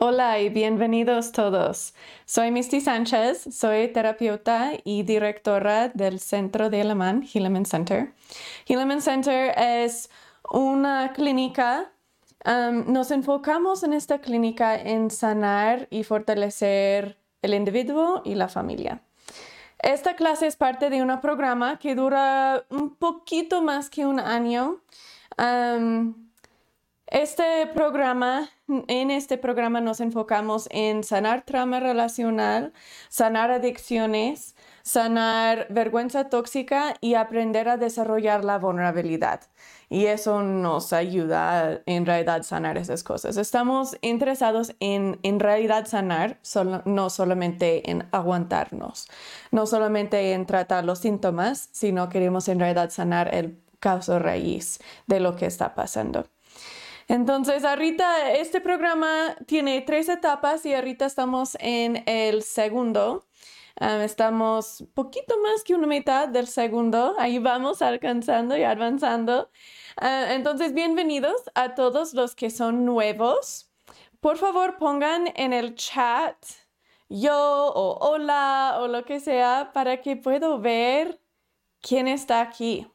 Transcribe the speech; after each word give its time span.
Hola 0.00 0.38
y 0.38 0.48
bienvenidos 0.48 1.32
todos. 1.32 1.92
Soy 2.24 2.52
Misty 2.52 2.80
Sánchez, 2.80 3.48
soy 3.52 3.88
terapeuta 3.88 4.74
y 4.84 5.02
directora 5.02 5.88
del 5.88 6.20
Centro 6.20 6.70
de 6.70 6.82
Alemán 6.82 7.24
Hilleman 7.24 7.66
Center. 7.66 8.12
Hilleman 8.66 9.02
Center 9.02 9.52
es 9.58 10.08
una 10.52 11.12
clínica. 11.14 11.90
Nos 12.46 13.10
enfocamos 13.10 13.82
en 13.82 13.92
esta 13.92 14.20
clínica 14.20 14.80
en 14.80 15.10
sanar 15.10 15.88
y 15.90 16.04
fortalecer 16.04 17.18
el 17.42 17.54
individuo 17.54 18.22
y 18.24 18.36
la 18.36 18.46
familia. 18.46 19.02
Esta 19.80 20.14
clase 20.14 20.46
es 20.46 20.54
parte 20.54 20.90
de 20.90 21.02
un 21.02 21.20
programa 21.20 21.80
que 21.80 21.96
dura 21.96 22.64
un 22.70 22.94
poquito 22.94 23.62
más 23.62 23.90
que 23.90 24.06
un 24.06 24.20
año. 24.20 24.80
Este 27.10 27.66
programa, 27.74 28.50
en 28.66 29.10
este 29.10 29.38
programa 29.38 29.80
nos 29.80 30.00
enfocamos 30.00 30.68
en 30.70 31.04
sanar 31.04 31.42
trauma 31.42 31.80
relacional, 31.80 32.72
sanar 33.08 33.50
adicciones, 33.50 34.54
sanar 34.82 35.66
vergüenza 35.70 36.28
tóxica 36.28 36.94
y 37.00 37.14
aprender 37.14 37.68
a 37.68 37.78
desarrollar 37.78 38.44
la 38.44 38.58
vulnerabilidad. 38.58 39.40
Y 39.88 40.06
eso 40.06 40.42
nos 40.42 40.92
ayuda 40.92 41.60
a, 41.60 41.78
en 41.86 42.04
realidad 42.04 42.42
sanar 42.42 42.76
esas 42.76 43.02
cosas. 43.02 43.38
Estamos 43.38 43.96
interesados 44.02 44.74
en 44.80 45.18
en 45.22 45.40
realidad 45.40 45.86
sanar, 45.86 46.38
no 46.84 47.08
solamente 47.08 47.90
en 47.90 48.06
aguantarnos, 48.12 49.08
no 49.50 49.66
solamente 49.66 50.34
en 50.34 50.44
tratar 50.44 50.84
los 50.84 50.98
síntomas, 50.98 51.70
sino 51.72 52.10
queremos 52.10 52.48
en 52.48 52.60
realidad 52.60 52.90
sanar 52.90 53.34
el 53.34 53.58
caso 53.80 54.18
raíz 54.18 54.78
de 55.06 55.20
lo 55.20 55.36
que 55.36 55.46
está 55.46 55.74
pasando. 55.74 56.26
Entonces, 57.08 57.64
ahorita 57.64 58.32
este 58.34 58.60
programa 58.60 59.34
tiene 59.46 59.80
tres 59.80 60.10
etapas 60.10 60.66
y 60.66 60.74
ahorita 60.74 61.06
estamos 61.06 61.56
en 61.58 62.02
el 62.06 62.42
segundo. 62.42 63.24
Um, 63.80 64.02
estamos 64.02 64.84
poquito 64.94 65.38
más 65.40 65.64
que 65.64 65.74
una 65.74 65.86
mitad 65.86 66.28
del 66.28 66.46
segundo. 66.46 67.14
Ahí 67.18 67.38
vamos 67.38 67.80
alcanzando 67.80 68.58
y 68.58 68.62
avanzando. 68.62 69.50
Uh, 70.02 70.32
entonces, 70.32 70.74
bienvenidos 70.74 71.42
a 71.54 71.74
todos 71.74 72.12
los 72.12 72.34
que 72.34 72.50
son 72.50 72.84
nuevos. 72.84 73.70
Por 74.20 74.36
favor, 74.36 74.76
pongan 74.78 75.32
en 75.36 75.54
el 75.54 75.76
chat 75.76 76.36
yo 77.08 77.72
o 77.74 77.98
hola 78.00 78.78
o 78.80 78.88
lo 78.88 79.04
que 79.04 79.20
sea 79.20 79.70
para 79.72 80.02
que 80.02 80.16
puedo 80.16 80.60
ver 80.60 81.20
quién 81.80 82.06
está 82.08 82.42
aquí. 82.42 82.86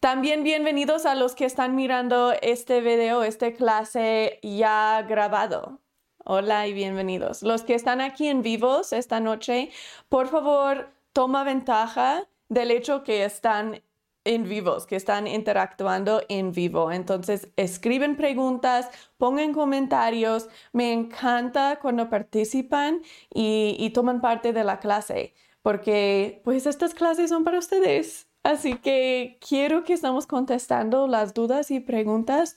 También 0.00 0.44
bienvenidos 0.44 1.06
a 1.06 1.16
los 1.16 1.34
que 1.34 1.44
están 1.44 1.74
mirando 1.74 2.32
este 2.40 2.80
video, 2.80 3.24
esta 3.24 3.52
clase 3.52 4.38
ya 4.44 5.04
grabado. 5.08 5.80
Hola 6.24 6.68
y 6.68 6.72
bienvenidos. 6.72 7.42
Los 7.42 7.62
que 7.62 7.74
están 7.74 8.00
aquí 8.00 8.28
en 8.28 8.42
vivos 8.42 8.92
esta 8.92 9.18
noche, 9.18 9.70
por 10.08 10.28
favor, 10.28 10.92
toma 11.12 11.42
ventaja 11.42 12.28
del 12.48 12.70
hecho 12.70 13.02
que 13.02 13.24
están 13.24 13.82
en 14.22 14.48
vivos, 14.48 14.86
que 14.86 14.94
están 14.94 15.26
interactuando 15.26 16.22
en 16.28 16.52
vivo. 16.52 16.92
Entonces, 16.92 17.48
escriben 17.56 18.14
preguntas, 18.16 18.90
pongan 19.16 19.52
comentarios. 19.52 20.48
Me 20.72 20.92
encanta 20.92 21.80
cuando 21.82 22.08
participan 22.08 23.02
y, 23.34 23.74
y 23.80 23.90
toman 23.90 24.20
parte 24.20 24.52
de 24.52 24.62
la 24.62 24.78
clase, 24.78 25.34
porque 25.62 26.40
pues 26.44 26.66
estas 26.66 26.94
clases 26.94 27.30
son 27.30 27.42
para 27.42 27.58
ustedes. 27.58 28.27
Así 28.42 28.76
que 28.76 29.38
quiero 29.46 29.84
que 29.84 29.92
estamos 29.92 30.26
contestando 30.26 31.06
las 31.06 31.34
dudas 31.34 31.70
y 31.70 31.80
preguntas 31.80 32.56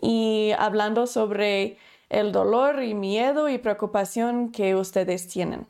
y 0.00 0.52
hablando 0.58 1.06
sobre 1.06 1.78
el 2.10 2.30
dolor 2.30 2.82
y 2.82 2.94
miedo 2.94 3.48
y 3.48 3.58
preocupación 3.58 4.52
que 4.52 4.76
ustedes 4.76 5.26
tienen. 5.28 5.66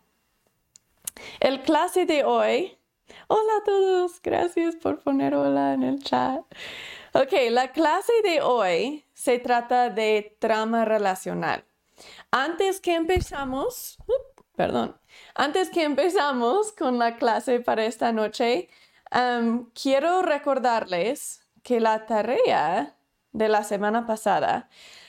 El 1.40 1.62
clase 1.62 2.05
de 2.05 2.24
hoy. 2.24 2.77
Hola 3.28 3.52
a 3.60 3.64
todos, 3.64 4.20
gracias 4.22 4.74
por 4.77 5.00
poner 5.00 5.34
hola 5.34 5.74
en 5.74 5.83
el 5.83 6.02
chat. 6.02 6.40
Ok, 7.12 7.33
la 7.50 7.73
clase 7.73 8.12
de 8.24 8.40
hoy 8.40 9.05
se 9.12 9.39
trata 9.39 9.90
de 9.90 10.34
trama 10.39 10.84
relacional. 10.84 11.64
Antes 12.30 12.80
que 12.80 12.94
empezamos, 12.94 13.98
uh, 14.08 14.42
perdón, 14.56 14.96
antes 15.34 15.68
que 15.70 15.84
empezamos 15.84 16.73
con 16.73 16.98
la 16.98 17.17
clase 17.17 17.61
para 17.61 17.84
esta 17.84 18.12
noche, 18.12 18.68
quiero 19.74 20.23
recordarles 20.23 21.40
que 21.62 21.80
la 21.80 22.06
tarea 22.06 22.96
de 23.33 23.48
la 23.48 23.64
semana 23.64 24.06
pasada 24.06 24.68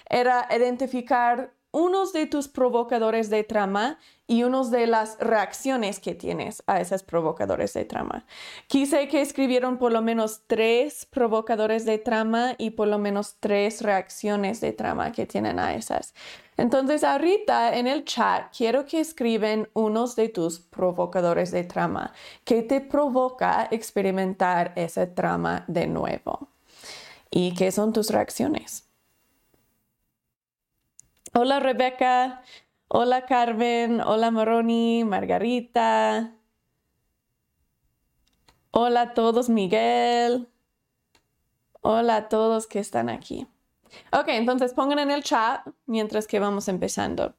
era 0.10 0.48
identificar 0.56 1.54
unos 1.72 2.14
de 2.14 2.28
tus 2.28 2.48
provocadores 2.48 3.32
de 3.32 3.44
trama 3.44 3.98
y 4.28 4.44
unos 4.44 4.70
de 4.70 4.86
las 4.86 5.18
reacciones 5.20 6.00
que 6.00 6.14
tienes 6.14 6.64
a 6.68 6.80
esos 6.80 7.02
provocadores 7.02 7.74
de 7.74 7.84
trama. 7.84 8.26
Quise 8.68 9.08
que 9.08 9.22
escribieron 9.22 9.80
por 9.80 9.92
lo 9.92 10.04
menos 10.04 10.44
tres 10.46 11.08
provocadores 11.08 11.84
de 11.86 11.98
trama 11.98 12.54
y 12.60 12.72
por 12.72 12.88
lo 12.88 13.00
menos 13.00 13.38
tres 13.40 13.82
reacciones 13.82 14.62
de 14.62 14.72
trama 14.72 15.12
que 15.12 15.26
tienen 15.26 15.58
a 15.58 15.74
esas. 15.74 16.14
Entonces 16.58 17.04
ahorita 17.04 17.76
en 17.76 17.88
el 17.88 18.06
chat 18.06 18.56
quiero 18.56 18.86
que 18.86 19.00
escriben 19.00 19.70
unos 19.74 20.16
de 20.16 20.30
tus 20.30 20.60
provocadores 20.60 21.52
de 21.52 21.64
trama 21.64 22.14
que 22.44 22.62
te 22.62 22.82
provoca 22.82 23.68
experimentar 23.72 24.74
ese 24.76 25.08
trama 25.08 25.66
de 25.68 25.88
nuevo. 25.88 26.50
¿Y 27.32 27.54
qué 27.56 27.72
son 27.72 27.94
tus 27.94 28.12
reacciones? 28.12 28.88
Hola 31.34 31.60
Rebeca, 31.60 32.44
hola 32.88 33.26
Carmen, 33.26 34.02
hola 34.02 34.30
Moroni, 34.30 35.04
Margarita. 35.04 36.36
Hola 38.70 39.02
a 39.02 39.14
todos 39.16 39.50
Miguel. 39.50 40.48
Hola 41.82 42.18
a 42.18 42.30
todos 42.30 42.68
que 42.68 42.80
están 42.80 43.10
aquí. 43.10 43.48
Ok, 44.12 44.28
entonces 44.30 44.74
pongan 44.74 45.00
en 45.00 45.12
el 45.12 45.24
chat 45.24 45.66
mientras 45.86 46.28
que 46.28 46.40
vamos 46.40 46.68
empezando. 46.68 47.36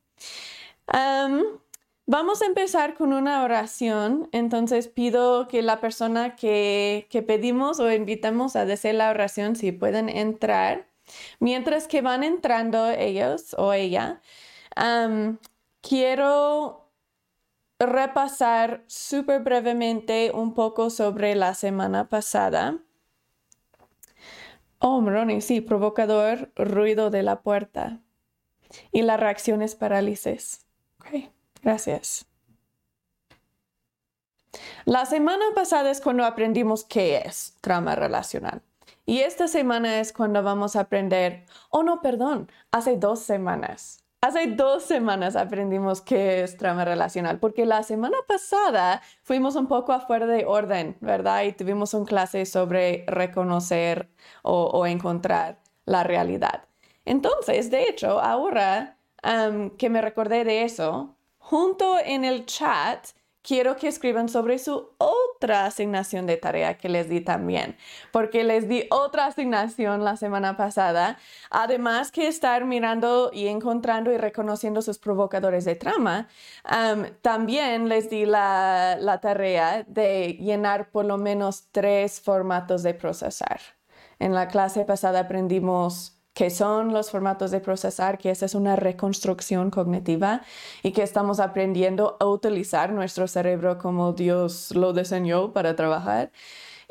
vamos 2.07 2.43
a 2.43 2.47
empezar 2.47 2.95
con 2.95 3.13
una 3.13 3.43
oración. 3.45 4.29
Entonces 4.33 4.89
pido 4.89 5.49
que 5.49 5.63
la 5.63 5.81
persona 5.81 6.37
que, 6.37 7.07
que 7.11 7.23
pedimos 7.23 7.81
o 7.81 7.91
invitamos 7.93 8.57
a 8.57 8.65
decir 8.65 8.95
la 8.95 9.11
oración, 9.11 9.57
si 9.57 9.73
pueden 9.73 10.09
entrar. 10.09 10.89
Mientras 11.39 11.87
que 11.89 12.03
van 12.03 12.25
entrando 12.25 12.89
ellos 12.91 13.55
o 13.59 13.73
ella, 13.73 14.21
quiero 15.81 16.91
repasar 17.79 18.85
súper 18.87 19.43
brevemente 19.43 20.31
un 20.33 20.55
poco 20.55 20.91
sobre 20.91 21.35
la 21.35 21.55
semana 21.55 22.09
pasada. 22.09 22.84
Oh, 24.87 25.01
Ronnie, 25.01 25.41
sí, 25.41 25.63
provocador, 25.63 26.53
ruido 26.57 27.09
de 27.09 27.23
la 27.23 27.41
puerta. 27.41 28.03
Y 28.93 29.01
la 29.01 29.17
reacción 29.17 29.63
es 29.63 29.75
parálisis. 29.75 30.67
Ok, 31.01 31.31
gracias. 31.63 32.27
La 34.85 35.07
semana 35.07 35.43
pasada 35.55 35.91
es 35.91 36.03
cuando 36.03 36.27
aprendimos 36.27 36.85
qué 36.85 37.23
es 37.25 37.57
trama 37.63 37.95
relacional. 37.95 38.61
Y 39.07 39.21
esta 39.21 39.49
semana 39.49 40.01
es 40.01 40.13
cuando 40.13 40.43
vamos 40.43 40.77
a 40.77 40.81
aprender, 40.81 41.47
oh 41.71 41.83
no, 41.83 42.03
perdón, 42.03 42.53
hace 42.71 42.99
dos 42.99 43.21
semanas. 43.21 44.04
Hace 44.25 44.47
dos 44.47 44.85
semanas 44.85 45.37
aprendimos 45.37 46.01
qué 46.01 46.43
es 46.43 46.57
trama 46.57 46.87
relacional, 46.87 47.39
porque 47.39 47.67
la 47.67 47.83
semana 47.83 48.17
pasada 48.27 49.03
fuimos 49.23 49.55
un 49.55 49.67
poco 49.67 49.93
afuera 49.93 50.25
de 50.25 50.47
orden, 50.47 50.97
¿verdad? 51.03 51.43
Y 51.43 51.53
tuvimos 51.53 51.93
una 51.93 52.07
clase 52.07 52.47
sobre 52.47 53.05
reconocer 53.07 54.09
o, 54.43 54.87
encontrar 54.87 55.61
la 55.85 56.05
realidad. 56.05 56.65
Entonces, 57.05 57.71
de 57.71 57.87
hecho, 57.87 58.19
ahora 58.19 58.97
que 59.77 59.91
me 59.91 60.01
recordé 60.01 60.45
de 60.45 60.63
eso, 60.63 61.15
junto 61.37 61.99
en 62.03 62.25
el 62.25 62.47
chat 62.47 63.09
quiero 63.45 63.77
que 63.77 63.89
escriban 63.89 64.29
sobre 64.29 64.59
su 64.59 64.89
otra 64.99 65.67
asignación 65.67 66.27
de 66.27 66.39
tarea 66.39 66.79
que 66.79 66.89
les 66.89 67.09
di 67.09 67.21
también, 67.21 67.77
porque 68.11 68.43
les 68.43 68.69
di 68.69 68.87
otra 68.91 69.27
asignación 69.27 70.03
la 70.03 70.17
semana 70.17 70.57
pasada, 70.57 71.19
además 71.51 72.11
que 72.11 72.27
estar 72.27 72.65
mirando 72.65 73.31
y 73.33 73.49
encontrando 73.49 74.11
y 74.11 74.17
reconociendo 74.17 74.81
sus 74.81 74.99
provocadores 74.99 75.65
de 75.65 75.77
trama, 75.77 76.29
también 77.21 77.89
les 77.89 78.09
di 78.09 78.25
la, 78.25 78.97
la 78.99 79.21
tarea 79.21 79.85
de 79.87 80.39
llenar 80.41 80.91
por 80.91 81.05
lo 81.05 81.19
menos 81.19 81.69
tres 81.71 82.21
formatos 82.21 82.83
de 82.83 82.95
procesar. 82.95 83.61
En 84.19 84.33
la 84.33 84.49
clase 84.49 84.85
pasada 84.85 85.21
aprendimos 85.21 86.14
que 86.35 86.51
son 86.51 86.93
los 86.93 87.11
formatos 87.11 87.53
de 87.53 87.61
procesar, 87.61 88.19
que 88.19 88.31
esa 88.31 88.47
es 88.47 88.55
una 88.55 88.75
reconstrucción 88.77 89.71
cognitiva 89.71 90.43
y 90.83 90.91
que 90.91 91.03
estamos 91.03 91.39
aprendiendo 91.39 92.17
a 92.19 92.27
utilizar 92.27 92.93
nuestro 92.93 93.29
cerebro 93.29 93.79
como 93.79 94.13
Dios 94.13 94.75
lo 94.75 94.93
diseñó 94.93 95.53
para 95.53 95.77
trabajar 95.77 96.33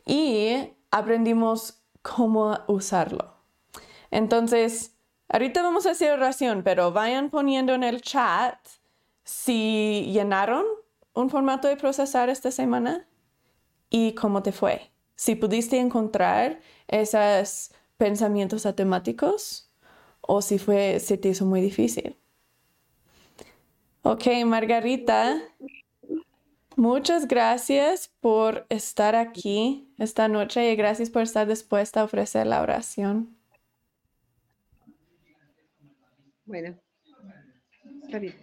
y 0.06 0.72
aprendimos 0.92 1.82
cómo 2.02 2.58
usarlo. 2.68 3.34
Entonces, 4.12 4.96
ahorita 5.28 5.62
vamos 5.62 5.86
a 5.86 5.92
hacer 5.92 6.12
oración, 6.12 6.64
pero 6.64 6.94
vayan 6.94 7.30
poniendo 7.30 7.74
en 7.74 7.84
el 7.84 8.02
chat 8.02 8.58
si 9.26 10.10
llenaron 10.14 10.64
un 11.14 11.30
formato 11.30 11.68
de 11.68 11.76
procesar 11.76 12.30
esta 12.30 12.50
semana 12.50 13.08
y 13.90 14.14
cómo 14.14 14.42
te 14.42 14.54
fue. 14.54 14.92
Si 15.16 15.36
pudiste 15.36 15.80
encontrar 15.80 16.60
esos 16.88 17.72
pensamientos 17.98 18.66
automáticos 18.66 19.72
o 20.22 20.42
si 20.42 20.58
fue, 20.58 21.00
se 21.00 21.18
te 21.18 21.30
hizo 21.30 21.46
muy 21.46 21.62
difícil. 21.62 22.18
Ok, 24.02 24.26
Margarita, 24.46 25.42
muchas 26.76 27.28
gracias 27.28 28.12
por 28.20 28.66
estar 28.70 29.16
aquí 29.16 29.94
esta 29.98 30.28
noche 30.28 30.72
y 30.72 30.76
gracias 30.76 31.10
por 31.10 31.22
estar 31.22 31.48
dispuesta 31.48 32.02
a 32.02 32.04
ofrecer 32.04 32.48
la 32.48 32.62
oración. 32.62 33.38
Bueno, 36.46 36.78
está 38.04 38.20
bien. 38.20 38.36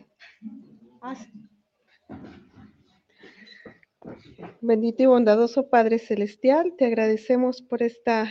Bendito 4.63 5.03
y 5.03 5.07
bondadoso 5.07 5.69
Padre 5.69 5.99
Celestial, 5.99 6.75
te 6.77 6.87
agradecemos 6.87 7.61
por 7.61 7.83
esta 7.83 8.31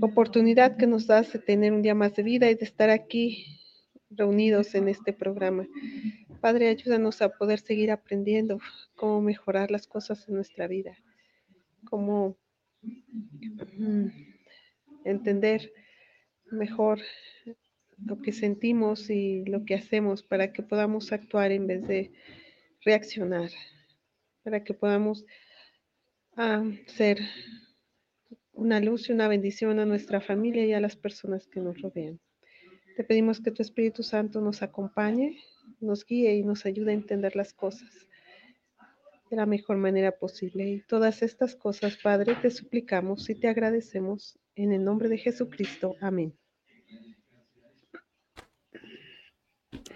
oportunidad 0.00 0.76
que 0.76 0.86
nos 0.86 1.06
das 1.06 1.32
de 1.32 1.38
tener 1.38 1.72
un 1.72 1.82
día 1.82 1.94
más 1.94 2.14
de 2.14 2.22
vida 2.22 2.50
y 2.50 2.54
de 2.54 2.64
estar 2.64 2.90
aquí 2.90 3.58
reunidos 4.10 4.74
en 4.74 4.88
este 4.88 5.12
programa. 5.12 5.66
Padre, 6.40 6.68
ayúdanos 6.68 7.20
a 7.22 7.30
poder 7.30 7.60
seguir 7.60 7.90
aprendiendo 7.90 8.58
cómo 8.94 9.20
mejorar 9.20 9.70
las 9.70 9.86
cosas 9.86 10.28
en 10.28 10.36
nuestra 10.36 10.66
vida, 10.66 10.96
cómo 11.84 12.36
mm, 12.82 14.06
entender 15.04 15.72
mejor 16.50 17.00
lo 18.04 18.20
que 18.22 18.32
sentimos 18.32 19.10
y 19.10 19.44
lo 19.44 19.64
que 19.64 19.74
hacemos 19.74 20.22
para 20.22 20.52
que 20.52 20.62
podamos 20.62 21.12
actuar 21.12 21.50
en 21.50 21.66
vez 21.66 21.86
de 21.86 22.12
reaccionar, 22.82 23.50
para 24.44 24.62
que 24.62 24.72
podamos 24.72 25.26
ah, 26.36 26.64
ser 26.86 27.20
una 28.58 28.80
luz 28.80 29.08
y 29.08 29.12
una 29.12 29.28
bendición 29.28 29.78
a 29.78 29.86
nuestra 29.86 30.20
familia 30.20 30.66
y 30.66 30.72
a 30.72 30.80
las 30.80 30.96
personas 30.96 31.46
que 31.46 31.60
nos 31.60 31.80
rodean. 31.80 32.18
Te 32.96 33.04
pedimos 33.04 33.40
que 33.40 33.52
tu 33.52 33.62
Espíritu 33.62 34.02
Santo 34.02 34.40
nos 34.40 34.62
acompañe, 34.62 35.38
nos 35.80 36.04
guíe 36.04 36.34
y 36.34 36.42
nos 36.42 36.66
ayude 36.66 36.90
a 36.90 36.94
entender 36.94 37.36
las 37.36 37.52
cosas 37.52 37.88
de 39.30 39.36
la 39.36 39.46
mejor 39.46 39.76
manera 39.76 40.10
posible. 40.10 40.68
Y 40.68 40.80
todas 40.80 41.22
estas 41.22 41.54
cosas, 41.54 41.96
Padre, 42.02 42.34
te 42.34 42.50
suplicamos 42.50 43.30
y 43.30 43.36
te 43.36 43.46
agradecemos 43.46 44.36
en 44.56 44.72
el 44.72 44.82
nombre 44.82 45.08
de 45.08 45.18
Jesucristo. 45.18 45.94
Amén. 46.00 46.36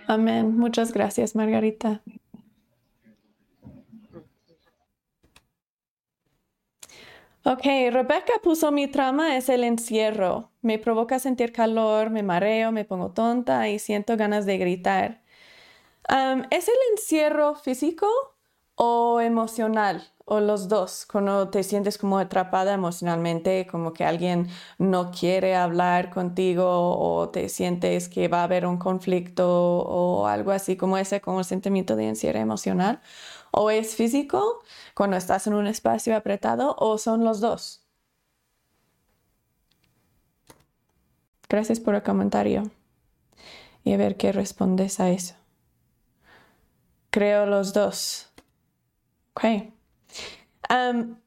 Amén. 0.06 0.56
Muchas 0.56 0.92
gracias, 0.92 1.34
Margarita. 1.34 2.02
Ok, 7.44 7.64
Rebecca 7.90 8.34
puso 8.40 8.70
mi 8.70 8.86
trama 8.86 9.36
es 9.36 9.48
el 9.48 9.64
encierro. 9.64 10.50
Me 10.60 10.78
provoca 10.78 11.18
sentir 11.18 11.52
calor, 11.52 12.10
me 12.10 12.22
mareo, 12.22 12.70
me 12.70 12.84
pongo 12.84 13.10
tonta 13.10 13.68
y 13.68 13.80
siento 13.80 14.16
ganas 14.16 14.46
de 14.46 14.58
gritar. 14.58 15.22
¿Es 16.50 16.68
el 16.68 16.74
encierro 16.92 17.56
físico 17.56 18.06
o 18.76 19.20
emocional? 19.20 20.08
O 20.24 20.38
los 20.40 20.68
dos, 20.68 21.04
cuando 21.10 21.50
te 21.50 21.64
sientes 21.64 21.98
como 21.98 22.18
atrapada 22.18 22.74
emocionalmente, 22.74 23.66
como 23.68 23.92
que 23.92 24.04
alguien 24.04 24.46
no 24.78 25.10
quiere 25.10 25.56
hablar 25.56 26.10
contigo 26.10 26.64
o 26.96 27.28
te 27.30 27.48
sientes 27.48 28.08
que 28.08 28.28
va 28.28 28.40
a 28.42 28.44
haber 28.44 28.66
un 28.66 28.78
conflicto 28.78 29.48
o 29.80 30.26
algo 30.28 30.52
así 30.52 30.76
como 30.76 30.96
ese, 30.96 31.20
como 31.20 31.40
el 31.40 31.44
sentimiento 31.44 31.96
de 31.96 32.08
encierro 32.08 32.38
emocional 32.38 33.00
o 33.52 33.70
es 33.70 33.94
físico 33.94 34.62
cuando 34.94 35.16
estás 35.16 35.46
en 35.46 35.54
un 35.54 35.66
espacio 35.66 36.16
apretado 36.16 36.74
o 36.78 36.98
son 36.98 37.22
los 37.22 37.40
dos. 37.40 37.86
Gracias 41.48 41.80
por 41.80 41.94
el 41.94 42.02
comentario 42.02 42.70
y 43.84 43.92
a 43.92 43.96
ver 43.96 44.16
qué 44.16 44.32
respondes 44.32 45.00
a 45.00 45.10
eso. 45.10 45.34
Creo 47.10 47.46
los 47.46 47.74
dos. 47.74 48.32
Ok. 49.34 49.44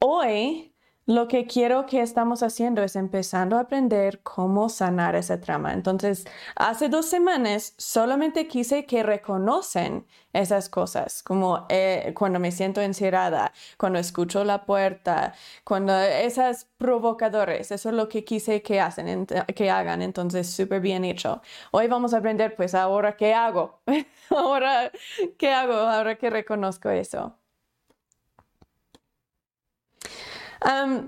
hoy 0.00 0.72
lo 1.06 1.28
que 1.28 1.46
quiero 1.46 1.86
que 1.86 2.00
estamos 2.02 2.42
haciendo 2.42 2.82
es 2.82 2.96
empezando 2.96 3.56
a 3.56 3.60
aprender 3.60 4.20
cómo 4.22 4.68
sanar 4.68 5.14
esa 5.14 5.40
trama. 5.40 5.72
Entonces, 5.72 6.26
hace 6.56 6.88
dos 6.88 7.06
semanas 7.06 7.74
solamente 7.78 8.48
quise 8.48 8.86
que 8.86 9.02
reconocen 9.04 10.06
esas 10.32 10.68
cosas, 10.68 11.22
como 11.22 11.64
eh, 11.68 12.12
cuando 12.16 12.40
me 12.40 12.50
siento 12.52 12.80
encerrada, 12.80 13.52
cuando 13.78 13.98
escucho 14.00 14.44
la 14.44 14.64
puerta, 14.66 15.34
cuando 15.64 15.96
esas 15.98 16.66
provocadores, 16.76 17.70
eso 17.70 17.88
es 17.88 17.94
lo 17.94 18.08
que 18.08 18.24
quise 18.24 18.62
que, 18.62 18.80
hacen, 18.80 19.26
que 19.26 19.70
hagan. 19.70 20.02
Entonces, 20.02 20.50
súper 20.50 20.80
bien 20.80 21.04
hecho. 21.04 21.40
Hoy 21.70 21.86
vamos 21.86 22.14
a 22.14 22.18
aprender, 22.18 22.56
pues, 22.56 22.74
ahora 22.74 23.16
qué 23.16 23.32
hago. 23.32 23.80
ahora, 24.30 24.90
¿qué 25.38 25.52
hago? 25.52 25.74
Ahora 25.74 26.16
que 26.16 26.30
reconozco 26.30 26.90
eso. 26.90 27.36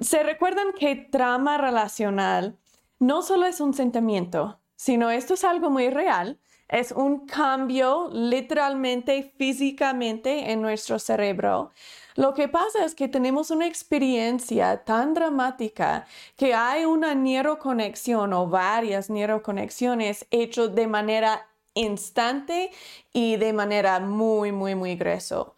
Se 0.00 0.22
recuerdan 0.22 0.72
que 0.78 0.96
trama 0.96 1.58
relacional 1.58 2.58
no 2.98 3.22
solo 3.22 3.46
es 3.46 3.60
un 3.60 3.74
sentimiento, 3.74 4.60
sino 4.76 5.10
esto 5.10 5.34
es 5.34 5.44
algo 5.44 5.70
muy 5.70 5.90
real. 5.90 6.38
Es 6.68 6.92
un 6.92 7.26
cambio 7.26 8.10
literalmente, 8.12 9.32
físicamente 9.38 10.52
en 10.52 10.60
nuestro 10.60 10.98
cerebro. 10.98 11.70
Lo 12.14 12.34
que 12.34 12.48
pasa 12.48 12.84
es 12.84 12.94
que 12.94 13.08
tenemos 13.08 13.50
una 13.50 13.66
experiencia 13.66 14.84
tan 14.84 15.14
dramática 15.14 16.04
que 16.36 16.52
hay 16.52 16.84
una 16.84 17.14
neuroconexión 17.14 18.34
o 18.34 18.48
varias 18.48 19.08
neuroconexiones 19.08 20.26
hechas 20.30 20.74
de 20.74 20.86
manera 20.88 21.48
instante 21.72 22.70
y 23.12 23.36
de 23.36 23.52
manera 23.52 24.00
muy, 24.00 24.52
muy, 24.52 24.74
muy 24.74 24.96
grueso. 24.96 25.54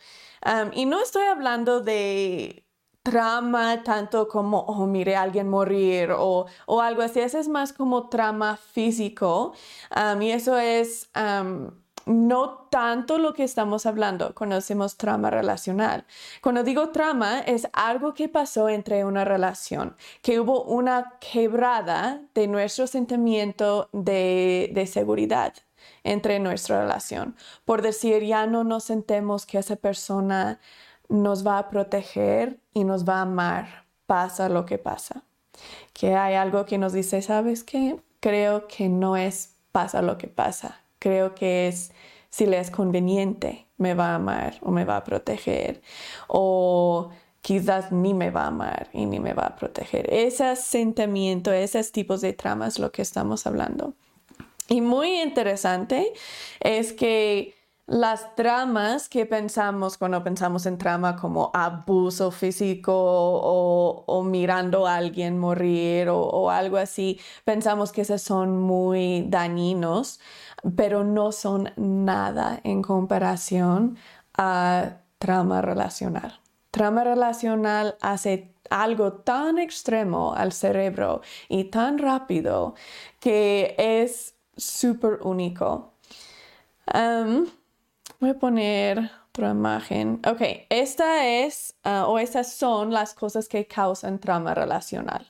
y 0.73 0.87
no 0.87 1.03
estoy 1.03 1.25
hablando 1.25 1.81
de 1.81 2.65
trama 3.03 3.83
tanto 3.83 4.29
como, 4.29 4.61
oh, 4.61 4.87
mire 4.87 5.17
a 5.17 5.23
alguien 5.23 5.49
morir 5.49 6.11
o, 6.13 6.47
algo 6.81 7.03
así. 7.03 7.21
Eso 7.21 7.39
es 7.39 7.49
más 7.49 7.73
como 7.73 8.09
trama 8.09 8.57
físico. 8.57 9.55
y 10.21 10.31
eso 10.31 10.59
es 10.59 11.11
no 12.07 12.67
tanto 12.71 13.19
lo 13.19 13.35
que 13.35 13.45
estamos 13.45 13.87
hablando 13.87 14.35
cuando 14.35 14.57
decimos 14.57 14.97
trama 14.97 15.31
relacional. 15.31 16.05
Cuando 16.43 16.63
digo 16.63 16.91
trama 16.91 17.41
es 17.41 17.69
algo 17.73 18.15
que 18.15 18.29
pasó 18.29 18.69
entre 18.69 19.05
una 19.05 19.25
relación, 19.25 19.97
que 20.23 20.41
hubo 20.41 20.63
una 20.65 21.19
quebrada 21.21 22.23
de 22.35 22.49
nuestro 22.49 22.87
sentimiento 22.87 23.89
de, 23.93 24.71
de 24.75 24.87
seguridad 24.87 25.55
entre 26.05 26.39
nuestra 26.41 26.81
relación. 26.83 27.37
Por 27.65 27.83
decir, 27.83 28.25
ya 28.25 28.47
no 28.47 28.65
nos 28.65 28.85
sentemos 28.85 29.47
que 29.47 29.59
esa 29.59 29.77
persona 29.77 30.61
nos 31.09 31.47
va 31.47 31.59
a 31.59 31.69
proteger 31.69 32.60
y 32.73 32.85
nos 32.85 33.09
va 33.09 33.19
a 33.19 33.23
amar, 33.23 33.85
pasa 34.07 34.49
lo 34.49 34.67
que 34.67 34.79
pasa. 34.79 35.23
Que 35.93 36.17
hay 36.17 36.35
algo 36.35 36.65
que 36.65 36.79
nos 36.79 36.93
dice, 36.93 37.23
¿sabes 37.23 37.65
qué? 37.65 37.97
Creo 38.21 38.67
que 38.69 38.89
no 38.89 39.17
es 39.17 39.57
pasa 39.73 40.03
lo 40.03 40.19
que 40.19 40.29
pasa. 40.29 40.81
Creo 40.99 41.35
que 41.35 41.69
es 41.69 41.93
si 42.31 42.47
le 42.47 42.61
es 42.61 42.71
conveniente, 42.71 43.67
me 43.77 43.95
va 43.95 44.13
a 44.13 44.15
amar 44.17 44.59
o 44.63 44.71
me 44.71 44.85
va 44.85 44.97
a 44.97 45.05
proteger. 45.05 45.83
O 46.29 47.11
quizás 47.43 47.91
ni 47.91 48.15
me 48.15 48.31
va 48.31 48.45
a 48.45 48.49
amar 48.49 48.89
y 48.93 49.07
ni 49.07 49.19
me 49.19 49.33
va 49.33 49.47
a 49.47 49.57
proteger. 49.57 50.13
Ese 50.13 50.55
sentimiento, 50.57 51.53
esos 51.53 51.91
tipos 51.93 52.21
de 52.21 52.33
tramas, 52.33 52.79
lo 52.79 52.93
que 52.93 53.03
estamos 53.03 53.47
hablando. 53.47 53.95
Y 54.69 54.81
muy 54.81 55.21
interesante 55.21 56.13
es 56.61 56.93
que 56.93 57.55
las 57.91 58.37
tramas 58.37 59.09
que 59.09 59.27
pensamos 59.27 59.99
cuando 59.99 60.23
pensamos 60.23 60.65
en 60.65 60.79
trama 60.79 61.17
como 61.17 61.51
abuso 61.53 62.31
físico 62.31 62.93
o, 62.95 64.23
mirando 64.23 64.87
a 64.87 64.95
alguien 64.95 65.37
morir 65.37 66.09
o, 66.09 66.51
algo 66.51 66.77
así, 66.77 67.19
pensamos 67.45 67.91
que 67.91 68.03
esos 68.03 68.23
son 68.23 68.57
muy 68.59 69.25
dañinos, 69.27 70.21
pero 70.77 71.03
no 71.03 71.33
son 71.33 71.73
nada 71.77 72.61
en 72.63 72.81
comparación 72.81 73.99
a 74.39 74.99
trama 75.19 75.61
relacional. 75.61 76.39
Trama 76.71 77.03
relacional 77.03 77.97
hace 78.01 78.55
algo 78.71 79.15
tan 79.15 79.59
extremo 79.59 80.33
al 80.33 80.53
cerebro 80.53 81.23
y 81.49 81.65
tan 81.65 81.99
rápido 81.99 82.77
que 83.19 83.75
es 83.77 84.37
súper 84.57 85.19
único. 85.23 85.95
Voy 88.21 88.29
a 88.29 88.35
poner 88.35 89.11
otra 89.31 89.53
imagen. 89.53 90.21
Ok, 90.27 90.43
esta 90.69 91.27
es 91.27 91.75
ah, 91.85 92.05
o 92.07 92.19
estas 92.19 92.53
son 92.53 92.93
las 92.93 93.15
cosas 93.15 93.49
que 93.49 93.67
causan 93.67 94.19
trauma 94.19 94.53
relacional. 94.55 95.27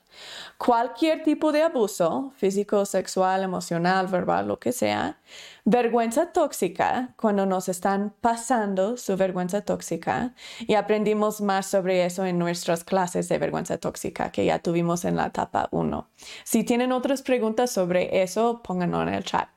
Cualquier 0.58 1.22
tipo 1.22 1.52
de 1.52 1.62
abuso, 1.62 2.32
físico, 2.34 2.84
sexual, 2.84 3.44
emocional, 3.44 4.08
verbal, 4.08 4.48
lo 4.48 4.58
que 4.58 4.72
sea. 4.72 5.20
Vergüenza 5.64 6.32
tóxica, 6.32 7.14
cuando 7.16 7.46
nos 7.46 7.68
están 7.68 8.12
pasando 8.20 8.96
su 8.96 9.16
vergüenza 9.16 9.60
tóxica. 9.60 10.34
Y 10.66 10.74
aprendimos 10.74 11.40
más 11.40 11.66
sobre 11.66 12.04
eso 12.04 12.24
en 12.24 12.40
nuestras 12.40 12.82
clases 12.82 13.28
de 13.28 13.38
vergüenza 13.38 13.78
tóxica 13.78 14.32
que 14.32 14.44
ya 14.44 14.58
tuvimos 14.58 15.04
en 15.04 15.14
la 15.14 15.26
etapa 15.26 15.68
1. 15.70 16.08
Si 16.42 16.64
tienen 16.64 16.90
otras 16.90 17.22
preguntas 17.22 17.70
sobre 17.70 18.22
eso, 18.24 18.62
pónganlo 18.64 19.00
en 19.02 19.10
el 19.10 19.24
chat. 19.24 19.48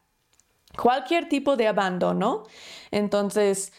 Cualquier 0.77 1.29
tipo 1.29 1.55
de 1.55 1.67
abandono, 1.67 2.43
entonces 2.91 3.71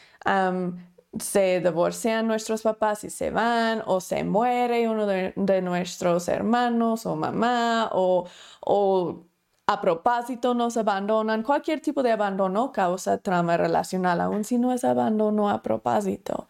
se 1.18 1.60
divorcian 1.60 2.26
nuestros 2.26 2.62
papás 2.62 3.04
y 3.04 3.10
se 3.10 3.30
van, 3.30 3.82
o 3.86 4.00
se 4.00 4.24
muere 4.24 4.88
uno 4.88 5.06
de, 5.06 5.62
nuestros 5.62 6.28
hermanos 6.28 7.06
o 7.06 7.16
mamá, 7.16 7.90
o, 7.92 8.26
o 8.60 9.24
a 9.66 9.80
propósito 9.80 10.54
nos 10.54 10.76
abandonan. 10.76 11.42
Cualquier 11.42 11.80
tipo 11.80 12.02
de 12.02 12.12
abandono 12.12 12.72
causa 12.72 13.18
trauma 13.18 13.56
relacional, 13.56 14.20
aun 14.20 14.44
si 14.44 14.58
no 14.58 14.72
es 14.72 14.84
abandono 14.84 15.48
a 15.48 15.62
propósito. 15.62 16.48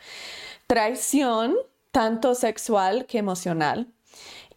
Traición, 0.66 1.54
tanto 1.90 2.34
sexual 2.34 3.06
que 3.06 3.18
emocional. 3.18 3.92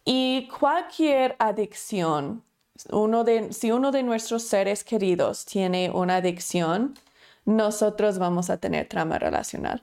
Y 0.04 0.48
cualquier 0.58 1.36
adicción, 1.38 2.42
uno 2.90 3.24
de, 3.24 3.52
si 3.52 3.72
uno 3.72 3.90
de 3.92 4.02
nuestros 4.02 4.42
seres 4.44 4.84
queridos 4.84 5.44
tiene 5.44 5.90
una 5.90 6.16
adicción, 6.16 6.94
nosotros 7.48 8.18
vamos 8.18 8.50
a 8.50 8.58
tener 8.58 8.88
trauma 8.88 9.18
relacional. 9.18 9.82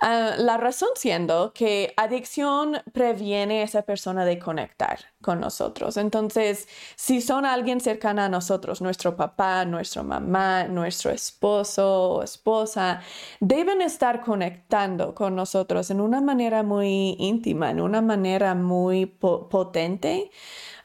Ah, 0.00 0.32
la 0.36 0.56
razón 0.56 0.88
siendo 0.96 1.52
que 1.52 1.94
adicción 1.96 2.82
previene 2.92 3.60
a 3.60 3.62
esa 3.62 3.82
persona 3.82 4.24
de 4.24 4.40
conectar 4.40 4.98
con 5.22 5.38
nosotros. 5.38 5.96
Entonces, 5.96 6.66
si 6.96 7.20
son 7.20 7.46
alguien 7.46 7.80
cercano 7.80 8.22
a 8.22 8.28
nosotros, 8.28 8.80
nuestro 8.80 9.14
papá, 9.14 9.64
nuestra 9.64 10.02
mamá, 10.02 10.64
nuestro 10.64 11.12
esposo 11.12 12.14
o 12.14 12.22
esposa, 12.24 13.00
deben 13.38 13.80
estar 13.80 14.20
conectando 14.20 15.14
con 15.14 15.36
nosotros 15.36 15.92
en 15.92 16.00
una 16.00 16.20
manera 16.20 16.64
muy 16.64 17.14
íntima, 17.20 17.70
en 17.70 17.80
una 17.80 18.02
manera 18.02 18.56
muy 18.56 19.06
potente 19.06 20.32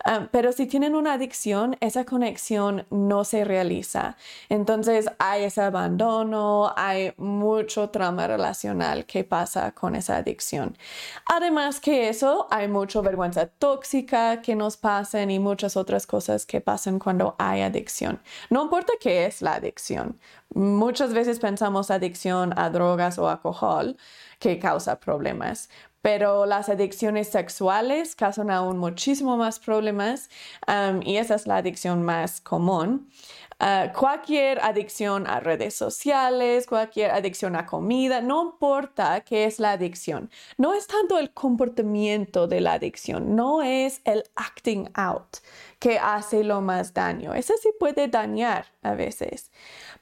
Ah, 0.06 0.30
pero 0.32 0.54
si 0.54 0.66
tienen 0.66 0.96
una 0.96 1.14
adicción, 1.14 1.76
esa 1.82 2.06
conexión 2.06 2.86
no 2.90 3.26
se 3.26 3.44
realiza. 3.44 4.16
Entonces 4.48 5.08
hay 5.20 5.44
ese 5.44 5.62
abandono, 5.62 6.74
hay 6.78 7.14
mucho 7.18 7.90
trauma 7.90 8.26
relacional 8.28 9.06
que 9.06 9.26
pasa 9.26 9.74
con 9.74 9.96
esa 9.96 10.18
adicción. 10.18 10.78
Además 11.26 11.82
que 11.82 12.08
eso, 12.08 12.48
hay 12.50 12.70
mucha 12.70 13.02
vergüenza 13.02 13.48
tóxica 13.48 14.42
que 14.42 14.56
nos 14.56 14.78
pasan 14.78 15.32
y 15.32 15.40
muchas 15.40 15.76
otras 15.76 16.08
cosas 16.08 16.46
que 16.46 16.62
pasan 16.62 16.98
cuando 16.98 17.36
hay 17.38 17.62
adicción. 17.62 18.22
No 18.50 18.64
importa 18.64 18.94
qué 19.02 19.26
es 19.26 19.42
la 19.42 19.56
adicción. 19.56 20.18
Muchas 20.54 21.14
veces 21.14 21.40
pensamos 21.40 21.92
adicción 21.92 22.58
a 22.58 22.70
drogas 22.70 23.20
o 23.20 23.30
alcohol 23.30 23.98
que 24.40 24.58
causa 24.58 25.00
problemas, 25.00 25.70
pero 26.02 26.46
las 26.46 26.70
adicciones 26.70 27.30
sexuales 27.30 28.16
causan 28.16 28.52
aún 28.52 28.78
muchísimo 28.78 29.38
más 29.38 29.60
problemas 29.60 30.30
um, 30.68 31.02
y 31.04 31.18
esa 31.18 31.36
es 31.36 31.48
la 31.48 31.58
adicción 31.58 32.04
más 32.04 32.42
común. 32.42 33.10
Uh, 33.62 33.92
cualquier 33.92 34.60
adicción 34.62 35.28
a 35.28 35.42
redes 35.42 35.76
sociales, 35.76 36.66
cualquier 36.66 37.12
adicción 37.12 37.58
a 37.58 37.66
comida, 37.66 38.22
no 38.22 38.42
importa 38.42 39.20
qué 39.20 39.44
es 39.44 39.60
la 39.60 39.72
adicción. 39.74 40.32
No 40.58 40.74
es 40.74 40.88
tanto 40.88 41.20
el 41.20 41.34
comportamiento 41.34 42.48
de 42.48 42.62
la 42.62 42.74
adicción, 42.74 43.36
no 43.36 43.62
es 43.62 44.00
el 44.06 44.24
acting 44.36 44.90
out 44.94 45.40
que 45.78 46.00
hace 46.00 46.46
lo 46.46 46.62
más 46.62 46.94
daño. 46.94 47.34
Ese 47.34 47.58
sí 47.58 47.72
puede 47.78 48.08
dañar 48.08 48.68
a 48.82 48.94
veces, 48.94 49.52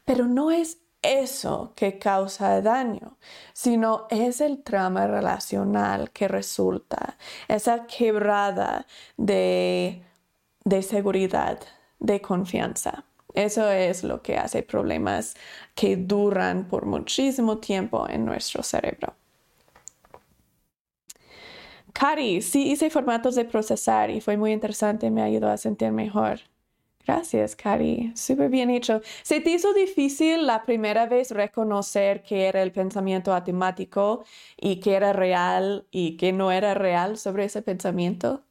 pero 0.05 0.27
no 0.27 0.51
es 0.51 0.77
eso 1.07 1.73
que 1.75 1.97
causa 1.97 2.61
daño, 2.61 3.17
sino 3.53 4.07
es 4.09 4.41
el 4.41 4.63
trauma 4.63 5.07
relacional 5.07 6.11
que 6.11 6.27
resulta, 6.27 7.17
esa 7.47 7.85
quebrada 7.87 8.85
de, 9.17 10.03
de 10.63 10.81
seguridad, 10.81 11.59
de 11.99 12.21
confianza. 12.21 13.05
Eso 13.33 13.69
es 13.71 14.03
lo 14.03 14.21
que 14.21 14.37
hace 14.37 14.63
problemas 14.63 15.35
que 15.75 15.95
duran 15.95 16.67
por 16.67 16.85
muchísimo 16.85 17.59
tiempo 17.59 18.07
en 18.09 18.25
nuestro 18.25 18.63
cerebro. 18.63 19.13
Cari, 21.93 22.41
sí 22.41 22.71
hice 22.71 22.89
formatos 22.89 23.35
de 23.35 23.45
procesar 23.45 24.09
y 24.11 24.21
fue 24.21 24.37
muy 24.37 24.51
interesante, 24.51 25.09
me 25.09 25.23
ayudó 25.23 25.49
a 25.49 25.57
sentir 25.57 25.91
mejor. 25.91 26.41
Gracias, 27.07 27.55
Cari. 27.55 28.11
Súper 28.15 28.49
bien 28.49 28.69
hecho. 28.69 29.01
¿Se 29.23 29.39
te 29.39 29.51
hizo 29.51 29.73
difícil 29.73 30.45
la 30.45 30.63
primera 30.65 31.05
vez 31.07 31.31
reconocer 31.31 32.21
que 32.21 32.47
era 32.47 32.61
el 32.61 32.71
pensamiento 32.73 33.33
automático 33.33 34.25
y 34.57 34.79
que 34.81 34.95
era 34.95 35.13
real 35.13 35.87
y 35.89 36.17
que 36.17 36.33
no 36.33 36.51
era 36.51 36.73
real 36.73 37.17
sobre 37.17 37.45
ese 37.45 37.61
pensamiento? 37.61 38.43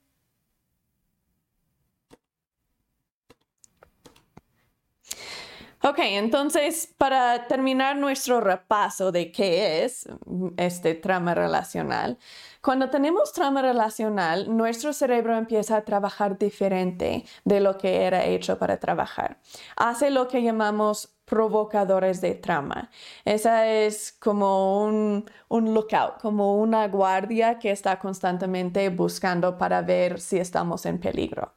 Ok, 5.83 5.99
entonces 6.01 6.93
para 6.99 7.47
terminar 7.47 7.97
nuestro 7.97 8.41
repaso 8.41 9.13
de 9.13 9.31
qué 9.31 9.85
es 9.85 10.09
este 10.57 10.95
trama 10.95 11.35
relacional, 11.35 12.19
cuando 12.67 12.91
tenemos 12.91 13.33
trauma 13.33 13.63
relacional, 13.63 14.57
nuestro 14.57 14.93
cerebro 14.93 15.37
empieza 15.37 15.77
a 15.77 15.85
trabajar 15.85 16.37
diferente 16.37 17.25
de 17.45 17.61
lo 17.61 17.79
que 17.79 18.03
era 18.03 18.25
hecho 18.25 18.59
para 18.59 18.81
trabajar. 18.81 19.39
Hace 19.77 20.11
lo 20.11 20.27
que 20.27 20.43
llamamos 20.43 21.17
provocadores 21.27 22.21
de 22.21 22.35
trama. 22.35 22.91
Esa 23.25 23.69
es 23.69 24.11
como 24.19 24.85
un, 24.85 25.31
un, 25.47 25.75
lookout, 25.75 26.21
como 26.21 26.57
una 26.57 26.89
guardia 26.89 27.61
que 27.61 27.71
está 27.71 28.01
constantemente 28.01 28.89
buscando 28.89 29.57
para 29.57 29.83
ver 29.83 30.21
si 30.21 30.39
estamos 30.39 30.87
en 30.87 30.99
peligro. 30.99 31.55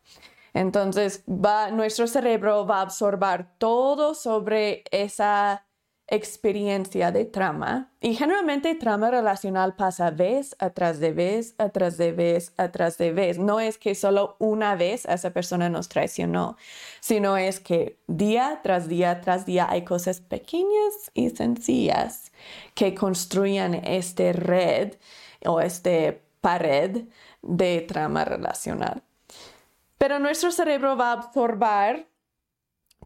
Entonces, 0.53 1.23
va, 1.27 1.71
nuestro 1.71 2.05
cerebro 2.05 2.67
va 2.67 2.77
a 2.77 2.81
absorber 2.81 3.47
todo 3.57 4.13
sobre 4.13 4.83
esa 4.91 5.65
experiencia 6.09 7.11
de 7.11 7.25
trama 7.25 7.91
y 8.01 8.15
generalmente 8.15 8.73
trama 8.75 9.11
relacional 9.11 9.75
pasa 9.75 10.09
vez 10.09 10.55
atrás 10.59 10.99
de 10.99 11.13
vez, 11.13 11.53
atrás 11.57 11.97
de 11.97 12.11
vez, 12.11 12.53
atrás 12.57 12.97
de 12.97 13.11
vez. 13.11 13.37
No 13.37 13.59
es 13.59 13.77
que 13.77 13.93
solo 13.93 14.35
una 14.39 14.75
vez 14.75 15.05
esa 15.05 15.31
persona 15.31 15.69
nos 15.69 15.87
traicionó, 15.87 16.57
sino 16.99 17.37
es 17.37 17.59
que 17.59 17.99
día 18.07 18.59
tras 18.63 18.87
día 18.87 19.21
tras 19.21 19.45
día 19.45 19.67
hay 19.69 19.83
cosas 19.83 20.19
pequeñas 20.19 21.11
y 21.13 21.29
sencillas 21.29 22.31
que 22.73 22.95
construyan 22.95 23.75
este 23.75 24.33
red 24.33 24.95
o 25.45 25.61
este 25.61 26.21
pared 26.41 27.03
de 27.41 27.81
trama 27.81 28.25
relacional. 28.25 29.03
Pero 29.99 30.17
nuestro 30.17 30.51
cerebro 30.51 30.97
va 30.97 31.09
a 31.09 31.13
absorber 31.13 32.08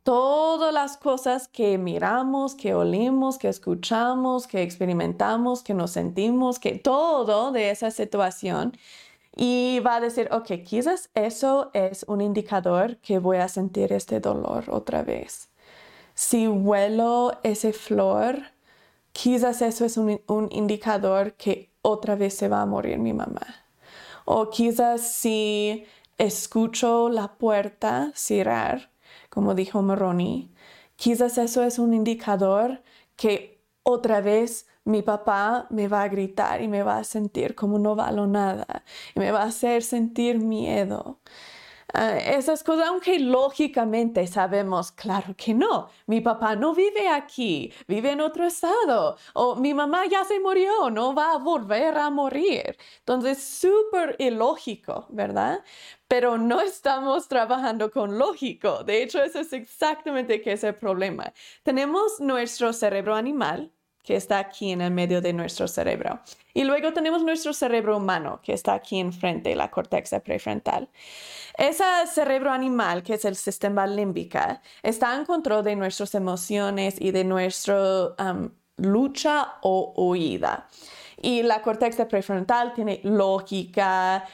todas 0.03 0.74
las 0.74 0.98
cosas 0.98 1.48
que 1.48 1.77
miramos, 1.77 2.55
que 2.55 2.74
olimos, 2.75 3.38
que 3.38 3.48
escuchamos, 3.48 4.48
que 4.48 4.62
experimentamos, 4.62 5.63
que 5.63 5.74
nos 5.74 5.91
sentimos, 5.91 6.60
que 6.60 6.77
todo 6.77 7.51
de 7.51 7.72
esa 7.72 7.89
situación. 7.89 8.77
Y 9.36 9.79
va 9.79 9.95
a 9.95 10.00
decir, 10.01 10.29
ok, 10.31 10.51
quizás 10.63 11.10
eso 11.15 11.72
es 11.74 12.05
un 12.07 12.22
indicador 12.22 12.98
que 12.98 13.17
voy 13.17 13.38
a 13.38 13.48
sentir 13.48 13.91
este 13.93 14.19
dolor 14.19 14.65
otra 14.69 15.01
vez. 15.01 15.50
Si 16.13 16.48
huelo 16.48 17.39
ese 17.41 17.74
flor, 17.74 18.43
quizás 19.12 19.62
eso 19.63 19.86
es 19.86 19.98
un, 19.98 20.22
un 20.27 20.50
indicador 20.51 21.33
que 21.33 21.72
otra 21.81 22.15
vez 22.15 22.36
se 22.36 22.48
va 22.48 22.62
a 22.62 22.65
morir 22.67 23.00
mi 23.00 23.13
mamá. 23.13 23.48
O 24.25 24.50
quizás 24.50 25.01
si 25.01 25.86
escucho 26.17 27.10
la 27.10 27.33
puerta 27.33 28.12
cerrar, 28.13 28.92
como 29.34 29.56
dijo 29.56 29.82
Moroni, 29.82 30.54
quizás 30.96 31.40
eso 31.40 31.63
es 31.63 31.80
un 31.80 31.96
indicador 31.96 32.84
que 33.16 33.63
otra 33.82 34.22
vez 34.22 34.68
mi 34.86 35.02
papá 35.02 35.66
me 35.72 35.88
va 35.88 36.04
a 36.04 36.08
gritar 36.08 36.62
y 36.62 36.68
me 36.68 36.84
va 36.84 37.00
a 37.00 37.04
sentir 37.04 37.56
como 37.56 37.80
no 37.80 37.96
valo 37.96 38.28
nada 38.28 38.84
y 39.16 39.20
me 39.20 39.32
va 39.32 39.42
a 39.42 39.46
hacer 39.48 39.82
sentir 39.82 40.38
miedo. 40.40 41.20
Ah, 41.95 42.17
esas 42.17 42.63
cosas, 42.63 42.88
aunque 42.88 43.19
lógicamente 43.19 44.25
sabemos, 44.25 44.91
claro 44.91 45.35
que 45.38 45.53
no, 45.53 45.89
mi 46.07 46.21
papá 46.21 46.55
no 46.55 46.73
vive 46.73 47.07
aquí, 47.07 47.71
vive 47.88 48.12
en 48.13 48.21
otro 48.21 48.47
estado, 48.47 49.15
o 49.35 49.55
mi 49.55 49.75
mamá 49.75 50.07
ya 50.07 50.23
se 50.23 50.39
murió, 50.39 50.89
no 50.89 51.13
va 51.13 51.33
a 51.33 51.38
volver 51.38 51.95
a 52.00 52.09
morir. 52.09 52.77
Entonces, 53.00 53.43
súper 53.43 54.15
ilógico, 54.17 55.05
¿verdad? 55.09 55.63
Pero 56.07 56.38
no 56.39 56.62
estamos 56.62 57.27
trabajando 57.27 57.91
con 57.91 58.17
lógico. 58.17 58.83
De 58.83 59.03
hecho, 59.03 59.21
eso 59.23 59.39
es 59.39 59.53
exactamente 59.53 60.41
que 60.41 60.53
es 60.53 60.63
el 60.63 60.73
problema. 60.75 61.31
Tenemos 61.62 62.19
nuestro 62.19 62.73
cerebro 62.73 63.13
animal, 63.15 63.71
que 64.03 64.15
está 64.15 64.39
aquí 64.39 64.72
en 64.72 64.81
el 64.81 64.91
medio 64.91 65.22
de 65.22 65.33
nuestro 65.33 65.67
cerebro. 65.67 66.19
Y 66.53 66.63
luego 66.65 66.93
tenemos 66.93 67.24
nuestro 67.24 67.53
cerebro 67.53 67.98
humano, 67.98 68.39
que 68.43 68.53
está 68.53 68.74
aquí 68.74 69.00
enfrente, 69.00 69.55
la 69.55 69.72
corteza 69.72 70.19
prefrontal. 70.19 70.89
Ese 71.57 71.83
cerebro 72.12 72.51
animal, 72.51 73.01
que 73.03 73.13
es 73.13 73.25
el 73.25 73.36
sistema 73.36 73.88
límbica, 73.88 74.62
está 74.81 75.15
en 75.15 75.25
control 75.25 75.63
de 75.63 75.75
nuestras 75.75 76.13
emociones 76.15 76.95
y 77.00 77.12
de 77.12 77.24
nuestra 77.24 78.07
um, 78.19 78.50
lucha 78.77 79.55
o 79.62 79.93
huida. 79.95 80.67
Y 81.25 81.42
la 81.42 81.62
corteza 81.62 82.10
prefrontal 82.10 82.74
tiene 82.74 83.00
lógica, 83.03 84.25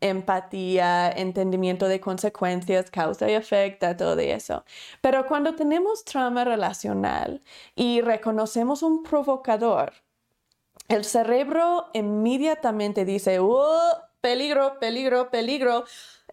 empatía, 0.00 1.12
entendimiento 1.12 1.86
de 1.86 2.00
consecuencias, 2.00 2.90
causa 2.90 3.30
y 3.30 3.34
efecto, 3.34 3.96
todo 3.96 4.18
eso. 4.18 4.64
Pero 5.00 5.26
cuando 5.28 5.54
tenemos 5.54 6.04
trauma 6.04 6.44
relacional 6.44 7.40
y 7.76 8.00
reconocemos 8.00 8.82
un 8.82 9.04
provocador, 9.04 9.92
el 10.88 11.04
cerebro 11.04 11.86
inmediatamente 11.92 13.04
dice, 13.04 13.38
oh, 13.38 13.78
peligro, 14.20 14.80
peligro, 14.80 15.30
peligro, 15.30 15.84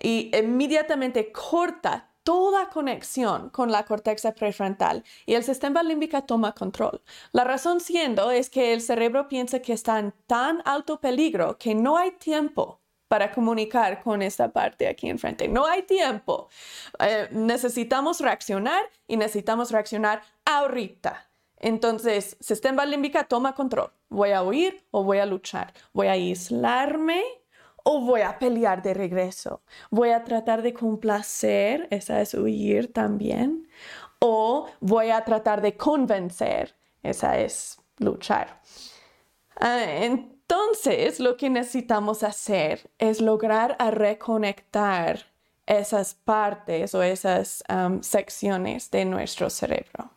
y 0.02 0.32
inmediatamente 0.36 1.32
corta 1.32 2.09
toda 2.24 2.70
conexión 2.70 3.50
con 3.50 3.72
la 3.72 3.86
corteza 3.86 4.34
prefrontal 4.34 5.04
y 5.26 5.34
el 5.34 5.44
sistema 5.44 5.84
límbico 5.84 6.22
toma 6.24 6.54
control. 6.54 7.02
La 7.32 7.44
razón 7.44 7.80
siendo 7.80 8.32
es 8.32 8.50
que 8.50 8.74
el 8.74 8.82
cerebro 8.82 9.28
piensa 9.28 9.62
que 9.62 9.74
está 9.74 10.00
en 10.00 10.14
tan 10.28 10.62
alto 10.66 11.00
peligro 11.00 11.58
que 11.58 11.76
no 11.76 11.98
hay 11.98 12.12
tiempo 12.12 12.80
para 13.10 13.32
comunicar 13.32 14.02
con 14.04 14.22
esta 14.22 14.52
parte 14.52 14.88
aquí 14.88 15.10
enfrente. 15.10 15.48
No 15.48 15.66
hay 15.66 15.82
tiempo. 15.82 16.48
Eh, 17.00 17.28
necesitamos 17.32 18.22
reaccionar 18.22 18.84
y 19.08 19.18
necesitamos 19.18 19.72
reaccionar 19.72 20.22
ahorita. 20.46 21.30
Entonces, 21.58 22.38
sistema 22.40 22.86
límbico 22.86 23.20
toma 23.26 23.54
control. 23.54 23.92
Voy 24.10 24.32
a 24.32 24.44
huir 24.44 24.86
o 24.92 25.04
voy 25.04 25.18
a 25.18 25.26
luchar. 25.26 25.74
Voy 25.92 26.08
a 26.08 26.14
aislarme 26.14 27.24
o 27.84 28.02
voy 28.02 28.22
a 28.22 28.38
pelear 28.38 28.82
de 28.82 28.94
regreso. 28.94 29.62
Voy 29.90 30.10
a 30.10 30.24
tratar 30.24 30.62
de 30.62 30.74
complacer, 30.74 31.88
esa 31.92 32.22
es 32.22 32.34
huir 32.34 32.94
también, 32.94 33.68
o 34.20 34.68
voy 34.80 35.12
a 35.12 35.24
tratar 35.24 35.62
de 35.62 35.76
convencer, 35.78 36.76
esa 37.04 37.40
es 37.40 37.80
luchar. 37.98 38.62
Ah, 39.56 39.84
entonces, 40.02 41.20
lo 41.20 41.38
que 41.38 41.50
necesitamos 41.50 42.24
hacer 42.24 42.90
es 42.98 43.22
lograr 43.22 43.76
a 43.80 43.92
reconectar 43.92 45.26
esas 45.66 46.16
partes 46.16 46.96
o 46.96 47.04
esas 47.04 47.64
secciones 48.02 48.90
de 48.90 49.06
nuestro 49.06 49.50
cerebro. 49.50 50.12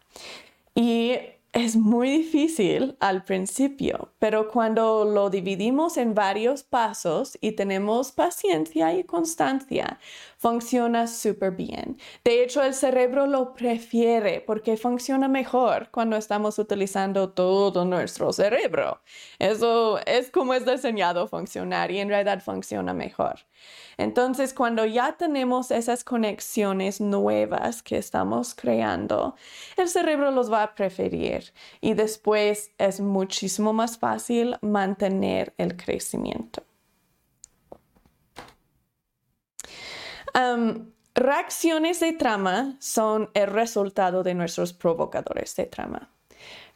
Y 0.74 1.18
es 1.52 1.76
muy 1.76 2.10
difícil 2.10 2.96
al 2.98 3.24
principio, 3.24 4.12
pero 4.18 4.48
cuando 4.48 5.04
lo 5.04 5.28
dividimos 5.28 5.98
en 5.98 6.14
varios 6.14 6.62
pasos 6.62 7.36
y 7.42 7.52
tenemos 7.52 8.10
paciencia 8.12 8.94
y 8.94 9.04
constancia, 9.04 9.98
funciona 10.42 11.06
súper 11.06 11.52
bien. 11.52 11.98
De 12.24 12.42
hecho, 12.42 12.64
el 12.64 12.74
cerebro 12.74 13.28
lo 13.28 13.54
prefiere 13.54 14.40
porque 14.40 14.76
funciona 14.76 15.28
mejor 15.28 15.88
cuando 15.92 16.16
estamos 16.16 16.58
utilizando 16.58 17.30
todo 17.30 17.84
nuestro 17.84 18.32
cerebro. 18.32 19.00
Eso 19.38 20.00
es 20.04 20.32
como 20.32 20.54
es 20.54 20.66
diseñado 20.66 21.28
funcionar 21.28 21.92
y 21.92 22.00
en 22.00 22.08
realidad 22.08 22.42
funciona 22.42 22.92
mejor. 22.92 23.38
Entonces, 23.96 24.52
cuando 24.52 24.84
ya 24.84 25.12
tenemos 25.12 25.70
esas 25.70 26.02
conexiones 26.02 27.00
nuevas 27.00 27.80
que 27.84 27.98
estamos 27.98 28.56
creando, 28.56 29.36
el 29.76 29.88
cerebro 29.88 30.32
los 30.32 30.52
va 30.52 30.64
a 30.64 30.74
preferir 30.74 31.52
y 31.80 31.94
después 31.94 32.72
es 32.78 32.98
muchísimo 32.98 33.72
más 33.72 33.96
fácil 33.96 34.56
mantener 34.60 35.54
el 35.56 35.76
crecimiento. 35.76 36.64
Reacciones 41.14 42.00
de 42.00 42.12
trama 42.12 42.76
son 42.78 43.30
el 43.34 43.48
resultado 43.48 44.22
de 44.22 44.34
nuestros 44.34 44.72
provocadores 44.72 45.54
de 45.56 45.66
trama. 45.66 46.12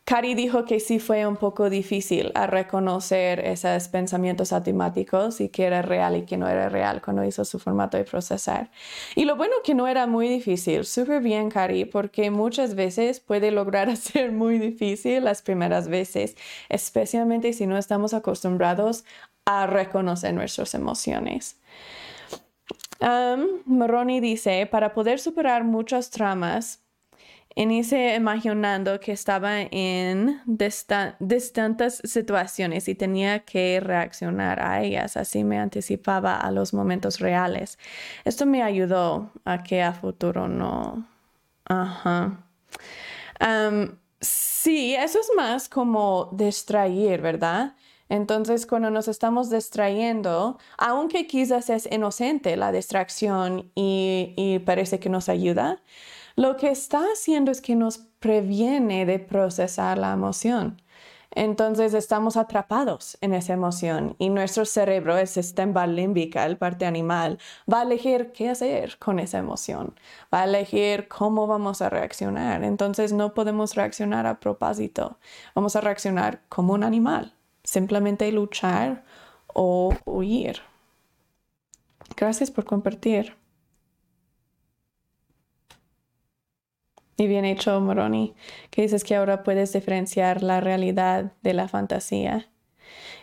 Cari 0.07 0.37
dijo 0.37 0.65
que 0.65 0.79
sí 0.79 1.01
fue 1.01 1.27
un 1.27 1.37
poco 1.37 1.69
difícil 1.69 2.31
a 2.37 2.47
reconocer 2.47 3.41
esos 3.41 3.89
pensamientos 3.89 4.53
automáticos 4.53 5.41
y 5.41 5.49
que 5.49 5.65
era 5.65 5.83
real 5.83 6.15
y 6.15 6.23
que 6.23 6.37
no 6.37 6.47
era 6.47 6.69
real 6.69 7.03
cuando 7.03 7.25
hizo 7.25 7.45
su 7.45 7.59
formato 7.59 7.97
de 7.97 8.05
procesar. 8.05 8.71
Y 9.17 9.25
lo 9.25 9.35
bueno 9.35 9.57
que 9.65 9.75
no 9.75 9.89
era 9.89 10.07
muy 10.07 10.29
difícil, 10.29 10.85
súper 10.85 11.21
bien 11.21 11.51
Cari, 11.51 11.87
porque 11.87 12.31
muchas 12.31 12.77
veces 12.77 13.19
puede 13.19 13.51
lograr 13.51 13.97
ser 13.97 14.31
muy 14.31 14.61
difícil 14.61 15.25
las 15.25 15.43
primeras 15.43 15.89
veces, 15.89 16.37
especialmente 16.69 17.53
si 17.53 17.67
no 17.67 17.77
estamos 17.77 18.15
acostumbrados 18.15 19.05
a 19.45 19.67
reconocer 19.67 20.33
nuestras 20.35 20.75
emociones. 20.75 21.57
Um, 23.01 24.21
dice, 24.21 24.67
para 24.67 24.93
poder 24.95 25.19
superar 25.19 25.65
muchas 25.65 26.11
tramas, 26.11 26.87
Inicié 27.59 28.17
imaginando 28.17 29.01
que 29.01 29.13
estaba 29.13 29.63
en 29.63 30.43
distintas 30.45 32.03
situaciones 32.05 32.87
y 32.87 32.95
tenía 32.95 33.47
que 33.47 33.81
reaccionar 33.81 34.61
a 34.61 34.83
ellas, 34.83 35.17
así 35.17 35.43
me 35.43 35.59
anticipaba 35.59 36.37
a 36.37 36.51
los 36.51 36.75
momentos 36.75 37.19
reales. 37.19 37.79
Esto 38.27 38.45
me 38.45 38.63
ayudó 38.63 39.31
a 39.47 39.63
que 39.63 39.83
a 39.83 39.95
futuro 39.95 40.49
no. 40.49 41.09
Ajá. 41.65 42.45
sí, 44.21 44.95
eso 44.95 45.19
es 45.21 45.31
más 45.35 45.71
como 45.71 46.29
distraer, 46.33 47.23
¿verdad? 47.23 47.75
Entonces, 48.09 48.67
cuando 48.67 48.91
nos 48.91 49.09
estamos 49.09 49.51
distrayendo, 49.51 50.59
aunque 50.79 51.27
quizás 51.27 51.71
es 51.71 51.89
inocente 51.91 52.57
la 52.57 52.73
distracción 52.73 53.71
y, 53.75 54.61
parece 54.65 55.01
que 55.01 55.09
nos 55.09 55.29
ayuda, 55.29 55.83
lo 56.37 56.57
que 56.57 56.71
está 56.71 57.01
haciendo 57.13 57.51
es 57.51 57.61
que 57.61 57.75
nos 57.75 57.99
previene 57.99 59.07
de 59.07 59.19
procesar 59.19 59.99
la 59.99 60.13
emoción. 60.13 60.81
Entonces 61.33 61.93
estamos 61.93 62.37
atrapados 62.39 63.19
en 63.21 63.35
esa 63.35 63.53
emoción 63.53 64.17
y 64.19 64.31
nuestro 64.31 64.65
cerebro, 64.65 65.19
el 65.19 65.29
sistema 65.29 65.87
límbico, 65.87 66.39
el 66.41 66.57
parte 66.57 66.87
animal, 66.87 67.39
va 67.71 67.81
a 67.81 67.83
elegir 67.83 68.33
qué 68.33 68.49
hacer 68.49 68.97
con 68.99 69.19
esa 69.19 69.39
emoción, 69.39 69.95
va 70.33 70.43
a 70.43 70.45
elegir 70.45 71.09
cómo 71.09 71.47
vamos 71.47 71.83
a 71.83 71.91
reaccionar. 71.91 72.65
Entonces 72.65 73.13
no 73.13 73.35
podemos 73.35 73.75
reaccionar 73.75 74.27
a 74.27 74.41
propósito, 74.41 75.19
vamos 75.55 75.77
a 75.77 75.83
reaccionar 75.83 76.41
como 76.49 76.73
un 76.73 76.85
animal, 76.85 77.36
simplemente 77.67 78.31
luchar 78.33 79.05
o 79.49 79.93
huir. 80.07 80.63
Gracias 82.17 82.51
por 82.51 82.65
compartir. 82.65 83.35
Y 87.19 87.27
bien 87.27 87.45
hecho, 87.45 87.81
Moroni, 87.81 88.35
que 88.71 88.83
dices 88.83 89.03
que 89.03 89.17
ahora 89.17 89.43
puedes 89.43 89.73
diferenciar 89.73 90.43
la 90.43 90.61
realidad 90.61 91.33
de 91.43 91.55
la 91.55 91.67
fantasía. 91.67 92.49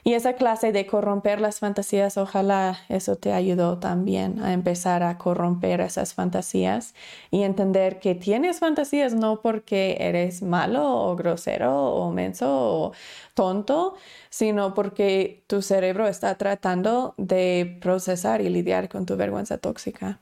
Y 0.05 0.13
esa 0.15 0.33
clase 0.33 0.73
de 0.73 0.85
corromper 0.85 1.39
las 1.39 1.59
fantasías, 1.59 2.17
ojalá 2.17 2.79
eso 2.89 3.15
te 3.15 3.31
ayudó 3.31 3.79
también 3.79 4.41
a 4.43 4.51
empezar 4.51 5.01
a 5.01 5.17
corromper 5.17 5.79
esas 5.79 6.13
fantasías 6.13 6.93
y 7.31 7.43
entender 7.43 7.99
que 7.99 8.13
tienes 8.13 8.59
fantasías 8.59 9.13
no 9.13 9.39
porque 9.41 9.95
eres 10.01 10.41
malo 10.41 10.83
o 10.85 11.15
grosero 11.15 11.73
o 11.93 12.11
menso 12.11 12.47
o 12.49 12.91
tonto, 13.33 13.95
sino 14.29 14.73
porque 14.73 15.45
tu 15.47 15.61
cerebro 15.61 16.07
está 16.07 16.37
tratando 16.37 17.13
de 17.17 17.77
procesar 17.81 18.41
y 18.41 18.49
lidiar 18.49 18.89
con 18.89 19.05
tu 19.05 19.15
vergüenza 19.15 19.57
tóxica. 19.57 20.19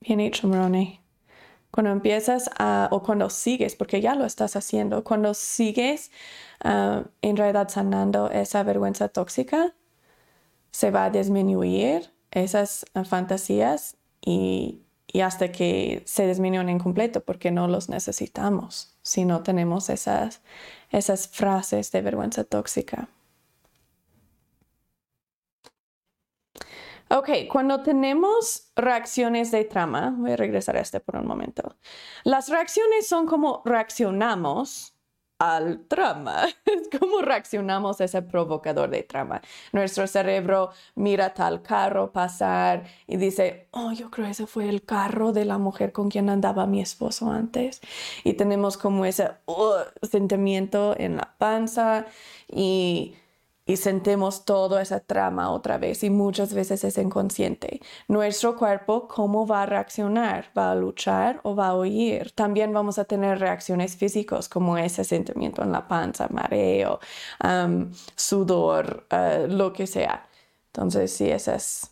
Bien 0.00 0.20
hecho, 0.20 0.46
Moroni. 0.46 1.01
Cuando 1.72 1.90
empiezas 1.90 2.50
a, 2.58 2.88
o 2.92 3.02
cuando 3.02 3.30
sigues, 3.30 3.74
porque 3.74 4.00
ya 4.02 4.14
lo 4.14 4.26
estás 4.26 4.56
haciendo, 4.56 5.02
cuando 5.04 5.32
sigues 5.32 6.10
ah, 6.62 7.04
en 7.22 7.36
realidad 7.36 7.68
sanando 7.70 8.30
esa 8.30 8.62
vergüenza 8.62 9.08
tóxica, 9.08 9.74
se 10.70 10.90
va 10.90 11.06
a 11.06 11.10
disminuir 11.10 12.12
esas 12.30 12.84
ah, 12.94 13.04
fantasías 13.04 13.96
y, 14.20 14.82
hasta 15.22 15.52
que 15.52 16.02
se 16.06 16.26
disminuyen 16.26 16.68
en 16.70 16.78
completo, 16.78 17.20
porque 17.20 17.50
no 17.50 17.68
los 17.68 17.88
necesitamos 17.88 18.94
si 19.02 19.24
no 19.24 19.42
tenemos 19.42 19.90
esas, 19.90 20.40
esas 20.90 21.28
frases 21.28 21.92
de 21.92 22.00
vergüenza 22.02 22.44
tóxica. 22.44 23.08
Ok, 27.14 27.28
cuando 27.50 27.82
tenemos 27.82 28.72
reacciones 28.74 29.50
de 29.50 29.64
trama, 29.64 30.14
voy 30.16 30.32
a 30.32 30.36
regresar 30.36 30.78
a 30.78 30.80
este 30.80 30.98
por 30.98 31.16
un 31.16 31.26
momento. 31.26 31.76
Las 32.24 32.48
reacciones 32.48 33.06
son 33.06 33.26
como 33.26 33.60
reaccionamos 33.66 34.96
al 35.38 35.86
trama. 35.88 36.46
Es 36.64 36.88
como 36.98 37.20
reaccionamos 37.20 38.00
a 38.00 38.04
ese 38.04 38.22
provocador 38.22 38.88
de 38.88 39.02
trama. 39.02 39.42
Nuestro 39.72 40.06
cerebro 40.06 40.70
mira 40.94 41.34
tal 41.34 41.60
carro 41.62 42.12
pasar 42.12 42.84
y 43.06 43.18
dice, 43.18 43.68
oh, 43.72 43.92
yo 43.92 44.10
creo 44.10 44.28
ese 44.28 44.46
fue 44.46 44.70
el 44.70 44.82
carro 44.82 45.32
de 45.32 45.44
la 45.44 45.58
mujer 45.58 45.92
con 45.92 46.08
quien 46.08 46.30
andaba 46.30 46.66
mi 46.66 46.80
esposo 46.80 47.30
antes. 47.30 47.82
Y 48.24 48.34
tenemos 48.34 48.78
como 48.78 49.04
ese 49.04 49.32
sentimiento 50.02 50.94
en 50.98 51.16
la 51.16 51.34
panza 51.36 52.06
y 52.48 53.16
y 53.72 53.76
sentimos 53.78 54.44
toda 54.44 54.82
esa 54.82 55.00
trama 55.00 55.50
otra 55.50 55.78
vez 55.78 56.04
y 56.04 56.10
muchas 56.10 56.52
veces 56.52 56.84
es 56.84 56.98
inconsciente. 56.98 57.80
Nuestro 58.06 58.54
cuerpo, 58.56 59.08
¿cómo 59.08 59.46
va 59.46 59.62
a 59.62 59.66
reaccionar? 59.66 60.50
¿Va 60.56 60.72
a 60.72 60.74
luchar 60.74 61.40
o 61.42 61.56
va 61.56 61.68
a 61.68 61.76
huir? 61.76 62.32
También 62.32 62.72
vamos 62.74 62.98
a 62.98 63.04
tener 63.06 63.38
reacciones 63.38 63.96
físicas 63.96 64.48
como 64.50 64.76
ese 64.76 65.04
sentimiento 65.04 65.62
en 65.62 65.72
la 65.72 65.88
panza, 65.88 66.28
mareo, 66.30 67.00
sudor, 68.14 69.06
uh, 69.10 69.46
lo 69.48 69.72
que 69.72 69.86
sea. 69.86 70.28
Entonces, 70.66 71.12
sí, 71.12 71.30
eso 71.30 71.52
es 71.52 71.90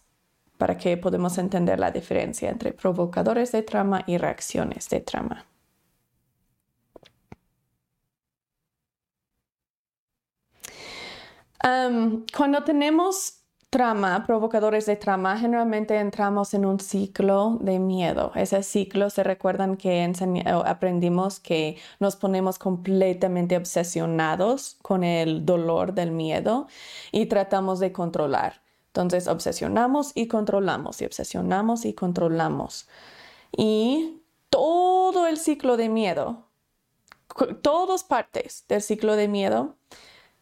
para 0.58 0.76
que 0.76 0.98
podamos 0.98 1.38
entender 1.38 1.78
la 1.80 1.90
diferencia 1.90 2.50
entre 2.50 2.72
provocadores 2.72 3.52
de 3.52 3.62
trama 3.62 4.04
y 4.06 4.18
reacciones 4.18 4.88
de 4.90 5.00
trama. 5.00 5.46
Cuando 11.62 12.64
tenemos 12.64 13.40
trama, 13.70 14.26
provocadores 14.26 14.86
de 14.86 14.96
trama, 14.96 15.38
generalmente 15.38 15.96
entramos 15.96 16.54
en 16.54 16.66
un 16.66 16.80
ciclo 16.80 17.58
de 17.60 17.78
miedo. 17.78 18.32
Ese 18.34 18.62
ciclo 18.64 19.10
se 19.10 19.22
recuerdan 19.22 19.76
que 19.76 20.12
aprendimos 20.64 21.38
que 21.38 21.78
nos 22.00 22.16
ponemos 22.16 22.58
completamente 22.58 23.56
obsesionados 23.56 24.76
con 24.82 25.04
el 25.04 25.46
dolor 25.46 25.94
del 25.94 26.10
miedo 26.10 26.66
y 27.12 27.26
tratamos 27.26 27.78
de 27.78 27.92
controlar. 27.92 28.60
Entonces 28.88 29.28
obsesionamos 29.28 30.10
y 30.16 30.26
controlamos 30.26 31.00
y 31.00 31.04
obsesionamos 31.04 31.84
y 31.84 31.92
controlamos. 31.92 32.88
Y 33.56 34.20
todo 34.48 35.28
el 35.28 35.36
ciclo 35.36 35.76
de 35.76 35.88
miedo, 35.88 36.48
todas 37.62 38.02
partes 38.02 38.64
del 38.68 38.82
ciclo 38.82 39.14
de 39.14 39.28
miedo 39.28 39.76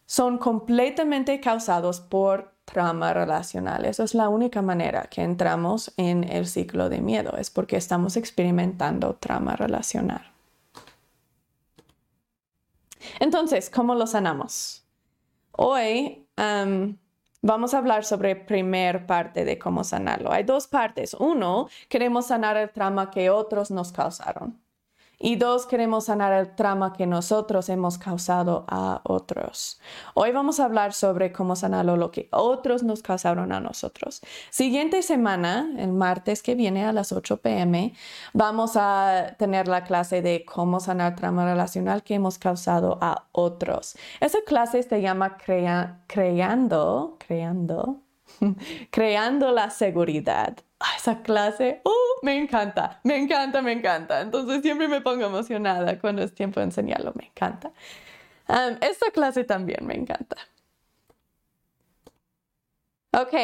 son 0.08 0.38
completamente 0.38 1.38
causados 1.38 2.00
por 2.00 2.54
trauma 2.64 3.12
relacional. 3.12 3.84
Esa 3.84 4.04
es 4.04 4.14
la 4.14 4.30
única 4.30 4.62
manera 4.62 5.02
que 5.02 5.22
entramos 5.22 5.92
en 5.98 6.24
el 6.24 6.46
ciclo 6.46 6.88
de 6.88 7.02
miedo, 7.02 7.36
es 7.36 7.50
porque 7.50 7.76
estamos 7.76 8.16
experimentando 8.16 9.16
trauma 9.16 9.54
relacional. 9.54 10.22
Entonces, 13.20 13.68
¿cómo 13.68 13.94
lo 13.94 14.06
sanamos? 14.06 14.86
Hoy 15.52 16.26
vamos 17.42 17.74
a 17.74 17.78
hablar 17.78 18.06
sobre 18.06 18.34
primer 18.34 19.06
parte 19.06 19.44
de 19.44 19.58
cómo 19.58 19.84
sanarlo. 19.84 20.32
Hay 20.32 20.44
dos 20.44 20.68
partes. 20.68 21.12
Uno, 21.12 21.68
queremos 21.90 22.28
sanar 22.28 22.56
el 22.56 22.70
trauma 22.70 23.10
que 23.10 23.28
otros 23.28 23.70
nos 23.70 23.92
causaron. 23.92 24.58
Y 25.20 25.34
dos, 25.34 25.66
queremos 25.66 26.04
sanar 26.04 26.32
el 26.32 26.54
trauma 26.54 26.92
que 26.92 27.04
nosotros 27.04 27.68
hemos 27.68 27.98
causado 27.98 28.64
a 28.68 29.00
otros. 29.02 29.80
Hoy 30.14 30.30
vamos 30.30 30.60
a 30.60 30.64
hablar 30.64 30.92
sobre 30.92 31.32
cómo 31.32 31.56
sanar 31.56 31.84
lo 31.86 32.12
que 32.12 32.28
otros 32.30 32.84
nos 32.84 33.02
causaron 33.02 33.50
a 33.50 33.58
nosotros. 33.58 34.20
Siguiente 34.50 35.02
semana, 35.02 35.72
el 35.76 35.92
martes 35.92 36.40
que 36.40 36.54
viene 36.54 36.84
a 36.84 36.92
las 36.92 37.10
8 37.10 37.38
pm, 37.38 37.94
vamos 38.32 38.76
a 38.76 39.34
tener 39.38 39.66
la 39.66 39.82
clase 39.82 40.22
de 40.22 40.44
cómo 40.44 40.78
sanar 40.78 41.16
trauma 41.16 41.44
relacional 41.44 42.04
que 42.04 42.14
hemos 42.14 42.38
causado 42.38 42.98
a 43.00 43.26
otros. 43.32 43.96
Esa 44.20 44.38
clase 44.46 44.84
se 44.84 45.02
llama 45.02 45.36
creando, 45.36 45.96
creando, 47.18 48.02
creando 48.92 49.50
la 49.50 49.70
seguridad. 49.70 50.58
Esa 50.96 51.22
clase, 51.22 51.80
¡uh! 51.84 52.24
me 52.24 52.36
encanta, 52.36 53.00
me 53.04 53.16
encanta, 53.16 53.62
me 53.62 53.72
encanta. 53.72 54.20
Entonces 54.20 54.62
siempre 54.62 54.88
me 54.88 55.00
pongo 55.00 55.26
emocionada 55.26 55.98
cuando 56.00 56.22
es 56.22 56.34
tiempo 56.34 56.60
de 56.60 56.66
enseñarlo, 56.66 57.12
me 57.14 57.26
encanta. 57.26 57.72
esta 58.80 59.10
clase 59.12 59.44
también 59.44 59.86
me 59.86 59.94
encanta. 59.94 60.36
Ok, 63.12 63.34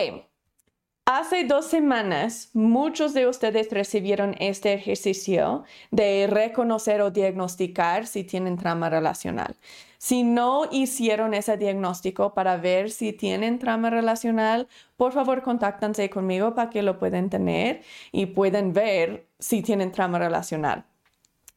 Hace 1.06 1.44
dos 1.44 1.66
semanas, 1.66 2.48
muchos 2.54 3.12
de 3.12 3.28
ustedes 3.28 3.70
recibieron 3.70 4.34
este 4.38 4.72
ejercicio 4.72 5.64
de 5.90 6.26
reconocer 6.26 7.02
o 7.02 7.10
diagnosticar 7.10 8.06
si 8.06 8.24
tienen 8.24 8.56
trama 8.56 8.88
relacional. 8.88 9.54
Si 9.98 10.22
no 10.22 10.62
hicieron 10.70 11.34
ese 11.34 11.58
diagnóstico 11.58 12.32
para 12.32 12.56
ver 12.56 12.90
si 12.90 13.12
tienen 13.12 13.58
trama 13.58 13.90
relacional, 13.90 14.66
por 14.96 15.12
favor 15.12 15.42
contáctense 15.42 16.08
conmigo 16.08 16.54
para 16.54 16.70
que 16.70 16.82
lo 16.82 16.98
puedan 16.98 17.28
tener 17.28 17.82
y 18.10 18.24
pueden 18.24 18.72
ver 18.72 19.26
si 19.38 19.60
tienen 19.60 19.92
trama 19.92 20.18
relacional. 20.18 20.86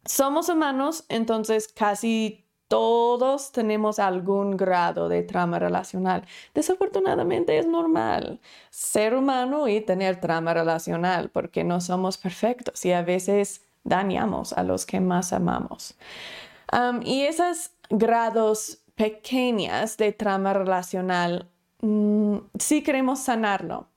Somos 0.04 0.50
humanos, 0.50 1.06
entonces 1.08 1.70
casi 1.70 2.47
todos 2.68 3.52
tenemos 3.52 4.00
algún 4.00 4.58
grado 4.58 5.10
de 5.10 5.24
trama 5.24 5.60
relacional. 5.60 6.24
Desafortunadamente 6.54 7.58
es 7.58 7.66
normal 7.66 8.40
ser 8.70 9.16
humano 9.16 9.68
y 9.68 9.82
tener 9.82 10.20
trama 10.20 10.54
relacional 10.54 11.30
porque 11.30 11.64
no 11.64 11.82
somos 11.82 12.18
perfectos 12.18 12.84
y 12.86 12.92
a 12.92 13.02
veces 13.02 13.62
dañamos 13.84 14.54
a 14.54 14.64
los 14.64 14.86
que 14.86 15.00
más 15.00 15.34
amamos. 15.34 15.96
y 17.04 17.22
esos 17.22 17.72
grados 17.90 18.80
pequeñas 18.96 19.96
de 19.96 20.12
trama 20.12 20.54
relacional, 20.54 21.50
mm, 21.82 22.38
sí 22.60 22.84
queremos 22.84 23.20
sanarlo. 23.20 23.88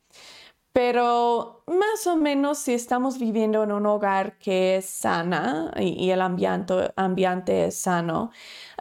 Pero 0.73 1.65
más 1.67 2.07
o 2.07 2.17
menos 2.17 2.59
si 2.59 2.75
estamos 2.75 3.19
viviendo 3.19 3.65
en 3.65 3.73
un 3.73 3.87
hogar 3.87 4.39
que 4.39 4.77
es 4.77 4.87
sana 4.87 5.73
y, 5.77 6.11
el 6.11 6.21
ambiente, 6.21 6.93
ambiente, 6.97 7.67
es 7.67 7.77
sano 7.77 8.31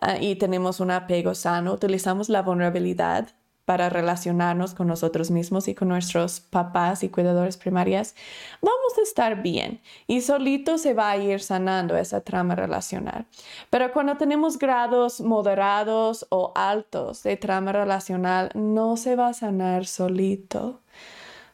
ah, 0.01 0.17
y 0.19 0.35
tenemos 0.35 0.79
un 0.79 0.91
apego 0.91 1.33
sano, 1.33 1.73
utilizamos 1.73 2.29
la 2.29 2.43
vulnerabilidad 2.43 3.29
para 3.69 3.87
relacionarnos 3.87 4.73
con 4.73 4.87
nosotros 4.87 5.29
mismos 5.29 5.67
y 5.67 5.75
con 5.75 5.89
nuestros 5.89 6.39
papás 6.39 7.03
y 7.03 7.09
cuidadores 7.09 7.55
primarias, 7.55 8.15
vamos 8.63 8.97
a 8.97 9.03
estar 9.03 9.43
bien 9.43 9.79
y 10.07 10.21
solito 10.21 10.79
se 10.79 10.95
va 10.95 11.11
a 11.11 11.17
ir 11.17 11.39
sanando 11.39 11.95
esa 11.95 12.21
trama 12.21 12.55
relacional. 12.55 13.27
Pero 13.69 13.93
cuando 13.93 14.17
tenemos 14.17 14.57
grados 14.57 15.21
moderados 15.21 16.25
o 16.31 16.51
altos 16.55 17.21
de 17.21 17.37
trama 17.37 17.71
relacional, 17.71 18.49
no 18.55 18.97
se 18.97 19.15
va 19.15 19.27
a 19.27 19.33
sanar 19.35 19.85
solito. 19.85 20.81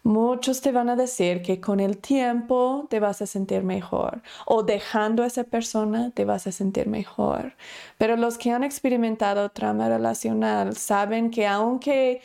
Muchos 0.06 0.62
te 0.62 0.72
van 0.72 0.90
a 0.90 0.96
decir 0.96 1.42
que 1.42 1.60
con 1.60 1.80
el 1.80 1.98
tiempo 1.98 2.86
te 2.92 3.00
vas 3.00 3.24
a 3.24 3.26
sentir 3.26 3.64
mejor 3.64 4.22
o 4.46 4.62
dejando 4.62 5.24
a 5.24 5.26
esa 5.26 5.46
persona 5.46 6.12
te 6.12 6.26
vas 6.26 6.46
a 6.46 6.52
sentir 6.52 6.86
mejor. 6.88 7.56
Pero 7.98 8.16
los 8.16 8.38
que 8.38 8.52
han 8.52 8.64
experimentado 8.64 9.50
trauma 9.50 9.90
relacional 9.90 10.78
saben 10.78 11.32
que 11.32 11.48
aunque 11.48 12.22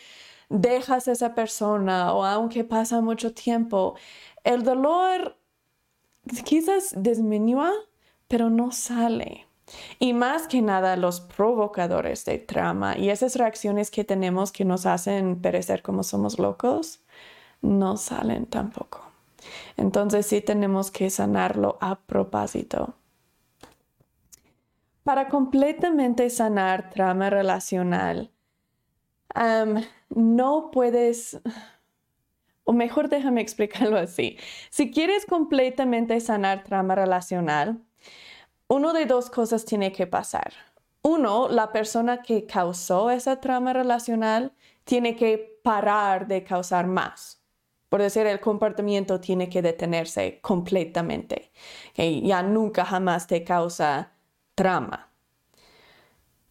dejas 0.50 1.08
a 1.08 1.12
esa 1.12 1.34
persona 1.34 2.12
o 2.12 2.26
aunque 2.26 2.64
pasa 2.64 3.00
mucho 3.00 3.32
tiempo, 3.32 3.94
el 4.44 4.62
dolor 4.62 5.38
quizás 6.44 6.92
disminúa, 6.94 7.72
pero 8.28 8.50
no 8.50 8.72
sale. 8.72 9.46
Y 9.98 10.12
más 10.12 10.48
que 10.48 10.60
nada 10.60 10.96
los 10.96 11.22
provocadores 11.22 12.26
de 12.26 12.36
trauma 12.38 12.98
y 12.98 13.08
esas 13.08 13.36
reacciones 13.36 13.90
que 13.90 14.04
tenemos 14.04 14.52
que 14.52 14.66
nos 14.66 14.84
hacen 14.84 15.40
perecer 15.40 15.80
como 15.80 16.02
somos 16.02 16.38
locos, 16.38 17.00
no 17.62 17.96
salen 17.96 18.46
tampoco. 18.46 19.02
Entonces 19.76 20.26
sí 20.26 20.40
tenemos 20.40 20.90
que 20.90 21.10
sanarlo 21.10 21.78
a 21.80 21.96
propósito. 21.96 22.94
Para 25.02 25.28
completamente 25.28 26.28
sanar 26.30 26.90
trama 26.90 27.30
relacional, 27.30 28.30
no 30.10 30.70
puedes, 30.70 31.40
o 32.64 32.72
mejor 32.72 33.08
déjame 33.08 33.40
explicarlo 33.40 33.96
así, 33.96 34.36
si 34.68 34.90
quieres 34.90 35.24
completamente 35.24 36.20
sanar 36.20 36.64
trama 36.64 36.94
relacional, 36.94 37.80
uno 38.68 38.92
de 38.92 39.06
dos 39.06 39.30
cosas 39.30 39.64
tiene 39.64 39.90
que 39.90 40.06
pasar. 40.06 40.52
Uno, 41.02 41.48
la 41.48 41.72
persona 41.72 42.22
que 42.22 42.46
causó 42.46 43.10
esa 43.10 43.40
trama 43.40 43.72
relacional 43.72 44.52
tiene 44.84 45.16
que 45.16 45.58
parar 45.64 46.26
de 46.26 46.44
causar 46.44 46.86
más. 46.86 47.39
Por 47.90 48.00
decir, 48.00 48.26
el 48.26 48.40
comportamiento 48.40 49.20
tiene 49.20 49.50
que 49.50 49.62
detenerse 49.62 50.40
completamente. 50.40 51.52
que 51.94 52.22
Ya 52.22 52.42
nunca 52.42 52.84
jamás 52.86 53.26
te 53.26 53.44
causa 53.44 54.12
trama. 54.54 55.10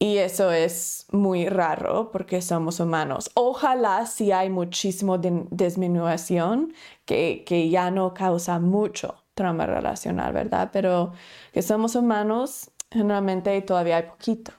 Y 0.01 0.17
eso 0.17 0.51
es 0.51 1.07
muy 1.11 1.49
raro 1.49 2.09
porque 2.11 2.41
somos 2.41 2.79
humanos. 2.79 3.31
Ojalá 3.35 4.05
si 4.05 4.31
hay 4.31 4.49
muchísimo 4.49 5.17
disminución 5.17 6.73
que, 7.05 7.43
que 7.45 7.69
ya 7.69 7.91
no 7.91 8.13
causa 8.13 8.59
mucho 8.59 9.23
trauma 9.33 9.65
relacional, 9.65 10.33
¿verdad? 10.33 10.69
Pero 10.71 11.13
que 11.53 11.61
somos 11.61 11.95
humanos, 11.95 12.71
generalmente 12.91 13.61
todavía 13.61 13.97
hay 13.97 14.03
poquito. 14.03 14.58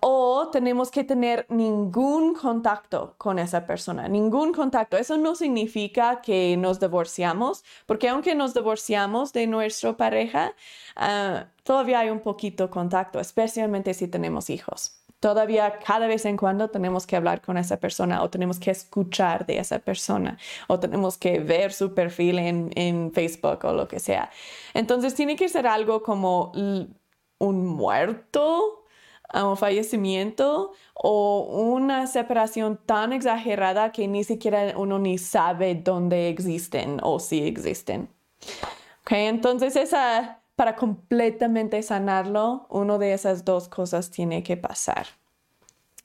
O 0.00 0.50
tenemos 0.52 0.90
que 0.90 1.04
tener 1.04 1.46
ningún 1.48 2.34
contacto 2.34 3.14
con 3.16 3.38
esa 3.38 3.66
persona, 3.66 4.08
ningún 4.08 4.52
contacto. 4.52 4.96
Eso 4.96 5.16
no 5.16 5.34
significa 5.34 6.20
que 6.20 6.56
nos 6.56 6.80
divorciamos, 6.80 7.64
porque 7.86 8.08
aunque 8.08 8.34
nos 8.34 8.52
divorciamos 8.52 9.32
de 9.32 9.46
nuestra 9.46 9.96
pareja, 9.96 10.54
ah, 10.96 11.46
todavía 11.62 12.00
hay 12.00 12.10
un 12.10 12.20
poquito 12.20 12.70
contacto, 12.70 13.20
especialmente 13.20 13.94
si 13.94 14.06
tenemos 14.08 14.50
hijos. 14.50 15.00
Todavía 15.20 15.78
cada 15.78 16.06
vez 16.06 16.26
en 16.26 16.36
cuando 16.36 16.68
tenemos 16.68 17.06
que 17.06 17.16
hablar 17.16 17.40
con 17.40 17.56
esa 17.56 17.78
persona 17.78 18.22
o 18.22 18.28
tenemos 18.28 18.58
que 18.60 18.70
escuchar 18.70 19.46
de 19.46 19.58
esa 19.58 19.78
persona 19.78 20.36
o 20.68 20.78
tenemos 20.78 21.16
que 21.16 21.40
ver 21.40 21.72
su 21.72 21.94
perfil 21.94 22.38
en, 22.38 22.70
en 22.74 23.10
Facebook 23.12 23.64
o 23.64 23.72
lo 23.72 23.88
que 23.88 24.00
sea. 24.00 24.30
Entonces 24.74 25.14
tiene 25.14 25.36
que 25.36 25.48
ser 25.48 25.66
algo 25.66 26.02
como 26.02 26.52
un 27.38 27.66
muerto 27.66 28.83
un 29.42 29.56
fallecimiento 29.56 30.72
o 30.94 31.40
una 31.72 32.06
separación 32.06 32.78
tan 32.86 33.12
exagerada 33.12 33.90
que 33.90 34.06
ni 34.06 34.22
siquiera 34.22 34.74
uno 34.76 34.98
ni 34.98 35.18
sabe 35.18 35.74
dónde 35.74 36.28
existen 36.28 37.00
o 37.02 37.18
si 37.18 37.44
existen. 37.46 38.08
Okay, 39.02 39.26
entonces 39.26 39.74
esa, 39.76 40.40
para 40.54 40.76
completamente 40.76 41.82
sanarlo, 41.82 42.66
una 42.70 42.96
de 42.98 43.12
esas 43.12 43.44
dos 43.44 43.68
cosas 43.68 44.10
tiene 44.10 44.42
que 44.42 44.56
pasar. 44.56 45.06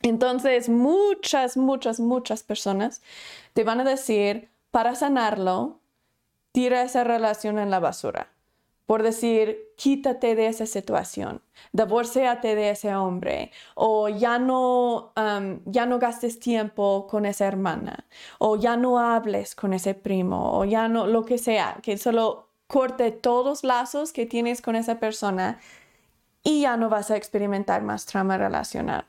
Entonces, 0.02 0.70
muchas, 0.70 1.58
muchas, 1.58 2.00
muchas 2.00 2.42
personas 2.42 3.02
te 3.54 3.64
van 3.64 3.82
a 3.82 3.84
decir, 3.84 4.50
para 4.72 4.96
sanarlo, 4.96 5.80
tira 6.52 6.82
esa 6.82 7.04
relación 7.04 7.60
en 7.60 7.70
la 7.70 7.80
basura 7.80 8.32
por 8.90 9.04
decir, 9.04 9.72
quítate 9.76 10.34
de 10.34 10.48
esa 10.48 10.66
situación, 10.66 11.44
divorciate 11.74 12.56
de 12.56 12.72
ese 12.72 12.96
hombre, 12.96 13.52
o 13.76 14.10
ya 14.10 14.40
no, 14.40 15.14
ya 15.66 15.86
no 15.86 16.00
gastes 16.00 16.40
tiempo 16.40 17.06
con 17.06 17.28
esa 17.28 17.46
hermana, 17.46 18.08
o 18.40 18.56
ya 18.56 18.78
no 18.78 18.98
hables 18.98 19.54
con 19.54 19.74
ese 19.74 19.94
primo, 19.94 20.58
o 20.58 20.66
ya 20.66 20.88
no, 20.88 21.06
lo 21.06 21.24
que 21.24 21.38
sea, 21.38 21.78
que 21.84 22.00
solo 22.00 22.50
corte 22.66 23.12
todos 23.12 23.64
los 23.64 23.64
lazos 23.64 24.12
que 24.12 24.26
tienes 24.26 24.60
con 24.60 24.76
esa 24.76 25.00
persona 25.00 25.60
y 26.44 26.62
ya 26.62 26.76
no 26.76 26.90
vas 26.90 27.12
a 27.12 27.16
experimentar 27.16 27.84
más 27.84 28.08
trauma 28.08 28.40
relacional. 28.40 29.06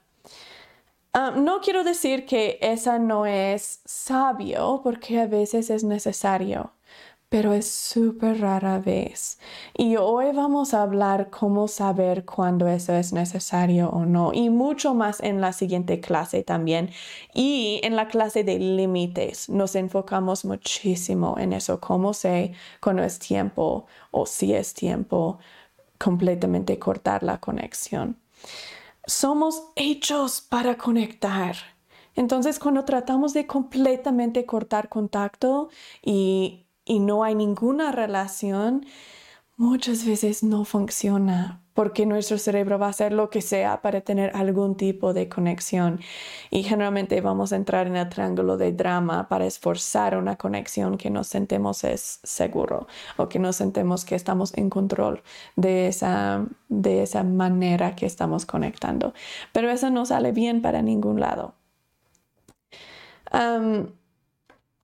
no 1.36 1.62
quiero 1.62 1.84
decir 1.84 2.26
que 2.26 2.58
esa 2.60 2.98
no 2.98 3.24
es 3.24 3.80
sabio, 3.86 4.82
porque 4.84 5.20
a 5.20 5.26
veces 5.26 5.70
es 5.70 5.84
necesario 5.84 6.74
pero 7.30 7.54
es 7.54 7.70
súper 7.70 8.40
rara 8.40 8.80
vez. 8.80 9.38
Y 9.78 9.96
hoy 9.96 10.32
vamos 10.34 10.74
a 10.74 10.82
hablar 10.82 11.30
cómo 11.30 11.68
saber 11.68 12.24
cuándo 12.24 12.68
eso 12.68 12.92
es 12.92 13.12
necesario 13.12 13.88
o 13.88 14.04
no, 14.04 14.32
y 14.34 14.50
mucho 14.50 14.94
más 14.94 15.20
en 15.20 15.40
la 15.40 15.52
siguiente 15.52 16.00
clase 16.00 16.42
también. 16.42 16.90
Y 17.32 17.80
en 17.84 17.96
la 17.96 18.08
clase 18.08 18.44
de 18.44 18.58
límites 18.58 19.48
nos 19.48 19.76
enfocamos 19.76 20.44
muchísimo 20.44 21.36
en 21.38 21.52
eso, 21.52 21.80
cómo 21.80 22.12
sé 22.14 22.52
cuándo 22.80 23.04
es 23.04 23.18
tiempo 23.20 23.86
o 24.10 24.26
si 24.26 24.52
es 24.52 24.74
tiempo 24.74 25.38
completamente 25.98 26.80
cortar 26.80 27.22
la 27.22 27.38
conexión. 27.38 28.16
Somos 29.06 29.62
hechos 29.76 30.40
para 30.40 30.76
conectar. 30.76 31.54
Entonces, 32.16 32.58
cuando 32.58 32.84
tratamos 32.84 33.34
de 33.34 33.46
completamente 33.46 34.44
cortar 34.46 34.88
contacto 34.88 35.68
y 36.02 36.66
y 36.90 36.98
no 36.98 37.22
hay 37.22 37.36
ninguna 37.36 37.92
relación, 37.92 38.84
muchas 39.56 40.04
veces 40.04 40.42
no 40.42 40.64
funciona 40.64 41.62
porque 41.72 42.04
nuestro 42.04 42.36
cerebro 42.36 42.80
va 42.80 42.86
a 42.86 42.90
hacer 42.90 43.12
lo 43.12 43.30
que 43.30 43.40
sea 43.42 43.80
para 43.80 44.00
tener 44.00 44.34
algún 44.34 44.76
tipo 44.76 45.12
de 45.14 45.28
conexión. 45.28 46.00
Y 46.50 46.64
generalmente 46.64 47.20
vamos 47.20 47.52
a 47.52 47.56
entrar 47.56 47.86
en 47.86 47.94
el 47.94 48.08
triángulo 48.08 48.56
de 48.56 48.72
drama 48.72 49.28
para 49.28 49.46
esforzar 49.46 50.18
una 50.18 50.34
conexión 50.34 50.98
que 50.98 51.10
nos 51.10 51.28
sentemos 51.28 51.84
es 51.84 52.18
seguro 52.24 52.88
o 53.16 53.28
que 53.28 53.38
nos 53.38 53.54
sentemos 53.54 54.04
que 54.04 54.16
estamos 54.16 54.52
en 54.58 54.68
control 54.68 55.22
de 55.54 55.86
esa, 55.86 56.44
de 56.68 57.04
esa 57.04 57.22
manera 57.22 57.94
que 57.94 58.06
estamos 58.06 58.46
conectando. 58.46 59.14
Pero 59.52 59.70
eso 59.70 59.90
no 59.90 60.06
sale 60.06 60.32
bien 60.32 60.60
para 60.60 60.82
ningún 60.82 61.20
lado. 61.20 61.54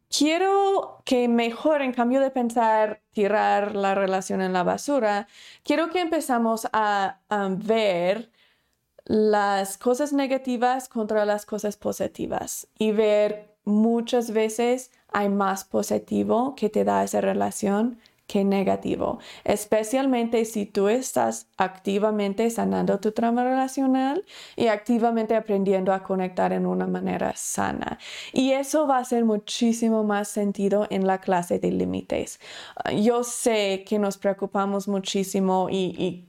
Quiero 0.09 1.03
que 1.05 1.29
mejor, 1.29 1.83
en 1.83 1.93
cambio 1.93 2.21
de 2.21 2.31
pensar 2.31 3.03
tirar 3.13 3.75
la 3.75 3.95
relación 3.95 4.41
en 4.43 4.53
la 4.53 4.63
basura, 4.63 5.29
quiero 5.63 5.91
que 5.91 6.01
empezamos 6.01 6.69
a, 6.73 7.21
ver 7.59 8.31
las 9.05 9.79
cosas 9.79 10.13
negativas 10.13 10.89
contra 10.89 11.25
las 11.25 11.47
cosas 11.47 11.77
positivas 11.77 12.67
y 12.77 12.91
ver 12.93 13.57
muchas 13.65 14.33
veces 14.33 14.91
hay 15.13 15.29
más 15.29 15.65
positivo 15.65 16.55
que 16.57 16.69
te 16.71 16.85
da 16.85 17.05
esa 17.05 17.21
relación 17.21 17.99
que 18.27 18.45
negativo, 18.45 19.19
especialmente 19.45 20.45
si 20.45 20.67
tú 20.67 20.89
estás 20.89 21.49
activamente 21.57 22.51
sanando 22.51 22.99
tu 22.99 23.13
trauma 23.13 23.45
relacional 23.45 24.25
y 24.57 24.67
activamente 24.67 25.37
aprendiendo 25.37 25.93
a 25.93 26.03
conectar 26.03 26.53
en 26.53 26.67
una 26.67 26.87
manera 26.87 27.33
sana. 27.37 27.99
Y 28.33 28.53
eso 28.53 28.87
va 28.87 28.99
a 28.99 29.01
hacer 29.01 29.25
muchísimo 29.25 30.05
más 30.05 30.29
sentido 30.29 30.87
en 30.91 31.07
la 31.07 31.21
clase 31.21 31.59
de 31.59 31.71
límites. 31.71 32.41
Yo 33.03 33.23
sé 33.25 33.85
que 33.87 33.99
nos 33.99 34.19
preocupamos 34.19 34.89
muchísimo 34.89 35.69
y 35.71 36.29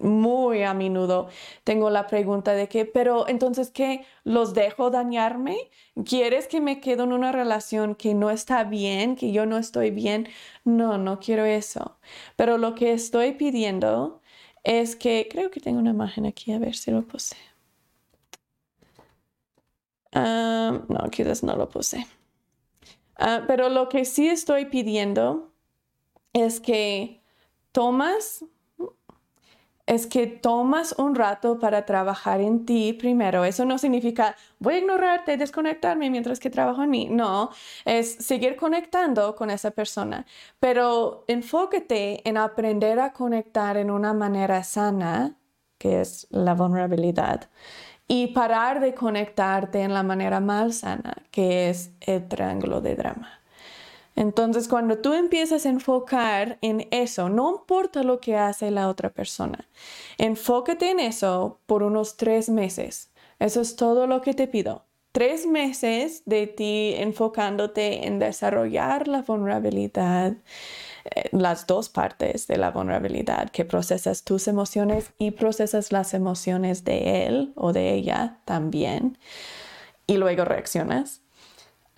muy 0.00 0.62
a 0.62 0.74
menudo 0.74 1.28
tengo 1.64 1.90
la 1.90 2.06
pregunta 2.06 2.52
de 2.52 2.68
que, 2.68 2.84
pero 2.84 3.28
entonces, 3.28 3.70
¿qué? 3.70 4.04
¿Los 4.24 4.54
dejo 4.54 4.90
dañarme? 4.90 5.70
¿Quieres 6.04 6.48
que 6.48 6.60
me 6.60 6.80
quede 6.80 7.02
en 7.02 7.12
una 7.12 7.32
relación 7.32 7.94
que 7.94 8.14
no 8.14 8.30
está 8.30 8.64
bien, 8.64 9.16
que 9.16 9.32
yo 9.32 9.46
no 9.46 9.58
estoy 9.58 9.90
bien? 9.90 10.28
No, 10.64 10.98
no 10.98 11.20
quiero 11.20 11.44
eso. 11.44 11.98
Pero 12.36 12.58
lo 12.58 12.74
que 12.74 12.92
estoy 12.92 13.32
pidiendo 13.32 14.20
es 14.64 14.96
que, 14.96 15.28
creo 15.30 15.50
que 15.50 15.60
tengo 15.60 15.78
una 15.78 15.90
imagen 15.90 16.26
aquí, 16.26 16.52
a 16.52 16.58
ver 16.58 16.74
si 16.74 16.90
lo 16.90 17.02
puse. 17.02 17.36
Ah, 20.12 20.82
no, 20.88 21.10
quizás 21.10 21.42
no 21.42 21.56
lo 21.56 21.68
puse. 21.68 22.06
Ah, 23.16 23.44
pero 23.46 23.68
lo 23.68 23.88
que 23.88 24.04
sí 24.04 24.28
estoy 24.28 24.66
pidiendo 24.66 25.52
es 26.32 26.60
que 26.60 27.22
tomas 27.72 28.44
es 29.90 30.06
que 30.06 30.28
tomas 30.28 30.94
un 30.98 31.16
rato 31.16 31.58
para 31.58 31.84
trabajar 31.84 32.40
en 32.40 32.64
ti 32.64 32.92
primero. 32.92 33.44
Eso 33.44 33.64
no 33.64 33.76
significa 33.76 34.36
voy 34.60 34.74
a 34.74 34.78
ignorarte, 34.78 35.36
desconectarme 35.36 36.10
mientras 36.10 36.38
que 36.38 36.48
trabajo 36.48 36.84
en 36.84 36.90
mí. 36.90 37.08
No, 37.10 37.50
es 37.84 38.12
seguir 38.14 38.54
conectando 38.54 39.34
con 39.34 39.50
esa 39.50 39.72
persona, 39.72 40.26
pero 40.60 41.24
enfócate 41.26 42.26
en 42.28 42.36
aprender 42.36 43.00
a 43.00 43.12
conectar 43.12 43.76
en 43.76 43.90
una 43.90 44.14
manera 44.14 44.62
sana, 44.62 45.36
que 45.76 46.00
es 46.00 46.28
la 46.30 46.54
vulnerabilidad, 46.54 47.50
y 48.06 48.28
parar 48.28 48.78
de 48.78 48.94
conectarte 48.94 49.82
en 49.82 49.92
la 49.92 50.04
manera 50.04 50.38
mal 50.38 50.72
sana, 50.72 51.16
que 51.32 51.68
es 51.68 51.90
el 52.00 52.28
triángulo 52.28 52.80
de 52.80 52.94
drama. 52.94 53.39
Entonces, 54.20 54.68
cuando 54.68 54.98
tú 54.98 55.14
empiezas 55.14 55.64
a 55.64 55.70
enfocar 55.70 56.58
en 56.60 56.86
eso, 56.90 57.30
no 57.30 57.52
importa 57.52 58.02
lo 58.02 58.20
que 58.20 58.36
hace 58.36 58.70
la 58.70 58.88
otra 58.88 59.08
persona, 59.08 59.66
enfócate 60.18 60.90
en 60.90 61.00
eso 61.00 61.58
por 61.64 61.82
unos 61.82 62.18
tres 62.18 62.50
meses. 62.50 63.08
Eso 63.38 63.62
es 63.62 63.76
todo 63.76 64.06
lo 64.06 64.20
que 64.20 64.34
te 64.34 64.46
pido. 64.46 64.84
Tres 65.12 65.46
meses 65.46 66.22
de 66.26 66.46
ti 66.46 66.92
enfocándote 66.98 68.06
en 68.06 68.18
desarrollar 68.18 69.08
la 69.08 69.22
vulnerabilidad, 69.22 70.34
eh, 71.06 71.30
las 71.32 71.66
dos 71.66 71.88
partes 71.88 72.46
de 72.46 72.58
la 72.58 72.72
vulnerabilidad, 72.72 73.48
que 73.48 73.64
procesas 73.64 74.22
tus 74.22 74.48
emociones 74.48 75.12
y 75.16 75.30
procesas 75.30 75.92
las 75.92 76.12
emociones 76.12 76.84
de 76.84 77.26
él 77.26 77.54
o 77.56 77.72
de 77.72 77.94
ella 77.94 78.36
también, 78.44 79.16
y 80.06 80.18
luego 80.18 80.44
reaccionas. 80.44 81.22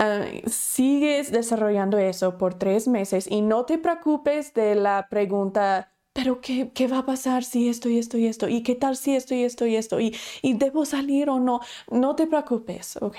Ah, 0.04 0.24
sigues 0.46 1.30
desarrollando 1.30 1.96
eso 1.96 2.36
por 2.36 2.54
tres 2.54 2.88
meses 2.88 3.28
y 3.30 3.40
no 3.40 3.66
te 3.66 3.78
preocupes 3.78 4.52
de 4.52 4.74
la 4.74 5.06
pregunta, 5.08 5.92
pero 6.12 6.40
qué, 6.40 6.88
va 6.90 6.98
a 6.98 7.06
pasar 7.06 7.44
si 7.44 7.68
esto 7.68 7.88
y 7.88 7.98
esto 7.98 8.18
y 8.18 8.26
esto? 8.26 8.48
¿Y 8.48 8.64
qué 8.64 8.74
tal 8.74 8.96
si 8.96 9.14
esto 9.14 9.32
y 9.36 9.44
esto 9.44 9.64
y 9.64 9.76
esto? 9.76 10.00
¿Y, 10.00 10.16
y 10.42 10.54
debo 10.54 10.86
salir 10.86 11.30
o 11.30 11.38
no? 11.38 11.60
No 11.88 12.16
te 12.16 12.26
preocupes, 12.26 12.96
¿ok? 13.00 13.16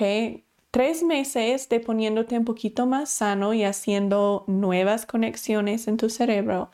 Tres 0.71 1.03
meses 1.03 1.69
de 1.69 1.79
poniéndote 1.79 2.37
un 2.37 2.43
poquito 2.43 2.85
más 2.85 3.09
sano 3.09 3.53
y 3.53 3.63
haciendo 3.63 4.43
nuevas 4.47 5.05
conexiones 5.05 5.87
en 5.87 5.95
tu 5.95 6.09
cerebro. 6.09 6.69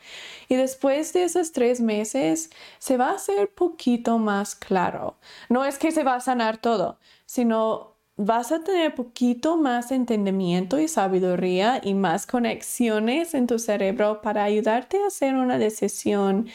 Y 0.48 0.56
después 0.56 1.14
de 1.14 1.26
esos 1.26 1.52
tres 1.52 1.82
meses 1.82 2.50
se 2.80 2.98
va 2.98 3.12
a 3.12 3.16
hacer 3.16 3.54
poquito 3.54 4.18
más 4.18 4.56
claro. 4.56 5.20
No 5.50 5.66
es 5.66 5.78
que 5.78 5.92
se 5.92 6.04
va 6.04 6.16
a 6.16 6.20
sanar 6.20 6.58
todo, 6.58 6.98
sino 7.28 7.99
vas 8.22 8.52
a 8.52 8.60
tener 8.60 8.96
poquito 8.96 9.56
más 9.56 9.94
entendimiento 9.94 10.78
y 10.78 10.90
sabiduría 10.90 11.80
y 11.82 11.94
más 11.94 12.28
conexiones 12.28 13.34
en 13.34 13.48
tu 13.48 13.60
cerebro 13.60 14.22
para 14.22 14.44
ayudarte 14.44 15.02
a 15.02 15.08
hacer 15.08 15.36
una 15.36 15.58
decisión 15.58 16.50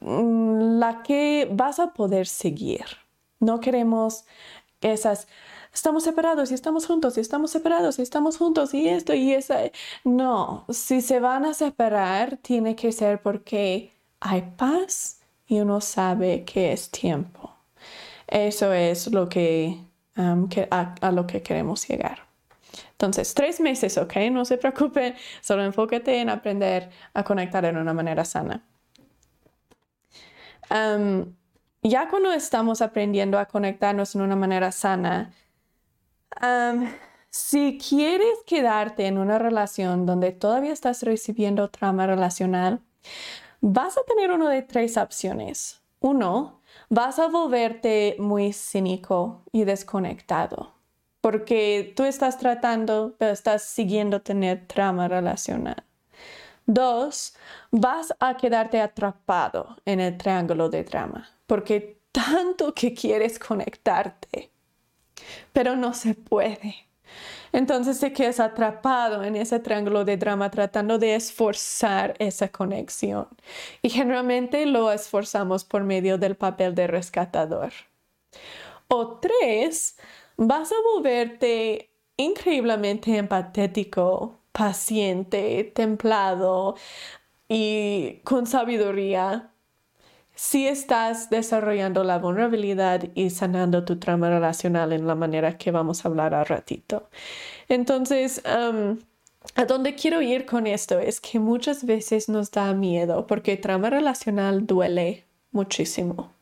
mm, 0.00 0.78
la 0.78 1.02
que 1.02 1.46
vas 1.52 1.78
a 1.78 1.92
poder 1.92 2.26
seguir. 2.26 2.86
No 3.40 3.60
queremos 3.60 4.24
esas, 4.80 5.28
estamos 5.74 6.04
separados 6.04 6.50
y 6.50 6.54
estamos 6.54 6.86
juntos 6.86 7.18
y 7.18 7.20
estamos 7.20 7.50
separados 7.50 7.98
y 7.98 8.02
estamos 8.02 8.38
juntos 8.38 8.72
y 8.72 8.88
esto 8.88 9.12
y 9.12 9.34
esa. 9.34 9.58
No, 10.02 10.64
si 10.70 11.02
se 11.02 11.20
van 11.20 11.44
a 11.44 11.52
separar, 11.52 12.38
tiene 12.38 12.74
que 12.74 12.90
ser 12.92 13.20
porque 13.20 13.92
hay 14.20 14.42
paz 14.56 15.20
y 15.46 15.60
uno 15.60 15.82
sabe 15.82 16.44
que 16.44 16.72
es 16.72 16.90
tiempo. 16.90 17.52
Eso 18.26 18.72
es 18.72 19.12
lo 19.12 19.28
que, 19.28 19.78
a, 20.16 21.10
lo 21.10 21.26
que 21.26 21.42
queremos 21.42 21.86
llegar. 21.88 22.20
Entonces, 22.92 23.34
tres 23.34 23.60
meses, 23.60 23.98
¿ok? 23.98 24.16
No 24.30 24.44
se 24.44 24.56
preocupen, 24.56 25.14
solo 25.40 25.64
enfócate 25.64 26.20
en 26.20 26.28
aprender 26.28 26.90
a 27.12 27.22
conectar 27.24 27.64
de 27.64 27.70
una 27.78 27.94
manera 27.94 28.24
sana. 28.24 28.62
Um, 30.70 31.34
ya 31.82 32.08
cuando 32.08 32.32
estamos 32.32 32.80
aprendiendo 32.80 33.38
a 33.38 33.46
conectarnos 33.46 34.14
en 34.14 34.22
una 34.22 34.36
manera 34.36 34.72
sana, 34.72 35.32
si 37.30 37.78
quieres 37.78 38.38
quedarte 38.46 39.06
en 39.06 39.18
una 39.18 39.38
relación 39.38 40.06
donde 40.06 40.32
todavía 40.32 40.72
estás 40.72 41.02
recibiendo 41.02 41.68
trauma 41.68 42.06
relacional, 42.06 42.80
vas 43.60 43.96
a 43.98 44.02
tener 44.02 44.30
una 44.30 44.48
de 44.50 44.62
tres 44.62 44.96
opciones. 44.96 45.80
Uno, 46.00 46.60
vas 46.94 47.18
a 47.18 47.26
volverte 47.26 48.14
muy 48.20 48.52
cínico 48.52 49.42
y 49.52 49.64
desconectado 49.64 50.74
porque 51.20 51.94
tú 51.96 52.04
estás 52.04 52.38
tratando, 52.38 53.14
pero 53.16 53.32
estás 53.32 53.62
siguiendo 53.62 54.20
tener 54.20 54.66
trauma 54.66 55.08
relacional. 55.08 55.82
Dos, 56.66 57.34
vas 57.70 58.12
a 58.20 58.36
quedarte 58.36 58.78
atrapado 58.78 59.78
en 59.86 60.00
el 60.00 60.18
triángulo 60.18 60.68
de 60.68 60.84
drama, 60.84 61.26
porque 61.46 61.98
tanto 62.12 62.74
que 62.74 62.92
quieres 62.92 63.38
conectarte, 63.38 64.50
pero 65.54 65.76
no 65.76 65.94
se 65.94 66.14
puede. 66.14 66.74
Entonces 67.54 68.00
te 68.00 68.12
quedas 68.12 68.40
atrapado 68.40 69.22
en 69.22 69.36
ese 69.36 69.60
triángulo 69.60 70.04
de 70.04 70.16
drama 70.16 70.50
tratando 70.50 70.98
de 70.98 71.14
esforzar 71.14 72.16
esa 72.18 72.48
conexión. 72.48 73.28
Y 73.80 73.90
generalmente 73.90 74.66
lo 74.66 74.90
esforzamos 74.90 75.62
por 75.62 75.84
medio 75.84 76.18
del 76.18 76.34
papel 76.34 76.74
de 76.74 76.88
rescatador. 76.88 77.72
O 78.88 79.18
tres, 79.20 79.96
vas 80.36 80.72
a 80.72 80.74
volverte 80.94 81.90
increíblemente 82.16 83.16
empatético, 83.16 84.40
paciente, 84.50 85.70
templado 85.76 86.74
y 87.48 88.20
con 88.24 88.48
sabiduría 88.48 89.53
si 90.34 90.66
estás 90.66 91.30
desarrollando 91.30 92.02
la 92.04 92.18
vulnerabilidad 92.18 93.04
y 93.14 93.30
sanando 93.30 93.84
tu 93.84 93.98
trauma 93.98 94.30
relacional 94.30 94.92
en 94.92 95.06
la 95.06 95.14
manera 95.14 95.56
que 95.56 95.70
vamos 95.70 96.04
a 96.04 96.08
hablar 96.08 96.34
al 96.34 96.46
ratito. 96.46 97.08
Entonces, 97.68 98.42
a 98.44 99.64
dónde 99.66 99.94
quiero 99.94 100.22
ir 100.22 100.46
con 100.46 100.66
esto 100.66 100.98
es 100.98 101.20
que 101.20 101.38
muchas 101.38 101.84
veces 101.84 102.28
nos 102.28 102.50
da 102.50 102.72
miedo 102.74 103.26
porque 103.26 103.56
trauma 103.56 103.90
relacional 103.90 104.66
duele 104.66 105.26
muchísimo. 105.52 106.32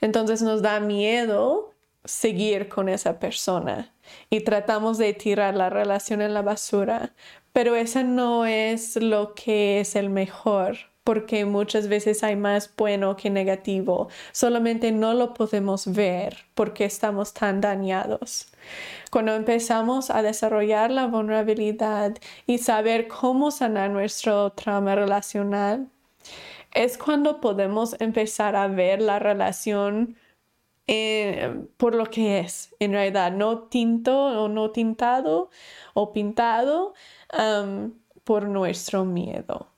Entonces 0.00 0.42
nos 0.42 0.62
da 0.62 0.80
miedo 0.80 1.74
seguir 2.04 2.68
con 2.68 2.88
esa 2.88 3.18
persona 3.20 3.94
y 4.30 4.40
tratamos 4.40 4.98
de 4.98 5.12
tirar 5.12 5.54
la 5.54 5.70
relación 5.70 6.20
en 6.22 6.34
la 6.34 6.42
basura, 6.42 7.14
pero 7.52 7.76
eso 7.76 8.02
no 8.02 8.46
es 8.46 8.96
lo 8.96 9.34
que 9.34 9.80
es 9.80 9.94
el 9.94 10.10
mejor 10.10 10.91
porque 11.04 11.44
muchas 11.44 11.88
veces 11.88 12.22
hay 12.22 12.36
más 12.36 12.72
bueno 12.76 13.16
que 13.16 13.30
negativo, 13.30 14.08
solamente 14.32 14.92
no 14.92 15.14
lo 15.14 15.34
podemos 15.34 15.86
ver 15.92 16.36
porque 16.54 16.84
estamos 16.84 17.34
tan 17.34 17.60
dañados. 17.60 18.48
Cuando 19.10 19.34
empezamos 19.34 20.10
a 20.10 20.22
desarrollar 20.22 20.90
la 20.90 21.06
vulnerabilidad 21.06 22.16
y 22.46 22.58
saber 22.58 23.08
cómo 23.08 23.50
sanar 23.50 23.90
nuestro 23.90 24.50
trauma 24.52 24.94
relacional, 24.94 25.88
es 26.74 26.96
cuando 26.98 27.40
podemos 27.40 27.96
empezar 28.00 28.56
a 28.56 28.68
ver 28.68 29.02
la 29.02 29.18
relación 29.18 30.16
eh, 30.86 31.66
por 31.76 31.94
lo 31.94 32.06
que 32.06 32.40
es, 32.40 32.74
en 32.80 32.92
realidad, 32.92 33.32
no 33.32 33.64
tinto 33.64 34.42
o 34.42 34.48
no 34.48 34.70
tintado 34.70 35.50
o 35.94 36.12
pintado 36.12 36.94
por 38.24 38.48
nuestro 38.48 39.04
miedo. 39.04 39.71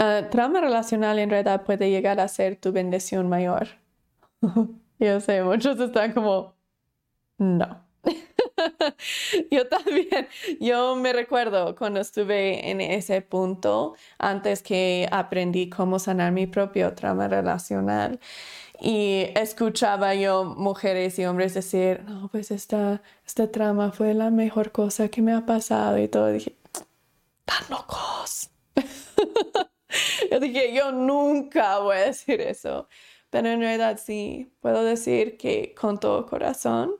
Uh, 0.00 0.30
trauma 0.30 0.62
relacional 0.62 1.18
en 1.18 1.28
realidad 1.28 1.62
puede 1.64 1.90
llegar 1.90 2.20
a 2.20 2.28
ser 2.28 2.56
tu 2.56 2.72
bendición 2.72 3.28
mayor. 3.28 3.68
Yo 4.98 5.20
sé, 5.20 5.42
muchos 5.42 5.78
están 5.78 6.12
como, 6.14 6.54
no. 7.38 7.84
yo 9.50 9.66
también, 9.68 10.28
yo 10.60 10.96
me 10.96 11.12
recuerdo 11.12 11.76
cuando 11.76 12.00
estuve 12.00 12.70
en 12.70 12.80
ese 12.80 13.22
punto, 13.22 13.94
antes 14.18 14.62
que 14.62 15.08
aprendí 15.10 15.68
cómo 15.68 15.98
sanar 15.98 16.32
mi 16.32 16.46
propio 16.46 16.94
trauma 16.94 17.28
relacional. 17.28 18.20
Y 18.80 19.26
escuchaba 19.36 20.14
yo 20.14 20.44
mujeres 20.44 21.18
y 21.18 21.26
hombres 21.26 21.52
decir, 21.54 22.02
no, 22.06 22.28
pues 22.28 22.50
esta, 22.50 23.02
este 23.26 23.46
trama 23.48 23.92
fue 23.92 24.14
la 24.14 24.30
mejor 24.30 24.72
cosa 24.72 25.08
que 25.08 25.20
me 25.22 25.34
ha 25.34 25.44
pasado 25.44 25.98
y 25.98 26.08
todo. 26.08 26.28
dije, 26.28 26.56
tan 27.44 27.64
locos. 27.68 28.50
yo 30.30 30.40
dije, 30.40 30.72
yo 30.74 30.92
nunca 30.92 31.78
voy 31.78 31.96
a 31.96 32.00
decir 32.06 32.40
eso. 32.40 32.88
Pero 33.30 33.48
en 33.48 33.60
realidad 33.60 34.00
sí, 34.04 34.50
puedo 34.60 34.82
decir 34.84 35.36
que 35.36 35.74
con 35.74 36.00
todo 36.00 36.26
corazón 36.26 36.94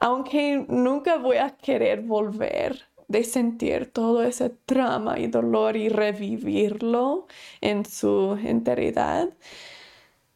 aunque 0.00 0.64
nunca 0.68 1.16
voy 1.16 1.38
a 1.38 1.56
querer 1.56 2.02
volver 2.02 2.82
de 3.08 3.24
sentir 3.24 3.90
todo 3.90 4.22
ese 4.22 4.50
trama 4.50 5.18
y 5.18 5.28
dolor 5.28 5.76
y 5.76 5.88
revivirlo 5.88 7.26
en 7.60 7.84
su 7.84 8.38
enteridad, 8.44 9.30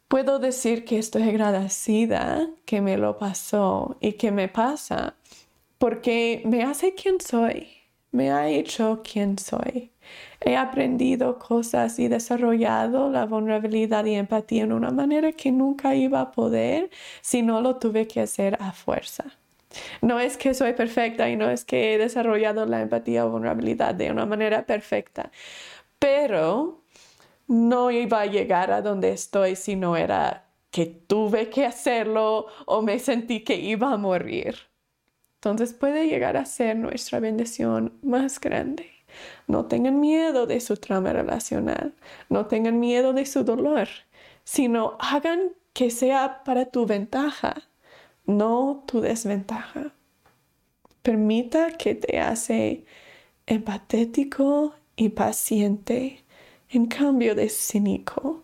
puedo 0.07 0.39
decir 0.39 0.85
que 0.85 0.97
estoy 0.97 1.23
agradecida 1.23 2.49
que 2.65 2.81
me 2.81 2.97
lo 2.97 3.17
pasó 3.17 3.97
y 3.99 4.13
que 4.13 4.31
me 4.31 4.47
pasa, 4.47 5.15
porque 5.77 6.41
me 6.45 6.63
hace 6.63 6.95
quien 6.95 7.19
soy, 7.21 7.67
me 8.11 8.31
ha 8.31 8.49
hecho 8.49 9.01
quien 9.03 9.37
soy. 9.37 9.91
He 10.41 10.55
aprendido 10.55 11.37
cosas 11.37 11.99
y 11.99 12.07
desarrollado 12.07 13.09
la 13.09 13.25
vulnerabilidad 13.25 14.05
y 14.05 14.15
empatía 14.15 14.63
en 14.63 14.71
una 14.73 14.91
manera 14.91 15.31
que 15.33 15.51
nunca 15.51 15.95
iba 15.95 16.21
a 16.21 16.31
poder 16.31 16.89
si 17.21 17.41
no 17.41 17.61
lo 17.61 17.75
tuve 17.77 18.07
que 18.07 18.21
hacer 18.21 18.57
a 18.59 18.71
fuerza. 18.71 19.25
No 20.01 20.19
es 20.19 20.37
que 20.37 20.53
soy 20.53 20.73
perfecta 20.73 21.29
y 21.29 21.35
no 21.35 21.49
es 21.49 21.65
que 21.65 21.93
he 21.93 21.97
desarrollado 21.97 22.65
la 22.65 22.81
empatía 22.81 23.25
o 23.25 23.29
vulnerabilidad 23.29 23.93
de 23.93 24.11
una 24.11 24.25
manera 24.25 24.65
perfecta, 24.65 25.31
pero 25.99 26.81
no 27.47 27.91
iba 27.91 28.21
a 28.21 28.25
llegar 28.25 28.71
a 28.71 28.81
donde 28.81 29.11
estoy 29.11 29.55
si 29.55 29.75
no 29.75 29.95
era 29.97 30.45
que 30.71 30.85
tuve 30.85 31.49
que 31.49 31.65
hacerlo 31.65 32.47
o 32.65 32.81
me 32.81 32.99
sentí 32.99 33.43
que 33.43 33.55
iba 33.55 33.91
a 33.93 33.97
morir. 33.97 34.68
Entonces 35.39 35.73
puede 35.73 36.07
llegar 36.07 36.37
a 36.37 36.45
ser 36.45 36.75
nuestra 36.77 37.19
bendición 37.19 37.93
más 38.01 38.39
grande. 38.39 38.91
No 39.47 39.65
tengan 39.65 39.99
miedo 39.99 40.45
de 40.47 40.59
su 40.59 40.77
trauma 40.77 41.13
relacional, 41.13 41.95
no 42.29 42.45
tengan 42.47 42.79
miedo 42.79 43.13
de 43.13 43.25
su 43.25 43.43
dolor, 43.43 43.87
sino 44.43 44.97
hagan 44.99 45.53
que 45.73 45.89
sea 45.89 46.43
para 46.43 46.65
tu 46.65 46.85
ventaja 46.85 47.69
no 48.29 48.83
tu 48.87 49.01
desventaja. 49.01 49.93
Permita 51.01 51.77
que 51.77 51.95
te 51.95 52.19
hace 52.19 52.85
empatético 53.47 54.75
y 54.95 55.09
paciente 55.09 56.23
en 56.69 56.85
cambio 56.85 57.35
de 57.35 57.49
cínico. 57.49 58.43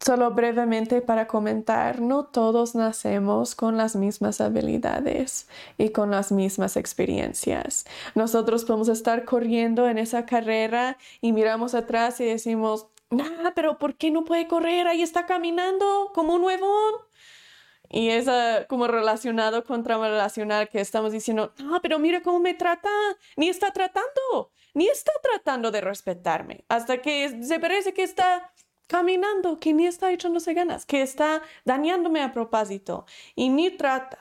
Solo 0.00 0.32
brevemente 0.32 1.00
para 1.00 1.28
comentar, 1.28 2.00
no 2.00 2.24
todos 2.24 2.74
nacemos 2.74 3.54
con 3.54 3.76
las 3.76 3.94
mismas 3.94 4.40
habilidades 4.40 5.48
y 5.78 5.90
con 5.90 6.10
las 6.10 6.32
mismas 6.32 6.76
experiencias. 6.76 7.84
Nosotros 8.16 8.64
podemos 8.64 8.88
estar 8.88 9.24
corriendo 9.24 9.88
en 9.88 9.98
esa 9.98 10.26
carrera 10.26 10.98
y 11.20 11.32
miramos 11.32 11.74
atrás 11.74 12.20
y 12.20 12.24
decimos, 12.24 12.88
nah, 13.10 13.52
pero 13.54 13.78
¿por 13.78 13.94
qué 13.94 14.10
no 14.10 14.24
puede 14.24 14.48
correr? 14.48 14.88
Ahí 14.88 15.02
está 15.02 15.24
caminando 15.26 16.10
como 16.14 16.34
un 16.34 16.42
huevón. 16.42 16.94
Y 17.88 18.08
es 18.08 18.26
ah, 18.26 18.64
como 18.68 18.86
relacionado 18.88 19.64
con 19.64 19.84
trauma 19.84 20.08
relacional 20.08 20.68
que 20.68 20.80
estamos 20.80 21.12
diciendo, 21.12 21.52
no, 21.58 21.80
pero 21.82 21.98
mira 21.98 22.22
cómo 22.22 22.40
me 22.40 22.54
trata, 22.54 22.88
ni 23.36 23.50
está 23.50 23.70
tratando, 23.70 24.50
ni 24.72 24.88
está 24.88 25.12
tratando 25.22 25.70
de 25.70 25.82
respetarme, 25.82 26.64
hasta 26.68 27.02
que 27.02 27.44
se 27.44 27.60
parece 27.60 27.92
que 27.92 28.02
está 28.02 28.50
caminando, 28.86 29.58
que 29.58 29.72
ni 29.72 29.86
está 29.86 30.12
echándose 30.12 30.54
ganas, 30.54 30.86
que 30.86 31.02
está 31.02 31.42
dañándome 31.64 32.22
a 32.22 32.32
propósito 32.32 33.06
y 33.34 33.48
ni 33.48 33.70
trata. 33.70 34.18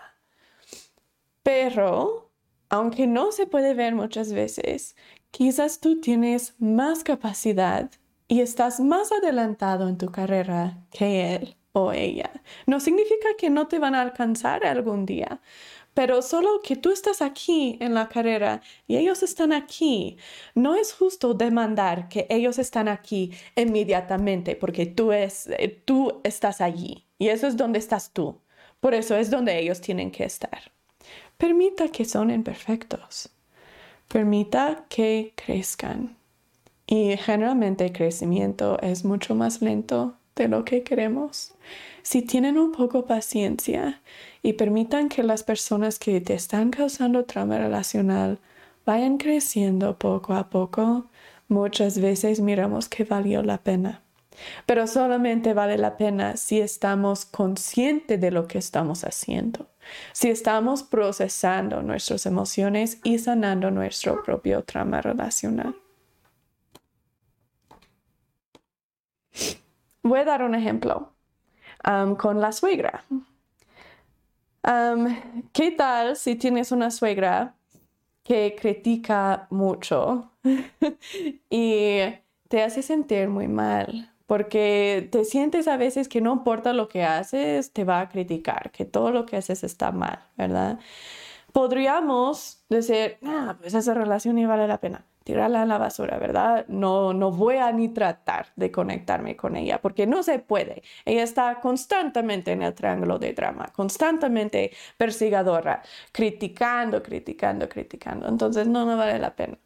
Pero 1.43 2.31
aunque 2.69 3.05
no 3.05 3.31
se 3.31 3.47
puede 3.47 3.73
ver 3.73 3.95
muchas 3.95 4.31
veces, 4.31 4.95
quizás 5.29 5.79
tú 5.79 5.99
tienes 5.99 6.55
más 6.59 7.03
capacidad 7.03 7.91
y 8.27 8.39
estás 8.39 8.79
más 8.79 9.11
adelantado 9.11 9.89
en 9.89 9.97
tu 9.97 10.09
carrera 10.09 10.85
que 10.89 11.35
él 11.35 11.57
o 11.73 11.91
ella. 11.91 12.31
No 12.65 12.79
significa 12.79 13.27
que 13.37 13.49
no 13.49 13.67
te 13.67 13.79
van 13.79 13.95
a 13.95 14.01
alcanzar 14.01 14.65
algún 14.65 15.05
día, 15.05 15.41
pero 15.93 16.21
solo 16.21 16.61
que 16.63 16.75
tú 16.75 16.91
estás 16.91 17.21
aquí 17.21 17.77
en 17.81 17.93
la 17.93 18.07
carrera 18.07 18.61
y 18.87 18.97
ellos 18.97 19.23
están 19.23 19.51
aquí, 19.51 20.17
no 20.55 20.75
es 20.75 20.93
justo 20.93 21.33
demandar 21.33 22.07
que 22.07 22.27
ellos 22.29 22.59
están 22.59 22.87
aquí 22.87 23.31
inmediatamente 23.55 24.55
porque 24.55 24.85
tú, 24.85 25.11
es, 25.11 25.47
eh, 25.47 25.81
tú 25.85 26.21
estás 26.23 26.61
allí 26.61 27.05
y 27.17 27.27
eso 27.29 27.47
es 27.47 27.57
donde 27.57 27.79
estás 27.79 28.11
tú. 28.11 28.39
Por 28.79 28.95
eso 28.95 29.15
es 29.15 29.29
donde 29.29 29.59
ellos 29.59 29.79
tienen 29.79 30.09
que 30.09 30.23
estar. 30.23 30.71
Permita 31.37 31.89
que 31.89 32.03
son 32.03 32.31
imperfectos. 32.31 33.29
Permita 34.07 34.85
que 34.89 35.33
crezcan. 35.35 36.17
Y 36.87 37.15
generalmente 37.17 37.85
el 37.85 37.93
crecimiento 37.93 38.79
es 38.81 39.05
mucho 39.05 39.35
más 39.35 39.61
lento 39.61 40.17
de 40.35 40.47
lo 40.47 40.65
que 40.65 40.83
queremos. 40.83 41.53
Si 42.03 42.21
tienen 42.21 42.57
un 42.57 42.71
poco 42.71 43.05
paciencia 43.05 44.01
y 44.41 44.53
permitan 44.53 45.09
que 45.09 45.23
las 45.23 45.43
personas 45.43 45.99
que 45.99 46.19
te 46.21 46.33
están 46.33 46.71
causando 46.71 47.25
trauma 47.25 47.57
relacional 47.57 48.39
vayan 48.85 49.17
creciendo 49.17 49.97
poco 49.97 50.33
a 50.33 50.49
poco, 50.49 51.05
muchas 51.47 51.99
veces 51.99 52.39
miramos 52.39 52.89
que 52.89 53.03
valió 53.03 53.43
la 53.43 53.59
pena. 53.59 54.01
Pero 54.65 54.87
solamente 54.87 55.53
vale 55.53 55.77
la 55.77 55.97
pena 55.97 56.37
si 56.37 56.59
estamos 56.59 57.25
conscientes 57.25 58.19
de 58.19 58.31
lo 58.31 58.47
que 58.47 58.57
estamos 58.57 59.03
haciendo, 59.03 59.67
si 60.13 60.29
estamos 60.29 60.81
procesando 60.81 61.83
nuestras 61.83 62.25
emociones 62.25 62.99
y 63.03 63.19
sanando 63.19 63.69
nuestro 63.69 64.23
propio 64.23 64.63
trauma 64.63 65.01
relacional. 65.01 65.75
Voy 70.01 70.19
a 70.19 70.25
dar 70.25 70.41
un 70.41 70.55
ejemplo 70.55 71.10
um, 71.87 72.15
con 72.15 72.39
la 72.39 72.51
suegra. 72.51 73.03
Um, 74.63 75.15
¿Qué 75.53 75.71
tal 75.71 76.15
si 76.15 76.35
tienes 76.35 76.71
una 76.71 76.91
suegra 76.91 77.55
que 78.23 78.55
critica 78.59 79.47
mucho 79.49 80.31
y 81.49 81.99
te 82.47 82.63
hace 82.63 82.81
sentir 82.81 83.27
muy 83.27 83.47
mal? 83.47 84.13
Porque 84.27 85.09
te 85.11 85.25
sientes 85.25 85.67
a 85.67 85.77
veces 85.77 86.07
que 86.07 86.21
no 86.21 86.33
importa 86.33 86.71
lo 86.73 86.87
que 86.87 87.03
haces, 87.03 87.73
te 87.73 87.83
va 87.83 87.99
a 87.99 88.09
criticar, 88.09 88.71
que 88.71 88.85
todo 88.85 89.11
lo 89.11 89.25
que 89.25 89.37
haces 89.37 89.63
está 89.63 89.91
mal, 89.91 90.19
¿verdad? 90.37 90.79
Podríamos 91.51 92.63
decir, 92.69 93.17
ah, 93.25 93.57
pues 93.59 93.73
esa 93.73 93.93
relación 93.93 94.35
ni 94.35 94.45
vale 94.45 94.67
la 94.67 94.79
pena 94.79 95.05
tirarla 95.31 95.61
a 95.61 95.65
la 95.65 95.77
basura, 95.77 96.19
¿verdad? 96.19 96.65
No, 96.67 97.13
no 97.13 97.31
voy 97.31 97.55
a 97.55 97.71
ni 97.71 97.87
tratar 97.87 98.47
de 98.57 98.69
conectarme 98.69 99.37
con 99.37 99.55
ella 99.55 99.79
porque 99.81 100.05
no 100.05 100.23
se 100.23 100.39
puede. 100.39 100.83
Ella 101.05 101.23
está 101.23 101.61
constantemente 101.61 102.51
en 102.51 102.63
el 102.63 102.73
triángulo 102.73 103.17
de 103.17 103.31
drama, 103.31 103.71
constantemente 103.73 104.71
persigadora, 104.97 105.81
criticando, 106.11 107.01
criticando, 107.01 107.69
criticando. 107.69 108.27
Entonces 108.27 108.67
no, 108.67 108.85
no 108.85 108.97
vale 108.97 109.19
la 109.19 109.33
pena. 109.33 109.57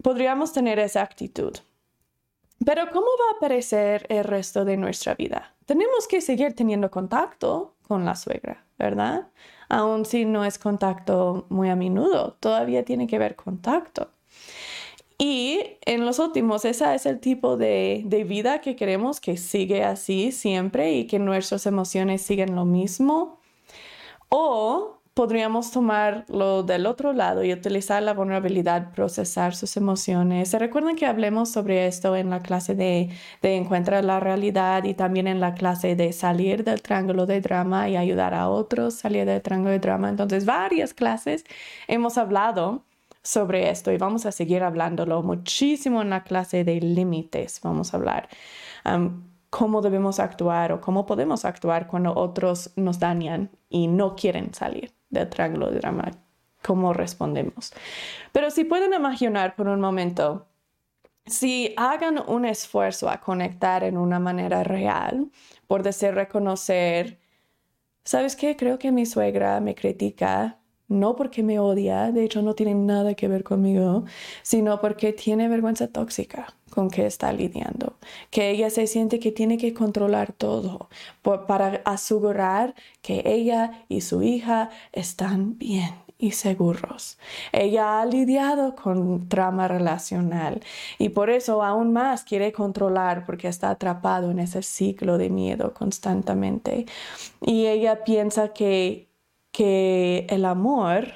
podríamos 0.00 0.52
tener 0.52 0.78
esa 0.78 1.02
actitud. 1.02 1.56
Pero 2.64 2.84
¿cómo 2.92 3.06
va 3.06 3.34
a 3.34 3.36
aparecer 3.38 4.06
el 4.08 4.22
resto 4.22 4.64
de 4.64 4.76
nuestra 4.76 5.16
vida? 5.16 5.56
Tenemos 5.66 6.06
que 6.06 6.20
seguir 6.20 6.54
teniendo 6.54 6.88
contacto 6.88 7.74
con 7.82 8.04
la 8.04 8.14
suegra, 8.14 8.64
¿verdad? 8.78 9.26
Aun 9.68 10.04
si 10.04 10.24
no 10.24 10.44
es 10.44 10.58
contacto 10.58 11.46
muy 11.48 11.68
a 11.68 11.76
menudo, 11.76 12.36
todavía 12.40 12.84
tiene 12.84 13.06
que 13.06 13.18
ver 13.18 13.36
contacto. 13.36 14.10
Y 15.18 15.60
en 15.86 16.04
los 16.04 16.18
últimos, 16.18 16.64
ese 16.66 16.94
es 16.94 17.06
el 17.06 17.20
tipo 17.20 17.56
de, 17.56 18.02
de, 18.04 18.24
vida 18.24 18.60
que 18.60 18.76
queremos 18.76 19.18
que 19.18 19.38
sigue 19.38 19.82
así 19.82 20.30
siempre 20.30 20.92
y 20.92 21.06
que 21.06 21.18
nuestras 21.18 21.64
emociones 21.64 22.20
siguen 22.20 22.54
lo 22.54 22.66
mismo. 22.66 23.40
O 24.28 24.95
podríamos 25.16 25.70
tomarlo 25.70 26.62
del 26.62 26.84
otro 26.84 27.14
lado 27.14 27.42
y 27.42 27.50
utilizar 27.50 28.02
la 28.02 28.12
vulnerabilidad, 28.12 28.92
procesar 28.92 29.54
sus 29.56 29.78
emociones. 29.78 30.50
¿Se 30.50 30.58
recuerdan 30.58 30.94
que 30.94 31.06
hablemos 31.06 31.50
sobre 31.50 31.86
esto 31.86 32.14
en 32.16 32.28
la 32.28 32.40
clase 32.40 32.74
de, 32.74 33.08
de 33.40 33.56
Encuentra 33.56 34.02
la 34.02 34.20
realidad 34.20 34.84
y 34.84 34.92
también 34.92 35.26
en 35.26 35.40
la 35.40 35.54
clase 35.54 35.96
de 35.96 36.12
salir 36.12 36.64
del 36.64 36.82
triángulo 36.82 37.24
de 37.24 37.40
drama 37.40 37.88
y 37.88 37.96
ayudar 37.96 38.34
a 38.34 38.50
otros 38.50 38.96
a 38.96 38.98
salir 38.98 39.24
del 39.24 39.40
triángulo 39.40 39.70
de 39.70 39.78
drama? 39.78 40.10
Entonces, 40.10 40.44
varias 40.44 40.92
clases 40.92 41.46
hemos 41.88 42.18
hablado 42.18 42.84
sobre 43.22 43.70
esto 43.70 43.92
y 43.92 43.96
vamos 43.96 44.26
a 44.26 44.32
seguir 44.32 44.62
hablándolo 44.62 45.22
muchísimo 45.22 46.02
en 46.02 46.10
la 46.10 46.24
clase 46.24 46.62
de 46.62 46.78
límites. 46.78 47.62
Vamos 47.62 47.94
a 47.94 47.96
hablar. 47.96 48.28
Um, 48.84 49.22
cómo 49.48 49.80
debemos 49.80 50.20
actuar 50.20 50.72
o 50.72 50.82
cómo 50.82 51.06
podemos 51.06 51.46
actuar 51.46 51.86
cuando 51.86 52.14
otros 52.14 52.72
nos 52.76 52.98
dañan 52.98 53.50
y 53.70 53.86
no 53.86 54.14
quieren 54.14 54.52
salir 54.52 54.95
del 55.10 55.28
triángulo 55.28 55.70
de 55.70 55.78
drama, 55.78 56.10
cómo 56.62 56.92
respondemos. 56.92 57.72
Pero 58.32 58.50
si 58.50 58.64
pueden 58.64 58.92
imaginar 58.92 59.54
por 59.56 59.68
un 59.68 59.80
momento, 59.80 60.46
si 61.26 61.74
hagan 61.76 62.22
un 62.28 62.44
esfuerzo 62.44 63.08
a 63.08 63.20
conectar 63.20 63.84
en 63.84 63.96
una 63.96 64.18
manera 64.18 64.62
real, 64.64 65.30
por 65.66 65.82
decir 65.82 66.14
reconocer, 66.14 67.18
¿sabes 68.04 68.36
qué? 68.36 68.56
Creo 68.56 68.78
que 68.78 68.92
mi 68.92 69.06
suegra 69.06 69.60
me 69.60 69.74
critica 69.74 70.58
no 70.88 71.16
porque 71.16 71.42
me 71.42 71.58
odia, 71.58 72.12
de 72.12 72.24
hecho 72.24 72.42
no 72.42 72.54
tiene 72.54 72.74
nada 72.74 73.14
que 73.14 73.28
ver 73.28 73.44
conmigo, 73.44 74.04
sino 74.42 74.80
porque 74.80 75.12
tiene 75.12 75.48
vergüenza 75.48 75.88
tóxica 75.88 76.54
con 76.70 76.90
que 76.90 77.06
está 77.06 77.32
lidiando, 77.32 77.96
que 78.30 78.50
ella 78.50 78.70
se 78.70 78.86
siente 78.86 79.18
que 79.18 79.32
tiene 79.32 79.58
que 79.58 79.74
controlar 79.74 80.32
todo 80.32 80.88
para 81.46 81.82
asegurar 81.84 82.74
que 83.02 83.22
ella 83.24 83.84
y 83.88 84.02
su 84.02 84.22
hija 84.22 84.70
están 84.92 85.58
bien 85.58 86.06
y 86.18 86.32
seguros. 86.32 87.18
Ella 87.52 88.00
ha 88.00 88.06
lidiado 88.06 88.74
con 88.74 89.28
trama 89.28 89.68
relacional 89.68 90.62
y 90.98 91.10
por 91.10 91.30
eso 91.30 91.62
aún 91.62 91.92
más 91.92 92.24
quiere 92.24 92.52
controlar 92.52 93.24
porque 93.26 93.48
está 93.48 93.70
atrapado 93.70 94.30
en 94.30 94.38
ese 94.38 94.62
ciclo 94.62 95.18
de 95.18 95.30
miedo 95.30 95.74
constantemente. 95.74 96.86
Y 97.42 97.66
ella 97.66 98.04
piensa 98.04 98.52
que 98.52 99.08
que 99.56 100.26
el 100.28 100.44
amor 100.44 101.14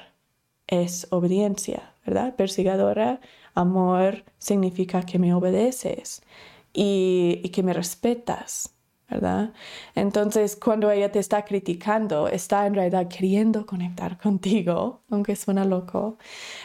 es 0.65 1.07
obediencia, 1.11 1.93
¿verdad? 2.03 2.35
Persigadora, 2.35 3.21
amor 3.53 4.23
significa 4.39 5.03
que 5.03 5.19
me 5.19 5.31
obedeces 5.35 6.23
y, 6.73 7.39
y 7.43 7.49
que 7.49 7.61
me 7.61 7.73
respetas. 7.73 8.73
Entonces, 9.95 10.55
cuando 10.55 10.89
ella 10.89 11.11
te 11.11 11.19
está 11.19 11.43
criticando, 11.43 12.27
está 12.27 12.65
en 12.65 12.75
realidad 12.75 13.07
queriendo 13.07 13.65
conectar 13.65 14.17
contigo, 14.17 15.01
aunque 15.09 15.35
suena 15.35 15.65
loco, 15.65 16.17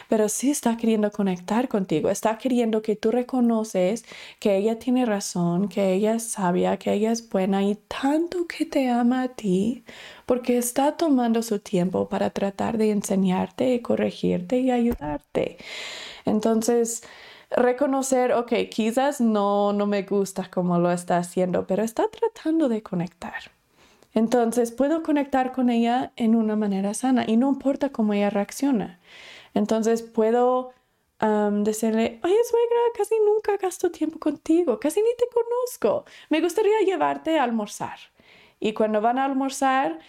pero 0.09 0.29
sí 0.29 0.51
está 0.51 0.77
queriendo 0.77 1.11
conectar 1.11 1.67
contigo, 1.67 2.09
está 2.09 2.37
queriendo 2.37 2.81
que 2.81 2.95
tú 2.95 3.11
reconoces 3.11 4.05
que 4.39 4.55
ella 4.57 4.79
tiene 4.79 5.05
razón, 5.05 5.67
que 5.69 5.93
ella 5.93 6.15
es 6.15 6.23
sabia, 6.31 6.77
que 6.77 6.93
ella 6.93 7.11
es 7.11 7.29
buena 7.29 7.63
y 7.63 7.75
tanto 7.87 8.47
que 8.47 8.65
te 8.65 8.89
ama 8.89 9.23
a 9.23 9.27
ti, 9.29 9.83
porque 10.25 10.57
está 10.57 10.97
tomando 10.97 11.41
su 11.43 11.59
tiempo 11.59 12.07
para 12.09 12.29
tratar 12.29 12.77
de 12.77 12.91
enseñarte, 12.91 13.81
corregirte 13.81 14.59
y 14.59 14.71
ayudarte. 14.71 15.57
Entonces, 16.25 17.03
reconocer, 17.49 18.33
ok, 18.33 18.53
quizás 18.69 19.21
no, 19.21 19.73
no 19.73 19.85
me 19.85 20.03
gusta 20.03 20.49
cómo 20.49 20.79
lo 20.79 20.91
está 20.91 21.17
haciendo, 21.17 21.65
pero 21.67 21.83
está 21.83 22.07
tratando 22.09 22.69
de 22.69 22.83
conectar. 22.83 23.51
Entonces 24.13 24.71
puedo 24.71 25.03
conectar 25.03 25.51
con 25.51 25.69
ella 25.69 26.11
en 26.15 26.35
una 26.35 26.55
manera 26.55 26.93
sana 26.93 27.25
y 27.27 27.37
no 27.37 27.49
importa 27.49 27.91
cómo 27.91 28.13
ella 28.13 28.29
reacciona. 28.29 28.99
Entonces 29.53 30.01
puedo 30.01 30.73
decirle, 31.19 32.19
oye 32.23 32.37
suegra, 32.49 32.79
casi 32.95 33.15
nunca 33.25 33.57
gasto 33.57 33.89
tiempo 33.91 34.19
contigo, 34.19 34.79
casi 34.79 35.01
ni 35.01 35.09
te 35.17 35.25
conozco. 35.33 36.05
Me 36.29 36.41
gustaría 36.41 36.79
llevarte 36.85 37.39
a 37.39 37.43
almorzar. 37.43 37.97
Y 38.59 38.73
cuando 38.73 39.01
van 39.01 39.19
a 39.19 39.25
almorzar, 39.25 39.99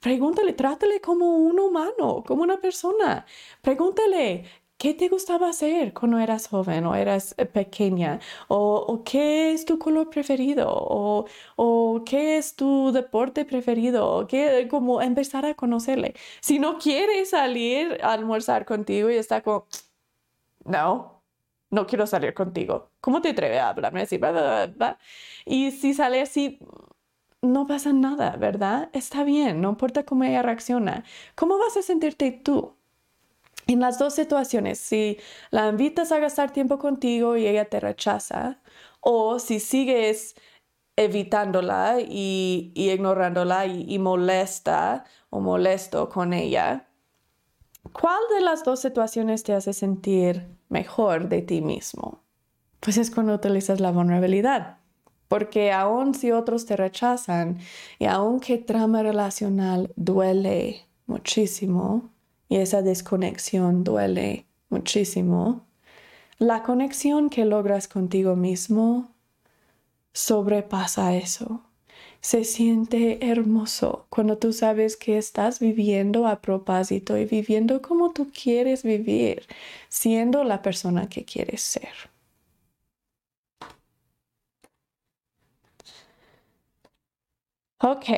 pregúntale, 0.00 0.52
trátale 0.54 1.00
como 1.00 1.36
un 1.38 1.58
humano, 1.60 2.22
como 2.26 2.42
una 2.42 2.58
persona. 2.58 3.26
Pregúntale, 3.62 4.44
¿Qué 4.76 4.92
te 4.92 5.08
gustaba 5.08 5.48
hacer 5.48 5.94
cuando 5.94 6.18
eras 6.18 6.48
joven 6.48 6.84
o 6.86 6.94
eras 6.94 7.34
eh, 7.38 7.46
pequeña? 7.46 8.20
¿O, 8.48 9.02
qué 9.04 9.52
es 9.52 9.64
tu 9.64 9.78
color 9.78 10.10
preferido? 10.10 10.66
¿O, 10.68 11.26
¿O, 11.56 12.02
qué 12.04 12.36
es 12.36 12.54
tu 12.56 12.92
deporte 12.92 13.44
preferido? 13.44 14.06
¿O 14.06 14.26
qué, 14.26 14.68
como 14.68 15.00
empezar 15.00 15.46
a 15.46 15.54
conocerle. 15.54 16.14
Si 16.40 16.58
no 16.58 16.78
quiere 16.78 17.24
salir 17.24 17.98
a 18.02 18.12
almorzar 18.12 18.64
contigo 18.66 19.10
y 19.10 19.16
está 19.16 19.42
como, 19.42 19.66
no, 20.64 21.22
no 21.70 21.86
quiero 21.86 22.06
salir 22.06 22.34
contigo. 22.34 22.90
¿Cómo 23.00 23.20
te 23.22 23.30
atreves 23.30 23.60
a 23.60 23.70
hablarme 23.70 24.02
así? 24.02 24.18
Y 25.46 25.70
si 25.72 25.94
sale 25.94 26.20
así, 26.22 26.58
no 27.42 27.66
pasa 27.66 27.92
nada, 27.92 28.36
¿verdad? 28.36 28.90
Está 28.92 29.24
bien, 29.24 29.60
no 29.60 29.70
importa 29.70 30.04
cómo 30.04 30.24
ella 30.24 30.42
reacciona. 30.42 31.04
¿Cómo 31.34 31.58
vas 31.58 31.76
a 31.76 31.82
sentirte 31.82 32.32
tú? 32.32 32.76
En 33.66 33.80
las 33.80 33.98
dos 33.98 34.14
situaciones, 34.14 34.78
si 34.78 35.18
la 35.50 35.68
invitas 35.68 36.12
a 36.12 36.18
gastar 36.18 36.52
tiempo 36.52 36.78
contigo 36.78 37.36
y 37.36 37.46
ella 37.46 37.64
te 37.64 37.80
rechaza, 37.80 38.60
o 39.00 39.38
si 39.38 39.60
sigues 39.60 40.34
evitándola 40.96 41.98
y, 42.00 42.72
ignorándola 42.74 43.66
y, 43.66 43.98
molesta 43.98 45.04
o 45.30 45.40
molesto 45.40 46.08
con 46.08 46.32
ella, 46.32 46.88
¿cuál 47.92 48.20
de 48.36 48.42
las 48.42 48.64
dos 48.64 48.80
situaciones 48.80 49.42
te 49.42 49.54
hace 49.54 49.72
sentir 49.72 50.46
mejor 50.68 51.28
de 51.28 51.42
ti 51.42 51.60
mismo? 51.62 52.22
Pues 52.80 52.98
es 52.98 53.10
cuando 53.10 53.34
utilizas 53.34 53.80
la 53.80 53.90
vulnerabilidad. 53.90 54.78
Porque 55.26 55.72
aun 55.72 56.14
si 56.14 56.30
otros 56.32 56.66
te 56.66 56.76
rechazan 56.76 57.58
y 57.98 58.04
aunque 58.04 58.58
trama 58.58 59.02
relacional 59.02 59.90
duele 59.96 60.86
muchísimo 61.06 62.13
y 62.48 62.56
esa 62.56 62.82
desconexión 62.82 63.84
duele 63.84 64.46
muchísimo, 64.70 65.66
la 66.38 66.62
conexión 66.62 67.30
que 67.30 67.44
logras 67.44 67.88
contigo 67.88 68.36
mismo 68.36 69.10
sobrepasa 70.12 71.14
eso. 71.16 71.62
Se 72.20 72.44
siente 72.44 73.28
hermoso 73.30 74.06
cuando 74.10 74.38
tú 74.38 74.52
sabes 74.52 74.96
que 74.96 75.18
estás 75.18 75.60
viviendo 75.60 76.26
a 76.26 76.40
propósito 76.40 77.18
y 77.18 77.26
viviendo 77.26 77.82
como 77.82 78.12
tú 78.12 78.30
quieres 78.32 78.82
vivir, 78.82 79.46
siendo 79.90 80.44
la 80.44 80.62
persona 80.62 81.08
que 81.08 81.24
quieres 81.24 81.62
ser. 81.62 81.92
Ok, 87.78 88.08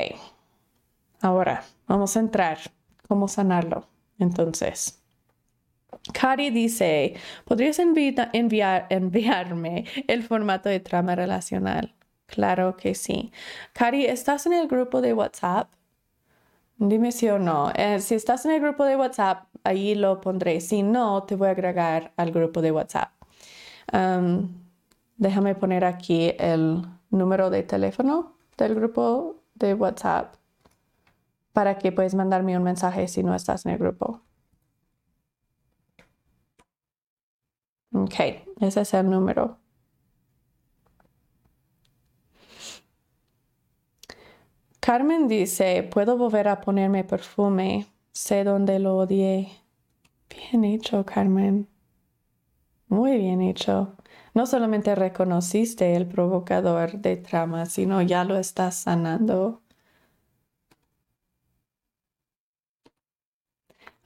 ahora 1.21 1.63
vamos 1.87 2.17
a 2.17 2.19
entrar. 2.19 2.57
¿Cómo 3.07 3.27
sanarlo? 3.27 3.87
Entonces, 4.19 5.01
Cari 6.13 6.49
dice, 6.49 7.15
¿podrías 7.45 7.79
enviar, 7.79 8.29
enviarme 8.89 9.85
el 10.07 10.23
formato 10.23 10.69
de 10.69 10.79
trama 10.79 11.15
relacional? 11.15 11.93
Claro 12.25 12.75
que 12.77 12.95
sí. 12.95 13.31
Cari, 13.73 14.05
¿estás 14.05 14.45
en 14.45 14.53
el 14.53 14.67
grupo 14.67 15.01
de 15.01 15.13
WhatsApp? 15.13 15.69
Dime 16.77 17.11
si 17.11 17.27
o 17.29 17.39
no. 17.39 17.71
Eh, 17.75 17.99
si 17.99 18.15
estás 18.15 18.45
en 18.45 18.51
el 18.51 18.61
grupo 18.61 18.83
de 18.85 18.95
WhatsApp, 18.95 19.47
ahí 19.63 19.95
lo 19.95 20.21
pondré. 20.21 20.61
Si 20.61 20.83
no, 20.83 21.23
te 21.23 21.35
voy 21.35 21.47
a 21.47 21.51
agregar 21.51 22.13
al 22.17 22.31
grupo 22.31 22.61
de 22.61 22.71
WhatsApp. 22.71 23.11
déjame 25.17 25.55
poner 25.55 25.85
aquí 25.85 26.33
el 26.37 26.83
número 27.09 27.49
de 27.49 27.63
teléfono 27.63 28.35
del 28.57 28.75
grupo 28.75 29.37
de 29.55 29.73
WhatsApp 29.73 30.35
para 31.57 31.79
que 31.79 31.91
puedas 31.91 32.13
mandarme 32.13 32.55
un 32.55 32.61
mensaje 32.61 33.07
si 33.07 33.23
no 33.23 33.33
estás 33.33 33.65
en 33.65 33.71
el 33.71 33.79
grupo. 33.79 34.21
Ok, 37.91 38.13
ese 38.61 38.81
es 38.81 38.93
el 38.93 39.09
número. 39.09 39.57
Carmen 44.79 45.27
dice, 45.27 45.81
puedo 45.81 46.15
volver 46.15 46.47
a 46.47 46.61
ponerme 46.61 47.03
perfume, 47.03 47.87
sé 48.11 48.43
dónde 48.43 48.77
lo 48.77 48.95
odié. 48.95 49.49
Bien 50.29 50.63
hecho, 50.63 51.03
Carmen. 51.07 51.67
Muy 52.87 53.17
bien 53.17 53.41
hecho. 53.41 53.95
No 54.35 54.45
solamente 54.45 54.93
reconociste 54.93 55.95
el 55.95 56.05
provocador 56.05 56.99
de 56.99 57.17
trama, 57.17 57.65
sino 57.65 58.03
ya 58.03 58.25
lo 58.25 58.37
estás 58.37 58.75
sanando. 58.75 59.63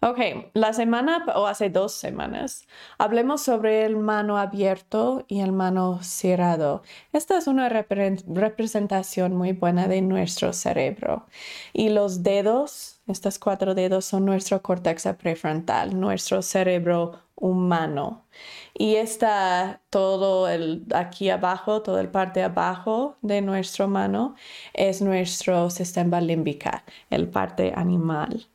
Ok, 0.03 0.17
la 0.55 0.73
semana 0.73 1.23
o 1.35 1.45
hace 1.45 1.69
dos 1.69 1.93
semanas 1.93 2.67
hablemos 2.97 3.43
sobre 3.43 3.85
el 3.85 3.97
mano 3.97 4.39
abierto 4.39 5.25
y 5.27 5.41
el 5.41 5.51
mano 5.51 5.99
cerrado. 6.01 6.81
Esta 7.13 7.37
es 7.37 7.45
una 7.45 7.69
representación 7.69 9.35
muy 9.35 9.51
buena 9.51 9.87
de 9.87 10.01
nuestro 10.01 10.53
cerebro. 10.53 11.27
Y 11.71 11.89
los 11.89 12.23
dedos, 12.23 12.99
estos 13.05 13.37
cuatro 13.37 13.75
dedos 13.75 14.05
son 14.05 14.25
nuestro 14.25 14.63
córtex 14.63 15.07
prefrontal, 15.19 15.99
nuestro 15.99 16.41
cerebro 16.41 17.19
humano. 17.35 18.25
Y 18.73 18.95
está 18.95 19.81
todo 19.89 20.47
el 20.47 20.85
aquí 20.95 21.29
abajo, 21.29 21.81
toda 21.81 22.01
el 22.01 22.09
parte 22.09 22.41
abajo 22.41 23.17
de 23.21 23.41
nuestra 23.41 23.87
mano 23.87 24.35
es 24.73 25.01
nuestro 25.01 25.69
sistema 25.69 26.21
límbico, 26.21 26.71
el 27.09 27.27
parte 27.29 27.73
animal. 27.75 28.47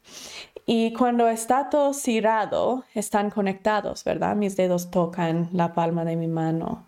Y 0.68 0.92
cuando 0.94 1.28
está 1.28 1.70
todo 1.70 1.94
cerrado, 1.94 2.84
están 2.92 3.30
conectados, 3.30 4.02
¿verdad? 4.02 4.34
Mis 4.34 4.56
dedos 4.56 4.90
tocan 4.90 5.48
la 5.52 5.72
palma 5.74 6.04
de 6.04 6.16
mi 6.16 6.26
mano. 6.26 6.86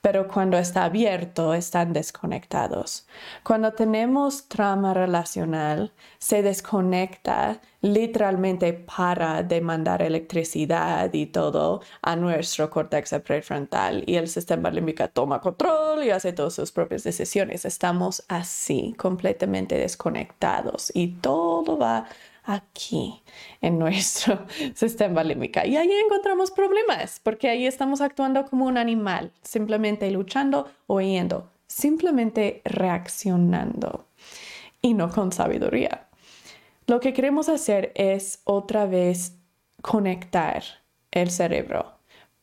Pero 0.00 0.28
cuando 0.28 0.56
está 0.56 0.84
abierto, 0.84 1.52
están 1.52 1.92
desconectados. 1.92 3.08
Cuando 3.42 3.72
tenemos 3.72 4.46
trama 4.46 4.94
relacional, 4.94 5.92
se 6.18 6.42
desconecta, 6.42 7.60
literalmente 7.80 8.72
para 8.72 9.42
de 9.42 9.60
mandar 9.60 10.02
electricidad 10.02 11.12
y 11.12 11.26
todo 11.26 11.80
a 12.02 12.14
nuestro 12.14 12.70
córtex 12.70 13.14
prefrontal 13.24 14.04
y 14.06 14.14
el 14.14 14.28
sistema 14.28 14.70
límbico 14.70 15.08
toma 15.08 15.40
control 15.40 16.04
y 16.04 16.10
hace 16.10 16.32
todas 16.32 16.54
sus 16.54 16.70
propias 16.70 17.02
decisiones. 17.02 17.64
Estamos 17.64 18.24
así, 18.28 18.94
completamente 18.96 19.76
desconectados 19.76 20.92
y 20.94 21.08
todo 21.16 21.76
va 21.76 22.06
aquí 22.46 23.22
en 23.60 23.78
nuestro 23.78 24.46
sistema 24.74 25.22
límbico. 25.22 25.60
Y 25.64 25.76
ahí 25.76 25.90
encontramos 25.92 26.50
problemas, 26.50 27.20
porque 27.22 27.48
ahí 27.48 27.66
estamos 27.66 28.00
actuando 28.00 28.46
como 28.46 28.64
un 28.64 28.78
animal, 28.78 29.32
simplemente 29.42 30.10
luchando 30.10 30.70
o 30.86 30.96
huyendo, 30.96 31.50
simplemente 31.66 32.62
reaccionando 32.64 34.06
y 34.80 34.94
no 34.94 35.10
con 35.10 35.32
sabiduría. 35.32 36.08
Lo 36.86 37.00
que 37.00 37.12
queremos 37.12 37.48
hacer 37.48 37.92
es 37.96 38.40
otra 38.44 38.86
vez 38.86 39.36
conectar 39.82 40.62
el 41.10 41.30
cerebro 41.30 41.95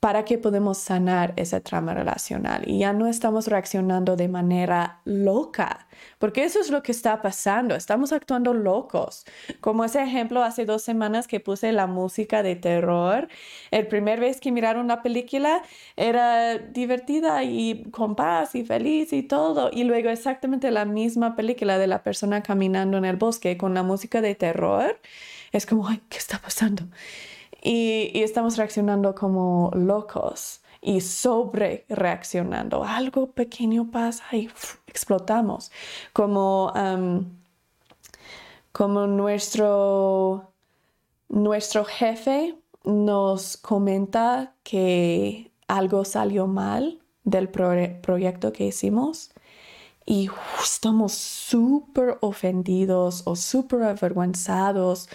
para 0.04 0.26
que 0.26 0.38
podamos 0.38 0.80
sanar 0.80 1.32
esa 1.38 1.62
trama 1.62 1.94
relacional 1.94 2.64
y 2.68 2.80
ya 2.80 2.92
no 2.92 3.08
estamos 3.08 3.48
reaccionando 3.48 4.18
de 4.18 4.28
manera 4.28 5.00
loca, 5.06 5.88
porque 6.20 6.44
eso 6.44 6.60
es 6.60 6.70
lo 6.70 6.84
que 6.84 6.92
está 6.92 7.22
pasando, 7.22 7.74
estamos 7.74 8.12
actuando 8.12 8.54
locos. 8.54 9.24
Como 9.62 9.86
ese 9.86 10.04
ejemplo 10.04 10.44
hace 10.44 10.66
dos 10.66 10.82
semanas 10.82 11.26
que 11.26 11.40
puse 11.40 11.72
la 11.72 11.88
música 11.88 12.44
de 12.44 12.58
terror, 12.58 13.30
el 13.72 13.88
primer 13.88 14.20
vez 14.20 14.42
que 14.42 14.52
miraron 14.52 14.90
la 14.90 15.04
película 15.04 15.62
era 15.96 16.58
divertida 16.58 17.46
y 17.46 17.84
con 17.92 18.18
paz 18.18 18.56
y 18.56 18.66
feliz 18.66 19.14
y 19.14 19.24
todo, 19.24 19.70
y 19.72 19.86
luego 19.86 20.10
exactamente 20.10 20.70
la 20.70 20.84
misma 20.84 21.38
película 21.38 21.78
de 21.78 21.88
la 21.88 22.04
persona 22.04 22.44
caminando 22.44 22.98
en 22.98 23.06
el 23.06 23.16
bosque 23.16 23.56
con 23.56 23.74
la 23.74 23.84
música 23.84 24.20
de 24.20 24.36
terror, 24.36 25.00
es 25.54 25.66
como, 25.66 25.88
ay, 25.88 26.02
¿qué 26.10 26.18
está 26.18 26.40
pasando? 26.40 26.84
Y, 27.64 28.12
estamos 28.22 28.58
reaccionando 28.58 29.16
como 29.16 29.72
locos 29.74 30.62
y 30.82 31.00
sobre 31.02 31.86
reaccionando. 31.88 32.84
Algo 32.84 33.32
pequeño 33.32 33.90
pasa 33.90 34.26
y 34.34 34.50
explotamos. 34.88 35.72
Como, 36.12 36.74
como 38.74 39.08
nuestro, 39.08 40.52
nuestro 41.30 41.86
jefe 41.86 42.58
nos 42.84 43.56
comenta 43.56 44.54
que 44.64 45.52
algo 45.68 46.04
salió 46.04 46.48
mal 46.48 47.00
del 47.24 47.48
proyecto 47.48 48.52
que 48.52 48.66
hicimos 48.66 49.33
y 50.06 50.30
estamos 50.62 51.14
súper 51.14 52.18
ofendidos 52.22 53.24
o 53.26 53.36
súper 53.36 53.84
avergüenzados 53.84 55.10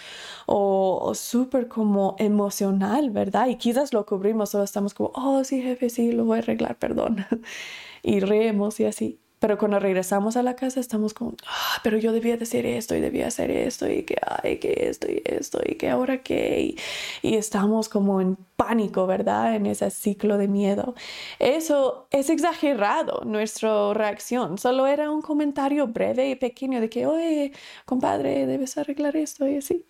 o, 0.47 1.13
súper 1.15 1.69
como 1.69 2.17
emocional, 2.19 3.11
¿verdad? 3.11 3.49
Y 3.49 3.57
quizás 3.57 3.93
lo 3.93 4.07
cubrimos 4.07 4.55
o 4.55 4.63
estamos 4.63 4.95
como, 4.95 5.13
oh, 5.15 5.45
sí, 5.45 5.61
jefe, 5.63 5.91
sí, 5.91 6.13
lo 6.13 6.25
voy 6.25 6.39
a 6.39 6.43
arreglar, 6.43 6.79
perdón. 6.79 7.27
y 8.03 8.21
reemos 8.21 8.81
y 8.81 8.87
así. 8.87 9.21
Pero 9.39 9.59
cuando 9.59 9.79
regresamos 9.79 10.37
a 10.37 10.43
la 10.43 10.57
casa 10.57 10.81
estamos 10.81 11.15
como, 11.15 11.35
ah, 11.47 11.81
pero 11.83 11.99
yo 11.99 12.13
debía 12.13 12.37
decir 12.37 12.67
esto 12.67 12.95
y 12.97 13.01
debía 13.01 13.29
hacer 13.29 13.51
esto 13.51 13.89
y 13.89 14.03
que, 14.03 14.17
ay, 14.43 14.59
que 14.59 14.89
esto 14.89 15.07
y 15.11 15.23
esto 15.25 15.61
y 15.65 15.77
que 15.77 15.89
ahora 15.91 16.23
qué. 16.23 16.75
Y, 17.23 17.37
estamos 17.39 17.89
como 17.89 18.21
en 18.21 18.37
pánico, 18.57 19.07
¿verdad? 19.07 19.55
En 19.55 19.67
ese 19.67 19.91
ciclo 19.91 20.39
de 20.39 20.49
miedo. 20.49 20.95
Eso 21.39 22.09
es 22.11 22.31
exagerado, 22.31 23.23
nuestra 23.25 23.95
reacción. 23.95 24.59
Solo 24.59 24.87
era 24.87 25.11
un 25.11 25.23
comentario 25.23 25.87
breve 25.87 26.31
y 26.31 26.35
pequeño 26.37 26.81
de 26.81 26.91
que, 26.91 27.07
oye, 27.07 27.53
compadre, 27.85 28.47
debes 28.47 28.77
arreglar 28.79 29.17
esto 29.17 29.47
y 29.49 29.59
así. 29.59 29.87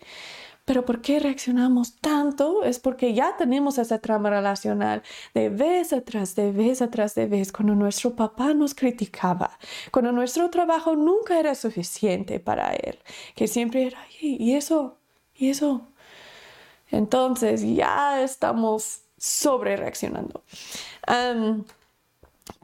Pero 0.69 0.85
¿por 0.85 1.01
qué 1.01 1.19
reaccionamos 1.19 1.95
tanto? 1.95 2.63
Es 2.63 2.77
porque 2.77 3.15
ya 3.15 3.35
tenemos 3.37 3.79
esa 3.79 3.97
trama 3.97 4.29
relacional 4.29 5.01
de 5.33 5.49
vez 5.49 5.93
atrás, 5.93 6.35
de 6.35 6.51
vez 6.51 6.83
atrás, 6.83 7.15
de 7.15 7.25
vez, 7.25 7.51
cuando 7.51 7.73
nuestro 7.73 8.15
papá 8.15 8.53
nos 8.53 8.75
criticaba, 8.75 9.57
cuando 9.89 10.11
nuestro 10.11 10.47
trabajo 10.51 10.95
nunca 10.95 11.39
era 11.39 11.55
suficiente 11.55 12.39
para 12.39 12.75
él, 12.75 12.99
que 13.33 13.47
siempre 13.47 13.87
era, 13.87 13.97
y 14.21 14.53
eso, 14.53 14.99
y 15.33 15.49
eso. 15.49 15.87
Entonces 16.91 17.63
ya 17.63 18.21
estamos 18.21 19.01
sobre 19.17 19.75
reaccionando. 19.75 20.43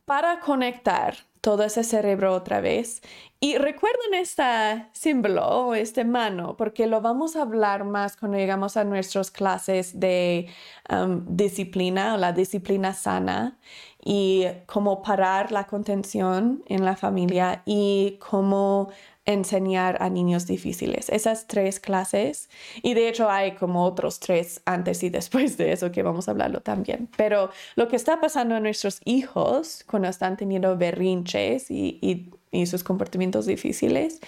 para 0.05 0.39
conectar 0.41 1.15
todo 1.45 1.63
ese 1.63 1.83
cerebro 1.83 2.33
otra 2.33 2.59
vez. 2.59 3.03
Y 3.39 3.59
recuerden 3.59 4.15
este 4.15 4.87
símbolo, 4.93 5.75
este 5.75 6.03
mano, 6.03 6.57
porque 6.57 6.87
lo 6.87 7.01
vamos 7.01 7.35
a 7.35 7.43
hablar 7.43 7.83
más 7.83 8.17
cuando 8.17 8.39
llegamos 8.39 8.77
a 8.77 8.83
nuestras 8.83 9.29
clases 9.29 9.99
de 9.99 10.47
disciplina 11.27 12.15
o 12.15 12.17
la 12.17 12.31
disciplina 12.31 12.95
sana 12.95 13.59
y 14.03 14.47
cómo 14.65 15.03
parar 15.03 15.51
la 15.51 15.67
contención 15.67 16.63
en 16.65 16.83
la 16.83 16.95
familia 16.95 17.61
y 17.67 18.17
cómo 18.27 18.89
enseñar 19.26 19.97
a 20.01 20.09
niños 20.09 20.45
difíciles. 20.45 21.09
Esas 21.09 21.47
tres 21.47 21.80
clases, 21.80 22.49
y 22.82 22.93
de 22.93 23.09
hecho 23.09 23.30
hay 23.30 23.55
como 23.55 23.84
otros 23.84 24.19
tres 24.19 24.61
antes 24.65 25.03
y 25.03 25.09
después 25.09 25.57
de 25.57 25.71
eso 25.71 25.91
que 25.91 26.03
vamos 26.03 26.28
a 26.28 26.32
hablarlo 26.32 26.61
también. 26.61 27.09
Pero 27.17 27.49
lo 27.76 27.88
que 27.88 27.95
está 27.95 28.21
pasando 28.21 28.55
a 28.55 28.59
nuestros 28.59 29.01
hijos 29.05 29.84
cuando 29.88 30.07
están 30.07 30.38
teniendo 30.38 30.78
berrinches 30.78 31.71
y, 31.71 31.97
y, 32.01 32.32
y 32.51 32.65
sus 32.67 32.84
comportamientos 32.84 33.45
difíciles 33.45 34.19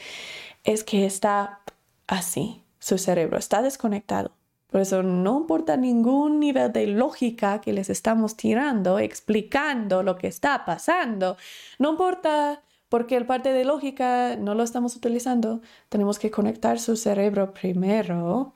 es 0.64 0.84
que 0.84 1.06
está 1.06 1.62
así, 2.08 2.64
su 2.80 2.98
cerebro 2.98 3.38
está 3.38 3.62
desconectado. 3.62 4.32
Por 4.70 4.82
eso 4.82 5.02
no 5.02 5.40
importa 5.40 5.78
ningún 5.78 6.42
nivel 6.42 6.74
de 6.74 6.88
lógica 6.88 7.62
que 7.62 7.72
les 7.72 7.90
estamos 7.90 8.36
tirando, 8.36 9.00
explicando 9.00 10.04
lo 10.04 10.18
que 10.18 10.28
está 10.28 10.66
pasando, 10.66 11.38
no 11.80 11.92
importa 11.92 12.62
porque 12.90 13.16
el 13.16 13.26
parte 13.26 13.54
de 13.54 13.66
lógica 13.66 14.36
no 14.38 14.54
lo 14.56 14.64
estamos 14.64 14.96
utilizando. 14.96 15.62
Tenemos 15.90 16.20
que 16.20 16.32
conectar 16.32 16.80
su 16.80 16.96
cerebro 16.96 17.54
primero 17.54 18.54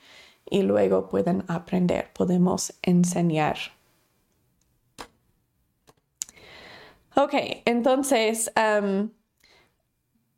y 0.50 0.62
luego 0.64 1.08
pueden 1.08 1.44
aprender, 1.48 2.12
podemos 2.14 2.74
enseñar. 2.82 3.58
Ok, 7.16 7.34
entonces, 7.66 8.52
en 8.56 9.12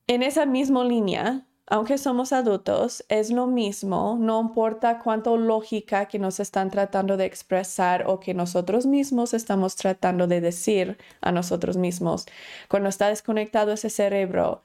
esa 0.08 0.46
misma 0.46 0.84
línea, 0.84 1.46
aunque 1.68 1.98
somos 1.98 2.34
adultos, 2.34 3.06
es 3.10 3.32
lo 3.32 3.48
mismo, 3.48 4.18
no 4.20 4.42
importa 4.42 5.00
cuánto 5.00 5.38
lógica 5.38 6.08
que 6.08 6.20
nos 6.20 6.40
están 6.40 6.70
tratando 6.70 7.18
de 7.18 7.26
expresar 7.26 8.06
o 8.08 8.20
que 8.20 8.34
nosotros 8.34 8.86
mismos 8.86 9.34
estamos 9.34 9.76
tratando 9.76 10.28
de 10.28 10.42
decir 10.42 10.98
a 11.22 11.32
nosotros 11.32 11.78
mismos. 11.78 12.26
Cuando 12.70 12.90
está 12.90 13.08
desconectado 13.10 13.72
ese 13.74 13.90
cerebro, 13.90 14.62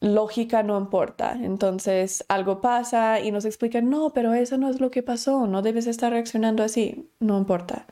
lógica 0.00 0.62
no 0.62 0.78
importa. 0.78 1.32
Entonces 1.40 2.24
algo 2.28 2.60
pasa 2.60 3.20
y 3.20 3.30
nos 3.32 3.44
explican, 3.44 3.90
no, 3.90 4.10
pero 4.12 4.34
eso 4.34 4.56
no 4.58 4.70
es 4.70 4.80
lo 4.80 4.90
que 4.90 5.02
pasó, 5.02 5.46
no 5.46 5.62
debes 5.62 5.86
estar 5.86 6.12
reaccionando 6.12 6.62
así, 6.62 7.10
no 7.20 7.38
importa. 7.38 7.86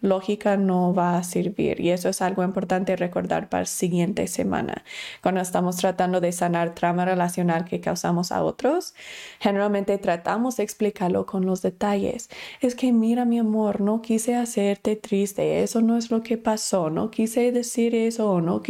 Lógica 0.00 0.56
no 0.56 0.94
va 0.94 1.18
a 1.18 1.22
servir 1.22 1.80
y 1.80 1.90
eso 1.90 2.08
es 2.08 2.22
algo 2.22 2.42
importante 2.42 2.96
recordar 2.96 3.48
para 3.48 3.62
la 3.62 3.66
siguiente 3.66 4.26
semana. 4.26 4.84
Cuando 5.22 5.40
estamos 5.40 5.76
tratando 5.76 6.20
de 6.20 6.32
sanar 6.32 6.74
trama 6.74 7.04
relacional 7.04 7.64
que 7.64 7.80
causamos 7.80 8.32
a 8.32 8.42
otros, 8.42 8.94
generalmente 9.38 9.98
tratamos 9.98 10.56
de 10.56 10.62
explicarlo 10.62 11.26
con 11.26 11.44
los 11.44 11.60
detalles. 11.60 12.30
Es 12.60 12.74
que 12.74 12.92
mira 12.92 13.24
mi 13.24 13.38
amor, 13.38 13.80
no 13.80 14.00
quise 14.00 14.34
hacerte 14.36 14.96
triste, 14.96 15.62
eso 15.62 15.82
no 15.82 15.96
es 15.96 16.10
lo 16.10 16.22
que 16.22 16.38
pasó, 16.38 16.88
no 16.88 17.10
quise 17.10 17.52
decir 17.52 17.94
eso, 17.94 18.40
no 18.40 18.62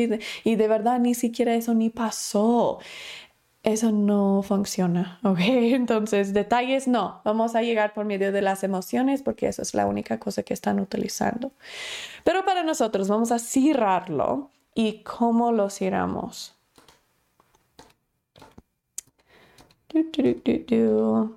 y 0.44 0.56
de 0.56 0.68
verdad 0.68 0.98
ni 1.00 1.14
siquiera 1.14 1.54
eso 1.54 1.74
ni 1.74 1.90
pasó 1.90 2.78
eso 3.62 3.92
no 3.92 4.42
funciona, 4.42 5.20
¿ok? 5.24 5.38
Entonces, 5.40 6.32
detalles 6.32 6.88
no, 6.88 7.20
vamos 7.24 7.54
a 7.54 7.62
llegar 7.62 7.92
por 7.94 8.04
medio 8.04 8.32
de 8.32 8.42
las 8.42 8.64
emociones 8.64 9.22
porque 9.22 9.48
eso 9.48 9.62
es 9.62 9.74
la 9.74 9.86
única 9.86 10.18
cosa 10.18 10.42
que 10.42 10.54
están 10.54 10.80
utilizando. 10.80 11.52
Pero 12.24 12.44
para 12.44 12.62
nosotros 12.64 13.08
vamos 13.08 13.32
a 13.32 13.38
cerrarlo 13.38 14.50
y 14.74 15.02
cómo 15.02 15.52
lo 15.52 15.68
cerramos. 15.70 16.56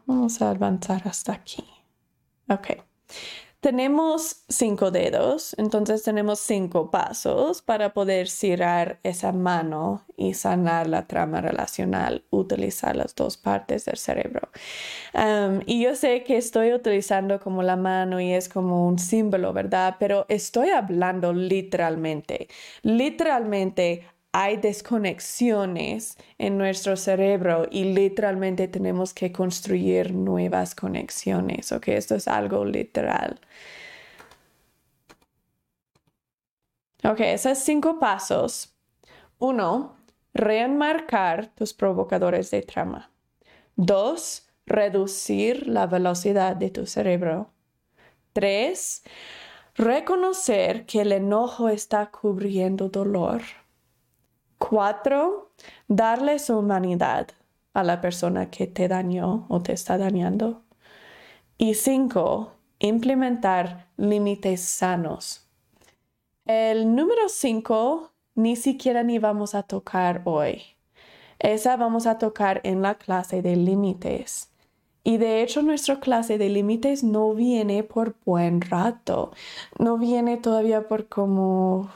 Vamos 0.05 0.41
a 0.41 0.51
avanzar 0.51 1.07
hasta 1.07 1.33
aquí. 1.33 1.63
Ok. 2.49 2.83
Tenemos 3.63 4.43
cinco 4.49 4.91
dedos, 4.91 5.55
entonces 5.57 6.03
tenemos 6.03 6.41
cinco 6.41 6.91
pasos 6.91 7.61
para 7.61 7.93
poder 7.93 8.27
cerrar 8.27 8.99
esa 9.03 9.31
mano 9.31 10.03
y 10.17 10.33
sanar 10.33 10.87
la 10.87 11.07
trama 11.07 11.39
relacional, 11.39 12.25
utilizar 12.29 12.93
las 12.93 13.15
dos 13.15 13.37
partes 13.37 13.85
del 13.85 13.95
cerebro. 13.95 14.49
y 15.65 15.81
yo 15.81 15.95
sé 15.95 16.25
que 16.25 16.35
estoy 16.35 16.73
utilizando 16.73 17.39
como 17.39 17.63
la 17.63 17.77
mano 17.77 18.19
y 18.19 18.33
es 18.33 18.49
como 18.49 18.85
un 18.85 18.99
símbolo, 18.99 19.53
¿verdad? 19.53 19.95
Pero 19.97 20.25
estoy 20.27 20.71
hablando 20.71 21.31
literalmente. 21.31 22.49
Literalmente 22.81 24.05
hay 24.33 24.57
desconexiones 24.57 26.17
en 26.39 26.57
nuestro 26.57 26.97
cerebro 26.97 27.67
y 27.69 27.85
literalmente 27.93 28.67
tenemos 28.67 29.13
que 29.13 29.31
construir 29.31 30.11
nuevas 30.13 30.73
conexiones, 30.73 31.71
¿ok? 31.71 31.89
Esto 31.89 32.15
es 32.15 32.27
algo 32.27 32.65
literal. 32.65 33.39
Ok, 37.03 37.19
esos 37.19 37.59
cinco 37.59 37.99
pasos. 37.99 38.73
Uno, 39.37 39.97
reenmarcar 40.33 41.53
tus 41.53 41.73
provocadores 41.73 42.49
de 42.49 42.63
trama. 42.63 43.11
Dos, 43.75 44.47
reducir 44.65 45.67
la 45.67 45.85
velocidad 45.85 46.55
de 46.55 46.71
tu 46.71 46.87
cerebro. 46.87 47.51
Tres, 48.33 49.03
reconocer 49.75 50.87
que 50.87 51.01
el 51.01 51.11
enojo 51.11 51.69
está 51.69 52.09
cubriendo 52.09 52.89
dolor. 52.89 53.43
Cuatro, 54.69 55.51
darle 55.89 56.39
su 56.39 56.57
humanidad 56.57 57.27
a 57.73 57.83
la 57.83 57.99
persona 57.99 58.49
que 58.49 58.65
te 58.65 58.87
dañó 58.87 59.45
o 59.49 59.61
te 59.61 59.73
está 59.73 59.97
dañando. 59.97 60.61
Y 61.57 61.73
cinco, 61.73 62.53
implementar 62.79 63.89
límites 63.97 64.61
sanos. 64.61 65.49
El 66.45 66.95
número 66.95 67.27
cinco 67.27 68.13
ni 68.35 68.55
siquiera 68.55 69.03
ni 69.03 69.19
vamos 69.19 69.53
a 69.53 69.63
tocar 69.63 70.21
hoy. 70.23 70.61
Esa 71.39 71.75
vamos 71.75 72.07
a 72.07 72.17
tocar 72.17 72.61
en 72.63 72.81
la 72.81 72.95
clase 72.95 73.41
de 73.41 73.57
límites. 73.57 74.49
Y 75.03 75.17
de 75.17 75.43
hecho 75.43 75.61
nuestra 75.61 75.99
clase 75.99 76.37
de 76.37 76.47
límites 76.47 77.03
no 77.03 77.33
viene 77.33 77.83
por 77.83 78.15
buen 78.23 78.61
rato. 78.61 79.33
No 79.77 79.97
viene 79.97 80.37
todavía 80.37 80.87
por 80.87 81.09
como 81.09 81.89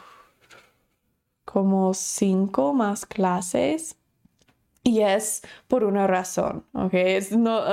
como 1.57 1.95
cinco 1.95 2.71
más 2.71 3.07
clases 3.07 3.95
y 4.83 5.01
es 5.01 5.41
por 5.67 5.85
una 5.85 6.05
razón, 6.05 6.65
¿ok? 6.73 6.93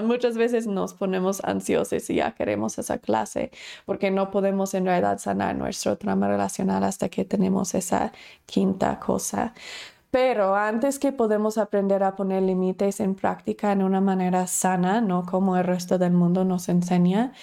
muchas 0.04 0.38
veces 0.38 0.66
nos 0.66 0.94
ponemos 0.94 1.44
ansiosos 1.44 2.08
y 2.08 2.14
ya 2.14 2.34
queremos 2.34 2.78
esa 2.78 2.96
clase 2.96 3.50
porque 3.84 4.10
no 4.10 4.30
podemos 4.30 4.72
en 4.72 4.86
realidad 4.86 5.18
sanar 5.18 5.54
nuestro 5.56 5.98
trama 5.98 6.28
relacional 6.28 6.82
hasta 6.82 7.10
que 7.10 7.26
tenemos 7.26 7.74
esa 7.74 8.10
quinta 8.46 8.98
cosa. 9.00 9.52
Pero 10.10 10.56
antes 10.56 10.98
que 10.98 11.12
podemos 11.12 11.58
aprender 11.58 12.04
a 12.04 12.16
poner 12.16 12.42
límites 12.42 13.00
en 13.00 13.14
práctica 13.14 13.70
en 13.70 13.82
una 13.82 14.00
manera 14.00 14.46
sana, 14.46 15.02
no 15.02 15.26
como 15.26 15.58
el 15.58 15.64
resto 15.64 15.98
del 15.98 16.14
mundo 16.14 16.46
nos 16.46 16.70
enseña, 16.70 17.34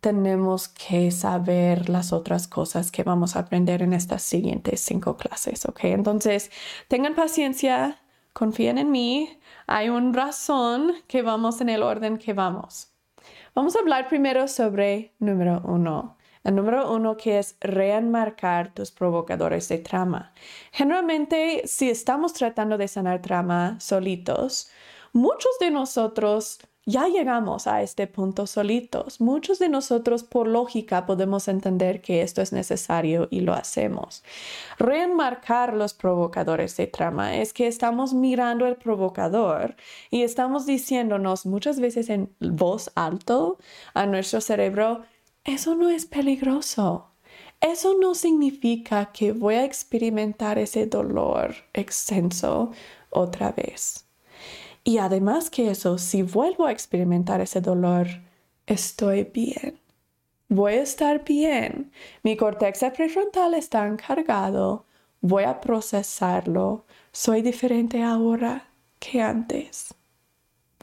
tenemos 0.00 0.68
que 0.68 1.10
saber 1.10 1.88
las 1.88 2.12
otras 2.12 2.46
cosas 2.46 2.92
que 2.92 3.02
vamos 3.02 3.36
a 3.36 3.40
aprender 3.40 3.82
en 3.82 3.92
estas 3.92 4.22
siguientes 4.22 4.80
cinco 4.80 5.16
clases, 5.16 5.66
¿ok? 5.66 5.84
Entonces, 5.84 6.50
tengan 6.88 7.14
paciencia, 7.14 7.98
confíen 8.32 8.78
en 8.78 8.90
mí, 8.90 9.38
hay 9.66 9.88
una 9.88 10.12
razón 10.12 10.92
que 11.08 11.22
vamos 11.22 11.60
en 11.60 11.68
el 11.68 11.82
orden 11.82 12.18
que 12.18 12.32
vamos. 12.32 12.92
Vamos 13.54 13.74
a 13.74 13.80
hablar 13.80 14.08
primero 14.08 14.48
sobre 14.48 15.14
número 15.18 15.62
uno. 15.64 16.16
El 16.44 16.54
número 16.54 16.92
uno 16.92 17.16
que 17.16 17.40
es 17.40 17.56
reenmarcar 17.60 18.72
tus 18.72 18.92
provocadores 18.92 19.68
de 19.68 19.78
trama. 19.78 20.32
Generalmente, 20.70 21.62
si 21.64 21.90
estamos 21.90 22.34
tratando 22.34 22.78
de 22.78 22.86
sanar 22.86 23.20
trama 23.20 23.80
solitos, 23.80 24.70
muchos 25.12 25.58
de 25.58 25.72
nosotros 25.72 26.60
ya 26.86 27.08
llegamos 27.08 27.66
a 27.66 27.82
este 27.82 28.06
punto 28.06 28.46
solitos. 28.46 29.20
Muchos 29.20 29.58
de 29.58 29.68
nosotros 29.68 30.22
por 30.22 30.46
lógica 30.46 31.04
podemos 31.04 31.48
entender 31.48 32.00
que 32.00 32.22
esto 32.22 32.40
es 32.40 32.52
necesario 32.52 33.26
y 33.30 33.40
lo 33.40 33.54
hacemos. 33.54 34.22
Reenmarcar 34.78 35.74
los 35.74 35.94
provocadores 35.94 36.76
de 36.76 36.86
trama 36.86 37.36
es 37.36 37.52
que 37.52 37.66
estamos 37.66 38.14
mirando 38.14 38.66
el 38.66 38.76
provocador 38.76 39.74
y 40.10 40.22
estamos 40.22 40.64
diciéndonos 40.64 41.44
muchas 41.44 41.80
veces 41.80 42.08
en 42.08 42.32
voz 42.38 42.92
alto 42.94 43.58
a 43.92 44.06
nuestro 44.06 44.40
cerebro, 44.40 45.02
eso 45.44 45.74
no 45.74 45.90
es 45.90 46.06
peligroso. 46.06 47.10
Eso 47.60 47.96
no 48.00 48.14
significa 48.14 49.12
que 49.12 49.32
voy 49.32 49.56
a 49.56 49.64
experimentar 49.64 50.58
ese 50.58 50.86
dolor 50.86 51.54
extenso 51.72 52.70
otra 53.10 53.50
vez. 53.52 54.05
Y 54.86 54.98
además 54.98 55.50
que 55.50 55.68
eso, 55.72 55.98
si 55.98 56.22
vuelvo 56.22 56.64
a 56.64 56.70
experimentar 56.70 57.40
ese 57.40 57.60
dolor, 57.60 58.06
estoy 58.66 59.24
bien. 59.24 59.80
Voy 60.48 60.74
a 60.74 60.82
estar 60.82 61.24
bien. 61.24 61.90
Mi 62.22 62.36
corteza 62.36 62.92
prefrontal 62.92 63.54
está 63.54 63.84
encargado. 63.84 64.84
Voy 65.20 65.42
a 65.42 65.60
procesarlo. 65.60 66.84
Soy 67.10 67.42
diferente 67.42 68.00
ahora 68.00 68.68
que 69.00 69.20
antes. 69.20 69.92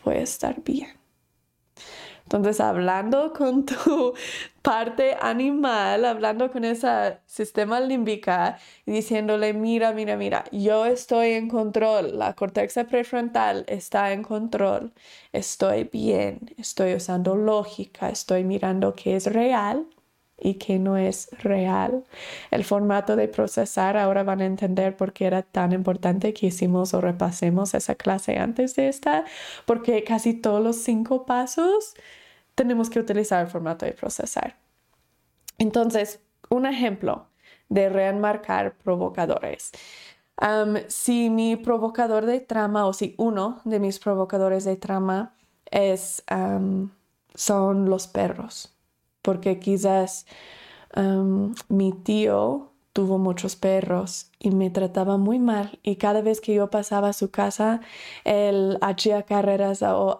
Voy 0.03 0.15
a 0.15 0.23
estar 0.23 0.61
bien. 0.61 1.02
Entonces, 2.33 2.61
hablando 2.61 3.31
con 3.31 3.63
tu 3.63 4.15
parte 4.63 5.15
animal, 5.21 6.03
hablando 6.03 6.51
con 6.51 6.65
ese 6.65 7.19
sistema 7.27 7.79
límbica 7.79 8.57
y 8.87 8.91
diciéndole, 8.91 9.53
mira, 9.53 9.91
mira, 9.93 10.17
mira, 10.17 10.43
yo 10.51 10.87
estoy 10.87 11.33
en 11.33 11.47
control, 11.47 12.17
la 12.17 12.33
corteza 12.33 12.85
prefrontal 12.85 13.65
está 13.67 14.13
en 14.13 14.23
control, 14.23 14.93
estoy 15.31 15.83
bien, 15.83 16.39
estoy 16.57 16.95
usando 16.95 17.35
lógica, 17.35 18.09
estoy 18.09 18.43
mirando 18.43 18.95
qué 18.95 19.15
es 19.15 19.27
real 19.31 19.85
y 20.39 20.55
qué 20.55 20.79
no 20.79 20.97
es 20.97 21.29
real. 21.43 22.03
El 22.49 22.63
formato 22.63 23.15
de 23.15 23.27
procesar 23.27 23.95
ahora 23.95 24.23
van 24.23 24.41
a 24.41 24.45
entender 24.45 24.97
por 24.97 25.13
qué 25.13 25.25
era 25.25 25.43
tan 25.43 25.71
importante 25.71 26.33
que 26.33 26.47
hicimos 26.47 26.95
o 26.95 27.01
repasemos 27.01 27.75
esa 27.75 27.93
clase 27.93 28.39
antes 28.39 28.75
de 28.75 28.87
esta, 28.87 29.23
porque 29.65 30.03
casi 30.03 30.33
todos 30.33 30.63
los 30.63 30.77
cinco 30.77 31.27
pasos 31.27 31.93
tenemos 32.55 32.89
que 32.89 32.99
utilizar 32.99 33.41
el 33.43 33.51
formato 33.51 33.85
de 33.85 33.93
procesar. 33.93 34.57
Entonces, 35.57 36.19
un 36.49 36.65
ejemplo 36.65 37.27
de 37.69 37.89
reenmarcar 37.89 38.77
provocadores. 38.77 39.71
si 40.87 41.29
mi 41.29 41.55
provocador 41.55 42.25
de 42.25 42.39
trama 42.39 42.85
o 42.85 42.93
si 42.93 43.15
uno 43.17 43.61
de 43.65 43.79
mis 43.79 43.99
provocadores 43.99 44.63
de 44.65 44.75
trama 44.75 45.35
es, 45.71 46.23
son 47.35 47.89
los 47.89 48.07
perros, 48.07 48.75
porque 49.21 49.59
quizás 49.59 50.25
mi 51.69 51.93
tío 51.93 52.73
tuvo 52.93 53.17
muchos 53.17 53.55
perros 53.55 54.31
y 54.37 54.51
me 54.51 54.69
trataba 54.69 55.17
muy 55.17 55.39
mal 55.39 55.79
y 55.81 55.95
cada 55.95 56.21
vez 56.21 56.41
que 56.41 56.53
yo 56.53 56.69
pasaba 56.69 57.09
a 57.09 57.13
su 57.13 57.31
casa 57.31 57.81
él 58.23 58.77
hacía 58.81 59.23
carreras 59.23 59.81
o 59.81 60.19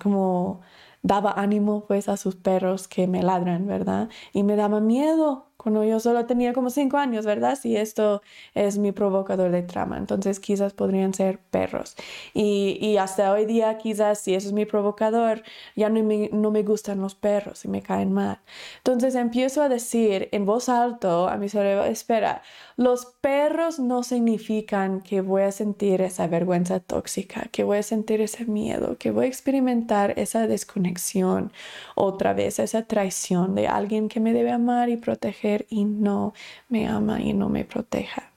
como 0.00 0.60
daba 1.02 1.32
ánimo 1.32 1.84
pues 1.86 2.08
a 2.08 2.16
sus 2.16 2.36
perros 2.36 2.88
que 2.88 3.06
me 3.06 3.22
ladran, 3.22 3.66
¿verdad? 3.66 4.08
Y 4.32 4.42
me 4.42 4.56
daba 4.56 4.80
miedo 4.80 5.48
cuando 5.58 5.82
yo 5.84 5.98
solo 5.98 6.24
tenía 6.24 6.52
como 6.52 6.70
cinco 6.70 6.98
años, 6.98 7.26
¿verdad? 7.26 7.58
Si 7.60 7.76
esto 7.76 8.22
es 8.54 8.78
mi 8.78 8.92
provocador 8.92 9.50
de 9.50 9.62
trama, 9.62 9.98
entonces 9.98 10.38
quizás 10.38 10.72
podrían 10.72 11.12
ser 11.14 11.40
perros. 11.40 11.96
Y, 12.32 12.96
hasta 12.96 13.32
hoy 13.32 13.44
día 13.44 13.76
quizás 13.78 14.20
si 14.20 14.34
eso 14.34 14.48
es 14.48 14.52
mi 14.52 14.66
provocador, 14.66 15.42
ya 15.74 15.88
no 15.88 16.02
me, 16.04 16.30
no 16.32 16.50
me 16.52 16.62
gustan 16.62 17.00
los 17.00 17.14
perros 17.16 17.64
y 17.64 17.68
me 17.68 17.82
caen 17.82 18.12
mal. 18.12 18.40
Entonces 18.78 19.14
empiezo 19.16 19.62
a 19.62 19.68
decir 19.68 20.28
en 20.32 20.46
voz 20.46 20.68
alto 20.68 21.28
a 21.28 21.36
mi 21.36 21.48
cerebro, 21.48 21.84
espera, 21.84 22.42
los 22.78 23.06
perros 23.06 23.80
no 23.80 24.04
significan 24.04 25.00
que 25.00 25.20
voy 25.20 25.42
a 25.42 25.50
sentir 25.50 26.00
esa 26.00 26.28
vergüenza 26.28 26.78
tóxica, 26.78 27.48
que 27.50 27.64
voy 27.64 27.78
a 27.78 27.82
sentir 27.82 28.20
ese 28.20 28.44
miedo, 28.44 28.96
que 28.98 29.10
voy 29.10 29.24
a 29.24 29.28
experimentar 29.28 30.16
esa 30.16 30.46
desconexión 30.46 31.50
otra 31.96 32.34
vez, 32.34 32.60
esa 32.60 32.82
traición 32.82 33.56
de 33.56 33.66
alguien 33.66 34.08
que 34.08 34.20
me 34.20 34.32
debe 34.32 34.52
amar 34.52 34.90
y 34.90 34.96
proteger 34.96 35.66
y 35.68 35.86
no 35.86 36.34
me 36.68 36.86
ama 36.86 37.20
y 37.20 37.32
no 37.32 37.48
me 37.48 37.64
proteja. 37.64 38.30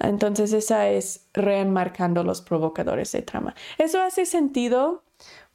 Entonces 0.00 0.52
esa 0.52 0.88
es 0.88 1.28
reenmarcando 1.32 2.24
los 2.24 2.42
provocadores 2.42 3.12
de 3.12 3.22
trama. 3.22 3.54
¿Eso 3.78 4.02
hace 4.02 4.26
sentido? 4.26 5.04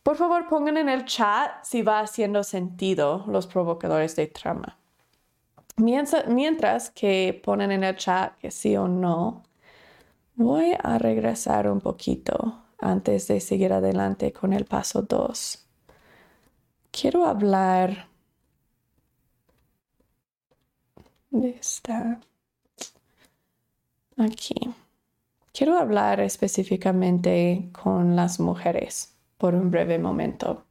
Por 0.01 0.15
favor 0.15 0.47
pongan 0.47 0.77
en 0.77 0.87
el 0.87 1.03
chat 1.03 1.51
si 1.63 1.81
va 1.81 1.99
haciendo 1.99 2.45
sentido 2.45 3.25
los 3.27 3.47
provocadores 3.47 4.15
de 4.15 4.27
trama. 4.27 4.77
Mientras, 5.77 6.89
que 6.91 7.39
ponen 7.43 7.71
en 7.71 7.83
el 7.83 7.95
chat 7.95 8.37
que 8.37 8.49
sí 8.51 8.77
o 8.77 8.87
no, 8.87 9.43
voy 10.35 10.73
a 10.81 10.97
regresar 10.97 11.69
un 11.69 11.81
poquito 11.81 12.63
antes 12.77 13.27
de 13.27 13.39
seguir 13.39 13.73
adelante 13.73 14.31
con 14.31 14.53
el 14.53 14.65
paso 14.65 15.01
2. 15.01 15.67
Quiero 16.91 17.25
hablar 17.25 18.07
está 21.43 22.19
aquí. 24.17 24.55
Quiero 25.53 25.77
hablar 25.77 26.19
específicamente 26.19 27.69
con 27.71 28.15
las 28.15 28.39
mujeres 28.39 29.15
por 29.37 29.55
un 29.55 29.71
breve 29.71 29.99
momento. 29.99 30.65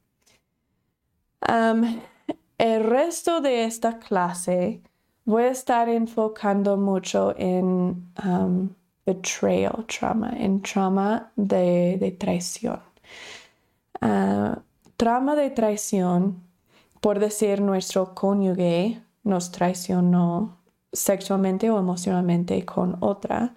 el 2.57 2.83
resto 2.83 3.41
de 3.41 3.65
esta 3.65 3.99
clase 3.99 4.81
voy 5.25 5.43
a 5.43 5.49
estar 5.49 5.89
enfocando 5.89 6.77
mucho 6.77 7.33
en 7.37 8.09
betrayal 9.05 9.85
trauma, 9.87 10.33
en 10.37 10.61
trauma 10.61 11.31
de, 11.35 12.15
traición. 12.19 12.79
Uh, 14.01 14.55
trauma 14.97 15.35
de 15.35 15.49
traición, 15.49 16.41
por 17.01 17.19
decir 17.19 17.61
nuestro 17.61 18.13
cónyuge 18.15 19.01
nos 19.23 19.51
traicionó 19.51 20.57
sexualmente 20.91 21.69
o 21.69 21.79
emocionalmente 21.79 22.63
con 22.65 22.97
otra. 23.01 23.55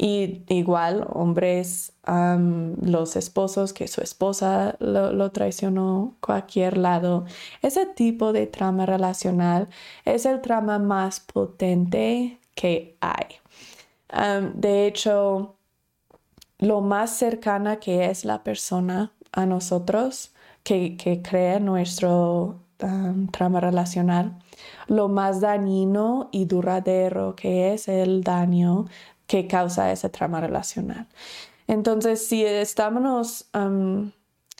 Y 0.00 0.44
igual, 0.46 1.08
hombres, 1.12 1.92
los 2.06 3.16
esposos, 3.16 3.72
que 3.72 3.88
su 3.88 4.00
esposa 4.00 4.76
lo, 4.78 5.32
traicionó, 5.32 6.14
cualquier 6.20 6.78
lado. 6.78 7.24
Ese 7.62 7.84
tipo 7.84 8.32
de 8.32 8.46
trama 8.46 8.86
relacional 8.86 9.68
es 10.04 10.24
el 10.24 10.40
trama 10.40 10.78
más 10.78 11.18
potente 11.18 12.38
que 12.54 12.96
hay. 13.00 13.40
de 14.54 14.86
hecho, 14.86 15.56
lo 16.58 16.80
más 16.80 17.10
cercana 17.16 17.80
que 17.80 18.06
es 18.08 18.24
la 18.24 18.44
persona 18.44 19.12
a 19.32 19.46
nosotros, 19.46 20.32
que, 20.62 20.96
que 20.96 21.22
crea 21.22 21.58
nuestro 21.58 22.60
trama 23.32 23.60
relacional, 23.60 24.38
lo 24.86 25.08
más 25.08 25.40
dañino 25.40 26.28
y 26.30 26.44
duradero 26.44 27.34
que 27.34 27.74
es 27.74 27.88
el 27.88 28.22
daño 28.22 28.86
que 29.28 29.46
causa 29.46 29.92
esa 29.92 30.08
trama 30.08 30.40
relacional. 30.40 31.06
Entonces, 31.68 32.26
si 32.26 32.44
estamos 32.44 33.48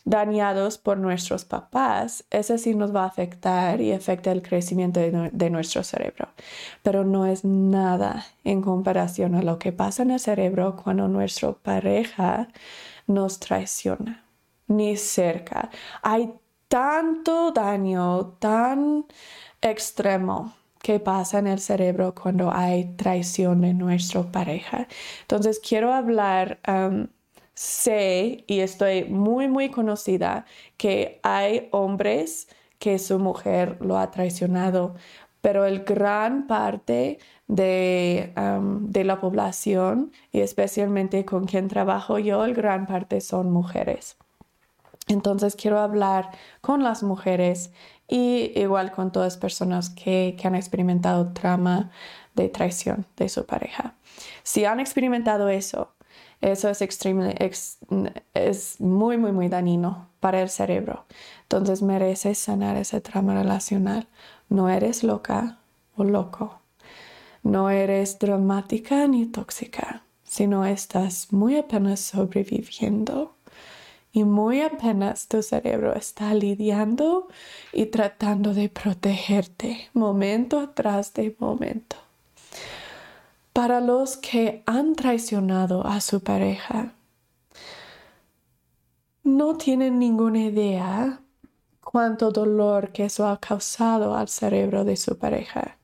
dañados 0.04 0.78
por 0.78 0.98
nuestros 0.98 1.44
papás, 1.44 2.24
ese 2.30 2.58
sí 2.58 2.74
nos 2.74 2.94
va 2.94 3.04
a 3.04 3.06
afectar 3.06 3.80
y 3.80 3.92
afecta 3.92 4.30
el 4.30 4.42
crecimiento 4.42 5.00
de, 5.00 5.30
de, 5.32 5.50
nuestro 5.50 5.82
cerebro. 5.82 6.28
Pero 6.82 7.02
no 7.04 7.26
es 7.26 7.44
nada 7.44 8.26
en 8.44 8.60
comparación 8.62 9.34
a 9.34 9.42
lo 9.42 9.58
que 9.58 9.72
pasa 9.72 10.02
en 10.02 10.12
el 10.12 10.20
cerebro 10.20 10.76
cuando 10.76 11.08
nuestra 11.08 11.52
pareja 11.52 12.48
nos 13.06 13.40
traiciona, 13.40 14.22
ni 14.66 14.96
cerca. 14.98 15.70
Hay 16.02 16.34
tanto 16.68 17.52
daño, 17.52 18.36
tan 18.38 19.06
extremo 19.62 20.57
que 20.82 21.00
pasa 21.00 21.38
en 21.38 21.46
el 21.46 21.60
cerebro 21.60 22.14
cuando 22.14 22.52
hay 22.52 22.94
traición 22.96 23.60
de 23.60 23.74
nuestra 23.74 24.22
pareja. 24.22 24.88
Entonces 25.22 25.60
quiero 25.60 25.92
hablar, 25.92 26.60
um, 26.68 27.08
sé 27.54 28.44
y 28.46 28.60
estoy 28.60 29.04
muy, 29.04 29.48
muy 29.48 29.70
conocida 29.70 30.44
que 30.76 31.20
hay 31.22 31.68
hombres 31.72 32.48
que 32.78 32.98
su 32.98 33.18
mujer 33.18 33.78
lo 33.80 33.98
ha 33.98 34.10
traicionado, 34.10 34.94
pero 35.40 35.64
el 35.64 35.84
gran 35.84 36.46
parte 36.46 37.18
de, 37.48 38.32
um, 38.36 38.86
de 38.90 39.04
la 39.04 39.20
población 39.20 40.12
y 40.32 40.40
especialmente 40.40 41.24
con 41.24 41.46
quien 41.46 41.68
trabajo 41.68 42.18
yo, 42.18 42.44
el 42.44 42.54
gran 42.54 42.86
parte 42.86 43.20
son 43.20 43.50
mujeres. 43.50 44.16
Entonces 45.08 45.56
quiero 45.56 45.78
hablar 45.80 46.30
con 46.60 46.82
las 46.82 47.02
mujeres 47.02 47.72
y 48.08 48.58
igual 48.58 48.90
con 48.90 49.12
todas 49.12 49.36
personas 49.36 49.90
que, 49.90 50.36
han 50.42 50.54
experimentado 50.54 51.32
trauma 51.32 51.90
de 52.34 52.48
traición 52.48 53.06
de 53.16 53.28
su 53.28 53.44
pareja. 53.44 53.94
Si 54.42 54.64
han 54.64 54.80
experimentado 54.80 55.48
eso 55.48 55.92
Eso 56.40 56.68
es, 56.68 57.78
es 58.34 58.80
muy, 58.80 59.18
muy, 59.18 59.32
muy 59.32 59.48
dañino 59.48 60.08
para 60.20 60.40
el 60.40 60.48
cerebro. 60.48 61.04
Entonces 61.42 61.82
mereces 61.82 62.38
sanar 62.38 62.76
ese 62.76 63.00
trama 63.00 63.34
relacional. 63.34 64.06
No 64.48 64.68
eres 64.68 65.02
loca 65.02 65.58
o 65.96 66.04
loco. 66.04 66.60
No 67.42 67.70
eres 67.70 68.18
dramática 68.18 69.06
ni 69.08 69.26
tóxica, 69.26 70.02
sino 70.22 70.64
estás 70.64 71.32
muy 71.32 71.56
apenas 71.56 72.00
sobreviviendo 72.00 73.34
y 74.12 74.24
muy 74.24 74.62
apenas 74.62 75.28
tu 75.28 75.42
cerebro 75.42 75.94
está 75.94 76.34
lidiando 76.34 77.28
y 77.72 77.86
tratando 77.86 78.54
de 78.54 78.68
protegerte 78.68 79.88
momento 79.92 80.70
tras 80.70 81.14
de 81.14 81.36
momento. 81.38 81.96
Para 83.52 83.80
los 83.80 84.16
que 84.16 84.62
han 84.66 84.94
traicionado 84.94 85.86
a 85.86 86.00
su 86.00 86.20
pareja, 86.20 86.94
no 89.24 89.56
tienen 89.56 89.98
ninguna 89.98 90.44
idea 90.44 91.20
cuánto 91.82 92.30
dolor 92.30 92.92
que 92.92 93.04
eso 93.04 93.26
ha 93.26 93.38
causado 93.38 94.14
al 94.14 94.28
cerebro 94.28 94.84
de 94.84 94.96
su 94.96 95.18
pareja. 95.18 95.76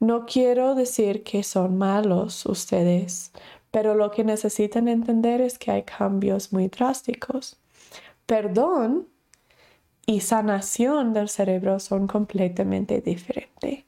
No 0.00 0.26
quiero 0.26 0.74
decir 0.74 1.24
que 1.24 1.42
son 1.42 1.78
malos 1.78 2.46
ustedes, 2.46 3.32
pero 3.70 3.94
lo 3.94 4.10
que 4.10 4.24
necesitan 4.24 4.88
entender 4.88 5.40
es 5.40 5.58
que 5.58 5.70
hay 5.70 5.82
cambios 5.82 6.52
muy 6.52 6.68
drásticos 6.68 7.58
perdón 8.26 9.08
y 10.06 10.20
sanación 10.20 11.12
del 11.12 11.28
cerebro 11.28 11.80
son 11.80 12.06
completamente 12.06 13.00
diferentes. 13.00 13.84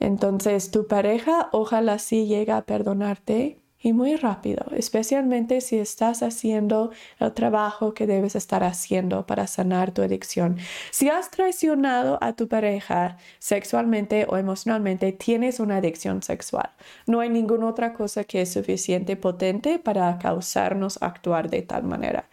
Entonces, 0.00 0.70
tu 0.72 0.88
pareja 0.88 1.48
ojalá 1.52 1.98
sí 1.98 2.26
llega 2.26 2.56
a 2.56 2.66
perdonarte 2.66 3.62
y 3.82 3.92
muy 3.92 4.14
rápido, 4.16 4.64
especialmente 4.76 5.60
si 5.60 5.78
estás 5.78 6.22
haciendo 6.22 6.92
el 7.18 7.32
trabajo 7.32 7.94
que 7.94 8.06
debes 8.06 8.36
estar 8.36 8.62
haciendo 8.62 9.26
para 9.26 9.46
sanar 9.48 9.92
tu 9.92 10.02
adicción. 10.02 10.56
Si 10.92 11.08
has 11.08 11.30
traicionado 11.30 12.18
a 12.20 12.34
tu 12.34 12.48
pareja 12.48 13.16
sexualmente 13.40 14.26
o 14.28 14.36
emocionalmente, 14.36 15.10
tienes 15.12 15.58
una 15.58 15.78
adicción 15.78 16.22
sexual. 16.22 16.70
No 17.06 17.20
hay 17.20 17.28
ninguna 17.28 17.66
otra 17.66 17.92
cosa 17.92 18.22
que 18.24 18.42
es 18.42 18.52
suficiente 18.52 19.16
potente 19.16 19.80
para 19.80 20.16
causarnos 20.18 21.02
actuar 21.02 21.50
de 21.50 21.62
tal 21.62 21.82
manera. 21.82 22.28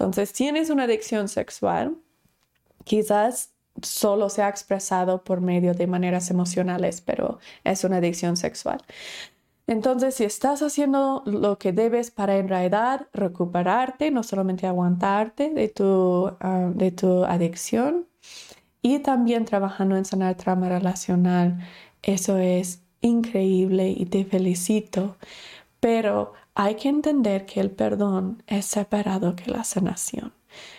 Entonces, 0.00 0.32
tienes 0.32 0.70
una 0.70 0.84
adicción 0.84 1.28
sexual, 1.28 1.94
quizás 2.84 3.50
solo 3.82 4.30
se 4.30 4.42
ha 4.42 4.48
expresado 4.48 5.22
por 5.22 5.42
medio 5.42 5.74
de 5.74 5.86
maneras 5.86 6.30
emocionales, 6.30 7.02
pero 7.02 7.38
es 7.64 7.84
una 7.84 7.98
adicción 7.98 8.38
sexual. 8.38 8.82
Entonces, 9.66 10.14
si 10.14 10.24
estás 10.24 10.62
haciendo 10.62 11.22
lo 11.26 11.58
que 11.58 11.72
debes 11.72 12.10
para 12.10 12.38
en 12.38 12.48
realidad 12.48 13.08
recuperarte, 13.12 14.10
no 14.10 14.22
solamente 14.22 14.66
aguantarte 14.66 15.50
de 15.50 15.68
tu, 15.68 16.34
ah, 16.40 16.70
de 16.74 16.92
tu 16.92 17.24
adicción, 17.24 18.06
y 18.80 19.00
también 19.00 19.44
trabajando 19.44 19.96
en 19.96 20.06
sanar 20.06 20.34
trauma 20.36 20.70
relacional, 20.70 21.58
eso 22.02 22.38
es 22.38 22.82
increíble 23.02 23.90
y 23.90 24.06
te 24.06 24.24
felicito. 24.24 25.16
Pero 25.80 26.32
hay 26.62 26.74
que 26.74 26.90
entender 26.90 27.46
que 27.46 27.58
el 27.58 27.70
perdón 27.70 28.42
es 28.46 28.66
separado 28.66 29.34
que 29.34 29.50
la 29.50 29.64
sanación. 29.64 30.34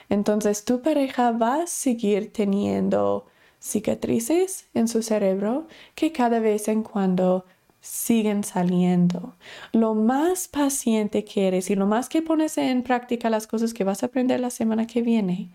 Entonces 0.10 0.64
tu 0.64 0.84
pareja 0.84 1.32
va 1.32 1.64
a 1.64 1.68
seguir 1.68 2.32
teniendo 2.32 3.26
cicatrices 3.60 4.68
en 4.76 4.88
su 4.88 5.02
cerebro 5.02 5.68
que 5.96 6.12
cada 6.12 6.40
vez 6.40 6.68
en 6.68 6.84
cuando 6.84 7.46
siguen 7.80 8.44
saliendo. 8.44 9.36
Lo 9.72 9.96
más 9.96 10.48
paciente 10.48 11.24
que 11.26 11.48
eres 11.48 11.72
y 11.72 11.76
lo 11.76 11.88
más 11.88 12.10
que 12.10 12.22
pones 12.22 12.60
en 12.60 12.84
práctica 12.84 13.32
las 13.32 13.48
cosas 13.48 13.74
que 13.74 13.84
vas 13.84 14.04
a 14.04 14.06
aprender 14.06 14.40
la 14.40 14.52
semana 14.52 14.86
que 14.86 15.02
viene, 15.02 15.50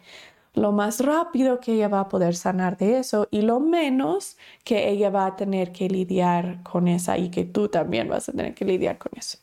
lo 0.54 0.72
más 0.72 0.98
rápido 0.98 1.60
que 1.60 1.74
ella 1.74 1.86
va 1.86 2.00
a 2.00 2.08
poder 2.08 2.34
sanar 2.34 2.76
de 2.78 2.98
eso 2.98 3.28
y 3.30 3.42
lo 3.42 3.60
menos 3.60 4.36
que 4.64 4.88
ella 4.88 5.10
va 5.10 5.26
a 5.26 5.36
tener 5.36 5.70
que 5.70 5.88
lidiar 5.88 6.64
con 6.64 6.88
esa 6.88 7.16
y 7.16 7.30
que 7.30 7.44
tú 7.44 7.68
también 7.68 8.08
vas 8.08 8.28
a 8.28 8.32
tener 8.32 8.54
que 8.54 8.64
lidiar 8.64 8.98
con 8.98 9.12
eso 9.16 9.38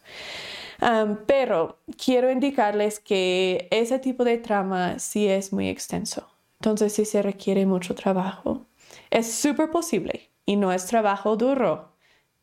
pero 1.27 1.79
quiero 2.03 2.31
indicarles 2.31 2.99
que 2.99 3.67
ese 3.71 3.99
tipo 3.99 4.23
de 4.23 4.37
trama 4.37 4.99
sí 4.99 5.27
es 5.27 5.53
muy 5.53 5.69
extenso. 5.69 6.27
Entonces 6.59 6.93
sí 6.93 7.05
se 7.05 7.21
requiere 7.21 7.65
mucho 7.65 7.95
trabajo. 7.95 8.65
Es 9.09 9.31
súper 9.33 9.69
posible 9.71 10.31
y 10.45 10.55
no 10.55 10.71
es 10.73 10.85
trabajo 10.85 11.35
duro, 11.37 11.93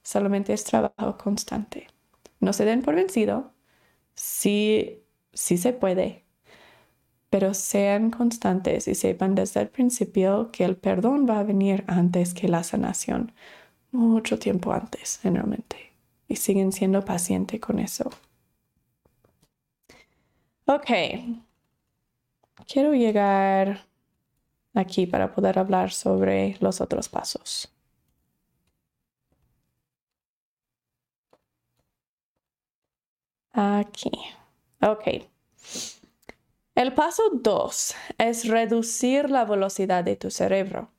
solamente 0.02 0.52
es 0.52 0.64
trabajo 0.64 1.16
constante. 1.18 1.88
No 2.40 2.52
se 2.52 2.64
den 2.64 2.82
por 2.82 2.94
vencido. 2.94 3.52
Sí, 4.14 5.02
sí 5.34 5.58
se 5.58 5.72
puede. 5.74 6.24
Pero 7.30 7.54
sean 7.54 8.10
constantes 8.10 8.86
y 8.88 8.94
sepan 8.94 9.34
desde 9.34 9.60
el 9.60 9.68
principio 9.68 10.50
que 10.52 10.64
el 10.64 10.76
perdón 10.76 11.26
va 11.28 11.38
a 11.38 11.44
venir 11.44 11.84
antes 11.86 12.34
que 12.34 12.48
la 12.48 12.62
sanación. 12.64 13.32
Mucho 13.92 14.38
tiempo 14.38 14.72
antes, 14.72 15.20
generalmente. 15.22 15.89
Y 16.30 16.36
siguen 16.36 16.70
siendo 16.70 17.04
pacientes 17.04 17.60
con 17.60 17.80
eso. 17.80 18.08
Ok. 20.66 20.88
Quiero 22.68 22.94
llegar 22.94 23.88
aquí 24.72 25.08
para 25.08 25.32
poder 25.34 25.58
hablar 25.58 25.90
sobre 25.90 26.56
los 26.60 26.80
otros 26.80 27.08
pasos. 27.08 27.74
Aquí. 33.52 34.12
Ok. 34.82 35.26
El 36.76 36.94
paso 36.94 37.24
2 37.32 37.94
es 38.18 38.46
reducir 38.46 39.30
la 39.30 39.44
velocidad 39.44 40.04
de 40.04 40.14
tu 40.14 40.30
cerebro. 40.30 40.92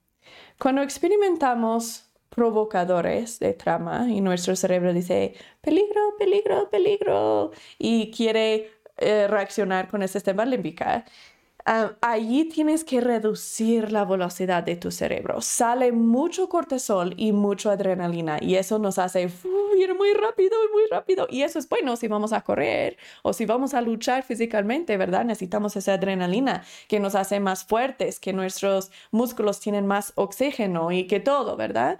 Cuando 0.59 0.81
experimentamos 0.81 2.10
provocadores 2.33 3.39
de 3.39 3.53
trama 3.53 4.07
y 4.09 4.21
nuestro 4.21 4.55
cerebro 4.55 4.93
dice 4.93 5.35
peligro, 5.61 6.15
peligro, 6.17 6.69
peligro 6.69 7.51
y 7.77 8.09
quiere 8.11 8.71
eh, 8.97 9.27
reaccionar 9.27 9.87
con 9.89 10.01
ese 10.01 10.13
sistema 10.13 10.45
límbico, 10.45 10.85
ah, 11.65 11.91
allí 12.01 12.45
tienes 12.45 12.83
que 12.83 13.01
reducir 13.01 13.91
la 13.91 14.05
velocidad 14.05 14.63
de 14.63 14.75
tu 14.75 14.91
cerebro. 14.91 15.41
Sale 15.41 15.91
mucho 15.91 16.49
cortisol 16.49 17.13
y 17.17 17.31
mucho 17.31 17.69
adrenalina 17.69 18.37
y 18.41 18.55
eso 18.55 18.79
nos 18.79 18.97
hace 18.97 19.29
ir 19.77 19.95
muy 19.95 20.13
rápido 20.13 20.55
y 20.69 20.71
muy 20.73 20.83
rápido. 20.89 21.27
Y 21.29 21.43
eso 21.43 21.59
es 21.59 21.67
bueno 21.67 21.95
si 21.95 22.07
vamos 22.07 22.33
a 22.33 22.41
correr 22.41 22.97
o 23.23 23.33
si 23.33 23.45
vamos 23.45 23.73
a 23.73 23.81
luchar 23.81 24.23
físicamente, 24.23 24.97
¿verdad? 24.97 25.25
Necesitamos 25.25 25.75
esa 25.75 25.93
adrenalina 25.93 26.63
que 26.87 26.99
nos 26.99 27.15
hace 27.15 27.39
más 27.39 27.63
fuertes, 27.63 28.19
que 28.19 28.33
nuestros 28.33 28.91
músculos 29.11 29.59
tienen 29.59 29.87
más 29.87 30.13
oxígeno 30.15 30.91
y 30.91 31.07
que 31.07 31.19
todo, 31.19 31.57
¿verdad? 31.57 31.99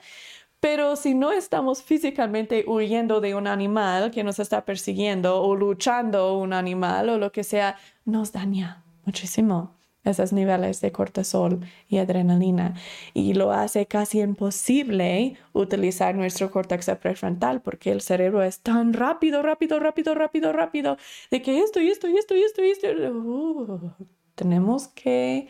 Pero 0.59 0.95
si 0.95 1.15
no 1.15 1.31
estamos 1.31 1.81
físicamente 1.81 2.65
huyendo 2.67 3.19
de 3.19 3.33
un 3.33 3.47
animal 3.47 4.11
que 4.11 4.23
nos 4.23 4.37
está 4.37 4.63
persiguiendo 4.63 5.41
o 5.41 5.55
luchando 5.55 6.37
un 6.37 6.53
animal 6.53 7.09
o 7.09 7.17
lo 7.17 7.31
que 7.31 7.43
sea, 7.43 7.77
nos 8.05 8.31
daña 8.31 8.80
muchísimo 9.05 9.75
esos 10.03 10.33
niveles 10.33 10.81
de 10.81 10.91
cortisol 10.91 11.59
y 11.87 11.99
adrenalina 11.99 12.75
y 13.13 13.33
lo 13.33 13.51
hace 13.51 13.85
casi 13.85 14.21
imposible 14.21 15.35
utilizar 15.53 16.15
nuestro 16.15 16.49
córtex 16.49 16.89
prefrontal 16.99 17.61
porque 17.61 17.91
el 17.91 18.01
cerebro 18.01 18.41
es 18.41 18.61
tan 18.61 18.93
rápido, 18.93 19.43
rápido, 19.43 19.79
rápido, 19.79 20.15
rápido, 20.15 20.53
rápido 20.53 20.97
de 21.29 21.41
que 21.41 21.59
esto 21.59 21.79
y 21.79 21.89
esto 21.89 22.07
y 22.07 22.17
esto 22.17 22.35
y 22.35 22.41
esto 22.41 22.63
y 22.63 22.69
esto. 22.71 22.87
Uh, 22.87 23.91
tenemos 24.35 24.87
que 24.87 25.49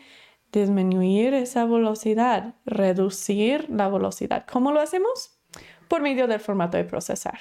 disminuir 0.52 1.32
esa 1.32 1.64
velocidad, 1.64 2.54
reducir 2.66 3.70
la 3.70 3.88
velocidad. 3.88 4.44
¿Cómo 4.50 4.70
lo 4.70 4.80
hacemos? 4.80 5.38
Por 5.88 6.02
medio 6.02 6.26
del 6.26 6.40
formato 6.40 6.76
de 6.76 6.84
procesar. 6.84 7.38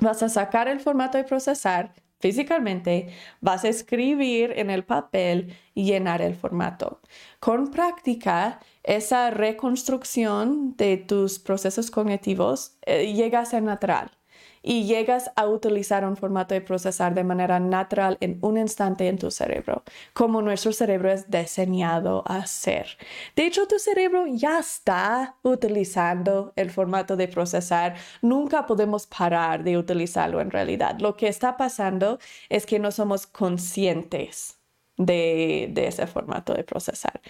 Vas 0.00 0.22
a 0.22 0.28
sacar 0.28 0.68
el 0.68 0.78
formato 0.78 1.18
de 1.18 1.24
procesar 1.24 1.92
físicamente, 2.18 3.08
vas 3.40 3.64
a 3.64 3.68
escribir 3.68 4.52
en 4.56 4.70
el 4.70 4.84
papel 4.84 5.56
y 5.74 5.84
llenar 5.84 6.22
el 6.22 6.34
formato. 6.34 7.00
Con 7.40 7.70
práctica, 7.70 8.60
esa 8.82 9.30
reconstrucción 9.30 10.76
de 10.76 10.96
tus 10.96 11.38
procesos 11.38 11.90
cognitivos 11.90 12.76
eh, 12.86 13.12
llega 13.12 13.40
a 13.40 13.44
ser 13.44 13.62
natural 13.62 14.17
y 14.68 14.84
llegas 14.84 15.30
a 15.34 15.46
utilizar 15.46 16.04
un 16.04 16.14
formato 16.14 16.52
de 16.52 16.60
procesar 16.60 17.14
de 17.14 17.24
manera 17.24 17.58
natural 17.58 18.18
en 18.20 18.38
un 18.42 18.58
instante 18.58 19.08
en 19.08 19.16
tu 19.16 19.30
cerebro, 19.30 19.82
como 20.12 20.42
nuestro 20.42 20.74
cerebro 20.74 21.10
es 21.10 21.30
diseñado 21.30 22.22
a 22.26 22.44
ser. 22.46 22.98
De 23.34 23.46
hecho, 23.46 23.66
tu 23.66 23.78
cerebro 23.78 24.26
ya 24.26 24.58
está 24.58 25.36
utilizando 25.42 26.52
el 26.54 26.70
formato 26.70 27.16
de 27.16 27.28
procesar. 27.28 27.94
Nunca 28.20 28.66
podemos 28.66 29.06
parar 29.06 29.64
de 29.64 29.78
utilizarlo 29.78 30.38
en 30.38 30.50
realidad. 30.50 30.98
Lo 30.98 31.16
que 31.16 31.28
está 31.28 31.56
pasando 31.56 32.18
es 32.50 32.66
que 32.66 32.78
no 32.78 32.90
somos 32.90 33.26
conscientes 33.26 34.58
de, 34.98 35.70
de 35.72 35.86
ese 35.86 36.06
formato 36.06 36.52
de 36.52 36.64
procesar. 36.64 37.22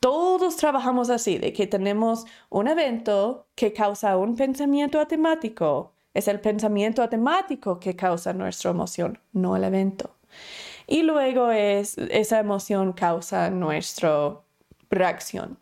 Todos 0.00 0.56
trabajamos 0.56 1.08
así, 1.08 1.38
de 1.38 1.52
que 1.52 1.68
tenemos 1.68 2.24
un 2.50 2.66
evento 2.66 3.46
que 3.54 3.72
causa 3.72 4.16
un 4.16 4.34
pensamiento 4.34 4.98
automático 4.98 5.93
Es 6.14 6.28
el 6.28 6.40
pensamiento 6.40 7.02
automático 7.02 7.78
que 7.78 7.94
causa 7.94 8.32
nuestra 8.32 8.70
emoción, 8.70 9.18
no 9.32 9.56
el 9.56 9.64
evento. 9.64 10.14
Y 10.86 11.02
luego 11.02 11.50
es, 11.50 11.98
esa 11.98 12.38
emoción 12.38 12.92
causa 12.92 13.50
nuestra 13.50 14.38
reacción. 14.90 15.58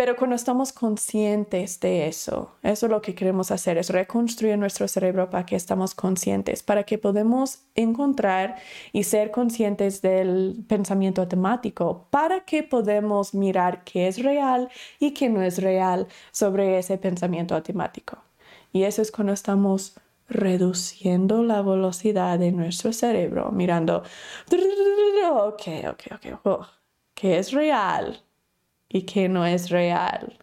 Pero 0.00 0.16
cuando 0.16 0.34
estamos 0.34 0.72
conscientes 0.72 1.78
de 1.78 2.08
eso, 2.08 2.52
eso 2.62 2.86
es 2.86 2.90
lo 2.90 3.02
que 3.02 3.14
queremos 3.14 3.50
hacer, 3.50 3.76
es 3.76 3.90
reconstruir 3.90 4.56
nuestro 4.56 4.88
cerebro 4.88 5.28
para 5.28 5.44
que 5.44 5.56
estamos 5.56 5.94
conscientes, 5.94 6.62
para 6.62 6.84
que 6.84 6.96
podamos 6.96 7.64
encontrar 7.74 8.56
y 8.94 9.04
ser 9.04 9.30
conscientes 9.30 10.00
del 10.00 10.64
pensamiento 10.66 11.20
automático, 11.20 12.06
para 12.08 12.46
que 12.46 12.62
podamos 12.62 13.34
mirar 13.34 13.84
qué 13.84 14.08
es 14.08 14.22
real 14.22 14.70
y 14.98 15.10
qué 15.10 15.28
no 15.28 15.42
es 15.42 15.58
real 15.58 16.08
sobre 16.32 16.78
ese 16.78 16.96
pensamiento 16.96 17.54
automático. 17.54 18.29
Y 18.72 18.84
eso 18.84 19.02
es 19.02 19.12
cuando 19.12 19.32
estamos 19.32 19.96
reduciendo 20.28 21.42
la 21.42 21.62
velocidad 21.62 22.38
de 22.38 22.52
nuestro 22.52 22.92
cerebro, 22.92 23.50
mirando, 23.50 24.04
ok, 25.32 25.62
ok, 25.88 26.02
ok, 26.14 26.40
oh, 26.44 26.66
¿qué 27.14 27.38
es 27.38 27.52
real? 27.52 28.22
y 28.90 29.02
que 29.02 29.28
no 29.28 29.46
es 29.46 29.70
real. 29.70 30.36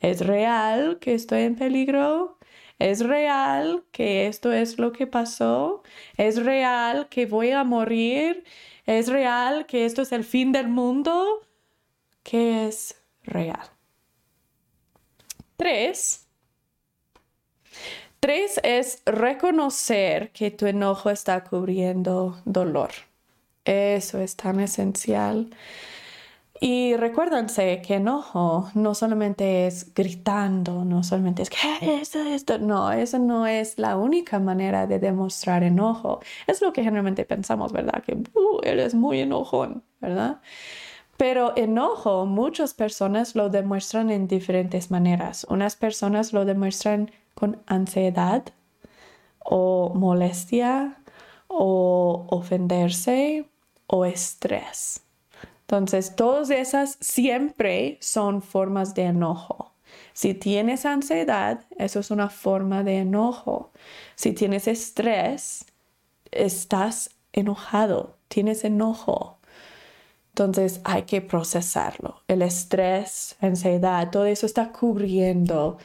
¿Es 0.00 0.26
real 0.26 0.98
que 0.98 1.14
estoy 1.14 1.42
en 1.42 1.54
peligro? 1.54 2.38
¿Es 2.78 3.00
real 3.06 3.84
que 3.92 4.26
esto 4.26 4.52
es 4.52 4.78
lo 4.78 4.92
que 4.92 5.06
pasó? 5.06 5.82
¿Es 6.16 6.42
real 6.42 7.08
que 7.08 7.26
voy 7.26 7.50
a 7.50 7.64
morir? 7.64 8.44
¿Es 8.86 9.08
real 9.08 9.66
que 9.66 9.84
esto 9.84 10.02
es 10.02 10.12
el 10.12 10.24
fin 10.24 10.52
del 10.52 10.68
mundo? 10.68 11.46
¿Qué 12.22 12.66
es 12.66 13.00
real? 13.24 13.68
Tres. 15.56 16.25
Tres 18.26 18.58
es 18.64 19.02
reconocer 19.06 20.32
que 20.32 20.50
tu 20.50 20.66
enojo 20.66 21.10
está 21.10 21.44
cubriendo 21.44 22.36
dolor. 22.44 22.90
Eso 23.64 24.18
es 24.18 24.34
tan 24.34 24.58
esencial. 24.58 25.50
Y 26.60 26.96
recuérdense 26.96 27.80
que 27.86 27.94
enojo 27.94 28.68
no 28.74 28.96
solamente 28.96 29.68
es 29.68 29.94
gritando, 29.94 30.84
no 30.84 31.04
solamente 31.04 31.42
es 31.42 31.50
que 31.50 31.56
esto, 32.00 32.18
esto, 32.18 32.58
no, 32.58 32.90
eso 32.90 33.20
no 33.20 33.46
es 33.46 33.78
la 33.78 33.96
única 33.96 34.40
manera 34.40 34.88
de 34.88 34.98
demostrar 34.98 35.62
enojo. 35.62 36.18
Es 36.48 36.60
lo 36.60 36.72
que 36.72 36.82
generalmente 36.82 37.24
pensamos, 37.26 37.72
¿verdad? 37.72 38.02
Que 38.02 38.14
uh, 38.14 38.58
eres 38.64 38.96
muy 38.96 39.20
enojón, 39.20 39.84
¿verdad? 40.00 40.40
Pero 41.16 41.56
enojo, 41.56 42.26
muchas 42.26 42.74
personas 42.74 43.34
lo 43.34 43.48
demuestran 43.48 44.10
en 44.10 44.28
diferentes 44.28 44.90
maneras. 44.90 45.46
Unas 45.48 45.76
personas 45.76 46.32
lo 46.32 46.44
demuestran 46.44 47.10
con 47.34 47.62
ansiedad 47.66 48.44
o 49.38 49.92
molestia 49.94 50.98
o 51.48 52.26
ofenderse 52.30 53.48
o 53.86 54.04
estrés. 54.04 55.02
Entonces, 55.62 56.14
todas 56.14 56.50
esas 56.50 56.96
siempre 57.00 57.98
son 58.00 58.42
formas 58.42 58.94
de 58.94 59.04
enojo. 59.04 59.72
Si 60.12 60.34
tienes 60.34 60.86
ansiedad, 60.86 61.64
eso 61.78 62.00
es 62.00 62.10
una 62.10 62.28
forma 62.28 62.82
de 62.82 62.98
enojo. 62.98 63.72
Si 64.14 64.32
tienes 64.32 64.68
estrés, 64.68 65.66
estás 66.30 67.10
enojado, 67.32 68.16
tienes 68.28 68.64
enojo. 68.64 69.38
Entonces 70.38 70.82
hay 70.84 71.04
que 71.04 71.22
procesarlo. 71.22 72.20
El 72.28 72.42
estrés, 72.42 73.36
ansiedad, 73.40 74.10
todo 74.10 74.26
eso 74.26 74.44
está 74.44 74.70
cubriendo 74.70 75.78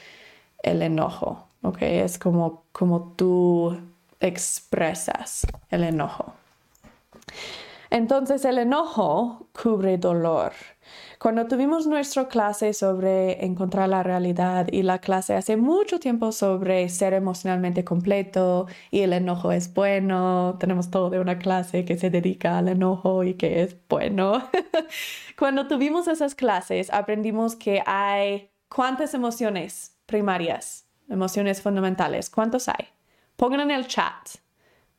el 0.61 0.81
enojo. 0.81 1.47
¿ok? 1.61 1.77
Es 1.83 2.19
como, 2.19 2.63
como 2.73 3.13
tú 3.15 3.77
expresas 4.19 5.47
el 5.69 5.85
enojo. 5.85 6.33
Entonces 7.89 8.43
el 8.43 8.57
enojo 8.57 9.47
cubre 9.53 9.97
dolor. 9.97 10.51
Cuando 11.21 11.45
tuvimos 11.45 11.85
nuestra 11.85 12.27
clase 12.29 12.73
sobre 12.73 13.45
encontrar 13.45 13.87
la 13.87 14.01
realidad 14.01 14.67
y 14.71 14.81
la 14.81 14.97
clase 14.97 15.35
hace 15.35 15.55
mucho 15.55 15.99
tiempo 15.99 16.31
sobre 16.31 16.89
ser 16.89 17.13
emocionalmente 17.13 17.83
completo 17.83 18.65
y 18.89 19.01
el 19.01 19.13
enojo 19.13 19.51
es 19.51 19.71
bueno, 19.71 20.57
tenemos 20.59 20.89
todo 20.89 21.11
de 21.11 21.19
una 21.19 21.37
clase 21.37 21.85
que 21.85 21.95
se 21.95 22.09
dedica 22.09 22.57
al 22.57 22.69
enojo 22.69 23.23
y 23.23 23.35
que 23.35 23.61
es 23.61 23.75
bueno. 23.87 24.49
Cuando 25.37 25.67
tuvimos 25.67 26.07
esas 26.07 26.33
clases 26.33 26.91
aprendimos 26.91 27.55
que 27.55 27.83
hay 27.85 28.49
cuántas 28.67 29.13
emociones 29.13 29.95
primarias, 30.07 30.87
emociones 31.07 31.61
fundamentales, 31.61 32.31
¿cuántos 32.31 32.67
hay? 32.67 32.87
Pongan 33.35 33.59
en 33.59 33.69
el 33.69 33.85
chat 33.85 34.27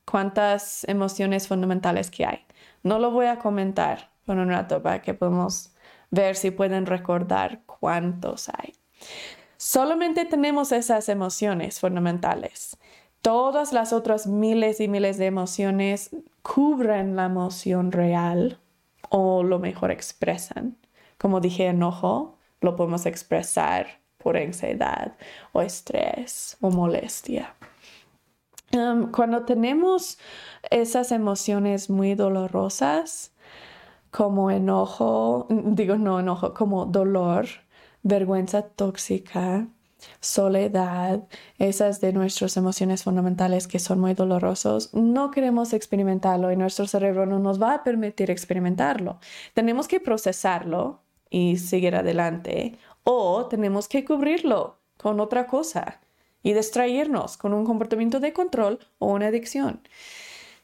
cuántas 0.04 0.84
emociones 0.84 1.48
fundamentales 1.48 2.12
que 2.12 2.26
hay. 2.26 2.46
No 2.84 3.00
lo 3.00 3.10
voy 3.10 3.26
a 3.26 3.40
comentar 3.40 4.12
por 4.24 4.36
un 4.36 4.50
rato 4.50 4.80
para 4.80 5.02
que 5.02 5.14
podamos 5.14 5.71
ver 6.12 6.36
si 6.36 6.52
pueden 6.52 6.86
recordar 6.86 7.62
cuántos 7.66 8.48
hay. 8.50 8.74
Solamente 9.56 10.24
tenemos 10.24 10.70
esas 10.70 11.08
emociones 11.08 11.80
fundamentales. 11.80 12.76
Todas 13.22 13.72
las 13.72 13.92
otras 13.92 14.26
miles 14.26 14.80
y 14.80 14.88
miles 14.88 15.16
de 15.16 15.26
emociones 15.26 16.10
cubren 16.42 17.16
la 17.16 17.24
emoción 17.24 17.90
real 17.90 18.58
o 19.08 19.42
lo 19.42 19.58
mejor 19.58 19.90
expresan. 19.90 20.76
Como 21.18 21.40
dije, 21.40 21.66
enojo 21.66 22.36
lo 22.60 22.76
podemos 22.76 23.06
expresar 23.06 24.00
por 24.18 24.36
ansiedad 24.36 25.16
o 25.52 25.62
estrés 25.62 26.56
o 26.60 26.70
molestia. 26.70 27.54
Um, 28.72 29.10
cuando 29.12 29.44
tenemos 29.44 30.18
esas 30.70 31.12
emociones 31.12 31.90
muy 31.90 32.14
dolorosas, 32.14 33.31
como 34.12 34.50
enojo, 34.52 35.48
digo 35.50 35.96
no 35.96 36.20
enojo, 36.20 36.54
como 36.54 36.86
dolor, 36.86 37.46
vergüenza 38.04 38.62
tóxica, 38.62 39.66
soledad, 40.20 41.26
esas 41.58 42.00
de 42.00 42.12
nuestras 42.12 42.56
emociones 42.56 43.04
fundamentales 43.04 43.66
que 43.66 43.78
son 43.78 44.00
muy 44.00 44.14
dolorosos, 44.14 44.92
no 44.94 45.30
queremos 45.30 45.72
experimentarlo 45.72 46.52
y 46.52 46.56
nuestro 46.56 46.86
cerebro 46.86 47.26
no 47.26 47.38
nos 47.38 47.60
va 47.60 47.74
a 47.74 47.84
permitir 47.84 48.30
experimentarlo. 48.30 49.18
Tenemos 49.54 49.88
que 49.88 50.00
procesarlo 50.00 51.00
y 51.30 51.56
seguir 51.56 51.96
adelante 51.96 52.78
o 53.04 53.46
tenemos 53.46 53.88
que 53.88 54.04
cubrirlo 54.04 54.78
con 54.98 55.20
otra 55.20 55.46
cosa 55.46 56.00
y 56.42 56.52
distraernos 56.52 57.36
con 57.36 57.54
un 57.54 57.64
comportamiento 57.64 58.20
de 58.20 58.32
control 58.32 58.78
o 58.98 59.06
una 59.06 59.28
adicción. 59.28 59.80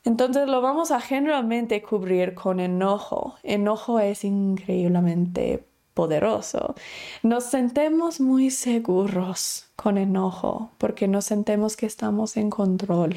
Entonces 0.04 0.48
lo 0.48 0.60
vamos 0.60 0.90
a 0.90 1.00
generalmente 1.00 1.82
cubrir 1.82 2.34
con 2.34 2.60
enojo. 2.60 3.36
Enojo 3.42 4.00
es 4.00 4.24
increíblemente 4.24 5.64
poderoso. 5.94 6.74
Nos 7.22 7.44
sentemos 7.44 8.20
muy 8.20 8.50
seguros 8.50 9.66
con 9.76 9.98
enojo 9.98 10.70
porque 10.78 11.08
nos 11.08 11.24
sentemos 11.24 11.76
que 11.76 11.86
estamos 11.86 12.36
en 12.36 12.50
control. 12.50 13.16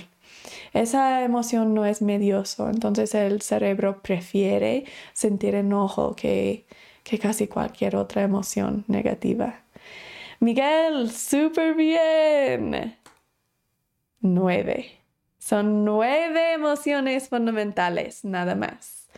Esa 0.73 1.23
emoción 1.23 1.73
no 1.73 1.85
es 1.85 2.01
medioso, 2.01 2.69
entonces 2.69 3.13
el 3.13 3.41
cerebro 3.41 4.01
prefiere 4.01 4.85
sentir 5.13 5.55
enojo 5.55 6.15
que, 6.15 6.65
que 7.03 7.19
casi 7.19 7.47
cualquier 7.47 7.95
otra 7.95 8.23
emoción 8.23 8.83
negativa. 8.87 9.61
Miguel, 10.39 11.11
súper 11.11 11.75
bien. 11.75 12.97
Nueve. 14.21 15.00
Son 15.41 15.83
nueve 15.83 16.53
emociones 16.53 17.27
fundamentales, 17.27 18.23
nada 18.23 18.53
más. 18.53 19.09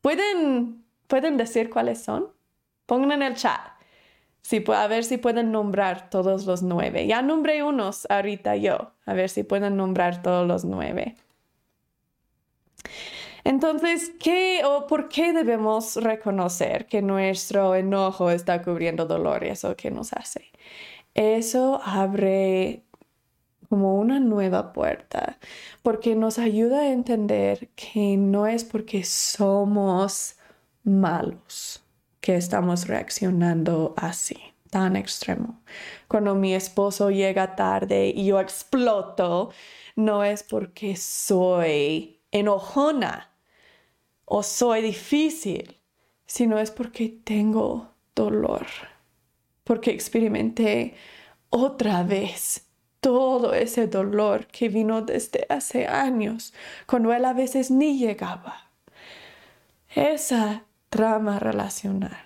¿Pueden, 0.00 0.86
¿pueden 1.06 1.36
decir 1.36 1.68
cuáles 1.68 2.02
son? 2.02 2.32
Pongan 2.86 3.12
en 3.12 3.22
el 3.22 3.34
chat. 3.34 3.60
Si, 4.40 4.64
a 4.74 4.86
ver 4.86 5.04
si 5.04 5.18
pueden 5.18 5.52
nombrar 5.52 6.08
todos 6.08 6.46
los 6.46 6.62
nueve. 6.62 7.06
Ya 7.06 7.20
nombré 7.20 7.62
unos 7.62 8.06
ahorita 8.08 8.56
yo. 8.56 8.92
A 9.04 9.12
ver 9.12 9.28
si 9.28 9.42
pueden 9.42 9.76
nombrar 9.76 10.22
todos 10.22 10.48
los 10.48 10.64
nueve. 10.64 11.14
Entonces, 13.44 14.12
¿qué 14.18 14.62
o 14.64 14.86
por 14.86 15.10
qué 15.10 15.34
debemos 15.34 15.96
reconocer 15.96 16.86
que 16.86 17.02
nuestro 17.02 17.74
enojo 17.74 18.30
está 18.30 18.62
cubriendo 18.62 19.04
dolor 19.04 19.44
y 19.44 19.48
eso 19.48 19.76
que 19.76 19.90
nos 19.90 20.14
hace? 20.14 20.50
Eso 21.12 21.80
abre 21.84 22.85
como 23.68 23.96
una 23.96 24.20
nueva 24.20 24.72
puerta, 24.72 25.38
porque 25.82 26.14
nos 26.14 26.38
ayuda 26.38 26.80
a 26.80 26.92
entender 26.92 27.68
que 27.74 28.16
no 28.16 28.46
es 28.46 28.64
porque 28.64 29.04
somos 29.04 30.36
malos 30.84 31.82
que 32.20 32.36
estamos 32.36 32.88
reaccionando 32.88 33.94
así, 33.96 34.36
tan 34.70 34.96
extremo. 34.96 35.60
Cuando 36.08 36.34
mi 36.34 36.54
esposo 36.54 37.10
llega 37.10 37.56
tarde 37.56 38.12
y 38.14 38.26
yo 38.26 38.40
exploto, 38.40 39.50
no 39.94 40.24
es 40.24 40.42
porque 40.42 40.96
soy 40.96 42.20
enojona 42.30 43.30
o 44.24 44.42
soy 44.42 44.82
difícil, 44.82 45.80
sino 46.26 46.58
es 46.58 46.70
porque 46.70 47.08
tengo 47.08 47.94
dolor, 48.14 48.66
porque 49.64 49.92
experimenté 49.92 50.94
otra 51.50 52.02
vez 52.02 52.65
todo 53.06 53.54
ese 53.54 53.86
dolor 53.86 54.48
que 54.48 54.68
vino 54.68 55.00
desde 55.00 55.46
hace 55.48 55.86
años, 55.86 56.52
cuando 56.86 57.12
él 57.12 57.24
a 57.24 57.34
veces 57.34 57.70
ni 57.70 58.00
llegaba. 58.00 58.68
Esa 59.94 60.64
trama 60.90 61.38
relacional 61.38 62.18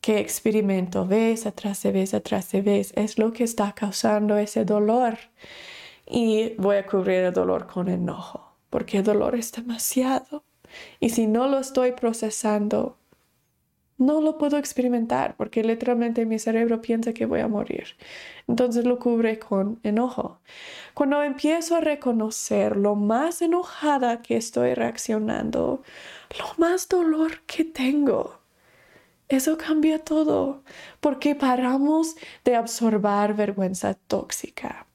que 0.00 0.20
experimento 0.20 1.04
vez 1.04 1.46
atrás 1.46 1.82
de 1.82 1.90
vez 1.90 2.14
atrás 2.14 2.52
de 2.52 2.62
vez 2.62 2.92
es 2.94 3.18
lo 3.18 3.32
que 3.32 3.42
está 3.42 3.72
causando 3.72 4.36
ese 4.36 4.64
dolor. 4.64 5.18
Y 6.06 6.54
voy 6.58 6.76
a 6.76 6.86
cubrir 6.86 7.24
el 7.24 7.32
dolor 7.32 7.66
con 7.66 7.88
enojo, 7.88 8.52
porque 8.70 8.98
el 8.98 9.02
dolor 9.02 9.34
es 9.34 9.50
demasiado. 9.50 10.44
Y 11.00 11.10
si 11.10 11.26
no 11.26 11.48
lo 11.48 11.58
estoy 11.58 11.90
procesando, 11.90 12.98
no 13.96 14.20
lo 14.20 14.38
puedo 14.38 14.58
experimentar 14.58 15.36
porque 15.36 15.62
literalmente 15.62 16.26
mi 16.26 16.38
cerebro 16.38 16.80
piensa 16.80 17.12
que 17.12 17.26
voy 17.26 17.40
a 17.40 17.48
morir. 17.48 17.96
Entonces 18.48 18.84
lo 18.84 18.98
cubre 18.98 19.38
con 19.38 19.80
enojo. 19.82 20.40
Cuando 20.94 21.22
empiezo 21.22 21.76
a 21.76 21.80
reconocer 21.80 22.76
lo 22.76 22.94
más 22.94 23.42
enojada 23.42 24.22
que 24.22 24.36
estoy 24.36 24.74
reaccionando, 24.74 25.82
lo 26.38 26.46
más 26.58 26.88
dolor 26.88 27.42
que 27.46 27.64
tengo, 27.64 28.40
eso 29.28 29.56
cambia 29.56 29.98
todo 29.98 30.62
porque 31.00 31.34
paramos 31.34 32.16
de 32.44 32.56
absorber 32.56 33.34
vergüenza 33.34 33.94
tóxica 33.94 34.86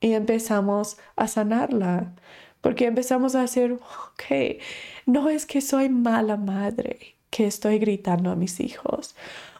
y 0.00 0.12
empezamos 0.12 0.98
a 1.16 1.28
sanarla. 1.28 2.14
Porque 2.60 2.86
empezamos 2.86 3.34
a 3.34 3.42
hacer, 3.42 3.72
ok, 3.72 4.60
no 5.06 5.30
es 5.30 5.46
que 5.46 5.62
soy 5.62 5.88
mala 5.88 6.36
madre, 6.36 7.16
que 7.30 7.46
estoy 7.46 7.78
gritando 7.78 8.30
a 8.30 8.36
mis 8.36 8.60
hijos. 8.60 9.14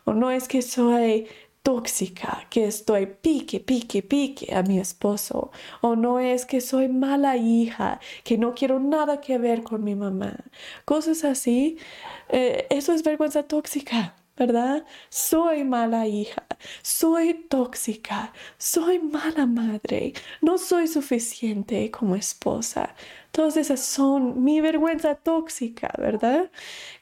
O 0.04 0.14
no 0.14 0.30
es 0.30 0.48
que 0.48 0.62
soy 0.62 1.28
tóxica, 1.62 2.46
que 2.50 2.66
estoy 2.66 3.06
pique, 3.06 3.60
pique, 3.60 4.02
pique 4.02 4.54
a 4.54 4.62
mi 4.62 4.78
esposo. 4.78 5.50
O 5.80 5.96
no 5.96 6.18
es 6.18 6.46
que 6.46 6.60
soy 6.60 6.88
mala 6.88 7.36
hija, 7.36 8.00
que 8.24 8.38
no 8.38 8.54
quiero 8.54 8.80
nada 8.80 9.20
que 9.20 9.38
ver 9.38 9.62
con 9.62 9.84
mi 9.84 9.94
mamá. 9.94 10.36
Cosas 10.84 11.24
así. 11.24 11.78
Eh, 12.28 12.66
eso 12.70 12.92
es 12.92 13.02
vergüenza 13.02 13.42
tóxica. 13.44 14.14
¿verdad? 14.40 14.86
Soy 15.10 15.64
mala 15.64 16.06
hija, 16.06 16.46
soy 16.80 17.34
tóxica, 17.34 18.32
soy 18.56 18.98
mala 18.98 19.44
madre, 19.44 20.14
no 20.40 20.56
soy 20.56 20.88
suficiente 20.88 21.90
como 21.90 22.16
esposa. 22.16 22.94
Todas 23.32 23.58
esas 23.58 23.80
son 23.80 24.42
mi 24.42 24.62
vergüenza 24.62 25.14
tóxica, 25.14 25.92
¿verdad? 25.98 26.50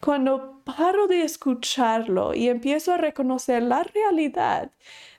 Cuando 0.01 0.58
paro 0.77 1.07
de 1.07 1.23
escucharlo 1.23 2.35
y 2.35 2.49
empiezo 2.49 2.93
a 2.93 2.99
reconocer 2.99 3.62
la 3.62 3.83
realidad 3.83 4.71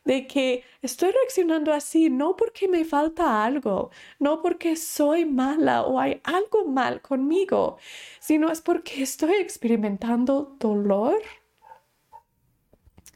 de 0.06 0.28
que 0.28 0.64
estoy 0.82 1.12
reaccionando 1.12 1.74
así 1.74 2.10
no 2.10 2.36
porque 2.36 2.68
me 2.68 2.86
falta 2.86 3.43
algo, 3.43 3.89
no 4.20 4.41
porque 4.41 4.76
soy 4.76 5.26
mala 5.26 5.84
o 5.84 6.00
hay 6.00 6.22
algo 6.24 6.66
mal 6.66 7.02
conmigo, 7.02 7.78
sino 8.20 8.52
es 8.52 8.62
porque 8.62 9.02
estoy 9.02 9.36
experimentando 9.36 10.56
dolor 10.60 11.22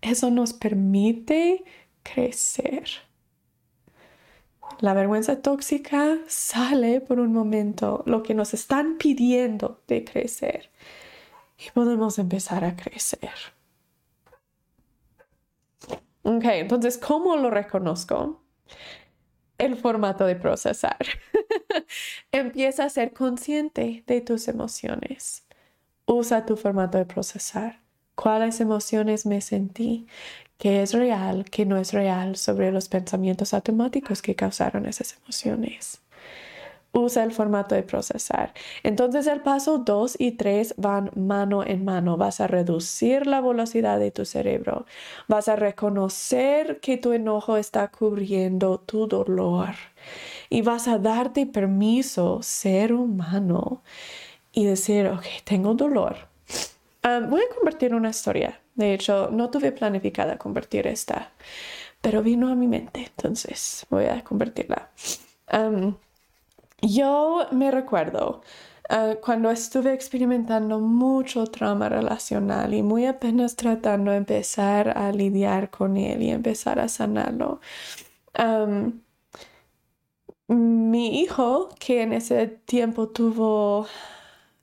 eso 0.04 0.30
nos 0.30 0.52
permite 0.54 1.64
crecer. 2.04 2.84
La 4.80 4.94
vergüenza 4.94 5.42
tóxica 5.42 6.18
sale 6.28 7.00
por 7.00 7.20
un 7.20 7.32
momento, 7.32 8.04
lo 8.06 8.22
que 8.22 8.34
nos 8.34 8.54
están 8.54 8.98
pidiendo 8.98 9.82
de 9.88 10.04
crecer. 10.04 10.72
Y 11.66 11.72
podemos 11.72 12.20
empezar 12.20 12.66
a 12.66 12.76
crecer. 12.76 13.32
Ok, 16.24 16.46
entonces, 16.46 16.98
¿cómo 16.98 17.36
lo 17.36 17.50
reconozco? 17.50 18.42
El 19.58 19.76
formato 19.76 20.26
de 20.26 20.36
procesar. 20.36 20.98
Empieza 22.32 22.86
a 22.86 22.90
ser 22.90 23.14
consciente 23.14 24.04
de 24.08 24.22
tus 24.22 24.48
emociones. 24.48 25.46
Usa 26.06 26.46
tu 26.46 26.58
formato 26.58 26.98
de 26.98 27.06
procesar 27.06 27.84
cuáles 28.16 28.60
emociones 28.62 29.26
me 29.26 29.42
sentí, 29.42 30.08
qué 30.58 30.82
es 30.82 30.94
real, 30.94 31.46
qué 31.46 31.66
no 31.66 31.78
es 31.78 31.94
real 31.94 32.36
sobre 32.36 32.72
los 32.72 32.90
pensamientos 32.90 33.54
automáticos 33.54 34.22
que 34.22 34.36
causaron 34.36 34.86
esas 34.86 35.18
emociones. 35.18 36.03
Usa 36.94 37.24
el 37.24 37.32
formato 37.32 37.76
de 37.76 37.84
procesar. 37.84 38.54
Entonces 38.84 39.28
el 39.28 39.42
paso 39.42 39.80
2 39.80 40.16
y 40.20 40.32
3 40.32 40.76
van 40.78 41.12
mano 41.16 41.66
en 41.66 41.84
mano. 41.84 42.16
Vas 42.16 42.40
a 42.40 42.48
reducir 42.48 43.28
la 43.28 43.42
velocidad 43.42 44.00
de 44.00 44.12
tu 44.12 44.24
cerebro. 44.26 44.86
Vas 45.28 45.48
a 45.48 45.56
reconocer 45.56 46.80
que 46.80 46.98
tu 46.98 47.12
enojo 47.12 47.58
está 47.58 47.90
cubriendo 47.90 48.80
tu 48.80 49.08
dolor. 49.08 49.76
Y 50.50 50.62
vas 50.62 50.88
a 50.88 51.00
darte 51.00 51.46
permiso 51.48 52.44
ser 52.44 52.94
humano 52.94 53.82
y 54.52 54.66
decir, 54.66 55.08
ok, 55.08 55.26
tengo 55.44 55.74
dolor, 55.74 56.16
voy 57.02 57.42
a 57.42 57.56
convertir 57.56 57.96
una 57.96 58.12
historia. 58.12 58.60
De 58.76 58.94
hecho, 58.94 59.30
no 59.32 59.50
tuve 59.50 59.72
planificada 59.72 60.38
convertir 60.38 60.86
esta, 60.86 61.32
pero 62.02 62.22
vino 62.22 62.50
a 62.50 62.56
mi 62.56 62.68
mente, 62.68 63.12
entonces 63.18 63.88
voy 63.90 64.06
a 64.06 64.24
convertirla. 64.24 64.92
Yo 66.84 67.48
me 67.52 67.72
recuerdo 67.72 68.42
ah, 68.90 69.16
cuando 69.24 69.50
estuve 69.52 69.94
experimentando 69.94 70.80
mucho 70.80 71.46
trauma 71.48 71.90
relacional 71.90 72.74
y 72.74 72.84
muy 72.84 73.06
apenas 73.06 73.56
tratando 73.56 74.12
de 74.12 74.18
empezar 74.18 74.98
a 74.98 75.12
lidiar 75.12 75.70
con 75.70 75.98
él 75.98 76.22
y 76.24 76.30
empezar 76.32 76.80
a 76.80 76.88
sanarlo. 76.90 77.60
mi 80.48 81.22
hijo, 81.22 81.70
que 81.80 82.02
en 82.02 82.14
ese 82.14 82.48
tiempo 82.48 83.10
tuvo 83.10 83.88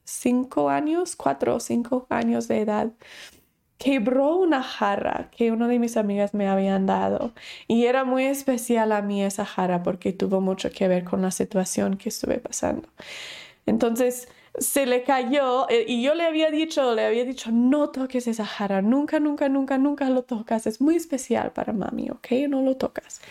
cinco 0.04 0.68
años, 0.70 1.16
cuatro 1.16 1.56
o 1.56 1.60
cinco 1.60 2.06
años 2.10 2.48
de 2.48 2.60
edad, 2.60 2.92
quebró 3.80 4.36
una 4.36 4.62
jarra 4.62 5.30
que 5.34 5.50
una 5.52 5.66
de 5.66 5.78
mis 5.78 5.96
amigas 5.96 6.34
me 6.34 6.48
habían 6.48 6.84
dado. 6.84 7.32
Y 7.66 7.86
era 7.86 8.04
muy 8.04 8.24
especial 8.24 8.92
a 8.92 9.00
mí 9.00 9.24
esa 9.24 9.46
jarra 9.46 9.82
porque 9.82 10.12
tuvo 10.12 10.42
mucho 10.42 10.70
que 10.70 10.86
ver 10.86 11.02
con 11.02 11.22
la 11.22 11.30
situación 11.30 11.96
que 11.96 12.10
estuve 12.10 12.38
pasando. 12.38 12.88
Entonces 13.64 14.28
se 14.58 14.84
le 14.84 15.02
cayó 15.02 15.66
eh, 15.70 15.86
y 15.88 16.02
yo 16.02 16.14
le 16.14 16.24
había 16.24 16.50
dicho, 16.50 16.94
le 16.94 17.06
había 17.06 17.24
dicho, 17.24 17.50
no 17.52 17.88
toques 17.88 18.26
esa 18.26 18.44
jarra, 18.44 18.82
nunca, 18.82 19.18
nunca, 19.18 19.48
nunca, 19.48 19.78
nunca 19.78 20.10
lo 20.10 20.24
tocas, 20.24 20.66
es 20.66 20.82
muy 20.82 20.96
especial 20.96 21.52
para 21.52 21.72
mami, 21.72 22.10
¿ok? 22.10 22.32
No 22.50 22.60
lo 22.60 22.76
tocas. 22.76 23.22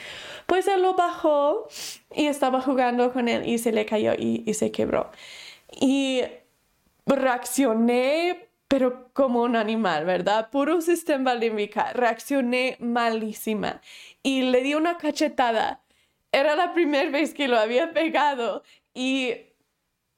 Pues 0.48 0.68
él 0.68 0.82
lo 0.82 0.96
bajó 0.96 1.68
y 2.16 2.26
estaba 2.26 2.60
jugando 2.60 3.14
con 3.14 3.28
él 3.28 3.48
y 3.48 3.60
se 3.60 3.72
le 3.72 3.86
cayó 3.86 4.14
y, 4.18 4.44
y 4.48 4.56
se 4.56 4.72
quebró. 4.72 5.12
Y 5.80 6.24
reaccioné, 7.06 8.49
pero 8.70 9.12
como 9.14 9.42
un 9.42 9.56
animal, 9.56 10.06
¿verdad? 10.06 10.52
Puro 10.52 10.80
sistema 10.80 11.34
límbico. 11.34 11.82
Reaccioné 11.94 12.78
malísima 12.80 13.82
y 14.24 14.44
le 14.44 14.62
di 14.62 14.76
una 14.76 14.98
cachetada. 14.98 15.84
Era 16.32 16.56
la 16.56 16.72
primera 16.74 17.10
vez 17.10 17.34
que 17.34 17.48
lo 17.48 17.58
había 17.58 17.92
pegado 17.94 18.62
y 18.94 19.34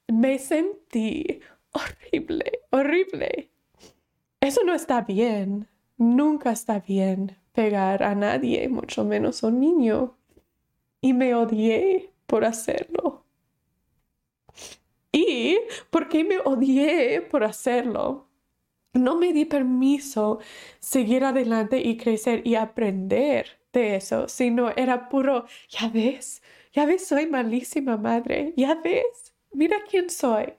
me 0.06 0.38
sentí 0.38 1.40
horrible, 1.72 2.60
horrible. 2.70 3.50
Eso 4.40 4.62
no 4.64 4.74
está 4.74 5.00
bien. 5.00 5.68
Nunca 5.96 6.52
está 6.52 6.80
bien 6.80 7.38
pegar 7.52 8.02
a 8.02 8.14
nadie, 8.14 8.68
mucho 8.68 9.04
menos 9.04 9.42
a 9.42 9.46
un 9.46 9.60
niño. 9.60 10.18
Y 11.00 11.14
me 11.14 11.34
odié 11.34 12.12
por 12.26 12.44
hacerlo. 12.44 13.24
Y 15.10 15.58
porque 15.90 16.22
me 16.24 16.38
odié 16.38 17.22
por 17.22 17.44
hacerlo, 17.44 18.28
no 18.92 19.16
me 19.16 19.32
di 19.32 19.44
permiso 19.44 20.40
seguir 20.78 21.24
adelante 21.24 21.78
y 21.80 21.96
crecer 21.96 22.46
y 22.46 22.54
aprender 22.56 23.46
de 23.72 23.96
eso, 23.96 24.28
sino 24.28 24.70
era 24.76 25.08
puro, 25.08 25.46
ya 25.68 25.88
ves, 25.88 26.42
ya 26.72 26.84
ves, 26.86 27.06
soy 27.06 27.26
malísima 27.26 27.96
madre, 27.96 28.52
ya 28.56 28.74
ves, 28.74 29.34
mira 29.52 29.78
quién 29.88 30.10
soy. 30.10 30.54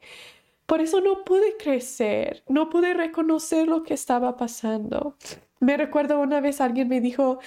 Por 0.66 0.82
eso 0.82 1.02
no 1.02 1.24
pude 1.24 1.58
crecer, 1.58 2.44
no 2.48 2.70
pude 2.70 2.94
reconocer 2.94 3.68
lo 3.68 3.84
que 3.84 3.94
estaba 3.94 4.38
pasando. 4.38 5.18
Me 5.60 5.78
recuerdo 5.78 6.20
una 6.20 6.42
vez 6.42 6.62
alguien 6.62 6.88
me 6.88 7.02
dijo, 7.02 7.40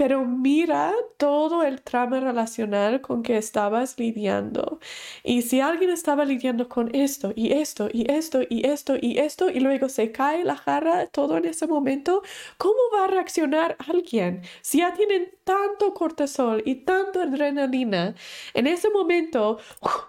pero 0.00 0.24
mira 0.24 0.94
todo 1.18 1.62
el 1.62 1.82
trama 1.82 2.20
relacional 2.20 3.02
con 3.02 3.22
que 3.22 3.36
estabas 3.36 3.98
lidiando. 3.98 4.80
Y 5.22 5.42
si 5.42 5.60
alguien 5.60 5.90
estaba 5.90 6.24
lidiando 6.24 6.70
con 6.70 6.88
esto 6.94 7.34
y 7.36 7.52
esto 7.52 7.90
y 7.92 8.10
esto 8.10 8.40
y 8.48 8.66
esto 8.66 8.94
y 8.98 9.18
esto 9.18 9.50
y 9.50 9.60
luego 9.60 9.90
se 9.90 10.10
cae 10.10 10.42
la 10.42 10.56
jarra 10.56 11.06
todo 11.08 11.36
en 11.36 11.44
ese 11.44 11.66
momento, 11.66 12.22
¿cómo 12.56 12.78
va 12.94 13.04
a 13.04 13.08
reaccionar 13.08 13.76
alguien? 13.86 14.40
Si 14.62 14.78
ya 14.78 14.94
tienen 14.94 15.32
tanto 15.44 15.92
cortisol 15.92 16.62
y 16.64 16.76
tanta 16.76 17.24
adrenalina, 17.24 18.14
en 18.54 18.66
ese 18.68 18.88
momento 18.88 19.58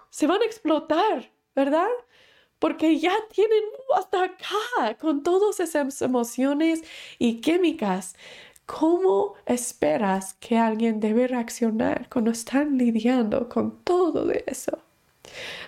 se 0.08 0.26
van 0.26 0.40
a 0.40 0.46
explotar, 0.46 1.30
¿verdad? 1.54 1.90
porque 2.58 2.96
ya 3.00 3.12
tienen 3.32 3.64
hasta 3.96 4.22
acá 4.22 4.96
con 5.00 5.24
todas 5.24 5.58
esas 5.58 6.00
emociones 6.00 6.84
y 7.18 7.40
químicas 7.40 8.14
¿Cómo 8.66 9.34
esperas 9.46 10.34
que 10.34 10.58
alguien 10.58 11.00
debe 11.00 11.26
reaccionar 11.28 12.08
cuando 12.08 12.30
están 12.30 12.78
lidiando 12.78 13.48
con 13.48 13.82
todo 13.84 14.30
eso? 14.30 14.78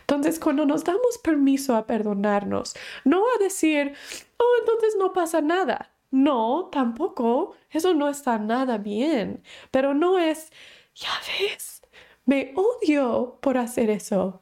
Entonces, 0.01 0.39
cuando 0.39 0.67
nos 0.67 0.85
damos 0.85 1.19
permiso 1.23 1.77
a 1.77 1.87
perdonarnos, 1.87 2.75
no 3.05 3.25
a 3.35 3.43
decir, 3.43 3.95
oh, 4.39 4.57
entonces 4.61 4.97
no 4.99 5.13
pasa 5.13 5.41
nada. 5.41 5.91
No, 6.11 6.69
tampoco. 6.71 7.55
Eso 7.71 7.95
no 7.95 8.09
está 8.09 8.39
nada 8.39 8.79
bien. 8.79 9.43
Pero 9.71 9.95
no 9.95 10.19
es, 10.19 10.53
ya 10.95 11.11
ves, 11.41 11.83
me 12.25 12.55
odio 12.55 13.39
por 13.41 13.59
hacer 13.59 13.91
eso. 13.91 14.41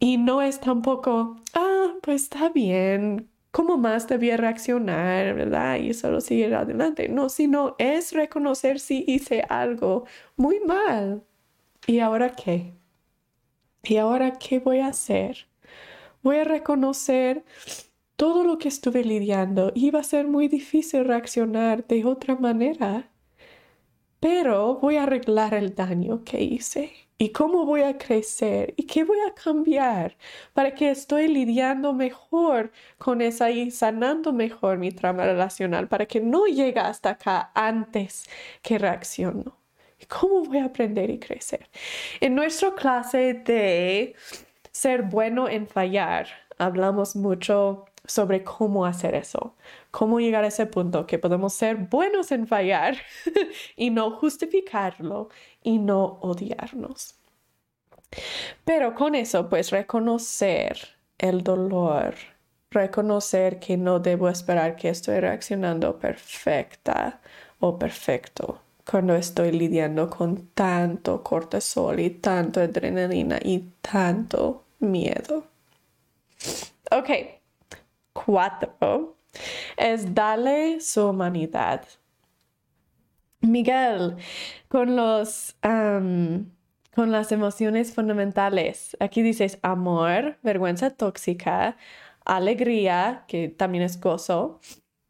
Y 0.00 0.16
no 0.18 0.42
es 0.42 0.60
tampoco, 0.60 1.36
ah, 1.54 1.94
pues 2.02 2.24
está 2.24 2.48
bien, 2.48 3.30
¿cómo 3.52 3.76
más 3.78 4.08
debía 4.08 4.36
reaccionar, 4.36 5.34
verdad? 5.34 5.76
Y 5.76 5.94
solo 5.94 6.20
seguir 6.20 6.54
adelante. 6.54 7.08
No, 7.08 7.28
sino 7.28 7.76
es 7.78 8.12
reconocer 8.12 8.80
si 8.80 9.04
hice 9.06 9.42
algo 9.48 10.06
muy 10.36 10.60
mal. 10.60 11.24
¿Y 11.86 12.00
ahora 12.00 12.30
qué? 12.34 12.74
¿Y 13.84 13.96
ahora 13.98 14.32
qué 14.38 14.58
voy 14.58 14.80
a 14.80 14.88
hacer? 14.88 15.46
Voy 16.22 16.36
a 16.38 16.44
reconocer 16.44 17.44
todo 18.16 18.44
lo 18.44 18.58
que 18.58 18.68
estuve 18.68 19.04
lidiando. 19.04 19.72
Iba 19.74 20.00
a 20.00 20.04
ser 20.04 20.28
muy 20.28 20.48
difícil 20.48 21.04
reaccionar 21.04 21.86
de 21.86 22.04
otra 22.04 22.36
manera. 22.36 23.10
Pero 24.20 24.76
voy 24.76 24.96
a 24.96 25.02
arreglar 25.04 25.54
el 25.54 25.74
daño 25.74 26.22
que 26.24 26.42
hice. 26.42 26.92
¿Y 27.18 27.30
cómo 27.30 27.64
voy 27.64 27.82
a 27.82 27.96
crecer? 27.98 28.74
¿Y 28.76 28.84
qué 28.84 29.04
voy 29.04 29.18
a 29.20 29.34
cambiar 29.34 30.16
para 30.54 30.74
que 30.74 30.90
estoy 30.90 31.28
lidiando 31.28 31.92
mejor 31.92 32.72
con 32.98 33.20
esa 33.22 33.50
y 33.50 33.70
sanando 33.70 34.32
mejor 34.32 34.78
mi 34.78 34.90
trama 34.90 35.24
relacional 35.24 35.88
para 35.88 36.06
que 36.06 36.20
no 36.20 36.46
llegue 36.46 36.80
hasta 36.80 37.10
acá 37.10 37.52
antes 37.54 38.28
que 38.62 38.78
reacciono? 38.78 39.56
¿Cómo 40.08 40.44
voy 40.44 40.58
a 40.58 40.64
aprender 40.64 41.10
y 41.10 41.18
crecer? 41.18 41.68
En 42.20 42.34
nuestra 42.34 42.74
clase 42.74 43.34
de 43.34 44.14
ser 44.72 45.02
bueno 45.02 45.48
en 45.48 45.66
fallar, 45.68 46.26
hablamos 46.58 47.14
mucho 47.14 47.84
sobre 48.04 48.42
cómo 48.42 48.84
hacer 48.84 49.14
eso, 49.14 49.54
cómo 49.90 50.20
llegar 50.20 50.44
a 50.44 50.48
ese 50.48 50.66
punto 50.66 51.06
que 51.06 51.18
podemos 51.18 51.54
ser 51.54 51.76
buenos 51.76 52.32
en 52.32 52.46
fallar 52.46 52.96
y 53.76 53.90
no 53.90 54.10
justificarlo 54.12 55.28
y 55.62 55.78
no 55.78 56.18
odiarnos. 56.20 57.14
Pero 58.64 58.94
con 58.94 59.14
eso, 59.14 59.48
pues 59.48 59.70
reconocer 59.70 60.78
el 61.18 61.42
dolor, 61.42 62.14
reconocer 62.70 63.58
que 63.58 63.76
no 63.76 64.00
debo 64.00 64.28
esperar 64.28 64.76
que 64.76 64.88
estoy 64.88 65.20
reaccionando 65.20 65.98
perfecta 65.98 67.20
o 67.60 67.78
perfecto 67.78 68.60
cuando 68.88 69.14
estoy 69.14 69.52
lidiando 69.52 70.10
con 70.10 70.48
tanto 70.48 71.22
cortisol 71.22 72.00
y 72.00 72.10
tanto 72.10 72.60
adrenalina 72.60 73.38
y 73.42 73.70
tanto 73.80 74.64
miedo. 74.80 75.44
Ok, 76.90 77.10
cuatro 78.12 79.16
es 79.76 80.14
darle 80.14 80.80
su 80.80 81.08
humanidad. 81.08 81.84
Miguel, 83.40 84.16
con 84.68 84.96
los 84.96 85.56
con 86.94 87.10
las 87.10 87.32
emociones 87.32 87.94
fundamentales. 87.94 88.96
Aquí 89.00 89.22
dices 89.22 89.58
amor, 89.62 90.38
vergüenza 90.42 90.90
tóxica, 90.90 91.76
alegría, 92.24 93.24
que 93.28 93.48
también 93.48 93.84
es 93.84 93.98
gozo, 94.00 94.60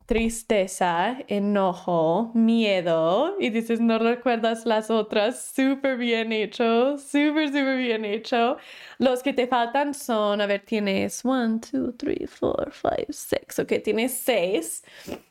tristeza, 0.06 1.18
enojo, 1.28 2.30
miedo, 2.34 3.36
y 3.38 3.50
dices, 3.50 3.80
no 3.80 3.98
recuerdas 3.98 4.66
las 4.66 4.90
otras, 4.90 5.52
súper 5.54 5.96
bien 5.96 6.32
hecho, 6.32 6.98
súper, 6.98 7.48
súper 7.48 7.76
bien 7.78 8.04
hecho. 8.04 8.56
Los 8.98 9.22
que 9.22 9.32
te 9.32 9.46
faltan 9.46 9.94
son, 9.94 10.40
a 10.40 10.46
ver, 10.46 10.64
tienes 10.64 11.24
1, 11.24 11.60
2, 11.72 11.94
3, 11.96 12.30
4, 12.40 12.72
5, 12.72 12.96
6, 13.10 13.58
ok, 13.60 13.72
tienes 13.82 14.14
6. 14.14 14.84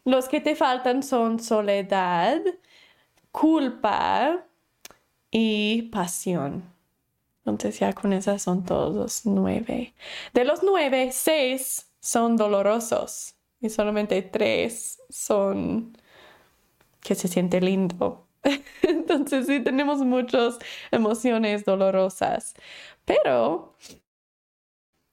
Los 0.06 0.27
que 0.27 0.41
te 0.41 0.56
faltan 0.56 1.03
son 1.03 1.39
soledad, 1.39 2.41
culpa 3.31 4.45
y 5.31 5.84
pasión. 5.84 6.64
Entonces 7.45 7.80
ya 7.80 7.93
con 7.93 8.14
esas 8.14 8.41
son 8.43 8.65
todos 8.65 8.93
los 8.93 9.26
nueve. 9.26 9.93
De 10.34 10.45
los 10.45 10.61
nueve, 10.64 11.10
seis 11.11 11.89
son 11.99 12.38
dolorosos 12.38 13.35
y 13.61 13.69
solamente 13.69 14.21
tres 14.23 15.01
son 15.09 15.97
que 17.01 17.15
se 17.15 17.27
siente 17.27 17.61
lindo. 17.61 18.27
Entonces 18.83 19.47
sí 19.47 19.59
tenemos 19.61 19.99
muchas 19.99 20.57
emociones 20.91 21.65
dolorosas, 21.65 22.53
pero 23.05 23.75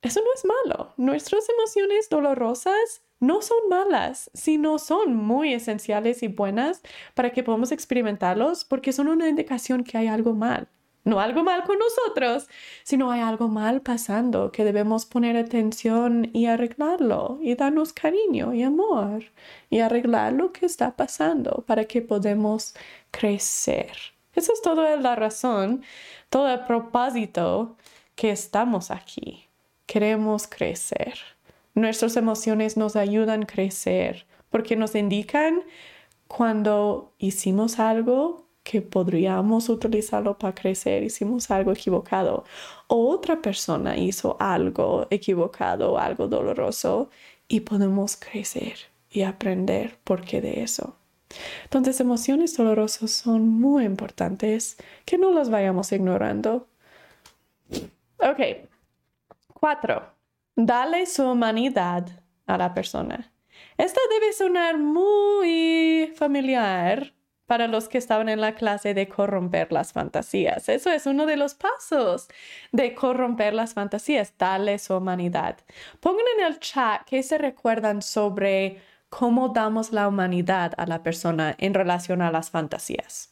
eso 0.03 0.21
no 0.21 0.29
es 0.35 0.45
malo. 0.45 0.95
Nuestras 0.97 1.49
emociones 1.49 2.09
dolorosas 2.09 3.03
no 3.21 3.43
son 3.43 3.59
malas, 3.69 4.31
sino 4.33 4.79
son 4.79 5.17
muy 5.17 5.53
esenciales 5.53 6.23
y 6.23 6.29
buenas 6.29 6.83
para 7.15 7.31
que 7.31 7.43
podamos 7.43 7.73
experimentarlos 7.73 8.65
porque 8.65 8.93
son 8.93 9.09
una 9.09 9.29
indicación 9.29 9.85
que 9.85 9.99
hay 9.99 10.07
algo 10.07 10.35
mal. 10.35 10.69
No 11.09 11.21
algo 11.21 11.43
mal 11.43 11.65
con 11.65 11.79
nosotros, 11.79 12.51
sino 12.83 13.11
hay 13.11 13.23
algo 13.23 13.49
mal 13.49 13.81
pasando 13.81 14.53
que 14.53 14.63
debemos 14.63 15.07
poner 15.07 15.39
atención 15.39 16.29
y 16.35 16.45
arreglarlo 16.45 17.39
y 17.41 17.55
darnos 17.55 17.95
cariño 17.95 18.53
y 18.53 18.63
amor 18.63 19.25
y 19.71 19.79
arreglar 19.79 20.35
lo 20.35 20.53
que 20.53 20.67
está 20.67 20.97
pasando 20.97 21.65
para 21.67 21.87
que 21.87 22.03
podamos 22.03 22.75
crecer. 23.11 23.93
Esa 24.35 24.53
es 24.53 24.61
toda 24.61 24.97
la 24.97 25.17
razón, 25.17 25.83
todo 26.29 26.53
el 26.53 26.61
propósito 26.67 27.79
que 28.15 28.31
estamos 28.31 28.91
aquí. 28.91 29.49
Queremos 29.87 30.47
crecer. 30.47 31.15
Nuestras 31.75 32.19
emociones 32.19 32.77
nos 32.77 32.97
ayudan 32.97 33.45
a 33.45 33.47
crecer 33.47 34.27
porque 34.51 34.77
nos 34.77 34.95
indican 34.95 35.63
cuando 36.27 37.15
hicimos 37.17 37.79
algo 37.79 38.48
que 38.69 38.83
podríamos 38.83 39.71
utilizarlo 39.71 40.37
para 40.37 40.55
crecer, 40.55 41.03
hicimos 41.03 41.51
algo 41.51 41.73
equivocado, 41.73 42.45
o 42.87 43.09
otra 43.09 43.41
persona 43.41 43.97
hizo 43.97 44.37
algo 44.39 45.07
equivocado, 45.09 45.97
algo 45.99 46.29
doloroso, 46.29 47.09
y 47.49 47.61
podemos 47.61 48.19
crecer 48.19 48.77
y 49.11 49.23
aprender 49.23 49.99
por 50.05 50.21
qué 50.21 50.43
de 50.43 50.63
eso. 50.63 50.97
Entonces, 51.65 51.99
emociones 52.01 52.55
dolorosas 52.59 53.11
son 53.11 53.49
muy 53.49 53.87
importantes, 53.87 54.77
que 55.07 55.17
no 55.17 55.33
las 55.33 55.49
vayamos 55.49 55.91
ignorando. 55.93 56.69
Ok. 58.19 58.69
Cuatro. 59.55 60.13
Dale 60.57 61.07
su 61.07 61.23
humanidad 61.25 62.07
a 62.47 62.59
la 62.59 62.75
persona. 62.75 63.33
Esta 63.79 64.01
debe 64.11 64.35
sonar 64.35 64.77
muy 64.77 66.13
familiar 66.17 67.15
para 67.49 67.67
los 67.67 67.89
que 67.89 67.97
estaban 67.97 68.29
en 68.29 68.43
la 68.43 68.55
clase 68.55 68.93
de 68.93 69.09
corromper 69.09 69.73
las 69.73 69.95
fantasías. 69.95 70.69
Eso 70.69 70.91
es 70.91 71.07
uno 71.07 71.25
de 71.25 71.39
los 71.39 71.55
pasos 71.55 72.29
de 72.73 72.95
corromper 72.95 73.55
las 73.55 73.73
fantasías, 73.73 74.35
darle 74.39 74.79
su 74.79 74.95
humanidad. 74.95 75.57
Pongan 75.99 76.27
en 76.39 76.45
el 76.45 76.61
chat 76.61 77.07
qué 77.07 77.23
se 77.23 77.39
recuerdan 77.39 78.03
sobre 78.03 78.83
cómo 79.09 79.49
damos 79.49 79.93
la 79.93 80.09
humanidad 80.09 80.75
a 80.77 80.85
la 80.85 81.03
persona 81.03 81.55
en 81.57 81.73
relación 81.73 82.21
a 82.21 82.31
las 82.31 82.51
fantasías. 82.51 83.31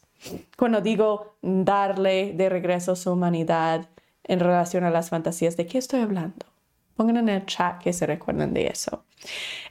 Cuando 0.57 0.81
digo 0.81 1.37
darle 1.43 2.33
de 2.33 2.49
regreso 2.49 2.95
su 2.95 3.11
humanidad 3.11 3.87
en 4.23 4.39
relación 4.39 4.83
a 4.83 4.89
las 4.89 5.11
fantasías, 5.11 5.55
¿de 5.57 5.67
qué 5.67 5.77
estoy 5.77 6.01
hablando? 6.01 6.47
Pongan 6.95 7.17
en 7.17 7.29
el 7.29 7.45
chat 7.45 7.83
qué 7.83 7.93
se 7.93 8.07
recuerdan 8.07 8.55
de 8.55 8.65
eso. 8.65 9.05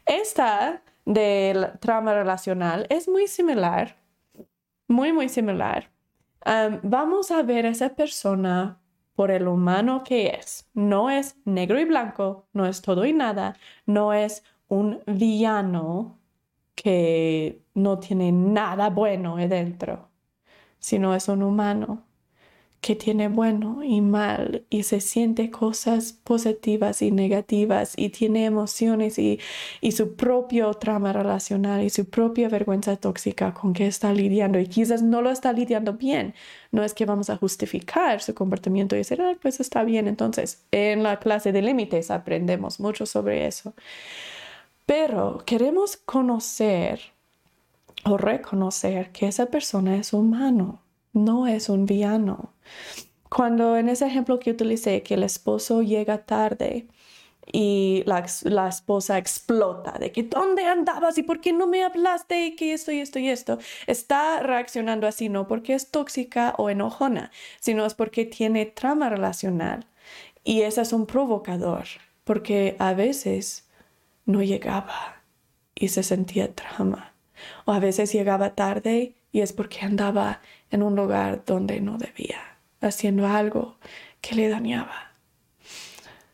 Esta 0.06 0.82
del 1.04 1.66
trama 1.80 2.14
relacional 2.14 2.86
es 2.90 3.08
muy 3.08 3.26
similar 3.26 3.96
muy, 4.88 5.12
muy 5.12 5.28
similar. 5.28 5.90
vamos 6.82 7.30
a 7.30 7.42
ver 7.42 7.66
a 7.66 7.70
esa 7.70 7.94
persona 7.94 8.80
por 9.14 9.30
el 9.30 9.48
humano 9.48 10.04
que 10.04 10.28
es. 10.28 10.68
No 10.74 11.10
es 11.10 11.36
negro 11.44 11.80
y 11.80 11.84
blanco, 11.84 12.48
no 12.52 12.66
es 12.66 12.82
todo 12.82 13.04
y 13.06 13.12
nada, 13.12 13.56
no 13.86 14.12
es 14.12 14.44
un 14.68 15.00
villano 15.06 16.18
que 16.74 17.62
no 17.74 17.98
tiene 17.98 18.32
nada 18.32 18.90
bueno 18.90 19.36
dentro, 19.36 20.10
sino 20.78 21.14
es 21.14 21.28
un 21.28 21.42
humano 21.42 22.04
que 22.86 22.94
tiene 22.94 23.26
bueno 23.26 23.82
y 23.82 24.00
mal 24.00 24.64
y 24.70 24.84
se 24.84 25.00
siente 25.00 25.50
cosas 25.50 26.12
positivas 26.12 27.02
y 27.02 27.10
negativas 27.10 27.94
y 27.96 28.10
tiene 28.10 28.44
emociones 28.44 29.18
y, 29.18 29.40
y 29.80 29.90
su 29.90 30.14
propio 30.14 30.72
trama 30.74 31.12
relacional 31.12 31.82
y 31.82 31.90
su 31.90 32.08
propia 32.08 32.48
vergüenza 32.48 32.94
tóxica 32.94 33.52
con 33.52 33.72
que 33.72 33.88
está 33.88 34.12
lidiando 34.12 34.60
y 34.60 34.68
quizás 34.68 35.02
no 35.02 35.20
lo 35.20 35.32
está 35.32 35.52
lidiando 35.52 35.94
bien. 35.94 36.34
No 36.70 36.84
es 36.84 36.94
que 36.94 37.06
vamos 37.06 37.28
a 37.28 37.36
justificar 37.36 38.22
su 38.22 38.36
comportamiento 38.36 38.94
y 38.94 38.98
decir, 38.98 39.20
ah, 39.20 39.36
pues 39.42 39.58
está 39.58 39.82
bien. 39.82 40.06
Entonces, 40.06 40.62
en 40.70 41.02
la 41.02 41.18
clase 41.18 41.50
de 41.50 41.62
límites 41.62 42.12
aprendemos 42.12 42.78
mucho 42.78 43.04
sobre 43.04 43.48
eso. 43.48 43.74
Pero 44.86 45.42
queremos 45.44 45.96
conocer 45.96 47.00
o 48.04 48.16
reconocer 48.16 49.10
que 49.10 49.26
esa 49.26 49.46
persona 49.46 49.96
es 49.96 50.12
humano, 50.12 50.85
no 51.16 51.46
es 51.46 51.68
un 51.68 51.86
villano. 51.86 52.52
Cuando 53.28 53.76
en 53.76 53.88
ese 53.88 54.06
ejemplo 54.06 54.38
que 54.38 54.52
utilicé, 54.52 55.02
que 55.02 55.14
el 55.14 55.22
esposo 55.24 55.82
llega 55.82 56.24
tarde, 56.24 56.86
y 57.52 58.02
la, 58.06 58.24
esposa 58.68 59.18
explota 59.18 59.92
de 59.98 60.10
que 60.10 60.24
¿dónde 60.24 60.64
andabas 60.64 61.16
y 61.18 61.22
por 61.22 61.40
qué 61.40 61.52
no 61.52 61.66
me 61.66 61.84
hablaste 61.84 62.46
y 62.46 62.56
que 62.56 62.72
esto 62.72 62.90
y 62.92 63.00
esto 63.00 63.18
y 63.18 63.28
esto? 63.28 63.58
Está 63.86 64.40
reaccionando 64.40 65.06
así 65.06 65.28
no 65.28 65.46
porque 65.46 65.74
es 65.74 65.90
tóxica 65.90 66.54
o 66.58 66.70
enojona, 66.70 67.30
sino 67.60 67.86
es 67.86 67.94
porque 67.94 68.24
tiene 68.24 68.66
trama 68.66 69.08
relacional 69.08 69.86
y 70.44 70.62
ese 70.62 70.82
es 70.82 70.92
un 70.92 71.06
provocador 71.06 71.84
porque 72.24 72.74
a 72.80 72.94
veces 72.94 73.68
no 74.24 74.42
llegaba 74.42 75.22
y 75.74 75.88
se 75.88 76.02
sentía 76.02 76.52
trama 76.52 77.14
o 77.64 77.72
a 77.72 77.78
veces 77.78 78.12
llegaba 78.12 78.54
tarde 78.54 79.15
y 79.32 79.40
es 79.40 79.52
porque 79.52 79.80
andaba 79.80 80.40
en 80.70 80.82
un 80.82 80.96
lugar 80.96 81.44
donde 81.44 81.80
no 81.80 81.98
debía, 81.98 82.40
haciendo 82.80 83.26
algo 83.26 83.76
que 84.20 84.34
le 84.34 84.48
dañaba. 84.48 85.12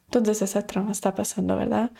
Entonces 0.06 0.42
esa 0.42 0.66
trama 0.66 0.92
está 0.92 1.14
pasando, 1.14 1.56
¿verdad? 1.56 1.90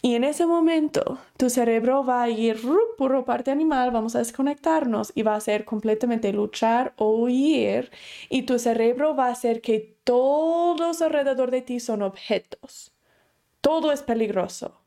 Y 0.00 0.14
en 0.14 0.24
ese 0.24 0.46
momento 0.46 1.18
tu 1.36 1.50
cerebro 1.50 2.04
va 2.04 2.22
a 2.22 2.30
ir 2.30 2.58
por 2.96 3.24
parte 3.26 3.50
animal, 3.50 3.90
vamos 3.90 4.16
a 4.16 4.20
desconectarnos 4.20 5.12
y 5.14 5.22
va 5.22 5.34
a 5.34 5.40
ser 5.40 5.66
completamente 5.66 6.32
luchar 6.32 6.94
o 6.96 7.10
huir 7.10 7.90
y 8.30 8.42
tu 8.42 8.58
cerebro 8.58 9.14
va 9.14 9.26
a 9.26 9.32
hacer 9.32 9.60
que 9.60 9.98
todos 10.04 11.02
alrededor 11.02 11.50
de 11.50 11.60
ti 11.60 11.80
son 11.80 12.00
objetos. 12.00 12.94
Todo 13.60 13.92
es 13.92 14.02
peligroso. 14.02 14.80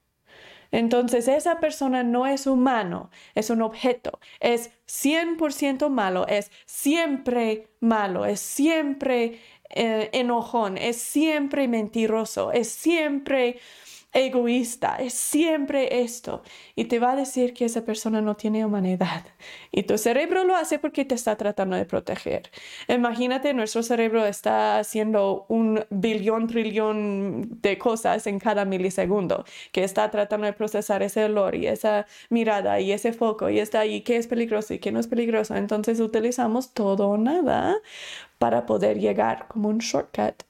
Entonces 0.72 1.28
esa 1.28 1.60
persona 1.60 2.02
no 2.02 2.26
es 2.26 2.48
humano, 2.48 3.12
es 3.36 3.52
un 3.52 3.62
objeto, 3.62 4.20
es 4.40 4.72
100% 4.94 5.90
malo, 5.90 6.28
es 6.28 6.52
siempre 6.66 7.68
malo, 7.80 8.26
es 8.26 8.40
siempre 8.40 9.40
eh, 9.70 10.12
enojón, 10.14 10.78
es 10.78 10.98
siempre 10.98 11.68
mentiroso, 11.68 12.52
es 12.52 12.70
siempre 12.70 13.60
egoísta, 14.14 14.98
es 14.98 15.14
siempre 15.14 16.02
esto. 16.02 16.44
Y 16.76 16.86
te 16.86 17.00
va 17.00 17.12
a 17.12 17.16
decir 17.16 17.54
que 17.54 17.66
esa 17.66 17.84
persona 17.84 18.22
no 18.22 18.36
tiene 18.36 18.66
humanidad. 18.66 19.26
Y 19.72 19.84
tu 19.84 19.98
cerebro 19.98 20.44
lo 20.44 20.56
hace 20.56 20.80
porque 20.80 21.06
te 21.06 21.16
está 21.16 21.36
tratando 21.36 21.76
de 21.76 21.86
proteger. 21.86 22.50
Imagínate, 22.88 23.54
nuestro 23.54 23.84
cerebro 23.84 24.26
está 24.26 24.80
haciendo 24.80 25.46
un 25.50 25.86
billón, 25.90 26.48
trillón 26.48 27.62
de 27.62 27.78
cosas 27.78 28.28
en 28.28 28.40
cada 28.40 28.66
milisegundo, 28.66 29.46
que 29.72 29.84
está 29.84 30.10
tratando 30.12 30.46
de 30.46 30.54
procesar 30.54 31.04
ese 31.04 31.26
olor 31.26 31.56
y 31.56 31.68
esa 31.68 32.06
mirada 32.30 32.80
y 32.80 32.92
ese 32.92 33.14
foco 33.14 33.50
y 33.50 33.60
está 33.60 33.82
ahí, 33.82 34.02
qué 34.02 34.18
es 34.18 34.28
peligroso 34.28 34.74
y 34.74 34.80
qué 34.80 34.92
no 34.92 35.00
es 35.00 35.08
peligroso. 35.08 35.56
Entonces 35.56 36.00
utilizamos 36.00 36.74
todo 36.74 37.10
o 37.10 37.18
nada 37.18 37.78
para 38.38 38.66
poder 38.66 39.00
llegar 39.00 39.48
como 39.48 39.70
un 39.70 39.78
shortcut, 39.78 40.44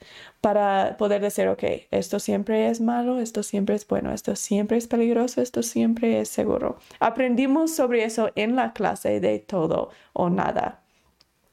para 0.44 0.98
poder 0.98 1.22
decir, 1.22 1.48
ok, 1.48 1.64
esto 1.90 2.20
siempre 2.20 2.68
es 2.68 2.82
malo, 2.82 3.18
esto 3.20 3.44
siempre 3.44 3.76
es 3.76 3.88
bueno, 3.88 4.12
esto 4.12 4.36
siempre 4.36 4.76
es 4.76 4.88
peligroso, 4.90 5.42
esto 5.42 5.64
siempre 5.64 6.20
es 6.20 6.28
seguro. 6.28 6.80
Aprendimos 7.00 7.74
sobre 7.74 8.04
eso 8.04 8.30
en 8.36 8.58
la 8.58 8.74
clase 8.74 9.22
de 9.22 9.40
todo 9.40 9.92
o 10.12 10.30
nada. 10.30 10.82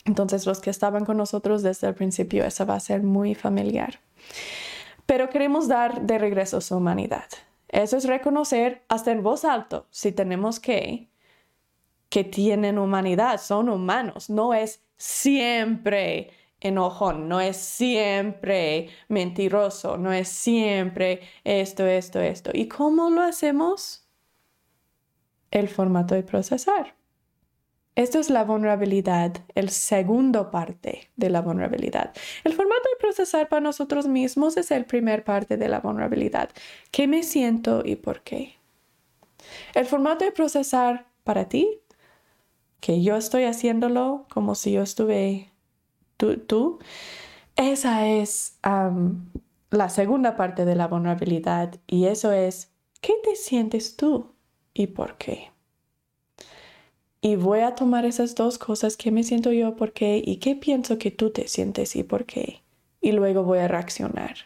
Entonces 0.07 0.45
los 0.45 0.59
que 0.59 0.71
estaban 0.71 1.05
con 1.05 1.19
nosotros 1.19 1.63
desde 1.63 1.87
el 1.87 1.95
principio, 1.95 2.45
eso 2.45 2.67
va 2.67 2.75
a 2.75 2.81
ser 2.81 3.05
muy 3.05 3.37
familiar. 3.37 4.01
Pero 5.07 5.31
queremos 5.31 5.69
dar 5.69 6.03
de 6.03 6.19
regreso 6.19 6.61
su 6.61 6.77
humanidad. 6.77 7.27
Eso 7.69 7.97
es 7.97 8.07
reconocer 8.07 8.83
hasta 8.89 9.13
en 9.13 9.23
voz 9.23 9.45
alto, 9.45 9.87
si 9.91 10.11
tenemos 10.11 10.59
que, 10.59 11.09
que 12.09 12.25
tienen 12.25 12.77
humanidad, 12.77 13.41
son 13.41 13.69
humanos, 13.69 14.31
no 14.31 14.53
es 14.53 14.83
siempre 14.97 16.33
enojón, 16.61 17.29
no 17.29 17.41
es 17.41 17.57
siempre 17.57 18.89
mentiroso, 19.09 19.97
no 19.97 20.13
es 20.13 20.29
siempre 20.29 21.21
esto, 21.45 21.87
esto, 21.87 22.21
esto. 22.21 22.51
¿Y 22.53 22.69
cómo 22.69 23.11
lo 23.11 23.23
hacemos? 23.23 24.07
El 25.51 25.69
formato 25.69 26.15
de 26.15 26.23
procesar. 26.23 26.95
Esto 27.97 28.19
es 28.19 28.31
la 28.31 28.45
vulnerabilidad, 28.45 29.33
el 29.55 29.69
segundo 29.69 30.51
parte 30.51 31.11
de 31.17 31.29
la 31.29 31.43
vulnerabilidad. 31.43 32.15
El 32.45 32.55
formato 32.55 32.83
de 32.83 33.01
procesar 33.01 33.49
para 33.49 33.61
nosotros 33.61 34.07
mismos 34.07 34.57
es 34.57 34.71
el 34.71 34.85
primer 34.85 35.25
parte 35.25 35.57
de 35.57 35.69
la 35.69 35.81
vulnerabilidad. 35.81 36.51
¿Qué 36.93 37.09
me 37.09 37.23
siento 37.23 37.83
y 37.85 37.97
por 37.97 38.23
qué? 38.23 38.55
El 39.75 39.87
formato 39.87 40.25
de 40.25 40.33
procesar 40.33 41.07
para 41.25 41.49
ti 41.49 41.81
que 42.81 43.03
yo 43.03 43.17
estoy 43.17 43.45
haciéndolo 43.45 44.27
como 44.33 44.55
si 44.55 44.73
yo 44.73 44.83
estuve 44.83 45.50
tú, 46.47 46.79
esa 47.57 48.07
es 48.07 48.59
la 49.71 49.89
segunda 49.89 50.37
parte 50.37 50.65
de 50.65 50.75
la 50.75 50.89
vulnerabilidad 50.89 51.75
y 51.87 52.07
eso 52.07 52.33
es, 52.33 52.73
¿qué 53.01 53.15
te 53.25 53.37
sientes 53.37 53.97
tú 53.97 54.35
y 54.75 54.89
por 54.89 55.17
qué? 55.19 55.51
Y 57.23 57.37
voy 57.37 57.61
a 57.61 57.75
tomar 57.75 58.07
esas 58.07 58.35
dos 58.35 58.57
cosas, 58.57 58.97
¿qué 58.97 59.11
me 59.11 59.25
siento 59.25 59.53
yo, 59.53 59.77
por 59.77 59.93
qué? 59.93 60.23
Y 60.25 60.37
qué 60.37 60.57
pienso 60.57 60.97
que 60.99 61.11
tú 61.11 61.31
te 61.31 61.49
sientes 61.49 61.95
y 61.97 62.03
por 62.03 62.25
qué. 62.25 62.63
Y 63.03 63.13
luego 63.13 63.45
voy 63.45 63.59
a 63.59 63.69
reaccionar. 63.69 64.37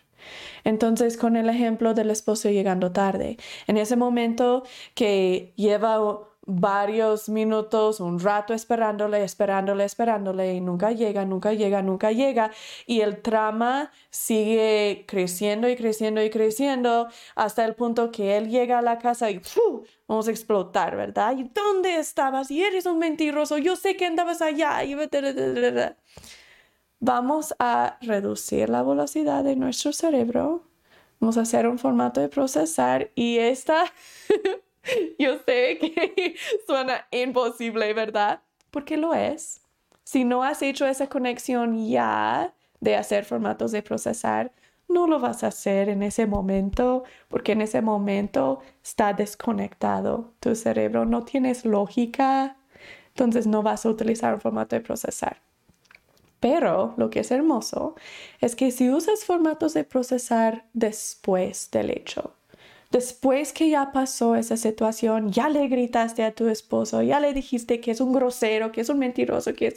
Entonces, 0.64 1.16
con 1.16 1.36
el 1.36 1.48
ejemplo 1.48 1.94
del 1.94 2.10
esposo 2.10 2.51
llegando 2.51 2.90
tarde, 2.90 3.36
en 3.66 3.76
ese 3.76 3.96
momento 3.96 4.64
que 4.94 5.52
lleva 5.56 6.01
varios 6.47 7.29
minutos, 7.29 8.01
un 8.01 8.21
rato 8.21 8.55
esperándole, 8.55 9.25
esperándole, 9.25 9.85
esperándole 9.85 10.55
y 10.55 10.61
nunca 10.61 10.93
llega, 10.93 11.25
nunca 11.25 11.53
llega, 11.53 11.83
nunca 11.83 12.12
llega 12.12 12.51
y 12.87 13.01
el 13.01 13.23
trama 13.23 13.91
sigue 14.11 15.05
creciendo 15.09 15.69
y 15.69 15.77
creciendo 15.77 16.23
y 16.23 16.31
creciendo 16.31 17.09
hasta 17.35 17.65
el 17.65 17.75
punto 17.75 18.11
que 18.11 18.37
él 18.37 18.51
llega 18.51 18.79
a 18.79 18.83
la 18.83 18.99
casa 18.99 19.31
y 19.31 19.41
vamos 20.07 20.29
a 20.29 20.31
explotar, 20.31 20.97
¿verdad? 20.97 21.37
¿Y 21.37 21.45
dónde 21.45 21.97
estabas? 21.99 22.51
Y 22.51 22.62
eres 22.62 22.87
un 22.87 22.99
mentiroso, 22.99 23.59
yo 23.59 23.77
sé 23.77 23.97
que 23.97 24.07
andabas 24.07 24.43
allá 24.43 24.85
y 24.85 24.95
vamos 27.01 27.55
a 27.59 27.99
reducir 28.03 28.69
la 28.69 28.83
velocidad 28.83 29.45
de 29.45 29.57
nuestro 29.57 29.93
cerebro. 29.93 30.65
Vamos 31.21 31.39
a 31.39 31.43
hacer 31.43 31.66
un 31.66 31.79
formato 31.79 32.21
de 32.21 32.29
procesar 32.29 33.11
y 33.15 33.39
esta 33.39 33.85
Yo 35.19 35.39
sé 35.47 35.78
que 35.78 36.36
suena 36.66 37.06
imposible, 37.11 37.93
¿verdad? 37.94 38.43
Porque 38.70 38.97
lo 38.97 39.15
es. 39.15 39.61
Si 40.05 40.24
no 40.24 40.44
has 40.44 40.62
hecho 40.62 40.86
esa 40.86 41.09
conexión 41.09 41.89
ya 41.89 42.55
de 42.81 42.97
hacer 42.97 43.24
formatos 43.24 43.73
de 43.73 43.82
procesar, 43.82 44.52
no 44.89 45.06
lo 45.06 45.19
vas 45.19 45.43
a 45.44 45.48
hacer 45.48 45.89
en 45.89 46.02
ese 46.02 46.27
momento, 46.27 47.05
porque 47.28 47.52
en 47.52 47.62
ese 47.62 47.81
momento 47.81 48.61
está 48.82 49.15
desconectado 49.15 50.35
tu 50.40 50.55
cerebro, 50.55 51.06
no 51.06 51.24
tienes 51.24 51.65
lógica, 51.65 52.56
entonces 53.09 53.47
no 53.47 53.62
vas 53.62 53.86
a 53.86 53.89
utilizar 53.89 54.35
un 54.35 54.40
formato 54.40 54.77
de 54.77 54.82
procesar. 54.82 55.40
Pero 56.39 56.93
lo 56.98 57.09
que 57.09 57.20
es 57.20 57.31
hermoso 57.31 57.94
es 58.40 58.55
que 58.55 58.70
si 58.70 58.90
usas 58.90 59.24
formatos 59.24 59.73
de 59.73 59.85
procesar 59.85 60.66
después 60.74 61.70
del 61.70 61.90
hecho, 61.90 62.35
Después 62.95 63.53
que 63.53 63.71
ya 63.71 63.91
pasó 63.91 64.37
esa 64.37 64.57
situación, 64.57 65.33
ya 65.33 65.49
le 65.49 65.66
gritaste 65.66 66.23
a 66.23 66.33
tu 66.33 66.47
esposo, 66.47 67.03
ya 67.03 67.19
le 67.19 67.33
dijiste 67.33 67.81
que 67.81 67.91
es 67.91 68.01
un 68.01 68.12
grosero, 68.12 68.71
que 68.71 68.83
es 68.83 68.89
un 68.89 69.01
mentiroso, 69.01 69.53
que 69.53 69.66
es... 69.66 69.75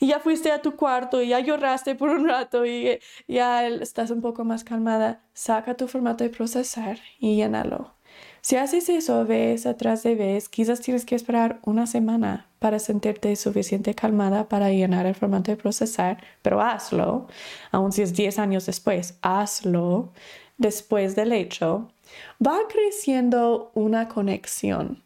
Y 0.00 0.08
ya 0.08 0.18
fuiste 0.18 0.50
a 0.50 0.60
tu 0.60 0.74
cuarto 0.74 1.22
y 1.22 1.28
ya 1.28 1.38
lloraste 1.38 1.94
por 1.94 2.08
un 2.08 2.26
rato 2.28 2.66
y 2.66 2.98
ya 3.28 3.68
estás 3.68 4.10
un 4.10 4.20
poco 4.20 4.42
más 4.44 4.64
calmada. 4.64 5.22
Saca 5.32 5.76
tu 5.76 5.86
formato 5.86 6.24
de 6.24 6.30
procesar 6.30 6.98
y 7.20 7.36
llénalo. 7.36 7.94
Si 8.40 8.56
haces 8.56 8.88
eso 8.88 9.24
vez 9.24 9.64
atrás 9.64 10.02
de 10.02 10.16
vez, 10.16 10.48
quizás 10.48 10.80
tienes 10.80 11.04
que 11.04 11.14
esperar 11.14 11.60
una 11.62 11.86
semana 11.86 12.50
para 12.58 12.80
sentirte 12.80 13.36
suficiente 13.36 13.94
calmada 13.94 14.48
para 14.48 14.70
llenar 14.70 15.06
el 15.06 15.14
formato 15.14 15.52
de 15.52 15.56
procesar, 15.56 16.20
pero 16.42 16.60
hazlo, 16.60 17.28
aun 17.70 17.92
si 17.92 18.02
es 18.02 18.14
10 18.14 18.40
años 18.40 18.66
después, 18.66 19.16
hazlo 19.22 20.12
después 20.58 21.14
del 21.14 21.30
hecho 21.30 21.91
va 22.44 22.58
creciendo 22.68 23.70
una 23.74 24.08
conexión. 24.08 25.02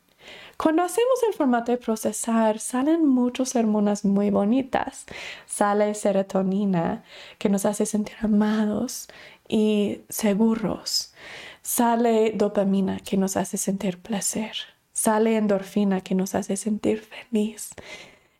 Cuando 0.56 0.82
hacemos 0.82 1.22
el 1.28 1.34
formato 1.34 1.70
de 1.70 1.78
procesar, 1.78 2.58
salen 2.58 3.06
muchas 3.06 3.54
hormonas 3.56 4.04
muy 4.04 4.30
bonitas. 4.30 5.04
Sale 5.44 5.94
serotonina, 5.94 7.04
que 7.38 7.50
nos 7.50 7.66
hace 7.66 7.84
sentir 7.84 8.16
amados 8.22 9.08
y 9.48 10.00
seguros. 10.08 11.12
Sale 11.60 12.32
dopamina, 12.34 13.00
que 13.00 13.18
nos 13.18 13.36
hace 13.36 13.58
sentir 13.58 13.98
placer. 13.98 14.56
Sale 14.92 15.36
endorfina, 15.36 16.00
que 16.00 16.14
nos 16.14 16.34
hace 16.34 16.56
sentir 16.56 17.00
feliz. 17.02 17.70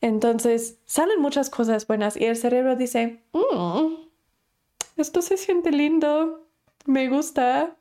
Entonces, 0.01 0.79
salen 0.87 1.21
muchas 1.21 1.51
cosas 1.51 1.87
buenas 1.87 2.17
y 2.17 2.25
el 2.25 2.37
cerebro 2.37 2.77
dice, 2.77 3.21
mm, 3.33 3.95
esto 4.97 5.21
se 5.21 5.37
siente 5.37 5.71
lindo, 5.71 6.47
me 6.87 7.09
gusta, 7.09 7.77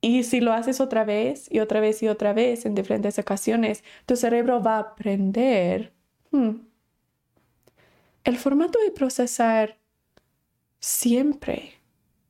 Y 0.00 0.22
si 0.22 0.40
lo 0.40 0.52
haces 0.52 0.80
otra 0.80 1.04
vez 1.04 1.50
y 1.50 1.58
otra 1.58 1.80
vez 1.80 2.02
y 2.02 2.08
otra 2.08 2.32
vez 2.32 2.66
en 2.66 2.74
diferentes 2.74 3.18
ocasiones, 3.18 3.82
tu 4.06 4.16
cerebro 4.16 4.62
va 4.62 4.76
a 4.76 4.80
aprender. 4.80 5.92
Hmm, 6.30 6.60
el 8.24 8.36
formato 8.36 8.78
de 8.80 8.90
procesar 8.90 9.78
siempre 10.80 11.72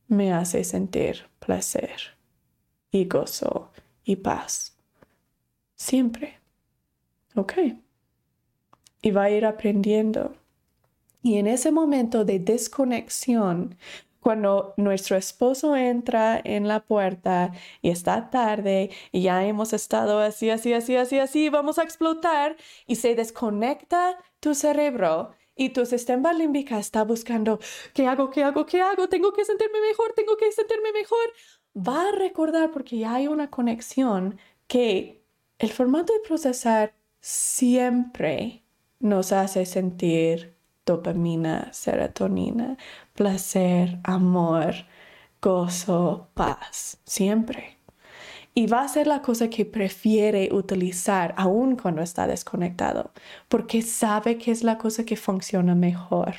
me 0.07 0.33
hace 0.33 0.63
sentir 0.63 1.27
placer 1.39 2.17
y 2.91 3.05
gozo 3.05 3.71
y 4.03 4.15
paz. 4.15 4.77
Siempre. 5.75 6.39
¿Ok? 7.35 7.53
Y 9.01 9.11
va 9.11 9.23
a 9.23 9.29
ir 9.29 9.45
aprendiendo. 9.45 10.35
Y 11.21 11.37
en 11.37 11.47
ese 11.47 11.71
momento 11.71 12.25
de 12.25 12.39
desconexión, 12.39 13.77
cuando 14.19 14.73
nuestro 14.77 15.17
esposo 15.17 15.75
entra 15.75 16.39
en 16.43 16.67
la 16.67 16.81
puerta 16.81 17.51
y 17.81 17.89
está 17.89 18.29
tarde 18.29 18.89
y 19.11 19.21
ya 19.23 19.45
hemos 19.45 19.73
estado 19.73 20.19
así, 20.19 20.49
así, 20.49 20.73
así, 20.73 20.95
así, 20.95 21.19
así, 21.19 21.49
vamos 21.49 21.79
a 21.79 21.83
explotar 21.83 22.57
y 22.87 22.95
se 22.95 23.15
desconecta 23.15 24.17
tu 24.39 24.55
cerebro 24.55 25.31
y 25.55 25.69
tu 25.69 25.85
sistema 25.85 26.31
límbica 26.31 26.79
está 26.79 27.03
buscando, 27.03 27.59
¿qué 27.93 28.07
hago? 28.07 28.29
¿Qué 28.29 28.43
hago? 28.43 28.65
¿Qué 28.65 28.81
hago? 28.81 29.09
Tengo 29.09 29.33
que 29.33 29.43
sentirme 29.43 29.81
mejor, 29.81 30.13
tengo 30.15 30.37
que 30.37 30.51
sentirme 30.53 30.93
mejor. 30.93 31.33
Va 31.75 32.07
a 32.07 32.11
recordar 32.13 32.71
porque 32.71 32.97
ya 32.97 33.15
hay 33.15 33.27
una 33.27 33.49
conexión 33.49 34.39
que 34.67 35.21
el 35.57 35.69
formato 35.71 36.13
de 36.13 36.19
procesar 36.21 36.93
siempre 37.19 38.63
nos 38.99 39.33
hace 39.33 39.65
sentir 39.65 40.55
dopamina, 40.85 41.71
serotonina, 41.73 42.77
placer, 43.19 43.99
amor, 44.05 44.75
gozo, 45.41 46.29
paz, 46.35 46.99
siempre. 47.05 47.77
Y 48.55 48.67
va 48.67 48.83
a 48.83 48.87
ser 48.89 49.07
la 49.07 49.21
cosa 49.21 49.49
que 49.49 49.65
prefiere 49.65 50.49
utilizar 50.53 51.33
aún 51.37 51.75
cuando 51.77 52.01
está 52.03 52.27
desconectado, 52.27 53.11
porque 53.49 53.81
sabe 53.83 54.37
que 54.37 54.51
es 54.51 54.63
la 54.63 54.77
cosa 54.77 55.05
que 55.05 55.17
funciona 55.17 55.75
mejor. 55.75 56.35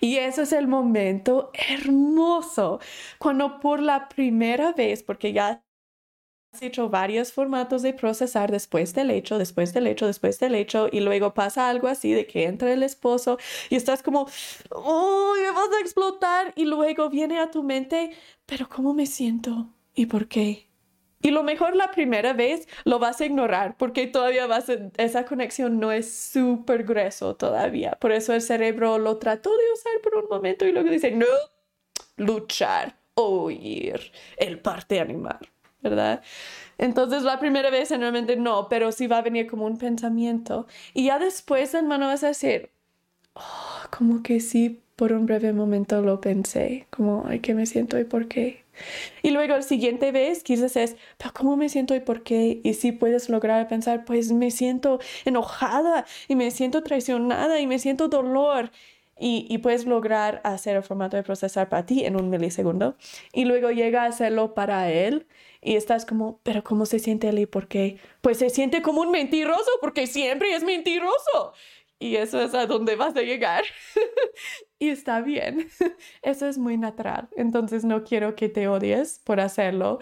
Y 0.00 0.16
ese 0.16 0.42
es 0.42 0.52
el 0.52 0.68
momento 0.68 1.50
hermoso, 1.54 2.80
cuando 3.18 3.60
por 3.60 3.80
la 3.80 4.08
primera 4.08 4.72
vez, 4.72 5.02
porque 5.02 5.32
ya 5.32 5.62
hecho 6.60 6.88
varios 6.88 7.32
formatos 7.32 7.82
de 7.82 7.92
procesar 7.92 8.50
después 8.50 8.94
del 8.94 9.10
hecho, 9.10 9.38
después 9.38 9.72
del 9.72 9.86
hecho, 9.86 10.06
después 10.06 10.38
del 10.40 10.54
hecho, 10.54 10.88
y 10.90 11.00
luego 11.00 11.34
pasa 11.34 11.68
algo 11.68 11.88
así 11.88 12.12
de 12.12 12.26
que 12.26 12.44
entra 12.44 12.72
el 12.72 12.82
esposo 12.82 13.38
y 13.70 13.76
estás 13.76 14.02
como, 14.02 14.26
¡Uy, 14.74 15.40
me 15.40 15.50
vas 15.52 15.68
a 15.76 15.80
explotar! 15.80 16.52
Y 16.56 16.64
luego 16.64 17.10
viene 17.10 17.38
a 17.38 17.50
tu 17.50 17.62
mente, 17.62 18.10
pero 18.46 18.68
¿cómo 18.68 18.94
me 18.94 19.06
siento? 19.06 19.68
¿Y 19.94 20.06
por 20.06 20.28
qué? 20.28 20.68
Y 21.20 21.30
lo 21.30 21.42
mejor 21.42 21.74
la 21.74 21.90
primera 21.90 22.32
vez 22.32 22.68
lo 22.84 23.00
vas 23.00 23.20
a 23.20 23.26
ignorar 23.26 23.76
porque 23.76 24.06
todavía 24.06 24.46
vas 24.46 24.68
a, 24.68 24.76
esa 24.98 25.24
conexión 25.24 25.80
no 25.80 25.90
es 25.90 26.12
súper 26.12 26.84
grueso 26.84 27.34
todavía. 27.34 27.92
Por 28.00 28.12
eso 28.12 28.32
el 28.34 28.42
cerebro 28.42 28.98
lo 28.98 29.18
trató 29.18 29.50
de 29.50 29.72
usar 29.72 30.00
por 30.02 30.14
un 30.14 30.28
momento 30.30 30.64
y 30.64 30.72
luego 30.72 30.88
dice, 30.90 31.10
no, 31.10 31.26
luchar, 32.16 32.96
oír, 33.14 34.12
el 34.36 34.60
parte 34.60 35.00
animal, 35.00 35.40
¿verdad? 35.82 36.22
Entonces 36.78 37.22
la 37.22 37.40
primera 37.40 37.70
vez 37.70 37.88
generalmente 37.88 38.36
no, 38.36 38.68
pero 38.68 38.92
sí 38.92 39.06
va 39.06 39.18
a 39.18 39.22
venir 39.22 39.46
como 39.46 39.66
un 39.66 39.78
pensamiento. 39.78 40.66
Y 40.94 41.06
ya 41.06 41.18
después, 41.18 41.74
hermano, 41.74 42.06
vas 42.06 42.24
a 42.24 42.28
decir, 42.28 42.70
oh, 43.34 43.88
como 43.90 44.22
que 44.22 44.40
sí, 44.40 44.80
por 44.96 45.12
un 45.12 45.26
breve 45.26 45.52
momento 45.52 46.02
lo 46.02 46.20
pensé, 46.20 46.86
como, 46.90 47.24
ay, 47.28 47.40
¿qué 47.40 47.54
me 47.54 47.66
siento 47.66 47.98
y 47.98 48.04
por 48.04 48.28
qué? 48.28 48.64
Y 49.22 49.30
luego 49.30 49.54
el 49.54 49.62
siguiente 49.62 50.12
vez 50.12 50.42
quizás 50.42 50.76
es, 50.76 50.96
pero 51.18 51.32
¿cómo 51.34 51.56
me 51.56 51.68
siento 51.68 51.94
y 51.94 52.00
por 52.00 52.22
qué? 52.22 52.60
Y 52.62 52.74
si 52.74 52.92
puedes 52.92 53.28
lograr 53.28 53.68
pensar, 53.68 54.04
pues 54.04 54.32
me 54.32 54.50
siento 54.50 55.00
enojada 55.24 56.06
y 56.28 56.36
me 56.36 56.50
siento 56.50 56.82
traicionada 56.82 57.60
y 57.60 57.66
me 57.66 57.78
siento 57.78 58.08
dolor. 58.08 58.70
Y, 59.20 59.46
y, 59.50 59.58
puedes 59.58 59.84
lograr 59.84 60.40
hacer 60.44 60.76
el 60.76 60.84
formato 60.84 61.16
de 61.16 61.24
procesar 61.24 61.68
para 61.68 61.84
ti 61.84 62.04
en 62.04 62.14
un 62.14 62.30
milisegundo. 62.30 62.96
Y 63.32 63.46
luego 63.46 63.72
llega 63.72 64.04
a 64.04 64.06
hacerlo 64.06 64.54
para 64.54 64.92
él 64.92 65.26
y 65.68 65.76
estás 65.76 66.06
como, 66.06 66.40
pero 66.44 66.64
¿cómo 66.64 66.86
se 66.86 66.98
siente 66.98 67.28
él 67.28 67.40
y 67.40 67.44
por 67.44 67.68
qué? 67.68 67.98
Pues 68.22 68.38
se 68.38 68.48
siente 68.48 68.80
como 68.80 69.02
un 69.02 69.10
mentiroso 69.10 69.70
porque 69.82 70.06
siempre 70.06 70.54
es 70.54 70.64
mentiroso. 70.64 71.52
Y 71.98 72.16
eso 72.16 72.40
es 72.40 72.54
a 72.54 72.64
donde 72.64 72.96
vas 72.96 73.14
a 73.16 73.20
llegar. 73.20 73.64
y 74.78 74.88
está 74.88 75.20
bien. 75.20 75.68
Eso 76.22 76.46
es 76.46 76.56
muy 76.56 76.78
natural. 76.78 77.28
Entonces 77.36 77.84
no 77.84 78.02
quiero 78.02 78.34
que 78.34 78.48
te 78.48 78.66
odies 78.66 79.18
por 79.18 79.40
hacerlo. 79.40 79.98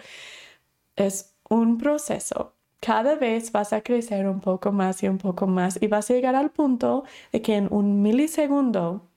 Es 0.95 1.35
un 1.49 1.77
proceso. 1.77 2.53
Cada 2.79 3.15
vez 3.15 3.51
vas 3.51 3.73
a 3.73 3.81
crecer 3.81 4.25
un 4.29 4.39
poco 4.39 4.71
más 4.71 5.03
y 5.03 5.09
un 5.09 5.17
poco 5.17 5.47
más 5.47 5.79
y 5.81 5.87
vas 5.87 6.09
a 6.09 6.13
llegar 6.13 6.35
al 6.35 6.51
punto 6.51 7.03
de 7.33 7.41
que 7.41 7.55
en 7.55 7.67
un 7.71 8.01
milisegundo, 8.01 9.09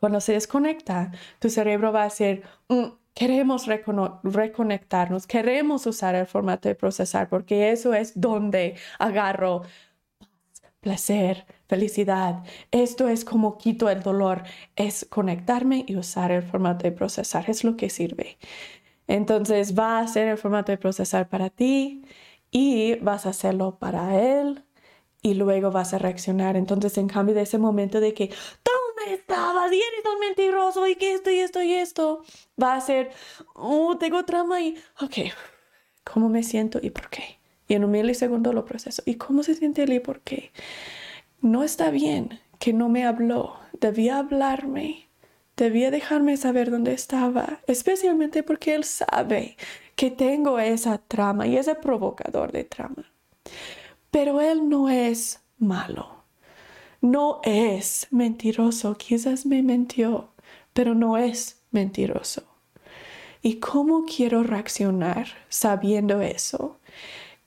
cuando 0.00 0.20
se 0.20 0.34
desconecta, 0.34 1.12
tu 1.38 1.48
cerebro 1.48 1.92
va 1.92 2.02
a 2.02 2.04
decir, 2.04 2.42
mm, 2.68 2.88
queremos 3.14 3.66
reconectarnos, 4.22 5.26
queremos 5.26 5.86
usar 5.86 6.14
el 6.14 6.26
formato 6.26 6.68
de 6.68 6.74
procesar 6.74 7.28
porque 7.28 7.70
eso 7.72 7.94
es 7.94 8.18
donde 8.20 8.76
agarro 8.98 9.62
placer, 10.80 11.46
felicidad. 11.68 12.42
Esto 12.72 13.08
es 13.08 13.24
como 13.24 13.56
quito 13.58 13.88
el 13.88 14.02
dolor, 14.02 14.42
es 14.76 15.06
conectarme 15.08 15.84
y 15.86 15.96
usar 15.96 16.32
el 16.32 16.42
formato 16.42 16.84
de 16.84 16.92
procesar, 16.92 17.48
es 17.48 17.64
lo 17.64 17.76
que 17.76 17.88
sirve. 17.90 18.38
Entonces 19.06 19.78
va 19.78 20.00
a 20.00 20.06
ser 20.08 20.28
el 20.28 20.38
formato 20.38 20.72
de 20.72 20.78
procesar 20.78 21.28
para 21.28 21.50
ti 21.50 22.04
y 22.50 22.96
vas 22.96 23.26
a 23.26 23.30
hacerlo 23.30 23.78
para 23.78 24.20
él 24.20 24.64
y 25.22 25.34
luego 25.34 25.70
vas 25.70 25.94
a 25.94 25.98
reaccionar. 25.98 26.56
Entonces, 26.56 26.98
en 26.98 27.08
cambio 27.08 27.34
de 27.34 27.42
ese 27.42 27.58
momento 27.58 28.00
de 28.00 28.12
que 28.14 28.30
¿dónde 29.02 29.14
estabas? 29.14 29.72
Y 29.72 29.80
un 30.12 30.20
mentiroso 30.20 30.86
y 30.86 30.96
que 30.96 31.14
esto 31.14 31.30
y 31.30 31.38
esto 31.38 31.62
y 31.62 31.72
esto, 31.74 32.24
va 32.60 32.74
a 32.74 32.80
ser, 32.80 33.10
oh, 33.54 33.96
tengo 33.98 34.24
trama 34.24 34.60
y, 34.60 34.76
ok, 35.00 35.32
¿cómo 36.04 36.28
me 36.28 36.42
siento 36.42 36.78
y 36.82 36.90
por 36.90 37.10
qué? 37.10 37.38
Y 37.68 37.74
en 37.74 37.84
un 37.84 37.90
milisegundo 37.90 38.52
lo 38.52 38.64
proceso. 38.64 39.02
¿Y 39.06 39.14
cómo 39.14 39.42
se 39.42 39.54
siente 39.54 39.84
él 39.84 39.92
y 39.92 40.00
por 40.00 40.20
qué? 40.20 40.52
No 41.40 41.62
está 41.62 41.90
bien 41.90 42.40
que 42.58 42.72
no 42.72 42.88
me 42.88 43.04
habló. 43.04 43.56
Debía 43.72 44.18
hablarme. 44.18 45.08
Debía 45.56 45.90
dejarme 45.90 46.36
saber 46.36 46.70
dónde 46.70 46.92
estaba. 46.92 47.60
Especialmente 47.66 48.42
porque 48.42 48.74
él 48.74 48.84
sabe 48.84 49.56
que 49.96 50.10
tengo 50.10 50.58
esa 50.58 50.98
trama 50.98 51.46
y 51.46 51.56
ese 51.56 51.74
provocador 51.74 52.52
de 52.52 52.64
trama. 52.64 53.12
Pero 54.10 54.40
él 54.40 54.68
no 54.68 54.88
es 54.90 55.40
malo. 55.58 56.21
No 57.02 57.40
es 57.44 58.06
mentiroso. 58.10 58.96
Quizás 58.96 59.44
me 59.44 59.62
mintió, 59.62 60.30
pero 60.72 60.94
no 60.94 61.18
es 61.18 61.60
mentiroso. 61.70 62.44
¿Y 63.42 63.56
cómo 63.56 64.06
quiero 64.06 64.42
reaccionar 64.42 65.26
sabiendo 65.50 66.22
eso? 66.22 66.78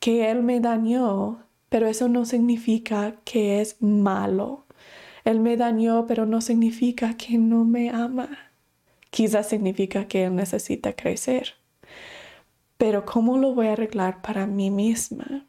que 0.05 0.29
Él 0.29 0.43
me 0.43 0.59
dañó, 0.59 1.43
pero 1.67 1.87
eso 1.87 2.07
no 2.07 2.25
significa 2.25 3.15
que 3.23 3.59
es 3.59 3.81
malo. 3.81 4.65
Él 5.23 5.39
me 5.39 5.57
dañó, 5.57 6.05
pero 6.05 6.27
no 6.27 6.41
significa 6.41 7.17
que 7.17 7.39
no 7.39 7.65
me 7.65 7.89
ama. 7.89 8.29
Quizás 9.09 9.49
significa 9.49 10.07
que 10.07 10.25
Él 10.25 10.35
necesita 10.35 10.93
crecer. 10.93 11.55
Pero 12.77 13.03
¿cómo 13.03 13.39
lo 13.39 13.55
voy 13.55 13.65
a 13.65 13.71
arreglar 13.73 14.21
para 14.21 14.45
mí 14.45 14.69
misma? 14.69 15.47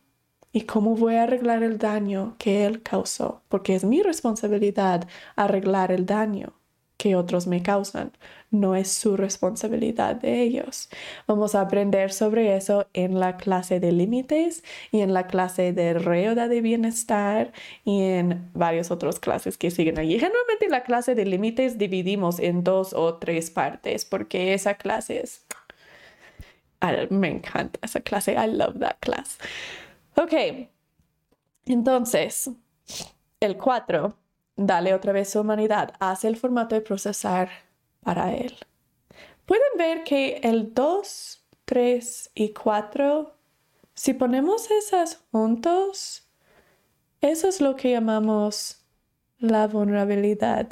¿Y 0.56 0.62
cómo 0.62 0.96
voy 0.96 1.16
a 1.16 1.24
arreglar 1.24 1.62
el 1.62 1.76
daño 1.76 2.34
que 2.38 2.64
Él 2.64 2.82
causó? 2.82 3.42
Porque 3.50 3.74
es 3.74 3.84
mi 3.84 4.00
responsabilidad 4.00 5.06
arreglar 5.36 5.92
el 5.92 6.06
daño 6.06 6.54
que 6.96 7.14
otros 7.14 7.46
me 7.46 7.62
causan. 7.62 8.12
No 8.50 8.74
es 8.74 8.90
su 8.90 9.18
responsabilidad 9.18 10.16
de 10.16 10.40
ellos. 10.40 10.88
Vamos 11.26 11.54
a 11.54 11.60
aprender 11.60 12.10
sobre 12.10 12.56
eso 12.56 12.86
en 12.94 13.20
la 13.20 13.36
clase 13.36 13.80
de 13.80 13.92
límites 13.92 14.64
y 14.92 15.00
en 15.02 15.12
la 15.12 15.26
clase 15.26 15.74
de 15.74 15.92
reuda 15.92 16.48
de 16.48 16.62
bienestar 16.62 17.52
y 17.84 18.00
en 18.00 18.50
varias 18.54 18.90
otras 18.90 19.20
clases 19.20 19.58
que 19.58 19.70
siguen 19.70 19.98
allí. 19.98 20.18
Generalmente 20.18 20.70
la 20.70 20.84
clase 20.84 21.14
de 21.14 21.26
límites 21.26 21.76
dividimos 21.76 22.40
en 22.40 22.64
dos 22.64 22.94
o 22.94 23.16
tres 23.16 23.50
partes 23.50 24.06
porque 24.06 24.54
esa 24.54 24.72
clase 24.76 25.20
es... 25.20 25.44
Me 27.10 27.28
encanta 27.28 27.78
esa 27.82 28.00
clase. 28.00 28.32
I 28.32 28.46
love 28.46 28.78
that 28.78 28.96
class. 29.00 29.36
Ok. 30.16 30.32
Entonces, 31.66 32.51
el 33.40 33.56
4 33.56 34.16
dale 34.56 34.94
otra 34.94 35.12
vez 35.12 35.30
su 35.30 35.40
humanidad, 35.40 35.93
hace 36.01 36.28
el 36.28 36.36
formato 36.36 36.74
de 36.74 36.80
procesar 36.80 37.51
para 38.02 38.34
él. 38.34 38.56
Pueden 39.44 39.76
ver 39.76 40.05
que 40.05 40.40
el 40.43 40.72
2, 40.72 41.44
3 41.64 42.30
y 42.34 42.52
4, 42.52 43.34
si 43.94 44.14
ponemos 44.14 44.70
esas 44.70 45.22
juntos, 45.30 46.26
eso 47.20 47.48
es 47.48 47.60
lo 47.60 47.76
que 47.76 47.90
llamamos 47.90 48.84
la 49.38 49.66
vulnerabilidad. 49.66 50.68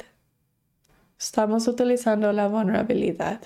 Estamos 1.19 1.67
utilizando 1.67 2.31
la 2.33 2.47
vulnerabilidad. 2.47 3.41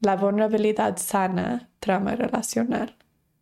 La 0.00 0.16
vulnerabilidad 0.16 0.96
sana 0.96 1.70
trama 1.78 2.16
relacional, 2.16 2.96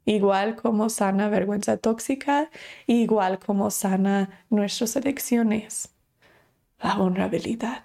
igual 0.05 0.57
como 0.57 0.89
sana 0.89 1.29
vergüenza 1.29 1.77
tóxica, 1.77 2.51
igual 2.87 3.39
como 3.39 3.71
sana 3.71 4.45
nuestras 4.51 4.97
adicciones. 4.97 5.91
La 6.83 6.97
vulnerabilidad. 6.97 7.85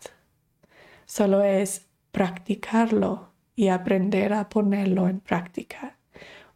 Solo 1.05 1.43
es 1.43 1.85
practicarlo 2.11 3.29
y 3.55 3.67
aprender 3.67 4.33
a 4.33 4.49
ponerlo 4.49 5.07
en 5.07 5.19
práctica. 5.19 5.97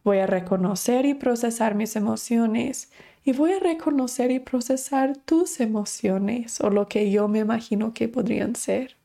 Voy 0.02 0.18
a 0.18 0.26
reconocer 0.26 1.04
y 1.06 1.14
procesar 1.14 1.74
mis 1.74 1.96
emociones 1.96 2.90
y 3.22 3.32
voy 3.32 3.52
a 3.52 3.60
reconocer 3.60 4.30
y 4.30 4.38
procesar 4.38 5.16
tus 5.16 5.60
emociones 5.60 6.60
o 6.60 6.70
lo 6.70 6.88
que 6.88 7.10
yo 7.10 7.28
me 7.28 7.40
imagino 7.40 7.92
que 7.92 8.08
podrían 8.08 8.56
ser. 8.56 8.96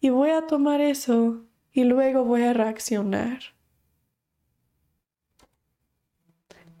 Y 0.00 0.08
voy 0.08 0.30
a 0.30 0.46
tomar 0.46 0.80
eso 0.80 1.44
y 1.72 1.84
luego 1.84 2.24
voy 2.24 2.42
a 2.42 2.54
reaccionar. 2.54 3.53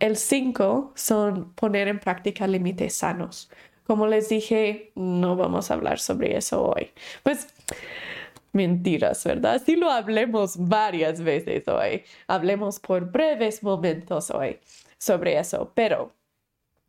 El 0.04 0.18
5 0.18 0.92
son 0.94 1.54
poner 1.54 1.88
en 1.88 1.98
práctica 1.98 2.46
límites 2.46 2.94
sanos. 2.94 3.50
Como 3.86 4.06
les 4.06 4.28
dije, 4.28 4.92
no 4.94 5.34
vamos 5.34 5.70
a 5.70 5.74
hablar 5.74 5.98
sobre 5.98 6.36
eso 6.36 6.62
hoy. 6.62 6.90
Pues 7.22 7.48
mentiras, 8.52 9.24
¿verdad? 9.24 9.62
Sí 9.64 9.76
lo 9.76 9.90
hablemos 9.90 10.58
varias 10.58 11.22
veces 11.22 11.66
hoy. 11.68 12.02
Hablemos 12.26 12.80
por 12.80 13.10
breves 13.10 13.62
momentos 13.62 14.30
hoy 14.30 14.58
sobre 14.98 15.38
eso, 15.38 15.72
pero 15.74 16.12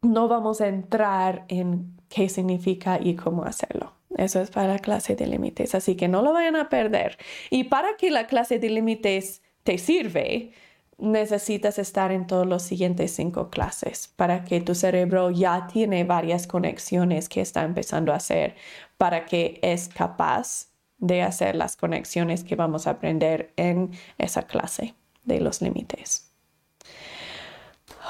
no 0.01 0.27
vamos 0.27 0.59
a 0.59 0.67
entrar 0.67 1.45
en 1.47 1.95
qué 2.09 2.27
significa 2.27 2.99
y 3.01 3.15
cómo 3.15 3.45
hacerlo. 3.45 3.93
Eso 4.17 4.41
es 4.41 4.51
para 4.51 4.73
la 4.73 4.79
clase 4.79 5.15
de 5.15 5.27
límites, 5.27 5.73
así 5.73 5.95
que 5.95 6.09
no 6.09 6.21
lo 6.21 6.33
vayan 6.33 6.57
a 6.57 6.67
perder. 6.67 7.17
Y 7.49 7.63
para 7.63 7.95
que 7.95 8.11
la 8.11 8.27
clase 8.27 8.59
de 8.59 8.71
límites 8.71 9.41
te 9.63 9.77
sirve, 9.77 10.51
necesitas 10.97 11.77
estar 11.77 12.11
en 12.11 12.27
todos 12.27 12.47
los 12.47 12.63
siguientes 12.63 13.11
cinco 13.11 13.49
clases 13.49 14.07
para 14.15 14.45
que 14.45 14.61
tu 14.61 14.75
cerebro 14.75 15.29
ya 15.29 15.67
tiene 15.67 16.03
varias 16.03 16.47
conexiones 16.47 17.27
que 17.29 17.41
está 17.41 17.63
empezando 17.63 18.13
a 18.13 18.17
hacer 18.17 18.55
para 18.97 19.25
que 19.25 19.59
es 19.61 19.89
capaz 19.89 20.69
de 20.97 21.21
hacer 21.21 21.55
las 21.55 21.75
conexiones 21.75 22.43
que 22.43 22.55
vamos 22.55 22.87
a 22.87 22.91
aprender 22.91 23.53
en 23.57 23.91
esa 24.17 24.43
clase 24.43 24.95
de 25.23 25.41
los 25.41 25.61
límites. 25.61 26.31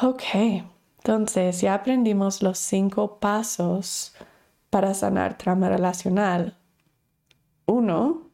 Ok, 0.02 0.24
entonces 0.98 1.62
ya 1.62 1.74
aprendimos 1.74 2.44
los 2.44 2.60
cinco 2.60 3.20
pasos 3.20 4.14
para 4.70 4.94
sanar 4.94 5.38
trauma 5.38 5.70
relacional. 5.70 6.58
Uno, 7.66 8.25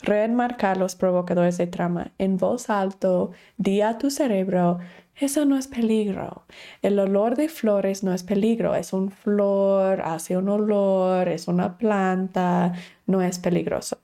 reenmarcar 0.00 0.76
los 0.76 0.94
provocadores 0.94 1.58
de 1.58 1.66
trauma 1.66 2.12
en 2.18 2.36
voz 2.36 2.70
alto, 2.70 3.32
di 3.56 3.80
a 3.80 3.98
tu 3.98 4.10
cerebro, 4.10 4.78
eso 5.18 5.46
no 5.46 5.56
es 5.56 5.66
peligro. 5.66 6.44
El 6.82 6.98
olor 6.98 7.36
de 7.36 7.48
flores 7.48 8.04
no 8.04 8.12
es 8.12 8.22
peligro, 8.22 8.74
es 8.74 8.92
un 8.92 9.10
flor, 9.10 10.02
hace 10.02 10.36
un 10.36 10.48
olor, 10.48 11.28
es 11.28 11.48
una 11.48 11.78
planta, 11.78 12.74
no 13.06 13.22
es 13.22 13.38
peligroso. 13.38 13.98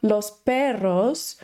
Los 0.00 0.32
perros 0.32 1.38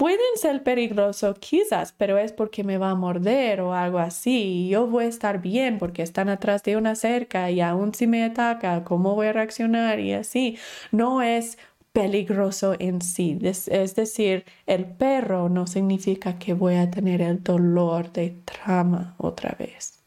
pueden 0.00 0.18
ser 0.36 0.62
peligrosos 0.62 1.38
quizás, 1.40 1.92
pero 1.92 2.16
es 2.16 2.32
porque 2.32 2.64
me 2.64 2.78
va 2.78 2.90
a 2.90 2.94
morder 2.94 3.60
o 3.60 3.74
algo 3.74 3.98
así. 3.98 4.68
Yo 4.70 4.86
voy 4.86 5.04
a 5.04 5.08
estar 5.08 5.42
bien 5.42 5.78
porque 5.78 6.02
están 6.02 6.30
atrás 6.30 6.62
de 6.62 6.76
una 6.78 6.94
cerca 6.94 7.50
y 7.50 7.60
aún 7.60 7.94
si 7.94 8.06
me 8.06 8.24
ataca, 8.24 8.82
¿cómo 8.84 9.14
voy 9.14 9.26
a 9.26 9.32
reaccionar? 9.34 10.00
Y 10.00 10.14
así. 10.14 10.58
No 10.90 11.20
es 11.20 11.58
peligroso 11.92 12.74
en 12.78 13.02
sí. 13.02 13.38
Es, 13.42 13.94
decir, 13.94 14.44
el 14.66 14.86
perro 14.86 15.48
no 15.48 15.66
significa 15.66 16.38
que 16.38 16.54
voy 16.54 16.76
a 16.76 16.90
tener 16.90 17.20
el 17.20 17.42
dolor 17.42 18.12
de 18.12 18.30
trama 18.44 19.14
otra 19.18 19.56
vez. 19.58 19.98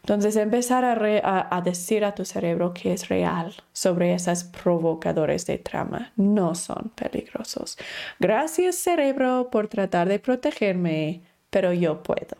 Entonces 0.00 0.36
empezar 0.36 0.84
a, 0.86 1.60
decir 1.60 2.04
a 2.04 2.14
tu 2.14 2.24
cerebro 2.24 2.72
que 2.72 2.94
es 2.94 3.08
real 3.08 3.52
sobre 3.72 4.14
esos 4.14 4.44
provocadores 4.44 5.44
de 5.44 5.58
trama. 5.58 6.12
No 6.16 6.54
son 6.54 6.92
peligrosos. 6.94 7.76
Gracias 8.18 8.76
cerebro 8.76 9.50
por 9.50 9.68
tratar 9.68 10.08
de 10.08 10.18
protegerme, 10.18 11.20
pero 11.50 11.74
yo 11.74 12.02
puedo. 12.02 12.38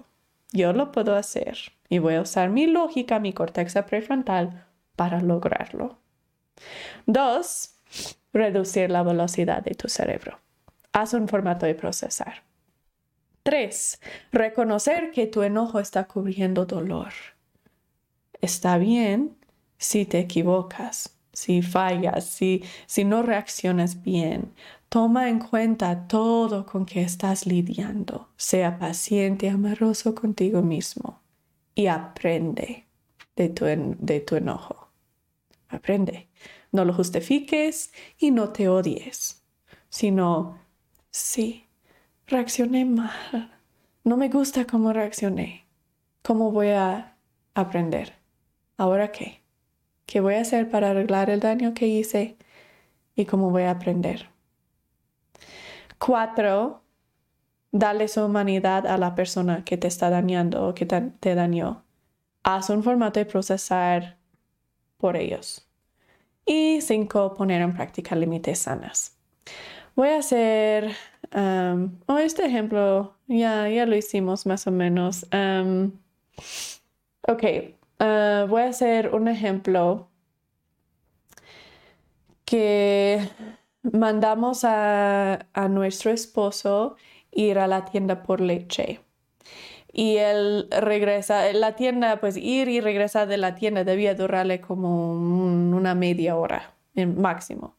Yo 0.53 0.73
lo 0.73 0.93
puedo 0.93 1.15
hacer 1.15 1.59
y 1.91 1.99
voy 1.99 2.15
a 2.15 2.23
usar 2.23 2.49
mi 2.49 2.67
lógica, 2.67 3.19
mi 3.19 3.35
corteza 3.35 3.85
prefrontal 3.85 4.65
para 4.97 5.21
lograrlo. 5.21 5.99
Dos, 7.05 7.75
reducir 8.33 8.91
la 8.91 9.03
velocidad 9.03 9.63
de 9.63 9.75
tu 9.75 9.89
cerebro. 9.89 10.39
Haz 10.93 11.15
un 11.15 11.29
formato 11.29 11.67
de 11.67 11.75
procesar. 11.75 12.43
Tres, 13.43 14.01
reconocer 14.33 15.11
que 15.11 15.27
tu 15.27 15.43
enojo 15.43 15.81
está 15.81 16.05
cubriendo 16.05 16.67
dolor 16.67 17.13
está 18.41 18.79
bien 18.79 19.37
si 19.79 20.05
te 20.05 20.19
equivocas, 20.19 21.17
si 21.33 21.63
fallas, 21.63 22.25
si, 22.25 22.65
si 22.87 23.05
no 23.05 23.23
reaccionas 23.23 24.03
bien. 24.03 24.53
Toma 24.89 25.29
en 25.29 25.39
cuenta 25.39 26.09
todo 26.09 26.65
con 26.65 26.87
que 26.87 27.03
estás 27.03 27.47
lidiando. 27.47 28.29
Sea 28.37 28.79
paciente, 28.79 29.49
amoroso 29.51 30.15
contigo 30.15 30.63
mismo 30.63 31.21
y 31.75 31.87
aprende 31.87 32.87
de 33.37 33.49
tu, 33.51 33.67
de 33.67 34.21
tu 34.21 34.37
enojo. 34.37 34.89
Aprende. 35.69 36.28
No 36.73 36.85
lo 36.85 36.93
justifiques 36.93 37.93
y 38.19 38.31
no 38.31 38.51
te 38.51 38.69
odies, 38.69 39.43
sino, 39.89 40.59
sí, 41.11 41.67
reaccioné 42.27 42.85
mal. 42.85 43.61
No 44.05 44.17
me 44.17 44.29
gusta 44.29 44.67
cómo 44.67 44.93
reaccioné. 44.93 45.67
¿Cómo 46.23 46.51
voy 46.51 46.69
a 46.69 47.17
aprender? 47.55 48.15
¿Ahora 48.77 49.13
qué? 49.13 49.43
¿Qué 50.07 50.21
voy 50.21 50.35
a 50.35 50.41
hacer 50.41 50.71
para 50.71 50.91
arreglar 50.91 51.31
el 51.31 51.41
daño 51.41 51.75
que 51.75 51.87
hice? 51.87 52.37
¿Y 53.15 53.27
cómo 53.27 53.51
voy 53.51 53.65
a 53.65 53.73
aprender? 53.73 54.31
Cuatro, 55.99 56.83
dale 57.73 58.09
su 58.09 58.25
humanidad 58.25 58.87
a 58.87 58.97
la 58.97 59.15
persona 59.15 59.65
que 59.65 59.77
te 59.77 59.89
está 59.89 60.09
dañando 60.11 60.69
o 60.69 60.75
que 60.75 60.87
te, 60.87 61.35
dañó. 61.35 61.85
Haz 62.43 62.71
un 62.71 62.83
formato 62.83 63.21
de 63.21 63.27
procesar 63.27 64.17
por 64.97 65.17
ellos. 65.17 65.68
Y 66.49 66.81
cinco, 66.81 67.35
poner 67.35 67.61
en 67.61 67.75
práctica 67.75 68.17
límites 68.17 68.61
sanas. 68.61 69.17
Voy 69.95 70.09
a 70.09 70.19
hacer, 70.19 70.91
oh, 72.07 72.19
este 72.19 72.47
ejemplo 72.47 73.15
ya, 73.29 73.69
ya 73.69 73.87
lo 73.87 73.95
hicimos 73.95 74.47
más 74.47 74.67
o 74.67 74.73
menos. 74.73 75.27
Ok, 77.29 77.45
Ah, 78.01 78.47
voy 78.49 78.63
a 78.63 78.69
hacer 78.69 79.15
un 79.15 79.29
ejemplo 79.29 80.09
que 82.45 83.29
mandamos 83.83 84.65
a, 84.65 85.49
nuestro 85.71 86.11
esposo 86.11 86.97
ir 87.33 87.59
a 87.59 87.67
la 87.67 87.85
tienda 87.85 88.23
por 88.23 88.41
leche. 88.41 89.01
Y 89.93 90.17
él 90.17 90.69
regresa, 90.71 91.53
la 91.53 91.75
tienda, 91.77 92.21
pues 92.21 92.37
ir 92.37 92.69
y 92.69 92.81
regresar 92.81 93.27
de 93.27 93.39
la 93.39 93.55
tienda 93.55 93.85
debía 93.85 94.15
durarle 94.15 94.61
como 94.61 95.13
una 95.13 95.95
media 95.95 96.37
hora 96.37 96.75
máximo. 97.07 97.77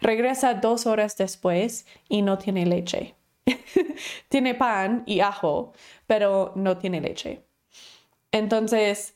Regresa 0.00 0.54
dos 0.54 0.86
horas 0.86 1.16
después 1.16 1.86
y 2.08 2.22
no 2.22 2.38
tiene 2.38 2.66
leche. 2.66 3.14
tiene 4.28 4.54
pan 4.54 5.02
y 5.06 5.20
ajo, 5.20 5.72
pero 6.06 6.52
no 6.56 6.78
tiene 6.78 7.00
leche. 7.00 7.42
Entonces, 8.32 9.14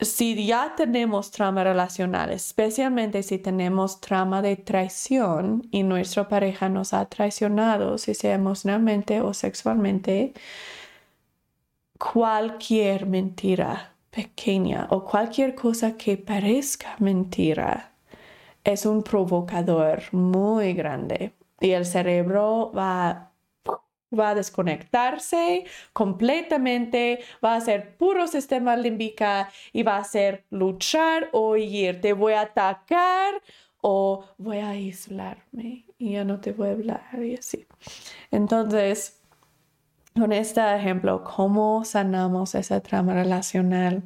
si 0.00 0.46
ya 0.46 0.74
tenemos 0.76 1.30
trauma 1.30 1.64
relacional, 1.64 2.30
especialmente 2.30 3.22
si 3.22 3.38
tenemos 3.38 4.00
trauma 4.00 4.42
de 4.42 4.56
traición 4.56 5.68
y 5.70 5.82
nuestra 5.82 6.28
pareja 6.28 6.68
nos 6.68 6.92
ha 6.92 7.04
traicionado, 7.06 7.98
si 7.98 8.14
sea 8.14 8.34
emocionalmente 8.34 9.20
o 9.20 9.34
sexualmente, 9.34 10.32
cualquier 12.02 13.06
mentira 13.06 13.94
pequeña 14.10 14.88
o 14.90 15.04
cualquier 15.04 15.54
cosa 15.54 15.96
que 15.96 16.16
parezca 16.16 16.96
mentira 16.98 17.92
es 18.64 18.86
un 18.86 19.02
provocador 19.02 20.02
muy 20.12 20.72
grande 20.72 21.32
y 21.60 21.70
el 21.70 21.86
cerebro 21.86 22.72
va 22.76 23.28
va 24.18 24.30
a 24.30 24.34
desconectarse 24.34 25.64
completamente, 25.94 27.20
va 27.42 27.54
a 27.54 27.60
ser 27.62 27.96
puro 27.96 28.26
sistema 28.26 28.76
límbica 28.76 29.48
y 29.72 29.82
va 29.82 29.96
a 29.96 30.04
ser 30.04 30.44
luchar 30.50 31.30
o 31.32 31.56
ir. 31.56 32.02
Te 32.02 32.12
voy 32.12 32.34
a 32.34 32.42
atacar 32.42 33.40
o 33.80 34.26
voy 34.36 34.58
a 34.58 34.68
aislarme 34.68 35.86
y 35.96 36.12
ya 36.12 36.24
no 36.24 36.40
te 36.40 36.52
voy 36.52 36.68
a 36.68 36.72
hablar 36.72 37.24
y 37.24 37.36
así. 37.36 37.66
Entonces, 38.30 39.21
con 40.14 40.32
este 40.32 40.60
ejemplo, 40.76 41.24
¿cómo 41.24 41.84
sanamos 41.84 42.54
esa 42.54 42.80
trama 42.80 43.14
relacional? 43.14 44.02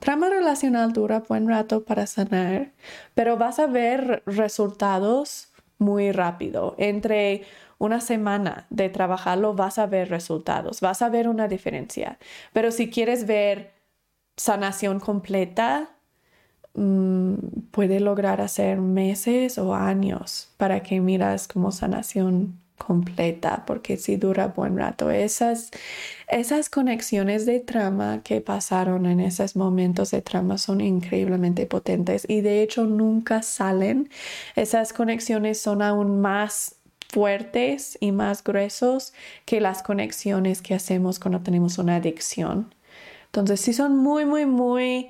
Trama 0.00 0.28
relacional 0.30 0.92
dura 0.92 1.20
buen 1.20 1.48
rato 1.48 1.84
para 1.84 2.06
sanar, 2.06 2.72
pero 3.14 3.36
vas 3.36 3.58
a 3.58 3.66
ver 3.66 4.22
resultados 4.26 5.48
muy 5.78 6.12
rápido. 6.12 6.74
Entre 6.78 7.44
una 7.78 8.00
semana 8.00 8.66
de 8.70 8.90
trabajarlo, 8.90 9.54
vas 9.54 9.78
a 9.78 9.86
ver 9.86 10.10
resultados, 10.10 10.80
vas 10.80 11.02
a 11.02 11.08
ver 11.08 11.28
una 11.28 11.48
diferencia. 11.48 12.18
Pero 12.52 12.70
si 12.70 12.90
quieres 12.90 13.26
ver 13.26 13.72
sanación 14.36 15.00
completa, 15.00 15.90
mm, 16.74 17.34
puede 17.70 18.00
lograr 18.00 18.40
hacer 18.40 18.78
meses 18.80 19.58
o 19.58 19.74
años 19.74 20.52
para 20.56 20.82
que 20.82 21.00
miras 21.00 21.48
como 21.48 21.72
sanación 21.72 22.60
completa, 22.84 23.64
porque 23.66 23.96
si 23.96 24.16
dura 24.16 24.48
buen 24.48 24.76
rato. 24.76 25.10
Esas, 25.10 25.70
esas 26.28 26.70
conexiones 26.70 27.46
de 27.46 27.60
trama 27.60 28.22
que 28.24 28.40
pasaron 28.40 29.06
en 29.06 29.20
esos 29.20 29.54
momentos 29.54 30.10
de 30.10 30.22
trama 30.22 30.58
son 30.58 30.80
increíblemente 30.80 31.66
potentes 31.66 32.24
y 32.28 32.40
de 32.40 32.62
hecho 32.62 32.84
nunca 32.84 33.42
salen. 33.42 34.08
Esas 34.56 34.92
conexiones 34.92 35.60
son 35.60 35.82
aún 35.82 36.20
más 36.20 36.76
fuertes 37.08 37.98
y 38.00 38.12
más 38.12 38.42
gruesos 38.42 39.12
que 39.44 39.60
las 39.60 39.82
conexiones 39.82 40.62
que 40.62 40.74
hacemos 40.74 41.18
cuando 41.18 41.40
tenemos 41.40 41.78
una 41.78 41.96
adicción. 41.96 42.74
Entonces, 43.26 43.60
sí 43.60 43.72
son 43.72 43.96
muy, 43.96 44.24
muy, 44.24 44.46
muy 44.46 45.08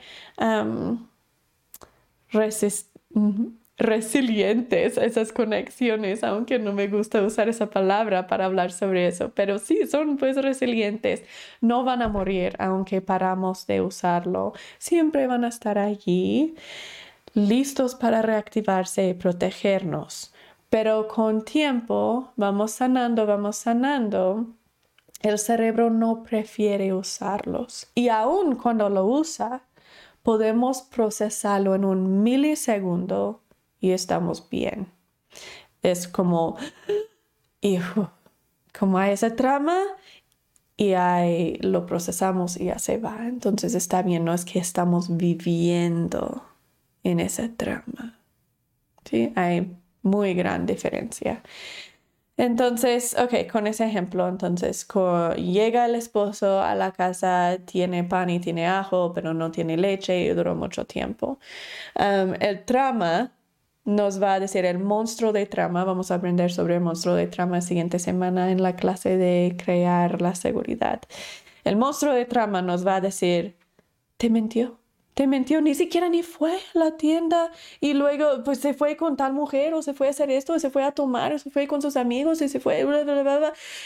resilientes 3.80 4.98
esas 4.98 5.32
conexiones, 5.32 6.22
aunque 6.22 6.58
no 6.58 6.74
me 6.74 6.86
gusta 6.86 7.22
usar 7.22 7.48
esa 7.48 7.70
palabra 7.70 8.26
para 8.26 8.44
hablar 8.44 8.72
sobre 8.72 9.08
eso, 9.08 9.32
pero 9.34 9.58
sí 9.58 9.86
son 9.86 10.18
pues 10.18 10.36
resilientes, 10.36 11.22
no 11.62 11.82
van 11.82 12.02
a 12.02 12.08
morir 12.08 12.54
aunque 12.58 13.00
paramos 13.00 13.66
de 13.66 13.80
usarlo, 13.80 14.52
siempre 14.78 15.26
van 15.26 15.44
a 15.44 15.48
estar 15.48 15.78
allí 15.78 16.54
listos 17.32 17.94
para 17.94 18.20
reactivarse 18.20 19.08
y 19.08 19.14
protegernos. 19.14 20.34
Pero 20.68 21.08
con 21.08 21.44
tiempo 21.44 22.32
vamos 22.36 22.72
sanando, 22.72 23.26
vamos 23.26 23.56
sanando. 23.56 24.46
El 25.22 25.38
cerebro 25.38 25.90
no 25.90 26.22
prefiere 26.22 26.92
usarlos. 26.92 27.88
Y 27.94 28.08
aun 28.08 28.56
cuando 28.56 28.88
lo 28.88 29.06
usa, 29.06 29.62
podemos 30.22 30.82
procesarlo 30.82 31.74
en 31.74 31.84
un 31.84 32.22
milisegundo 32.22 33.40
y 33.80 33.90
estamos 33.92 34.48
bien. 34.48 34.88
Es 35.82 36.06
como, 36.08 36.56
hijo, 37.60 38.10
como 38.78 38.98
hay 38.98 39.12
esa 39.12 39.34
trama 39.34 39.78
y 40.76 40.92
ahí 40.94 41.56
lo 41.60 41.86
procesamos 41.86 42.58
y 42.58 42.66
ya 42.66 42.78
se 42.78 42.98
va. 42.98 43.26
Entonces 43.26 43.74
está 43.74 44.02
bien, 44.02 44.24
no 44.24 44.34
es 44.34 44.44
que 44.44 44.58
estamos 44.58 45.16
viviendo 45.16 46.44
en 47.02 47.20
esa 47.20 47.48
trama. 47.56 48.18
Hay 49.34 49.76
muy 50.02 50.34
gran 50.34 50.66
diferencia. 50.66 51.42
Entonces, 52.36 53.14
ok, 53.18 53.50
con 53.52 53.66
ese 53.66 53.84
ejemplo, 53.84 54.26
entonces 54.26 54.86
llega 55.36 55.84
el 55.84 55.94
esposo 55.94 56.62
a 56.62 56.74
la 56.74 56.92
casa, 56.92 57.58
tiene 57.66 58.02
pan 58.04 58.30
y 58.30 58.40
tiene 58.40 58.66
ajo, 58.66 59.12
pero 59.12 59.34
no 59.34 59.50
tiene 59.50 59.76
leche 59.76 60.22
y 60.22 60.28
duró 60.30 60.54
mucho 60.54 60.86
tiempo. 60.86 61.38
Um, 61.94 62.34
el 62.40 62.64
trama 62.64 63.32
nos 63.84 64.22
va 64.22 64.34
a 64.34 64.40
decir 64.40 64.64
el 64.64 64.78
monstruo 64.78 65.32
de 65.32 65.46
trama. 65.46 65.84
Vamos 65.84 66.10
a 66.10 66.16
aprender 66.16 66.52
sobre 66.52 66.74
el 66.76 66.80
monstruo 66.80 67.14
de 67.14 67.26
trama 67.26 67.56
la 67.56 67.60
siguiente 67.60 67.98
semana 67.98 68.50
en 68.50 68.62
la 68.62 68.76
clase 68.76 69.16
de 69.16 69.56
crear 69.62 70.20
la 70.20 70.34
seguridad. 70.34 71.00
El 71.64 71.76
monstruo 71.76 72.12
de 72.12 72.24
trama 72.24 72.62
nos 72.62 72.86
va 72.86 72.96
a 72.96 73.00
decir, 73.00 73.56
te 74.16 74.30
mintió 74.30 74.79
te 75.14 75.26
mintió, 75.26 75.60
ni 75.60 75.74
siquiera 75.74 76.08
ni 76.08 76.22
fue 76.22 76.52
a 76.54 76.78
la 76.78 76.96
tienda 76.96 77.50
y 77.80 77.94
luego 77.94 78.42
pues 78.44 78.58
se 78.60 78.74
fue 78.74 78.96
con 78.96 79.16
tal 79.16 79.32
mujer 79.32 79.74
o 79.74 79.82
se 79.82 79.94
fue 79.94 80.06
a 80.06 80.10
hacer 80.10 80.30
esto, 80.30 80.54
o 80.54 80.58
se 80.58 80.70
fue 80.70 80.84
a 80.84 80.92
tomar, 80.92 81.32
o 81.32 81.38
se 81.38 81.50
fue 81.50 81.66
con 81.66 81.82
sus 81.82 81.96
amigos 81.96 82.40
y 82.42 82.48
se 82.48 82.60
fue 82.60 82.84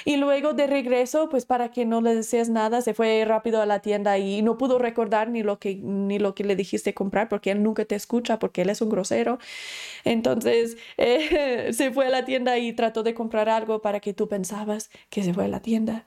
y 0.05 0.17
luego 0.17 0.53
de 0.53 0.67
regreso 0.67 1.29
pues 1.29 1.47
para 1.47 1.71
que 1.71 1.85
no 1.85 2.01
le 2.01 2.15
decías 2.15 2.49
nada 2.49 2.81
se 2.83 2.95
fue 2.95 3.25
rápido 3.25 3.61
a 3.61 3.67
la 3.67 3.81
tienda 3.81 4.19
y 4.19 4.43
no 4.43 4.59
pudo 4.59 4.79
recordar 4.79 5.29
ni 5.31 5.43
lo 5.43 5.59
que 5.59 5.77
ni 5.77 6.19
lo 6.19 6.35
que 6.35 6.45
le 6.45 6.57
dijiste 6.57 6.95
comprar 6.95 7.29
porque 7.29 7.51
él 7.51 7.63
nunca 7.63 7.85
te 7.85 7.95
escucha 7.95 8.39
porque 8.39 8.63
él 8.63 8.71
es 8.71 8.81
un 8.81 8.91
grosero. 8.91 9.39
Entonces 10.05 10.77
eh, 10.97 11.71
se 11.73 11.91
fue 11.93 12.07
a 12.07 12.11
la 12.11 12.25
tienda 12.25 12.59
y 12.59 12.73
trató 12.73 13.03
de 13.03 13.15
comprar 13.15 13.49
algo 13.49 13.83
para 13.83 14.01
que 14.01 14.15
tú 14.15 14.29
pensabas 14.29 14.91
que 15.11 15.23
se 15.23 15.35
fue 15.35 15.45
a 15.47 15.49
la 15.49 15.61
tienda. 15.61 16.07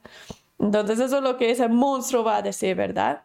Entonces 0.60 1.00
eso 1.00 1.18
es 1.18 1.24
lo 1.24 1.38
que 1.38 1.52
ese 1.52 1.68
monstruo 1.70 2.24
va 2.24 2.38
a 2.38 2.42
decir, 2.42 2.76
¿verdad? 2.76 3.24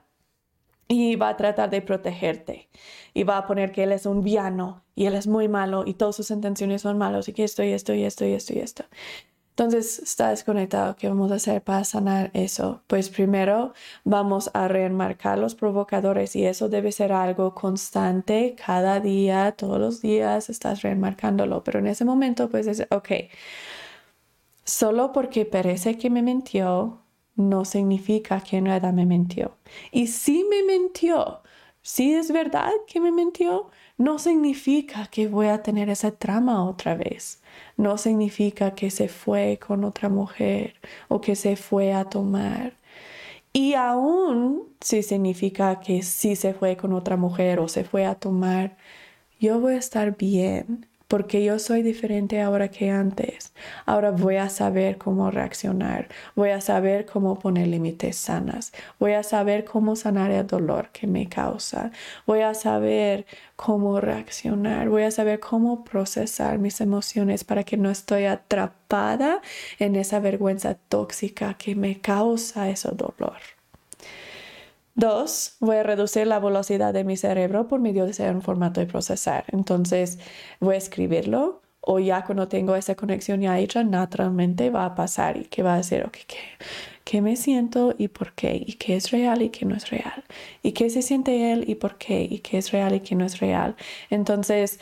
Y 0.93 1.17
va 1.17 1.31
a 1.31 1.37
tratar 1.39 1.71
de 1.71 1.81
protegerte 1.81 2.69
y 3.15 3.25
va 3.25 3.39
a 3.39 3.47
poner 3.47 3.73
que 3.73 3.85
él 3.85 3.93
es 3.93 4.05
un 4.05 4.23
villano 4.23 4.85
y 4.95 5.07
él 5.07 5.15
es 5.15 5.27
muy 5.27 5.49
malo 5.49 5.85
y 5.87 5.95
todas 5.95 6.17
sus 6.17 6.31
intenciones 6.31 6.83
son 6.83 6.99
malos 6.99 7.29
y 7.29 7.33
que 7.33 7.45
esto 7.45 7.63
y 7.65 7.73
esto 7.73 7.95
y 7.95 8.05
esto 8.05 8.27
y 8.27 8.33
esto 8.33 8.53
y 8.53 8.59
esto. 8.59 8.85
Entonces 9.51 9.99
está 9.99 10.31
desconectado. 10.31 10.97
¿Qué 10.97 11.09
vamos 11.09 11.31
a 11.31 11.37
hacer 11.37 11.63
para 11.63 11.85
sanar 11.85 12.31
eso? 12.35 12.83
Pues 12.87 13.11
primero 13.11 13.73
vamos 14.05 14.51
a 14.55 14.69
reenmarcar 14.69 15.39
los 15.39 15.55
provocadores 15.55 16.37
y 16.37 16.45
eso 16.47 16.69
debe 16.69 16.93
ser 16.93 17.13
algo 17.13 17.55
constante. 17.55 18.55
Cada 18.67 19.01
día, 19.01 19.53
todos 19.53 19.79
los 19.79 20.01
días 20.01 20.51
estás 20.51 20.83
reenmarcándolo. 20.83 21.65
Pero 21.65 21.81
en 21.81 21.87
ese 21.87 22.05
momento 22.05 22.49
pues 22.49 22.67
es, 22.67 22.87
ok, 22.91 23.11
solo 24.65 25.13
porque 25.13 25.45
parece 25.47 25.99
que 25.99 26.11
me 26.11 26.23
mintió, 26.23 27.02
no 27.37 27.65
significa 27.65 28.41
que 28.41 28.59
en 28.59 28.67
realidad 28.67 28.93
me 28.93 29.07
mintió. 29.07 29.57
Y 29.91 30.09
si 30.09 30.45
me 30.45 30.63
mintió, 30.65 31.43
si 31.83 32.15
es 32.15 32.31
verdad 32.33 32.71
que 32.87 33.01
me 33.01 33.13
mintió, 33.13 33.71
no 33.99 34.19
significa 34.19 35.07
que 35.11 35.29
voy 35.29 35.49
a 35.49 35.63
tener 35.63 35.89
esa 35.91 36.13
trama 36.13 36.65
otra 36.65 36.95
vez. 36.95 37.43
No 37.77 37.99
significa 37.99 38.75
que 38.75 38.91
se 38.91 39.09
fue 39.09 39.59
con 39.67 39.85
otra 39.85 40.09
mujer 40.09 40.75
o 41.09 41.21
que 41.21 41.37
se 41.37 41.57
fue 41.57 41.93
a 41.93 42.05
tomar. 42.05 42.75
Y 43.53 43.75
aún 43.75 44.69
si 44.81 45.03
significa 45.03 45.81
que 45.81 46.03
sí 46.03 46.37
se 46.37 46.55
fue 46.55 46.77
con 46.77 46.93
otra 46.93 47.17
mujer 47.17 47.61
o 47.61 47.69
se 47.69 47.85
fue 47.85 48.07
a 48.07 48.15
tomar, 48.15 48.77
yo 49.41 49.61
voy 49.61 49.75
a 49.75 49.79
estar 49.79 50.17
bien 50.17 50.87
porque 51.13 51.45
yo 51.45 51.59
soy 51.59 51.83
diferente 51.83 52.41
ahora 52.41 52.69
que 52.69 52.89
antes. 52.89 53.53
Ahora 53.85 54.13
voy 54.13 54.37
a 54.37 54.49
saber 54.49 54.97
cómo 54.97 55.31
reaccionar, 55.31 56.09
voy 56.35 56.49
a 56.49 56.63
saber 56.63 57.05
cómo 57.05 57.39
poner 57.39 57.67
límites 57.67 58.17
sanas, 58.17 58.73
voy 58.99 59.13
a 59.13 59.23
saber 59.23 59.67
cómo 59.67 59.95
sanar 59.95 60.31
el 60.31 60.47
dolor 60.47 60.89
que 60.91 61.07
me 61.07 61.29
causa, 61.29 61.91
voy 62.25 62.41
a 62.41 62.55
saber 62.55 63.27
cómo 63.57 64.01
reaccionar, 64.01 64.89
voy 64.89 65.03
a 65.03 65.11
saber 65.11 65.39
cómo 65.39 65.85
procesar 65.85 66.59
mis 66.59 66.81
emociones 66.81 67.45
para 67.45 67.63
que 67.63 67.77
no 67.77 67.91
estoy 67.91 68.25
atrapada 68.25 69.43
en 69.79 69.97
esa 69.97 70.19
vergüenza 70.19 70.77
tóxica 70.77 71.59
que 71.59 71.75
me 71.75 72.01
causa 72.01 72.71
ese 72.71 72.89
dolor. 72.93 73.62
Dos, 74.95 75.57
voy 75.61 75.77
a 75.77 75.83
reducir 75.83 76.27
la 76.27 76.39
velocidad 76.39 76.93
de 76.93 77.05
mi 77.05 77.17
cerebro 77.17 77.67
por 77.67 77.81
medio 77.81 78.05
de 78.05 78.13
ser 78.13 78.35
un 78.35 78.43
formato 78.43 78.81
de 78.81 78.87
procesar. 78.87 79.45
Entonces, 79.49 80.19
voy 80.61 80.75
a 80.75 80.79
escribirlo 80.79 81.63
o 81.81 81.99
ya 81.99 82.25
cuando 82.25 82.47
tengo 82.49 82.77
esa 82.77 82.95
conexión 82.95 83.41
ya 83.41 83.59
hecha, 83.59 83.83
naturalmente 83.85 84.71
va 84.71 84.85
a 84.87 84.95
pasar 84.95 85.37
y 85.37 85.45
que 85.47 85.63
va 85.63 85.75
a 85.75 85.77
decir, 85.79 86.05
ok, 86.05 86.17
¿qué, 86.29 86.37
¿qué 87.05 87.21
me 87.23 87.37
siento 87.37 87.95
y 87.99 88.09
por 88.09 88.35
qué? 88.35 88.55
¿Y 88.55 88.75
qué 88.75 88.97
es 88.97 89.11
real 89.11 89.43
y 89.43 89.51
qué 89.51 89.65
no 89.65 89.75
es 89.75 89.91
real? 89.91 90.25
¿Y 90.63 90.73
qué 90.73 90.91
se 90.91 91.03
siente 91.03 91.53
él 91.53 91.65
y 91.69 91.75
por 91.75 91.97
qué? 91.99 92.23
¿Y 92.23 92.39
qué 92.41 92.59
es 92.59 92.71
real 92.71 92.95
y 92.95 93.01
qué 93.01 93.15
no 93.17 93.25
es 93.25 93.41
real? 93.41 93.77
Entonces, 94.11 94.79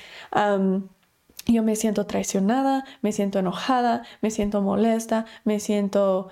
yo 1.46 1.62
me 1.62 1.76
siento 1.76 2.06
traicionada, 2.06 2.84
me 3.02 3.12
siento 3.12 3.38
enojada, 3.38 4.02
me 4.20 4.30
siento 4.30 4.60
molesta, 4.60 5.24
me 5.44 5.60
siento 5.60 6.28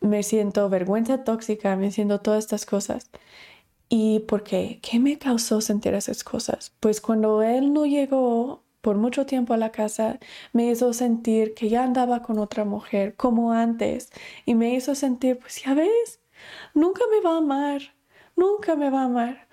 me 0.00 0.22
siento 0.22 0.68
vergüenza 0.68 1.24
tóxica, 1.24 1.76
me 1.76 1.90
siento 1.92 2.20
todas 2.20 2.40
estas 2.44 2.66
cosas. 2.66 3.10
¿Y 3.88 4.20
por 4.20 4.44
qué? 4.44 4.80
¿Qué 4.82 4.98
me 5.00 5.18
causó 5.18 5.60
sentir 5.60 5.94
esas 5.94 6.24
cosas? 6.24 6.72
Pues 6.80 7.00
cuando 7.00 7.42
él 7.42 7.72
no 7.72 7.86
llegó 7.86 8.62
por 8.80 8.96
mucho 8.96 9.26
tiempo 9.26 9.52
a 9.54 9.56
la 9.58 9.72
casa, 9.72 10.18
me 10.52 10.70
hizo 10.70 10.92
sentir 10.92 11.54
que 11.54 11.68
ya 11.68 11.84
andaba 11.84 12.22
con 12.22 12.38
otra 12.38 12.64
mujer 12.64 13.14
como 13.16 13.52
antes 13.52 14.10
y 14.46 14.54
me 14.54 14.74
hizo 14.74 14.94
sentir, 14.94 15.38
pues 15.38 15.62
ya 15.62 15.74
ves, 15.74 16.20
nunca 16.74 17.02
me 17.10 17.20
va 17.20 17.34
a 17.34 17.38
amar, 17.38 17.82
nunca 18.36 18.76
me 18.76 18.90
va 18.90 19.02
a 19.02 19.04
amar. 19.04 19.48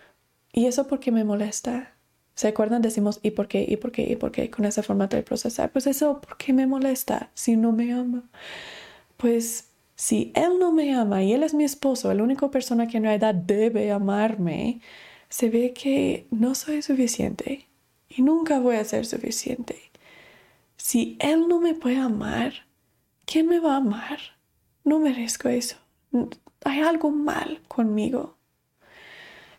Y 0.53 0.65
eso 0.67 0.87
porque 0.87 1.11
me 1.11 1.23
molesta. 1.23 1.93
¿Se 2.35 2.47
acuerdan? 2.47 2.81
Decimos, 2.83 3.19
¿y 3.23 3.31
por 3.31 3.47
qué? 3.47 3.65
¿Y 3.67 3.77
por 3.77 3.91
qué? 3.91 4.03
¿Y 4.03 4.15
por 4.15 4.31
qué? 4.31 4.49
Con 4.51 4.65
esa 4.65 4.83
forma 4.83 5.07
de 5.07 5.23
procesar. 5.23 5.71
Pues 5.71 5.87
eso, 5.87 6.21
¿por 6.21 6.37
qué 6.37 6.53
me 6.53 6.67
molesta 6.67 7.31
si 7.33 7.57
no 7.57 7.71
me 7.71 7.91
ama? 7.93 8.29
Pues 9.17 9.66
si 9.97 10.31
él 10.35 10.59
no 10.59 10.71
me 10.71 10.93
ama 10.93 11.23
y 11.23 11.33
él 11.33 11.41
es 11.41 11.55
mi 11.55 11.63
esposo, 11.63 12.13
la 12.13 12.21
única 12.21 12.49
persona 12.51 12.87
que 12.87 12.97
en 12.97 13.03
realidad 13.03 13.33
debe 13.33 13.91
amarme, 13.91 14.79
se 15.27 15.49
ve 15.49 15.73
que 15.73 16.27
no 16.29 16.53
soy 16.53 16.83
suficiente 16.83 17.67
y 18.07 18.21
nunca 18.21 18.59
voy 18.59 18.75
a 18.75 18.83
ser 18.83 19.07
suficiente. 19.07 19.81
Si 20.77 21.17
él 21.19 21.47
no 21.47 21.59
me 21.59 21.73
puede 21.73 21.97
amar, 21.97 22.53
¿quién 23.25 23.47
me 23.47 23.59
va 23.59 23.73
a 23.73 23.77
amar? 23.77 24.19
No 24.83 24.99
merezco 24.99 25.49
eso. 25.49 25.77
Hay 26.63 26.79
algo 26.81 27.09
mal 27.09 27.59
conmigo. 27.67 28.37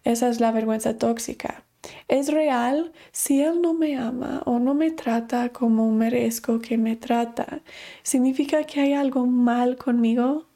Esa 0.04 0.28
es 0.28 0.38
la 0.38 0.52
vergüenza 0.52 0.96
tóxica. 0.98 1.64
Es 2.08 2.32
real 2.32 2.92
si 3.12 3.42
Él 3.42 3.60
no 3.60 3.74
me 3.74 3.96
ama 3.96 4.42
o 4.46 4.58
no 4.58 4.74
me 4.74 4.90
trata 4.90 5.50
como 5.50 5.90
merezco 5.90 6.60
que 6.60 6.78
me 6.78 6.96
trata. 6.96 7.60
¿Significa 8.02 8.64
que 8.64 8.80
hay 8.80 8.92
algo 8.94 9.26
mal 9.26 9.76
conmigo? 9.76 10.46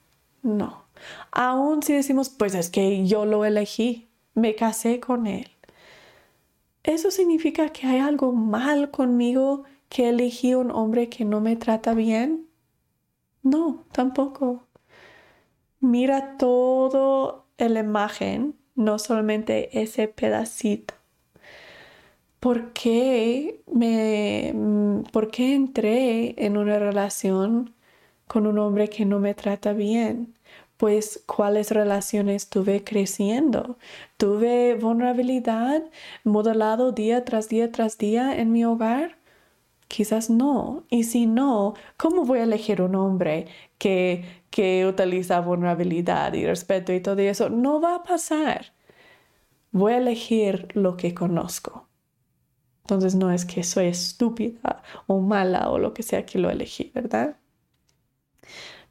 No. 0.42 0.84
Aún 1.30 1.82
si 1.82 1.92
decimos, 1.92 2.28
pues 2.30 2.54
es 2.54 2.70
que 2.70 3.06
yo 3.06 3.24
lo 3.24 3.44
elegí, 3.44 4.08
me 4.34 4.54
casé 4.54 5.00
con 5.00 5.26
Él. 5.26 5.50
¿Eso 6.84 7.10
significa 7.10 7.68
que 7.70 7.86
hay 7.86 8.00
algo 8.00 8.32
mal 8.32 8.90
conmigo 8.90 9.64
que 9.88 10.08
elegí 10.08 10.54
un 10.54 10.70
hombre 10.70 11.08
que 11.08 11.24
no 11.24 11.40
me 11.40 11.56
trata 11.56 11.94
bien? 11.94 12.48
No, 13.42 13.84
tampoco. 13.92 14.64
Mira 15.80 16.36
todo 16.38 17.46
la 17.58 17.80
imagen, 17.80 18.56
no 18.74 18.98
solamente 18.98 19.80
ese 19.82 20.08
pedacito. 20.08 20.94
¿Por 22.42 22.72
qué 22.72 23.62
me, 23.72 24.52
por 25.12 25.30
qué 25.30 25.54
entré 25.54 26.34
en 26.44 26.56
una 26.56 26.80
relación 26.80 27.72
con 28.26 28.48
un 28.48 28.58
hombre 28.58 28.88
que 28.90 29.04
no 29.04 29.20
me 29.20 29.34
trata 29.34 29.72
bien? 29.72 30.34
Pues 30.76 31.22
cuáles 31.26 31.70
relaciones 31.70 32.48
tuve 32.50 32.82
creciendo. 32.82 33.78
Tuve 34.16 34.74
vulnerabilidad 34.74 35.84
modelado 36.24 36.90
día 36.90 37.24
tras 37.24 37.48
día 37.48 37.70
tras 37.70 37.96
día 37.96 38.36
en 38.36 38.50
mi 38.52 38.64
hogar. 38.64 39.18
Quizás 39.88 40.28
no. 40.30 40.84
Y 40.90 41.04
si 41.04 41.26
no, 41.26 41.74
¿cómo 41.96 42.24
voy 42.24 42.40
a 42.40 42.44
elegir 42.44 42.82
un 42.82 42.96
hombre 42.96 43.46
que, 43.78 44.24
que 44.50 44.84
utiliza 44.86 45.40
vulnerabilidad 45.40 46.34
y 46.34 46.44
respeto 46.46 46.92
y 46.92 47.00
todo 47.00 47.20
eso? 47.20 47.50
No 47.50 47.80
va 47.80 47.96
a 47.96 48.02
pasar. 48.02 48.72
Voy 49.72 49.92
a 49.92 49.98
elegir 49.98 50.68
lo 50.74 50.96
que 50.96 51.14
conozco. 51.14 51.91
Entonces 52.92 53.14
no 53.14 53.32
es 53.32 53.46
que 53.46 53.62
soy 53.62 53.86
estúpida 53.86 54.82
o 55.06 55.18
mala 55.18 55.70
o 55.70 55.78
lo 55.78 55.94
que 55.94 56.02
sea 56.02 56.26
que 56.26 56.38
lo 56.38 56.50
elegí, 56.50 56.92
¿verdad? 56.94 57.36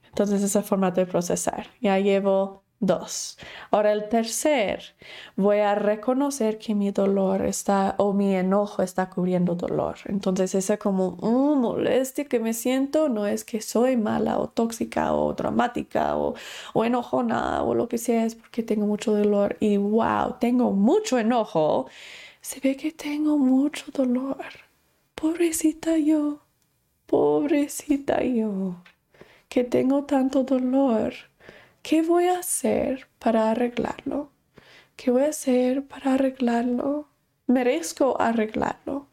Entonces 0.09 0.41
ese 0.41 0.63
formato 0.63 0.99
de 1.01 1.05
procesar. 1.05 1.67
Ya 1.81 1.99
llevo 1.99 2.63
dos. 2.79 3.37
Ahora 3.69 3.91
el 3.91 4.09
tercer, 4.09 4.95
voy 5.35 5.59
a 5.59 5.75
reconocer 5.75 6.57
que 6.57 6.73
mi 6.73 6.89
dolor 6.89 7.45
está 7.45 7.93
o 7.99 8.11
mi 8.11 8.33
enojo 8.33 8.81
está 8.81 9.07
cubriendo 9.11 9.53
dolor. 9.53 9.97
Entonces 10.05 10.55
esa 10.55 10.77
como 10.77 11.09
un 11.21 11.61
molestia 11.61 12.25
que 12.25 12.39
me 12.39 12.53
siento 12.53 13.07
no 13.07 13.27
es 13.27 13.45
que 13.45 13.61
soy 13.61 13.97
mala 13.97 14.39
o 14.39 14.49
tóxica 14.49 15.13
o 15.13 15.33
dramática 15.33 16.17
o, 16.17 16.33
o 16.73 16.85
enojona 16.85 17.61
o 17.61 17.75
lo 17.75 17.87
que 17.87 17.99
sea, 17.99 18.25
es 18.25 18.33
porque 18.33 18.63
tengo 18.63 18.87
mucho 18.87 19.15
dolor 19.15 19.57
y 19.59 19.77
wow, 19.77 20.37
tengo 20.39 20.71
mucho 20.71 21.19
enojo 21.19 21.85
se 22.41 22.59
ve 22.59 22.75
que 22.75 22.91
tengo 22.91 23.37
mucho 23.37 23.91
dolor. 23.91 24.45
Pobrecita 25.15 25.97
yo, 25.97 26.41
pobrecita 27.05 28.23
yo, 28.23 28.83
que 29.49 29.63
tengo 29.63 30.05
tanto 30.05 30.43
dolor. 30.43 31.13
¿Qué 31.83 32.01
voy 32.01 32.25
a 32.25 32.39
hacer 32.39 33.07
para 33.19 33.51
arreglarlo? 33.51 34.31
¿Qué 34.95 35.11
voy 35.11 35.23
a 35.23 35.29
hacer 35.29 35.87
para 35.87 36.15
arreglarlo? 36.15 37.09
Merezco 37.47 38.19
arreglarlo. 38.19 39.07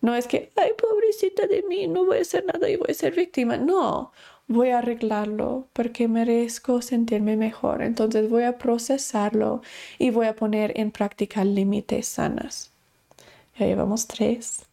No 0.00 0.14
es 0.14 0.26
que, 0.26 0.52
ay, 0.56 0.70
pobrecita 0.76 1.46
de 1.46 1.62
mí, 1.62 1.88
no 1.88 2.04
voy 2.04 2.18
a 2.18 2.22
hacer 2.22 2.44
nada 2.44 2.68
y 2.68 2.76
voy 2.76 2.90
a 2.90 2.94
ser 2.94 3.14
víctima. 3.14 3.56
No, 3.56 4.12
voy 4.48 4.70
a 4.70 4.78
arreglarlo 4.78 5.68
porque 5.74 6.08
merezco 6.08 6.82
sentirme 6.82 7.36
mejor. 7.36 7.82
Entonces 7.82 8.28
voy 8.28 8.44
a 8.44 8.58
procesarlo 8.58 9.62
y 9.98 10.10
voy 10.10 10.26
a 10.26 10.34
poner 10.34 10.72
en 10.76 10.90
práctica 10.90 11.44
límites 11.44 12.08
sanas. 12.08 12.72
Ya 13.58 13.66
llevamos 13.66 14.06
tres. 14.08 14.64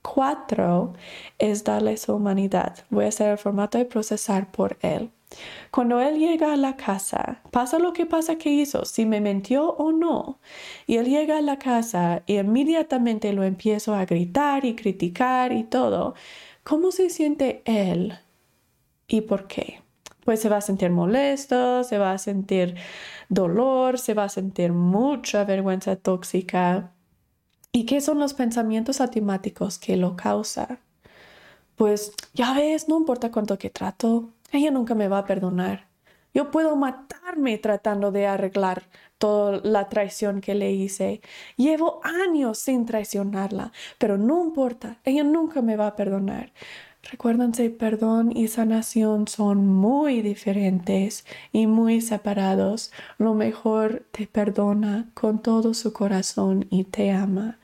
Cuatro 0.00 0.94
es 1.38 1.64
darle 1.64 1.96
su 1.96 2.14
humanidad. 2.14 2.84
Voy 2.90 3.06
a 3.06 3.08
hacer 3.08 3.32
el 3.32 3.38
formato 3.38 3.76
de 3.76 3.84
procesar 3.84 4.50
por 4.52 4.78
él. 4.80 5.10
Cuando 5.72 6.00
él 6.00 6.20
llega 6.20 6.52
a 6.52 6.56
la 6.56 6.76
casa, 6.76 7.40
pasa 7.50 7.80
lo 7.80 7.92
que 7.92 8.06
pasa 8.06 8.38
que 8.38 8.50
hizo, 8.50 8.84
si 8.84 9.04
me 9.04 9.20
mintió 9.20 9.70
o 9.70 9.90
no. 9.90 10.38
Y 10.86 10.98
él 10.98 11.06
llega 11.06 11.38
a 11.38 11.42
la 11.42 11.58
casa 11.58 12.22
y 12.26 12.38
inmediatamente 12.38 13.32
lo 13.32 13.42
empiezo 13.42 13.94
a 13.94 14.04
gritar 14.04 14.64
y 14.64 14.76
criticar 14.76 15.52
y 15.52 15.64
todo. 15.64 16.14
¿Cómo 16.62 16.92
se 16.92 17.10
siente 17.10 17.62
él 17.64 18.16
¿Y 19.08 19.22
por 19.22 19.46
qué? 19.46 19.82
Pues 20.24 20.40
se 20.40 20.48
va 20.48 20.56
a 20.56 20.60
sentir 20.60 20.90
molesto, 20.90 21.84
se 21.84 21.98
va 21.98 22.12
a 22.12 22.18
sentir 22.18 22.76
dolor, 23.28 23.98
se 23.98 24.14
va 24.14 24.24
a 24.24 24.28
sentir 24.28 24.72
mucha 24.72 25.44
vergüenza 25.44 25.96
tóxica. 25.96 26.92
¿Y 27.72 27.86
qué 27.86 28.00
son 28.00 28.18
los 28.18 28.34
pensamientos 28.34 29.00
atimáticos 29.00 29.78
que 29.78 29.96
lo 29.96 30.16
causa? 30.16 30.80
Pues 31.76 32.12
ya 32.34 32.54
ves, 32.54 32.88
no 32.88 32.96
importa 32.96 33.30
cuánto 33.30 33.58
que 33.58 33.70
trato, 33.70 34.30
ella 34.50 34.70
nunca 34.70 34.94
me 34.94 35.08
va 35.08 35.18
a 35.18 35.26
perdonar. 35.26 35.86
Yo 36.34 36.50
puedo 36.50 36.76
matarme 36.76 37.58
tratando 37.58 38.12
de 38.12 38.26
arreglar 38.26 38.84
toda 39.18 39.60
la 39.62 39.88
traición 39.88 40.40
que 40.40 40.54
le 40.54 40.72
hice. 40.72 41.20
Llevo 41.56 42.00
años 42.04 42.58
sin 42.58 42.84
traicionarla, 42.84 43.72
pero 43.98 44.18
no 44.18 44.44
importa, 44.44 44.98
ella 45.04 45.24
nunca 45.24 45.62
me 45.62 45.76
va 45.76 45.86
a 45.86 45.96
perdonar. 45.96 46.52
Recuérdense, 47.10 47.70
perdón 47.70 48.36
y 48.36 48.48
sanación 48.48 49.28
son 49.28 49.64
muy 49.68 50.22
diferentes 50.22 51.24
y 51.52 51.68
muy 51.68 52.00
separados. 52.00 52.90
Lo 53.18 53.34
mejor 53.34 54.04
te 54.10 54.26
perdona 54.26 55.06
con 55.14 55.40
todo 55.40 55.72
su 55.72 55.92
corazón 55.92 56.66
y 56.68 56.82
te 56.82 57.12
ama. 57.12 57.58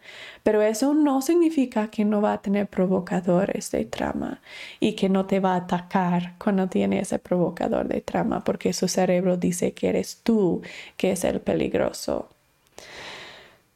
Pero 0.44 0.62
eso 0.62 0.94
no 0.94 1.22
significa 1.22 1.88
que 1.88 2.04
no 2.04 2.20
va 2.20 2.34
a 2.34 2.42
tener 2.42 2.68
provocadores 2.68 3.72
de 3.72 3.84
trama 3.84 4.40
y 4.78 4.92
que 4.94 5.08
no 5.08 5.26
te 5.26 5.40
va 5.40 5.54
a 5.54 5.58
atacar 5.58 6.34
cuando 6.38 6.68
tiene 6.68 7.00
ese 7.00 7.18
provocador 7.18 7.88
de 7.88 8.00
trama, 8.00 8.44
porque 8.44 8.72
su 8.72 8.86
cerebro 8.86 9.36
dice 9.36 9.72
que 9.72 9.88
eres 9.88 10.20
tú 10.22 10.62
que 10.96 11.12
es 11.12 11.24
el 11.24 11.40
peligroso. 11.40 12.28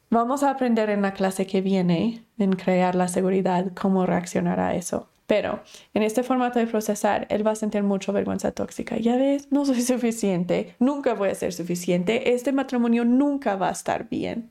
Vamos 0.09 0.43
a 0.43 0.51
aprender 0.51 0.89
en 0.89 1.01
la 1.01 1.13
clase 1.13 1.45
que 1.45 1.59
viene 1.59 2.23
en 2.37 2.53
crear 2.53 2.95
la 2.95 3.09
seguridad 3.09 3.73
cómo 3.73 4.05
reaccionar 4.05 4.61
a 4.61 4.73
eso. 4.75 5.09
Pero 5.27 5.61
en 5.93 6.03
este 6.03 6.23
formato 6.23 6.57
de 6.57 6.67
procesar, 6.67 7.27
él 7.29 7.45
va 7.45 7.51
a 7.51 7.55
sentir 7.55 7.83
mucha 7.83 8.11
vergüenza 8.11 8.53
tóxica. 8.53 8.97
Ya 8.97 9.17
ves, 9.17 9.51
no 9.51 9.65
soy 9.65 9.81
suficiente, 9.93 10.75
nunca 10.79 11.13
voy 11.13 11.29
a 11.29 11.35
ser 11.35 11.53
suficiente, 11.53 12.33
este 12.33 12.53
matrimonio 12.53 13.05
nunca 13.05 13.55
va 13.57 13.69
a 13.69 13.73
estar 13.73 14.09
bien. 14.09 14.49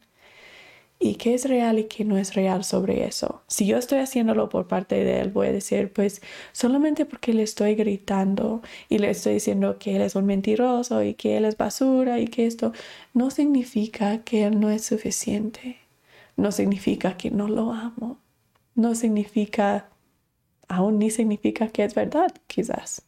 ¿Y 0.98 1.16
qué 1.16 1.34
es 1.34 1.46
real 1.46 1.78
y 1.78 1.84
qué 1.84 2.04
no 2.06 2.16
es 2.16 2.34
real 2.34 2.64
sobre 2.64 3.04
eso? 3.06 3.42
Si 3.48 3.66
yo 3.66 3.76
estoy 3.76 3.98
haciéndolo 3.98 4.48
por 4.48 4.66
parte 4.66 5.04
de 5.04 5.20
él, 5.20 5.30
voy 5.30 5.48
a 5.48 5.52
decir, 5.52 5.92
pues 5.92 6.22
solamente 6.52 7.04
porque 7.04 7.34
le 7.34 7.42
estoy 7.42 7.74
gritando 7.74 8.62
y 8.88 8.98
le 8.98 9.10
estoy 9.10 9.34
diciendo 9.34 9.78
que 9.78 9.96
él 9.96 10.02
es 10.02 10.14
un 10.14 10.24
mentiroso 10.24 11.02
y 11.02 11.12
que 11.14 11.36
él 11.36 11.44
es 11.44 11.58
basura 11.58 12.18
y 12.18 12.28
que 12.28 12.46
esto 12.46 12.72
no 13.12 13.30
significa 13.30 14.24
que 14.24 14.44
él 14.44 14.58
no 14.58 14.70
es 14.70 14.84
suficiente. 14.86 15.76
No 16.36 16.50
significa 16.50 17.16
que 17.18 17.30
no 17.30 17.48
lo 17.48 17.72
amo. 17.72 18.18
No 18.74 18.94
significa 18.94 19.90
aún 20.68 20.98
ni 20.98 21.10
significa 21.10 21.68
que 21.68 21.84
es 21.84 21.94
verdad, 21.94 22.32
quizás. 22.46 23.02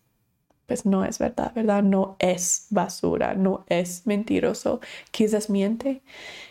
Pues 0.67 0.85
no 0.85 1.05
es 1.05 1.19
verdad, 1.19 1.53
¿verdad? 1.55 1.83
No 1.83 2.17
es 2.19 2.67
basura, 2.69 3.35
no 3.35 3.65
es 3.69 4.07
mentiroso. 4.07 4.81
Quizás 5.11 5.49
miente 5.49 6.03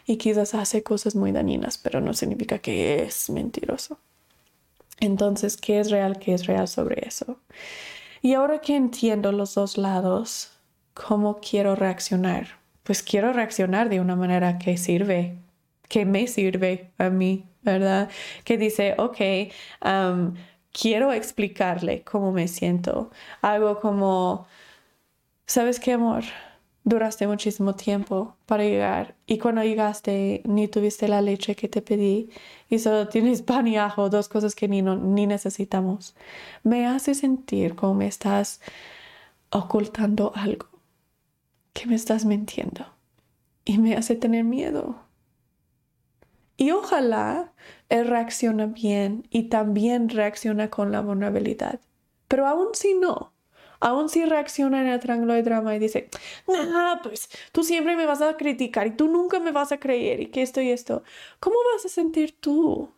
y 0.08 0.18
quizás 0.18 0.56
hace 0.56 0.82
cosas 0.82 1.16
muy 1.16 1.32
dañinas, 1.32 1.78
pero 1.78 2.02
no 2.02 2.14
significa 2.14 2.58
que 2.58 3.04
es 3.04 3.30
mentiroso. 3.30 4.00
Entonces, 5.00 5.58
¿qué 5.58 5.80
es 5.80 5.92
real? 5.92 6.18
¿Qué 6.18 6.34
es 6.34 6.48
real 6.48 6.68
sobre 6.68 7.08
eso? 7.08 7.40
Y 8.22 8.34
ahora 8.34 8.60
que 8.60 8.76
entiendo 8.76 9.32
los 9.32 9.54
dos 9.54 9.78
lados, 9.78 10.52
¿cómo 10.96 11.40
quiero 11.40 11.76
reaccionar? 11.76 12.58
Pues 12.84 13.04
quiero 13.04 13.34
reaccionar 13.34 13.90
de 13.90 14.00
una 14.00 14.16
manera 14.16 14.58
que 14.58 14.78
sirve, 14.78 15.38
que 15.88 16.06
me 16.06 16.28
sirve 16.28 16.92
a 16.98 17.10
mí, 17.10 17.46
¿verdad? 17.62 18.10
Que 18.44 18.58
dice, 18.58 18.96
ok, 18.98 19.20
um, 19.86 20.34
quiero 20.80 21.12
explicarle 21.14 22.04
cómo 22.04 22.32
me 22.32 22.48
siento. 22.48 23.12
Algo 23.42 23.80
como, 23.80 24.48
¿sabes 25.46 25.80
qué, 25.80 25.94
amor? 25.94 26.24
Duraste 26.84 27.28
muchísimo 27.28 27.76
tiempo 27.76 28.38
para 28.46 28.64
llegar 28.64 29.16
y 29.26 29.40
cuando 29.40 29.62
llegaste 29.64 30.42
ni 30.46 30.70
tuviste 30.70 31.10
la 31.10 31.22
leche 31.22 31.56
que 31.56 31.68
te 31.68 31.82
pedí 31.82 32.30
y 32.70 32.80
solo 32.80 33.10
tienes 33.10 33.42
pan 33.42 33.68
y 33.68 33.78
ajo, 33.78 34.10
dos 34.10 34.30
cosas 34.30 34.56
que 34.56 34.70
ni, 34.70 34.82
ni 34.82 35.28
necesitamos. 35.28 36.16
Me 36.64 36.88
hace 36.88 37.14
sentir 37.14 37.76
como 37.76 37.96
me 37.96 38.08
estás 38.08 38.62
ocultando 39.50 40.32
algo, 40.36 40.68
que 41.74 41.88
me 41.88 41.96
estás 41.96 42.24
mintiendo 42.24 42.86
y 43.66 43.80
me 43.80 43.96
hace 43.96 44.16
tener 44.16 44.46
miedo. 44.46 45.07
Y 46.58 46.72
ojalá 46.72 47.54
él 47.90 48.08
reacciona 48.08 48.66
bien 48.66 49.28
y 49.30 49.44
también 49.50 50.10
reacciona 50.10 50.70
con 50.70 50.92
la 50.92 51.02
vulnerabilidad. 51.02 51.80
Pero 52.28 52.48
aún 52.48 52.70
si 52.74 52.94
no, 52.96 53.32
Aún 53.80 54.10
si 54.10 54.26
reacciona 54.26 54.82
en 54.82 54.88
el 54.88 55.00
triángulo 55.00 55.34
de 55.34 55.44
drama 55.44 55.76
y 55.76 55.80
dice, 55.80 56.10
nah, 56.48 57.00
pues 57.02 57.30
tú 57.52 57.64
siempre 57.64 57.96
me 57.96 58.06
vas 58.06 58.22
a 58.22 58.36
criticar 58.38 58.88
y 58.88 58.92
tú 58.92 59.08
nunca 59.08 59.40
me 59.40 59.52
vas 59.52 59.72
a 59.72 59.80
creer 59.80 60.20
y 60.22 60.28
que 60.28 60.42
esto 60.42 60.62
y 60.62 60.72
esto, 60.72 61.04
¿cómo 61.40 61.58
vas 61.74 61.86
a 61.86 61.90
sentir 61.90 62.40
tú? 62.40 62.90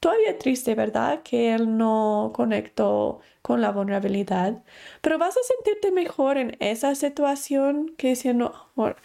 Todavía 0.00 0.38
triste, 0.38 0.74
¿verdad? 0.74 1.22
Que 1.22 1.54
él 1.54 1.76
no 1.76 2.32
conectó 2.34 3.20
con 3.42 3.60
la 3.60 3.70
vulnerabilidad, 3.70 4.64
pero 5.00 5.18
vas 5.18 5.36
a 5.36 5.40
sentirte 5.42 5.92
mejor 5.92 6.38
en 6.38 6.56
esa 6.60 6.94
situación 6.94 7.94
que 7.96 8.08
diciendo, 8.08 8.52
amor, 8.74 8.96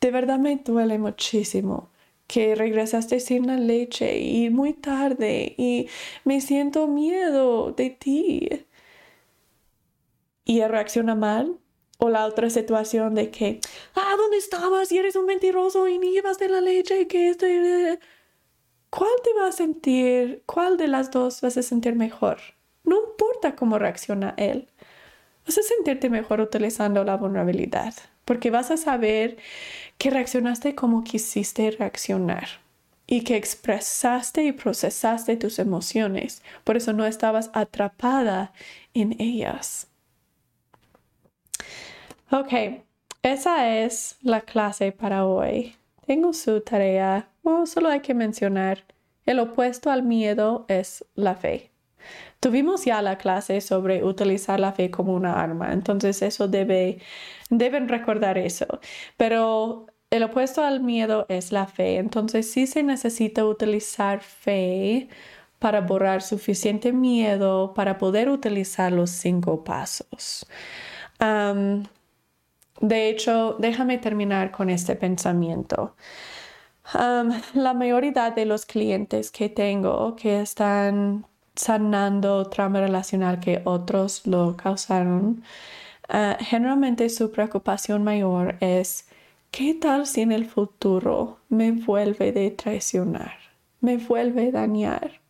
de 0.00 0.10
verdad 0.10 0.38
me 0.38 0.56
duele 0.56 0.98
muchísimo 0.98 1.90
que 2.26 2.54
regresaste 2.54 3.20
sin 3.20 3.46
la 3.46 3.56
leche 3.56 4.18
y 4.18 4.50
muy 4.50 4.72
tarde 4.72 5.54
y 5.56 5.88
me 6.24 6.40
siento 6.40 6.88
miedo 6.88 7.72
de 7.72 7.90
ti 7.90 8.66
y 10.46 10.60
él 10.60 10.70
reacciona 10.70 11.14
mal. 11.14 11.58
O 11.98 12.10
la 12.10 12.26
otra 12.26 12.50
situación 12.50 13.14
de 13.14 13.30
que, 13.30 13.58
ah, 13.94 14.14
¿dónde 14.18 14.36
estabas? 14.36 14.92
Y 14.92 14.98
eres 14.98 15.16
un 15.16 15.24
mentiroso 15.24 15.88
y 15.88 15.98
ni 15.98 16.12
llevaste 16.12 16.46
la 16.46 16.60
leche 16.60 17.00
y 17.00 17.06
que 17.06 17.30
esto. 17.30 17.46
¿Cuál 18.90 19.10
te 19.24 19.32
va 19.32 19.48
a 19.48 19.52
sentir? 19.52 20.42
¿Cuál 20.44 20.76
de 20.76 20.88
las 20.88 21.10
dos 21.10 21.40
vas 21.40 21.56
a 21.56 21.62
sentir 21.62 21.94
mejor? 21.94 22.36
No 22.84 22.98
importa 23.00 23.56
cómo 23.56 23.78
reacciona 23.78 24.34
él. 24.36 24.68
Vas 25.46 25.56
a 25.56 25.62
sentirte 25.62 26.10
mejor 26.10 26.42
utilizando 26.42 27.02
la 27.02 27.16
vulnerabilidad, 27.16 27.94
porque 28.26 28.50
vas 28.50 28.70
a 28.70 28.76
saber 28.76 29.38
que 29.96 30.10
reaccionaste 30.10 30.74
como 30.74 31.02
quisiste 31.04 31.70
reaccionar 31.70 32.48
y 33.06 33.22
que 33.22 33.36
expresaste 33.36 34.44
y 34.44 34.52
procesaste 34.52 35.36
tus 35.36 35.58
emociones. 35.58 36.42
Por 36.64 36.76
eso 36.76 36.92
no 36.92 37.06
estabas 37.06 37.50
atrapada 37.54 38.52
en 38.92 39.18
ellas. 39.20 39.86
Ok, 42.30 42.52
esa 43.22 43.78
es 43.78 44.16
la 44.22 44.40
clase 44.40 44.92
para 44.92 45.24
hoy. 45.24 45.76
Tengo 46.06 46.32
su 46.32 46.60
tarea. 46.60 47.28
solo 47.64 47.88
hay 47.88 48.00
que 48.00 48.14
mencionar, 48.14 48.84
el 49.24 49.38
opuesto 49.38 49.90
al 49.90 50.02
miedo 50.02 50.66
es 50.68 51.04
la 51.14 51.36
fe. 51.36 51.70
Tuvimos 52.46 52.84
ya 52.84 53.02
la 53.02 53.18
clase 53.18 53.60
sobre 53.60 54.04
utilizar 54.04 54.60
la 54.60 54.70
fe 54.72 54.88
como 54.88 55.12
una 55.14 55.32
arma, 55.42 55.72
entonces 55.72 56.22
eso 56.22 56.46
debe, 56.46 57.00
deben 57.50 57.88
recordar 57.88 58.38
eso. 58.38 58.66
Pero 59.16 59.86
el 60.10 60.22
opuesto 60.22 60.62
al 60.62 60.78
miedo 60.80 61.26
es 61.28 61.50
la 61.50 61.66
fe, 61.66 61.96
entonces 61.96 62.48
sí 62.48 62.68
se 62.68 62.84
necesita 62.84 63.44
utilizar 63.44 64.20
fe 64.20 65.08
para 65.58 65.80
borrar 65.80 66.22
suficiente 66.22 66.92
miedo 66.92 67.74
para 67.74 67.98
poder 67.98 68.28
utilizar 68.28 68.92
los 68.92 69.10
cinco 69.10 69.64
pasos. 69.64 70.46
De 72.80 73.08
hecho, 73.08 73.56
déjame 73.58 73.98
terminar 73.98 74.52
con 74.52 74.70
este 74.70 74.94
pensamiento. 74.94 75.96
la 77.54 77.74
mayoría 77.74 78.30
de 78.30 78.46
los 78.46 78.66
clientes 78.66 79.32
que 79.32 79.48
tengo 79.48 80.14
que 80.14 80.40
están 80.42 81.26
sanando 81.56 82.48
trauma 82.48 82.80
relacional 82.80 83.40
que 83.40 83.62
otros 83.64 84.26
lo 84.26 84.56
causaron, 84.56 85.42
ah, 86.08 86.36
generalmente 86.40 87.08
su 87.08 87.32
preocupación 87.32 88.04
mayor 88.04 88.56
es 88.60 89.08
¿qué 89.50 89.74
tal 89.74 90.06
si 90.06 90.20
en 90.22 90.32
el 90.32 90.46
futuro 90.46 91.38
me 91.48 91.72
vuelve 91.72 92.32
de 92.32 92.50
traicionar? 92.50 93.34
¿Me 93.80 93.96
vuelve 93.96 94.48
a 94.48 94.52
dañar? 94.52 95.20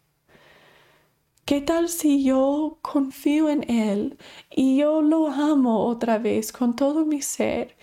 ¿Qué 1.45 1.61
tal 1.61 1.89
si 1.89 2.25
yo 2.25 2.79
confío 2.83 3.49
en 3.49 3.71
Él 3.71 4.19
y 4.51 4.79
yo 4.79 5.01
lo 5.01 5.29
amo 5.29 5.87
otra 5.87 6.19
vez 6.19 6.51
con 6.53 6.75
todo 6.75 7.05
mi 7.05 7.23
ser 7.23 7.77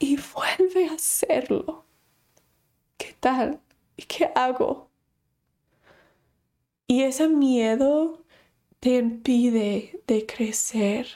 y 0.00 0.18
vuelve 0.34 0.88
a 0.88 0.94
hacerlo? 0.94 1.84
¿Qué 2.96 3.14
tal? 3.20 3.60
¿Y 3.96 4.02
qué 4.02 4.30
hago? 4.34 4.90
Y 6.86 7.02
ese 7.02 7.28
miedo 7.28 8.24
te 8.80 8.96
impide 8.98 10.02
de 10.06 10.26
crecer, 10.26 11.06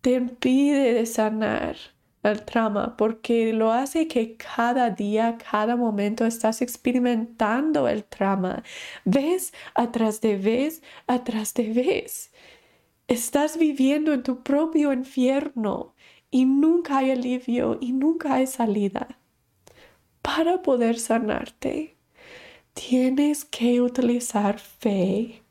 te 0.00 0.12
impide 0.12 0.94
de 0.94 1.06
sanar 1.06 1.76
el 2.22 2.44
trauma 2.44 2.96
porque 2.96 3.52
lo 3.52 3.72
hace 3.72 4.06
que 4.08 4.36
cada 4.36 4.90
día, 4.90 5.38
cada 5.50 5.76
momento 5.76 6.24
estás 6.24 6.62
experimentando 6.62 7.88
el 7.88 8.04
trauma. 8.04 8.62
Ves 9.04 9.52
atrás 9.74 10.20
de 10.20 10.36
vez, 10.36 10.82
atrás 11.06 11.54
de 11.54 11.72
vez. 11.72 12.32
Estás 13.08 13.58
viviendo 13.58 14.12
en 14.12 14.22
tu 14.22 14.42
propio 14.42 14.92
infierno 14.92 15.94
y 16.30 16.44
nunca 16.44 16.98
hay 16.98 17.10
alivio 17.12 17.78
y 17.80 17.92
nunca 17.92 18.34
hay 18.34 18.46
salida. 18.46 19.18
Para 20.22 20.62
poder 20.62 20.98
sanarte, 20.98 21.95
tienes 22.76 23.44
que 23.44 23.80
utilizar 23.80 24.58
fe 24.58 25.42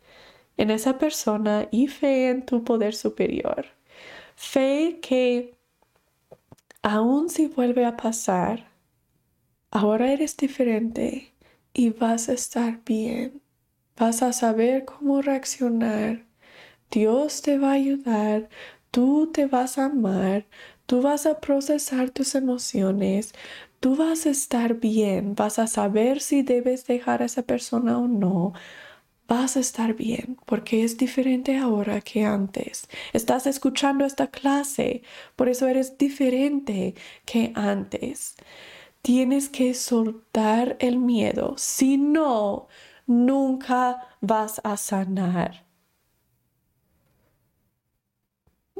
en 0.58 0.70
esa 0.70 0.98
persona 0.98 1.68
y 1.72 1.88
fe 1.88 2.30
en 2.30 2.46
tu 2.46 2.64
poder 2.64 2.94
superior. 2.94 3.66
Fe 4.36 5.00
que 5.02 5.56
aun 6.84 7.30
si 7.30 7.48
vuelve 7.48 7.84
a 7.86 7.98
pasar, 7.98 8.70
ahora 9.72 10.14
eres 10.14 10.38
diferente 10.38 11.34
y 11.74 11.90
vas 11.90 12.30
a 12.30 12.34
estar 12.34 12.82
bien. 12.86 13.42
Vas 13.98 14.22
a 14.22 14.32
saber 14.32 14.86
cómo 14.86 15.22
reaccionar. 15.22 16.26
Dios 16.92 17.42
te 17.42 17.58
va 17.58 17.72
a 17.72 17.74
ayudar, 17.74 18.50
tú 18.92 19.32
te 19.34 19.48
vas 19.48 19.78
a 19.80 19.86
amar, 19.86 20.46
tú 20.86 21.02
vas 21.02 21.26
a 21.26 21.40
procesar 21.40 22.12
tus 22.12 22.36
emociones, 22.36 23.34
tú 23.80 23.96
vas 23.96 24.26
a 24.26 24.30
estar 24.30 24.76
bien, 24.76 25.36
vas 25.36 25.60
a 25.60 25.68
saber 25.68 26.22
si 26.22 26.42
debes 26.44 26.86
dejar 26.88 27.22
a 27.22 27.26
esa 27.26 27.44
persona 27.44 27.98
o 28.00 28.08
no, 28.08 28.54
vas 29.28 29.58
a 29.58 29.60
estar 29.62 29.94
bien 29.96 30.38
porque 30.46 30.84
es 30.84 30.98
diferente 30.98 31.58
ahora 31.58 32.02
que 32.02 32.26
antes. 32.26 32.88
Estás 33.14 33.48
escuchando 33.48 34.06
esta 34.06 34.28
clase, 34.28 35.04
por 35.36 35.50
eso 35.50 35.68
eres 35.68 35.98
diferente 35.98 36.96
que 37.26 37.52
antes. 37.56 38.36
Tienes 39.04 39.50
que 39.50 39.74
soltar 39.76 40.78
el 40.80 41.00
miedo, 41.00 41.56
si 41.58 41.98
no, 41.98 42.68
nunca 43.08 44.08
vas 44.22 44.62
a 44.64 44.78
sanar. 44.78 45.66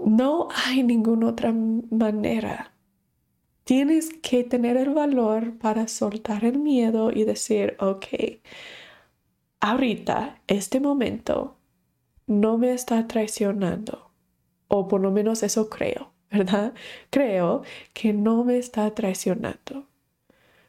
No 0.06 0.48
hay 0.56 0.84
ninguna 0.84 1.28
otra 1.28 1.52
manera. 1.52 2.75
Tienes 3.66 4.12
que 4.22 4.44
tener 4.44 4.78
el 4.78 4.92
valor 4.92 5.58
para 5.58 5.88
soltar 5.88 6.46
el 6.46 6.60
miedo 6.60 7.12
y 7.12 7.24
decir, 7.26 7.76
ok, 7.80 8.06
ahorita, 9.60 10.42
este 10.48 10.80
momento, 10.80 11.58
no 12.28 12.58
me 12.60 12.74
está 12.74 13.08
traicionando. 13.08 14.12
O 14.68 14.88
por 14.88 15.02
lo 15.02 15.12
menos 15.12 15.44
eso 15.44 15.70
creo, 15.70 16.14
¿verdad? 16.32 16.74
Creo 17.10 17.64
que 17.94 18.14
no 18.14 18.44
me 18.44 18.58
está 18.58 18.94
traicionando. 18.94 19.88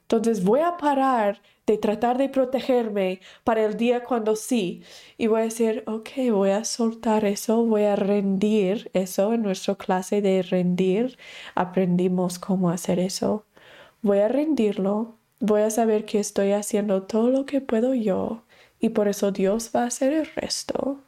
Entonces 0.08 0.44
voy 0.44 0.60
a 0.60 0.76
parar 0.76 1.42
de 1.66 1.78
tratar 1.78 2.16
de 2.16 2.28
protegerme 2.28 3.20
para 3.42 3.64
el 3.64 3.76
día 3.76 4.04
cuando 4.04 4.36
sí. 4.36 4.82
Y 5.18 5.26
voy 5.26 5.40
a 5.40 5.44
decir, 5.44 5.82
ok, 5.86 6.10
voy 6.30 6.50
a 6.50 6.64
soltar 6.64 7.24
eso, 7.24 7.64
voy 7.66 7.82
a 7.82 7.96
rendir 7.96 8.88
eso. 8.94 9.32
En 9.32 9.42
nuestra 9.42 9.74
clase 9.74 10.22
de 10.22 10.42
rendir 10.42 11.18
aprendimos 11.56 12.38
cómo 12.38 12.70
hacer 12.70 13.00
eso. 13.00 13.46
Voy 14.02 14.18
a 14.20 14.28
rendirlo. 14.28 15.16
Voy 15.40 15.62
a 15.62 15.70
saber 15.70 16.04
que 16.04 16.20
estoy 16.20 16.52
haciendo 16.52 17.02
todo 17.02 17.30
lo 17.30 17.44
que 17.44 17.60
puedo 17.60 17.92
yo 17.94 18.44
y 18.78 18.90
por 18.90 19.08
eso 19.08 19.32
Dios 19.32 19.70
va 19.74 19.82
a 19.82 19.86
hacer 19.86 20.12
el 20.12 20.26
resto. 20.26 21.00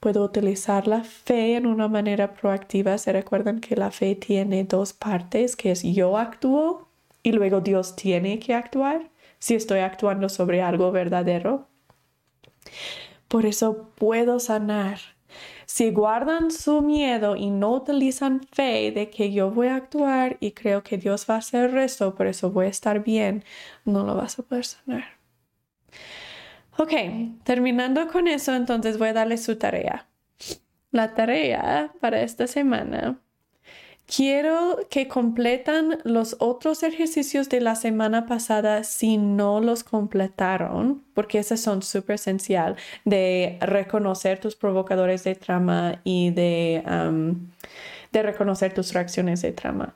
Puedo 0.00 0.24
utilizar 0.24 0.88
la 0.88 1.04
fe 1.04 1.56
en 1.56 1.66
una 1.66 1.88
manera 1.88 2.34
proactiva. 2.34 2.98
Se 2.98 3.12
recuerdan 3.12 3.60
que 3.60 3.76
la 3.76 3.90
fe 3.92 4.16
tiene 4.16 4.64
dos 4.64 4.92
partes, 4.92 5.56
que 5.56 5.70
es 5.70 5.82
yo 5.82 6.18
actúo 6.18 6.89
y 7.22 7.32
luego 7.32 7.60
Dios 7.60 7.96
tiene 7.96 8.38
que 8.38 8.54
actuar 8.54 9.10
si 9.38 9.54
estoy 9.54 9.80
actuando 9.80 10.28
sobre 10.28 10.62
algo 10.62 10.92
verdadero. 10.92 11.68
Por 13.28 13.46
eso 13.46 13.90
puedo 13.94 14.40
sanar. 14.40 14.98
Si 15.64 15.92
guardan 15.92 16.50
su 16.50 16.82
miedo 16.82 17.36
y 17.36 17.50
no 17.50 17.70
utilizan 17.70 18.40
fe 18.52 18.90
de 18.90 19.08
que 19.08 19.30
yo 19.32 19.50
voy 19.50 19.68
a 19.68 19.76
actuar 19.76 20.36
y 20.40 20.50
creo 20.50 20.82
que 20.82 20.98
Dios 20.98 21.26
va 21.30 21.36
a 21.36 21.38
hacer 21.38 21.66
el 21.66 21.72
resto, 21.72 22.14
por 22.16 22.26
eso 22.26 22.50
voy 22.50 22.66
a 22.66 22.70
estar 22.70 23.04
bien, 23.04 23.44
no 23.84 24.04
lo 24.04 24.16
vas 24.16 24.38
a 24.38 24.42
poder 24.42 24.64
sanar. 24.64 25.04
Ok, 26.76 26.92
terminando 27.44 28.08
con 28.08 28.26
eso, 28.26 28.54
entonces 28.54 28.98
voy 28.98 29.08
a 29.08 29.12
darle 29.12 29.36
su 29.38 29.56
tarea. 29.56 30.08
La 30.90 31.14
tarea 31.14 31.92
para 32.00 32.22
esta 32.22 32.46
semana. 32.46 33.20
Quiero 34.14 34.78
que 34.90 35.06
completan 35.06 36.00
los 36.02 36.34
otros 36.40 36.82
ejercicios 36.82 37.48
de 37.48 37.60
la 37.60 37.76
semana 37.76 38.26
pasada 38.26 38.82
si 38.82 39.18
no 39.18 39.60
los 39.60 39.84
completaron, 39.84 41.04
porque 41.14 41.38
esos 41.38 41.60
son 41.60 41.82
súper 41.82 42.16
esencial 42.16 42.74
de 43.04 43.56
reconocer 43.60 44.40
tus 44.40 44.56
provocadores 44.56 45.22
de 45.22 45.36
trama 45.36 46.00
y 46.02 46.30
de 46.30 46.82
de 48.12 48.22
reconocer 48.22 48.74
tus 48.74 48.92
reacciones 48.92 49.42
de 49.42 49.52
trama. 49.52 49.94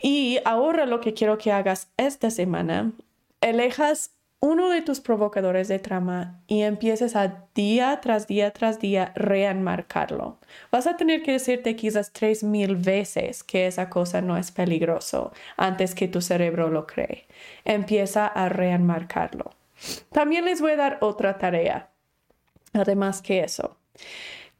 Y 0.00 0.38
ahora 0.44 0.86
lo 0.86 1.00
que 1.00 1.14
quiero 1.14 1.38
que 1.38 1.52
hagas 1.52 1.88
esta 1.96 2.30
semana, 2.30 2.92
elejas 3.40 4.15
uno 4.40 4.68
de 4.68 4.82
tus 4.82 5.00
provocadores 5.00 5.68
de 5.68 5.78
trama 5.78 6.40
y 6.46 6.62
empieces 6.62 7.16
a 7.16 7.44
día 7.54 8.00
tras 8.00 8.26
día 8.26 8.52
tras 8.52 8.78
día 8.78 9.12
reenmarcarlo. 9.14 10.38
Vas 10.70 10.86
a 10.86 10.96
tener 10.96 11.22
que 11.22 11.32
decirte 11.32 11.74
quizás 11.74 12.12
tres 12.12 12.44
mil 12.44 12.76
veces 12.76 13.42
que 13.42 13.66
esa 13.66 13.88
cosa 13.88 14.20
no 14.20 14.36
es 14.36 14.50
peligroso 14.50 15.32
antes 15.56 15.94
que 15.94 16.08
tu 16.08 16.20
cerebro 16.20 16.68
lo 16.68 16.86
cree. 16.86 17.26
Empieza 17.64 18.26
a 18.26 18.48
reenmarcarlo. 18.48 19.52
También 20.10 20.44
les 20.44 20.60
voy 20.60 20.72
a 20.72 20.76
dar 20.76 20.98
otra 21.00 21.38
tarea. 21.38 21.90
Además 22.72 23.22
que 23.22 23.40
eso, 23.40 23.78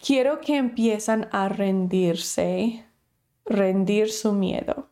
quiero 0.04 0.40
que 0.40 0.56
empiezan 0.56 1.28
a 1.32 1.48
rendirse, 1.48 2.84
rendir 3.44 4.10
su 4.10 4.32
miedo 4.32 4.88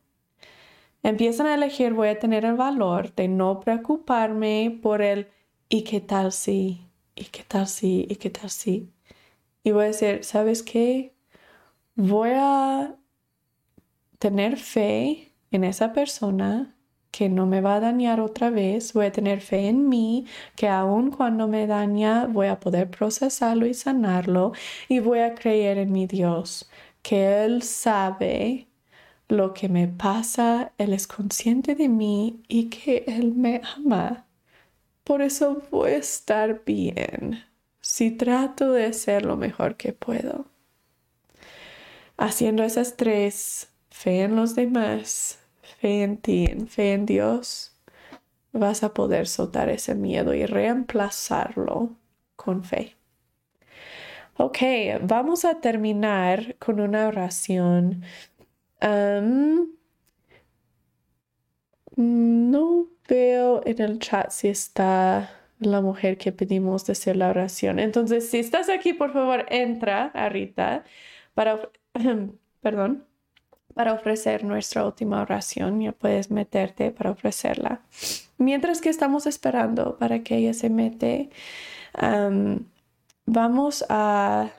empiezan 1.05 1.47
a 1.47 1.55
elegir, 1.55 1.93
voy 1.93 2.09
a 2.09 2.19
tener 2.19 2.45
el 2.45 2.55
valor 2.55 3.15
de 3.15 3.29
no 3.29 3.61
preocuparme 3.61 4.81
por 4.83 5.03
el 5.03 5.29
¿y 5.69 5.83
qué 5.83 6.01
tal 6.01 6.33
si? 6.33 6.89
¿y 7.15 7.25
qué 7.27 7.45
tal 7.45 7.69
si? 7.69 8.07
¿y 8.11 8.17
qué 8.17 8.31
tal 8.31 8.51
si? 8.51 8.91
Y 9.63 9.71
voy 9.71 9.85
a 9.85 9.87
decir, 9.89 10.25
¿sabes 10.25 10.63
qué? 10.63 11.15
Voy 11.95 12.31
a 12.35 12.97
tener 14.19 14.57
fe 14.57 15.33
en 15.51 15.65
esa 15.65 15.93
persona 15.93 16.75
que 17.11 17.29
no 17.29 17.47
me 17.47 17.61
va 17.61 17.77
a 17.77 17.81
dañar 17.81 18.21
otra 18.21 18.51
vez, 18.51 18.93
voy 18.93 19.07
a 19.07 19.13
tener 19.13 19.41
fe 19.41 19.69
en 19.69 19.89
mí, 19.89 20.27
que 20.57 20.67
aun 20.69 21.11
cuando 21.13 21.47
me 21.47 21.67
daña 21.69 22.27
voy 22.27 22.49
a 22.49 22.59
poder 22.59 22.91
procesarlo 22.91 23.67
y 23.67 23.75
sanarlo 23.75 24.53
y 24.89 24.99
voy 24.99 25.21
a 25.21 25.35
creer 25.35 25.79
en 25.79 25.93
mi 25.93 26.07
Dios, 26.07 26.69
que 27.03 27.45
Él 27.45 27.63
sabe 27.63 28.67
lo 29.29 29.55
que 29.55 29.69
me 29.69 29.89
pasa, 29.89 30.73
Él 30.79 30.93
es 30.93 31.07
consciente 31.07 31.75
de 31.75 31.89
mí 31.89 32.43
y 32.49 32.69
que 32.71 33.05
Él 33.07 33.35
me 33.35 33.61
ama. 33.77 34.27
Por 35.05 35.23
eso 35.23 35.63
voy 35.71 35.93
a 35.93 35.97
estar 35.99 36.65
bien 36.65 37.45
si 37.81 38.11
trato 38.11 38.73
de 38.73 38.87
hacer 38.87 39.25
lo 39.25 39.37
mejor 39.37 39.77
que 39.77 39.93
puedo. 39.93 40.47
Haciendo 42.17 42.63
esas 42.63 42.97
tres, 42.97 43.69
fe 43.91 44.23
en 44.23 44.37
los 44.37 44.55
demás, 44.55 45.39
fe 45.81 46.03
en 46.03 46.17
ti, 46.17 46.49
fe 46.69 46.93
en 46.93 47.07
Dios, 47.07 47.77
vas 48.53 48.83
a 48.85 48.95
poder 48.95 49.27
soltar 49.27 49.69
ese 49.69 49.95
miedo 49.95 50.33
y 50.33 50.47
reemplazarlo 50.47 51.91
con 52.37 52.65
fe. 52.65 52.97
Ok, 54.37 54.59
vamos 55.03 55.45
a 55.45 55.61
terminar 55.61 56.57
con 56.59 56.81
una 56.81 57.07
oración 57.07 58.03
no 61.97 62.89
veo 63.09 63.63
en 63.65 63.81
el 63.81 63.99
chat 63.99 64.31
si 64.31 64.49
está 64.49 65.31
la 65.59 65.81
mujer 65.81 66.19
que 66.19 66.33
pedimos 66.33 66.85
de 66.87 67.15
la 67.15 67.31
oración. 67.31 67.79
Entonces, 67.79 68.29
si 68.31 68.39
estás 68.39 68.69
aquí, 68.69 68.93
por 68.93 69.13
favor, 69.13 69.47
entra 69.49 70.07
a 70.15 70.29
Rita 70.29 70.85
para, 71.35 71.71
perdón, 72.61 73.05
para 73.75 73.93
ofrecer 73.93 74.45
nuestra 74.45 74.85
última 74.85 75.23
oración. 75.23 75.81
Ya 75.81 75.93
puedes 75.93 76.31
meterte 76.31 76.91
para 76.91 77.11
ofrecerla. 77.11 77.83
Mientras 78.39 78.81
que 78.81 78.89
estamos 78.89 79.27
esperando 79.27 79.97
para 79.99 80.23
que 80.23 80.37
ella 80.37 80.55
se 80.55 80.71
mete, 80.71 81.31
vamos 83.27 83.85
a... 83.89 84.51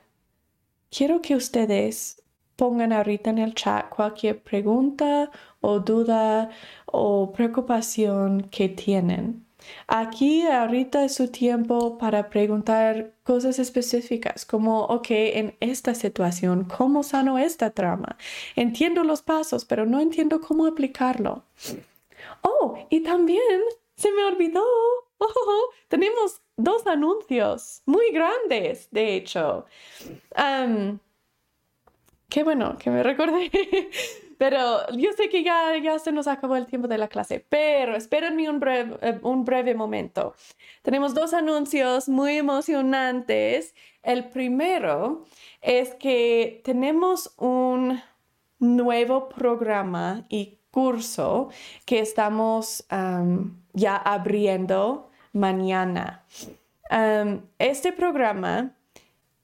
Quiero 0.90 1.22
que 1.22 1.36
ustedes 1.36 2.24
pongan 2.56 2.94
ahorita 2.94 3.30
en 3.30 3.38
el 3.40 3.54
chat 3.56 3.90
cualquier 3.90 4.42
pregunta 4.42 5.32
o 5.62 5.80
duda 5.80 6.50
o 6.86 7.32
preocupación 7.32 8.42
que 8.52 8.70
tienen. 8.70 9.46
Aquí 9.88 10.44
ahorita 10.44 11.06
es 11.06 11.16
su 11.16 11.30
tiempo 11.30 11.98
para 11.98 12.30
preguntar 12.30 13.14
cosas 13.24 13.60
específicas 13.60 14.46
como, 14.46 14.86
ok, 14.86 15.08
en 15.10 15.58
esta 15.60 15.96
situación, 15.96 16.66
¿cómo 16.66 17.04
sano 17.04 17.40
esta 17.40 17.72
trama? 17.72 18.18
Entiendo 18.56 19.04
los 19.04 19.22
pasos, 19.22 19.66
pero 19.66 19.86
no 19.86 20.00
entiendo 20.00 20.42
cómo 20.42 20.66
aplicarlo. 20.68 21.44
Oh, 22.42 22.78
y 22.90 23.02
también 23.02 23.62
se 23.96 24.12
me 24.12 24.26
olvidó. 24.26 24.64
Tenemos 25.88 26.42
dos 26.58 26.86
anuncios 26.88 27.82
muy 27.86 28.12
grandes, 28.12 28.88
de 28.92 29.16
hecho. 29.16 29.66
Qué 32.36 32.44
bueno 32.44 32.78
que 32.78 32.90
me 32.90 33.02
recordé. 33.02 33.50
Pero 34.38 34.90
yo 34.92 35.14
sé 35.14 35.30
que 35.30 35.42
ya, 35.42 35.78
ya 35.82 35.98
se 36.00 36.12
nos 36.12 36.28
acabó 36.28 36.58
el 36.58 36.66
tiempo 36.66 36.90
de 36.90 36.98
la 36.98 37.08
clase, 37.08 37.40
pero 37.40 37.96
espérenme 37.96 38.50
un 38.50 38.60
breve, 38.60 38.98
eh, 39.02 39.18
un 39.22 39.46
breve 39.46 39.74
momento. 39.74 40.36
Tenemos 40.82 41.14
dos 41.14 41.34
anuncios 41.34 42.10
muy 42.10 42.36
emocionantes. 42.36 43.74
El 44.04 44.26
primero 44.26 45.24
es 45.62 45.94
que 45.94 46.62
tenemos 46.66 47.34
un 47.38 48.02
nuevo 48.60 49.30
programa 49.30 50.26
y 50.28 50.60
curso 50.72 51.48
que 51.86 52.00
estamos 52.00 52.86
ya 53.72 53.96
abriendo 53.96 55.10
mañana. 55.32 56.26
este 57.60 57.94
programa 57.94 58.76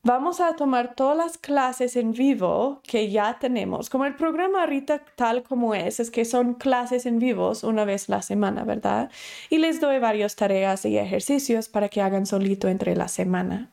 Vamos 0.03 0.41
a 0.41 0.55
tomar 0.55 0.95
todas 0.95 1.15
las 1.15 1.37
clases 1.37 1.95
en 1.95 2.13
vivo 2.13 2.81
que 2.83 3.11
ya 3.11 3.37
tenemos. 3.37 3.87
Como 3.87 4.05
el 4.05 4.15
programa 4.15 4.61
ahorita 4.61 5.05
tal 5.15 5.43
como 5.43 5.75
es, 5.75 5.99
es 5.99 6.09
que 6.09 6.25
son 6.25 6.55
clases 6.55 7.05
en 7.05 7.19
vivos 7.19 7.63
una 7.63 7.85
vez 7.85 8.09
la 8.09 8.23
semana, 8.23 8.63
¿verdad? 8.63 9.11
Y 9.51 9.59
les 9.59 9.79
doy 9.79 9.99
varias 9.99 10.35
tareas 10.35 10.85
y 10.85 10.97
ejercicios 10.97 11.69
para 11.69 11.87
que 11.87 12.01
hagan 12.01 12.25
solito 12.25 12.67
entre 12.67 12.95
la 12.95 13.07
semana. 13.07 13.71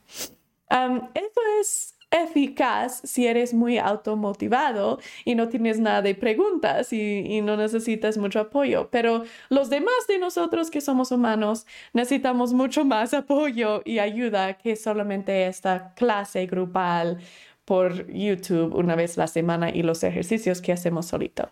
esto 0.69 1.41
es 1.59 1.98
eficaz 2.11 3.01
si 3.03 3.27
eres 3.27 3.53
muy 3.53 3.77
automotivado 3.77 4.99
y 5.25 5.35
no 5.35 5.47
tienes 5.49 5.79
nada 5.79 6.01
de 6.01 6.15
preguntas 6.15 6.91
y, 6.93 7.41
no 7.41 7.55
necesitas 7.55 8.17
mucho 8.17 8.39
apoyo. 8.39 8.89
Pero 8.91 9.23
los 9.49 9.69
demás 9.69 10.07
de 10.07 10.19
nosotros 10.19 10.69
que 10.69 10.81
somos 10.81 11.11
humanos 11.11 11.65
necesitamos 11.93 12.53
mucho 12.53 12.83
más 12.85 13.13
apoyo 13.13 13.81
y 13.85 13.99
ayuda 13.99 14.55
que 14.55 14.75
solamente 14.75 15.47
esta 15.47 15.93
clase 15.93 16.45
grupal 16.47 17.19
por 17.65 18.11
YouTube 18.11 18.75
una 18.75 18.95
vez 18.95 19.15
la 19.17 19.27
semana 19.27 19.69
y 19.69 19.83
los 19.83 20.03
ejercicios 20.03 20.61
que 20.61 20.73
hacemos 20.73 21.05
solito. 21.05 21.49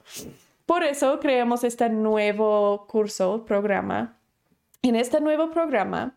Por 0.65 0.83
eso 0.83 1.19
creamos 1.19 1.63
este 1.63 1.89
nuevo 1.89 2.85
curso, 2.87 3.45
programa 3.45 4.17
en 4.81 4.95
este 4.95 5.19
nuevo 5.21 5.51
programa 5.51 6.15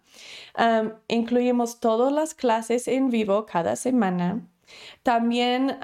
incluimos 1.08 1.80
todas 1.80 2.12
las 2.12 2.34
clases 2.34 2.88
en 2.88 3.10
vivo 3.10 3.46
cada 3.46 3.76
semana 3.76 4.40
también 5.02 5.78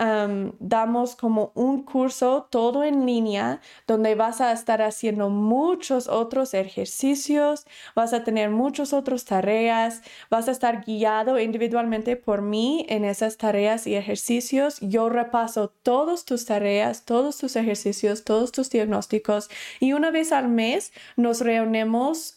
damos 0.58 1.16
como 1.16 1.52
un 1.54 1.82
curso 1.82 2.48
todo 2.50 2.84
en 2.84 3.06
línea 3.06 3.60
donde 3.86 4.14
vas 4.14 4.40
a 4.40 4.52
estar 4.52 4.82
haciendo 4.82 5.30
muchos 5.30 6.08
otros 6.08 6.54
ejercicios, 6.54 7.66
vas 7.94 8.12
a 8.12 8.24
tener 8.24 8.50
muchas 8.50 8.92
otras 8.92 9.24
tareas, 9.24 10.02
vas 10.30 10.48
a 10.48 10.52
estar 10.52 10.84
guiado 10.84 11.38
individualmente 11.38 12.16
por 12.16 12.42
mí 12.42 12.86
en 12.88 13.04
esas 13.04 13.36
tareas 13.36 13.86
y 13.86 13.94
ejercicios. 13.94 14.78
Yo 14.80 15.08
repaso 15.08 15.72
todas 15.82 16.24
tus 16.24 16.44
tareas, 16.44 17.04
todos 17.04 17.38
tus 17.38 17.56
ejercicios, 17.56 18.24
todos 18.24 18.52
tus 18.52 18.70
diagnósticos 18.70 19.48
y 19.80 19.92
una 19.92 20.10
vez 20.10 20.32
al 20.32 20.48
mes 20.48 20.92
nos 21.16 21.40
reunimos 21.40 22.36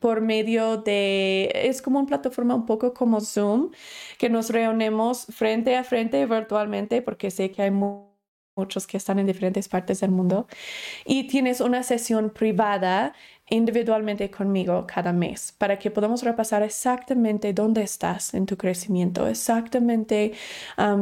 por 0.00 0.20
medio 0.20 0.78
de, 0.78 1.50
es 1.54 1.82
como 1.82 1.98
una 1.98 2.08
plataforma 2.08 2.54
un 2.54 2.66
poco 2.66 2.94
como 2.94 3.20
Zoom, 3.20 3.70
que 4.18 4.28
nos 4.28 4.50
reunimos 4.50 5.26
frente 5.30 5.69
a 5.76 5.84
frente 5.84 6.24
virtualmente 6.26 7.02
porque 7.02 7.30
sé 7.30 7.50
que 7.50 7.62
hay 7.62 7.70
muchos 7.70 8.86
que 8.86 8.96
están 8.96 9.18
en 9.18 9.26
diferentes 9.26 9.68
partes 9.68 10.00
del 10.00 10.10
mundo 10.10 10.46
y 11.04 11.26
tienes 11.28 11.60
una 11.60 11.82
sesión 11.82 12.30
privada 12.30 13.14
individualmente 13.48 14.30
conmigo 14.30 14.86
cada 14.86 15.12
mes 15.12 15.52
para 15.58 15.78
que 15.78 15.90
podamos 15.90 16.22
repasar 16.22 16.62
exactamente 16.62 17.52
dónde 17.52 17.82
estás 17.82 18.34
en 18.34 18.46
tu 18.46 18.56
crecimiento, 18.56 19.26
exactamente 19.26 20.32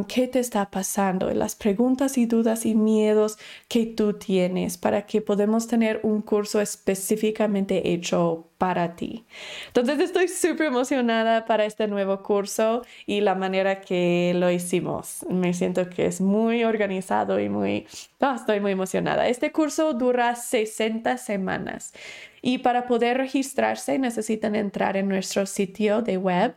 qué 0.09 0.29
te 0.29 0.39
está 0.41 0.71
pasando, 0.71 1.31
las 1.35 1.55
preguntas 1.55 2.17
y 2.17 2.27
dudas 2.27 2.65
y 2.65 2.75
miedos 2.75 3.39
que 3.69 3.87
tú 3.87 4.15
tienes 4.15 4.79
para 4.79 5.05
que 5.07 5.21
podamos 5.21 5.67
tener 5.67 6.01
un 6.05 6.23
curso 6.23 6.61
específicamente 6.61 7.93
hecho 7.93 8.48
para 8.59 8.97
ti. 8.97 9.25
Entonces 9.69 10.01
estoy 10.01 10.29
súper 10.29 10.67
emocionada 10.67 11.45
para 11.47 11.65
este 11.65 11.87
nuevo 11.87 12.23
curso 12.23 12.83
y 13.07 13.21
la 13.21 13.37
manera 13.37 13.81
que 13.81 14.33
lo 14.35 14.51
hicimos. 14.51 15.25
Me 15.31 15.55
siento 15.55 15.89
que 15.89 16.07
es 16.07 16.21
muy 16.21 16.65
organizado 16.65 17.41
y 17.41 17.49
muy... 17.49 17.87
Ah, 18.21 18.35
estoy 18.37 18.61
muy 18.61 18.73
emocionada. 18.73 19.29
Este 19.29 19.53
curso 19.53 19.95
dura 19.95 20.35
60 20.35 21.17
semanas. 21.19 21.95
Y 22.43 22.59
para 22.59 22.87
poder 22.87 23.17
registrarse 23.19 23.99
necesitan 23.99 24.55
entrar 24.57 24.97
en 24.97 25.09
nuestro 25.09 25.47
sitio 25.47 26.03
de 26.03 26.19
web. 26.19 26.55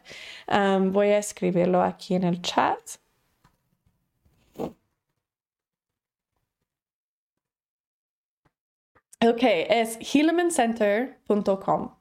voy 0.48 1.08
a 1.08 1.20
escribirlo 1.20 1.82
aquí 1.84 2.16
en 2.16 2.24
el 2.24 2.42
chat. 2.42 2.80
Ok, 9.24 9.42
es 9.44 10.00
hillemancenter.com. 10.16 11.92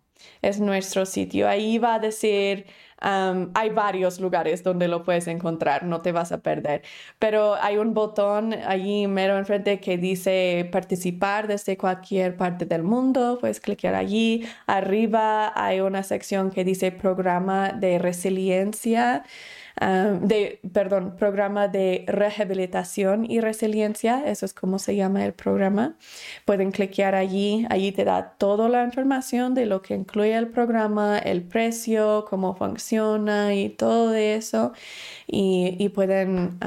Es 0.41 0.59
nuestro 0.59 1.05
sitio. 1.05 1.49
Ahí 1.49 1.77
va 1.79 1.95
a 1.97 1.99
decir, 1.99 2.65
um, 3.03 3.51
hay 3.55 3.69
varios 3.71 4.21
lugares 4.21 4.63
donde 4.63 4.89
lo 4.89 5.03
puedes 5.03 5.27
encontrar, 5.27 5.85
no 5.85 6.01
te 6.01 6.13
vas 6.13 6.33
a 6.33 6.39
perder. 6.43 6.83
Pero 7.19 7.57
hay 7.57 7.77
un 7.77 7.93
botón 7.93 8.55
allí 8.55 9.07
mero 9.07 9.37
enfrente 9.37 9.81
que 9.81 9.99
dice 9.99 10.69
participar 10.73 11.47
desde 11.47 11.77
cualquier 11.77 12.37
parte 12.39 12.65
del 12.65 12.83
mundo. 12.85 13.37
Puedes 13.39 13.61
clicar 13.61 13.95
allí. 13.95 14.47
Arriba 14.67 15.53
hay 15.55 15.81
una 15.81 16.03
sección 16.03 16.51
que 16.51 16.65
dice 16.65 16.91
programa 16.91 17.73
de 17.73 17.99
resiliencia 17.99 19.25
de, 19.81 20.61
perdón, 20.73 21.17
programa 21.17 21.67
de 21.69 22.05
rehabilitación 22.07 23.25
y 23.31 23.41
resiliencia, 23.41 24.23
eso 24.27 24.45
es 24.45 24.53
como 24.53 24.79
se 24.79 24.95
llama 24.95 25.25
el 25.25 25.33
programa. 25.33 25.97
Pueden 26.45 26.71
cliquear 26.71 27.15
allí, 27.15 27.67
allí 27.71 27.91
te 27.93 28.05
da 28.05 28.35
toda 28.37 28.69
la 28.69 28.85
información 28.85 29.55
de 29.55 29.65
lo 29.65 29.81
que 29.81 29.95
incluye 29.95 30.37
el 30.37 30.49
programa, 30.49 31.19
el 31.19 31.43
precio, 31.43 32.27
cómo 32.29 32.55
funciona 32.55 33.55
y 33.55 33.71
todo 33.71 34.15
eso. 34.15 34.73
Y, 35.27 35.77
y 35.79 35.89
pueden 35.89 36.59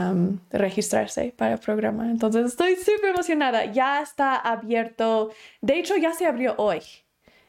registrarse 0.51 1.33
para 1.37 1.53
el 1.53 1.59
programa. 1.59 2.09
Entonces 2.09 2.47
estoy 2.47 2.75
súper 2.75 3.11
emocionada. 3.11 3.65
Ya 3.65 4.01
está 4.01 4.35
abierto. 4.37 5.31
De 5.61 5.77
hecho, 5.77 5.95
ya 5.97 6.13
se 6.13 6.25
abrió 6.25 6.55
hoy. 6.57 6.81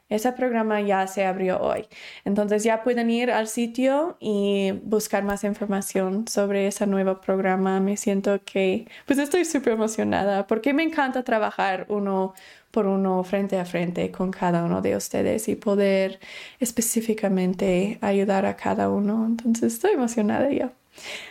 Ese 0.08 0.32
programa 0.32 0.80
ya 0.80 1.06
se 1.06 1.24
abrió 1.24 1.60
hoy. 1.60 1.86
Entonces 2.24 2.62
ya 2.62 2.82
pueden 2.82 3.10
ir 3.10 3.30
al 3.30 3.48
sitio 3.48 4.16
y 4.20 4.72
buscar 4.84 5.24
más 5.24 5.44
información 5.44 6.28
sobre 6.28 6.66
ese 6.66 6.86
nuevo 6.86 7.20
programa. 7.20 7.80
Me 7.80 7.96
siento 7.96 8.40
que, 8.44 8.86
pues 9.06 9.18
estoy 9.18 9.44
súper 9.44 9.72
emocionada 9.74 10.46
porque 10.46 10.74
me 10.74 10.82
encanta 10.82 11.22
trabajar 11.24 11.86
uno 11.88 12.34
por 12.70 12.86
uno 12.86 13.22
frente 13.24 13.58
a 13.58 13.64
frente 13.64 14.10
con 14.10 14.30
cada 14.32 14.64
uno 14.64 14.82
de 14.82 14.96
ustedes 14.96 15.48
y 15.48 15.54
poder 15.56 16.18
específicamente 16.60 17.98
ayudar 18.00 18.46
a 18.46 18.56
cada 18.56 18.90
uno. 18.90 19.24
Entonces 19.26 19.74
estoy 19.74 19.92
emocionada 19.92 20.50
yo. 20.50 20.83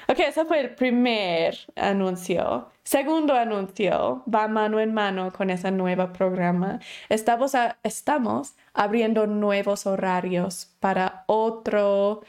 Ok, 0.10 0.20
ese 0.20 0.46
fue 0.46 0.60
el 0.60 0.76
primer 0.76 1.58
anuncio. 1.76 2.70
Segundo 2.84 3.34
anuncio, 3.34 4.24
va 4.34 4.48
mano 4.48 4.80
en 4.80 4.94
mano 4.94 5.32
con 5.32 5.50
ese 5.50 5.72
nuevo 5.72 6.12
programa. 6.12 6.80
Estamos, 7.08 7.54
estamos 7.82 8.56
abriendo 8.74 9.26
nuevos 9.26 9.86
horarios 9.86 10.76
para 10.82 11.24
otro, 11.28 12.24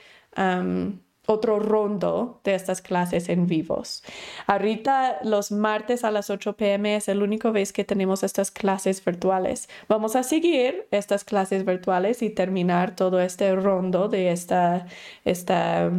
otro 1.27 1.59
rondo 1.59 2.40
de 2.44 2.55
estas 2.55 2.82
clases 2.82 3.28
en 3.28 3.48
vivos. 3.48 4.05
Ahorita 4.47 5.19
los 5.24 5.51
martes 5.51 6.05
a 6.05 6.12
las 6.12 6.31
8 6.31 6.56
pm 6.56 6.97
es 6.97 7.09
el 7.09 7.23
único 7.23 7.51
vez 7.51 7.73
que 7.73 7.85
tenemos 7.85 8.23
estas 8.23 8.52
clases 8.52 9.05
virtuales. 9.05 9.69
Vamos 9.89 10.15
a 10.15 10.23
seguir 10.23 10.86
estas 10.93 11.24
clases 11.24 11.65
virtuales 11.65 12.23
y 12.23 12.31
terminar 12.31 12.94
todo 12.94 13.20
este 13.20 13.55
rondo 13.56 14.09
de 14.09 14.31
esta, 14.31 14.86
esta 15.24 15.90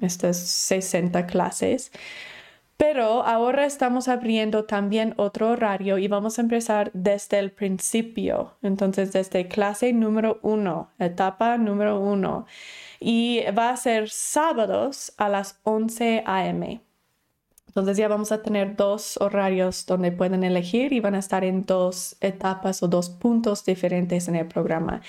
estas 0.00 0.36
60 0.38 1.26
clases. 1.26 1.92
Pero 2.76 3.22
ahora 3.22 3.64
estamos 3.64 4.06
abriendo 4.06 4.64
también 4.64 5.14
otro 5.16 5.50
horario 5.50 5.96
y 5.96 6.08
vamos 6.08 6.38
a 6.38 6.42
empezar 6.42 6.90
desde 6.92 7.38
el 7.38 7.50
principio. 7.50 8.52
Entonces, 8.62 9.12
desde 9.12 9.48
clase 9.48 9.94
número 9.94 10.38
uno, 10.42 10.90
etapa 10.98 11.56
número 11.56 11.98
uno. 11.98 12.44
Y 13.00 13.44
va 13.56 13.70
a 13.70 13.76
ser 13.78 14.10
sábados 14.10 15.14
a 15.16 15.30
las 15.30 15.58
11 15.62 16.22
a.m. 16.26 16.82
Entonces 17.76 17.96
ya 17.98 18.08
vamos 18.08 18.32
a 18.32 18.42
tener 18.42 18.76
dos 18.76 19.18
horarios 19.18 19.84
donde 19.86 20.12
pueden 20.12 20.44
elegir 20.44 20.94
y 20.94 21.00
van 21.00 21.14
a 21.14 21.18
estar 21.18 21.44
en 21.44 21.66
dos 21.66 22.16
etapas 22.22 22.82
o 22.82 22.88
dos 22.88 23.10
puntos 23.10 23.66
diferentes 23.66 24.28
en 24.28 24.36
el 24.36 24.46
programa 24.46 25.02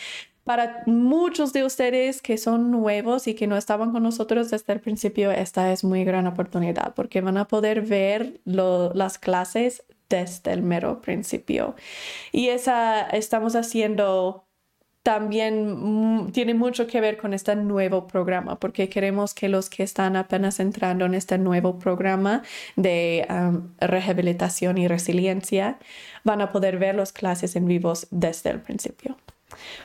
para 0.48 0.82
muchos 0.86 1.52
de 1.52 1.66
ustedes 1.66 2.22
que 2.22 2.38
son 2.38 2.72
nuevos 2.72 3.28
y 3.28 3.36
que 3.36 3.48
no 3.48 3.58
estaban 3.58 3.92
con 3.92 4.02
nosotros 4.02 4.50
desde 4.50 4.72
el 4.72 4.80
principio, 4.80 5.30
esta 5.30 5.74
es 5.74 5.84
muy 5.84 6.06
gran 6.06 6.26
oportunidad 6.26 6.94
porque 6.96 7.20
van 7.20 7.38
a 7.38 7.50
poder 7.50 7.82
ver 7.82 8.40
las 8.46 9.20
clases 9.20 9.84
desde 10.08 10.54
el 10.54 10.62
mero 10.62 11.02
principio. 11.02 11.76
Y 12.32 12.48
esa 12.48 13.02
estamos 13.02 13.58
haciendo 13.58 14.46
también 15.04 16.32
tiene 16.32 16.54
mucho 16.54 16.88
que 16.88 17.02
ver 17.02 17.18
con 17.18 17.34
este 17.34 17.56
nuevo 17.58 18.08
programa, 18.08 18.58
porque 18.58 18.88
queremos 18.88 19.34
que 19.34 19.50
los 19.50 19.70
que 19.70 19.84
están 19.84 20.16
apenas 20.16 20.62
entrando 20.62 21.06
en 21.06 21.14
este 21.14 21.38
nuevo 21.38 21.78
programa 21.78 22.42
de 22.78 23.28
rehabilitación 23.80 24.78
y 24.78 24.88
resiliencia 24.88 25.78
van 26.24 26.40
a 26.40 26.54
poder 26.54 26.78
ver 26.78 26.96
las 26.96 27.12
clases 27.12 27.58
en 27.58 27.66
vivos 27.66 28.08
desde 28.12 28.50
el 28.50 28.62
principio. 28.62 29.18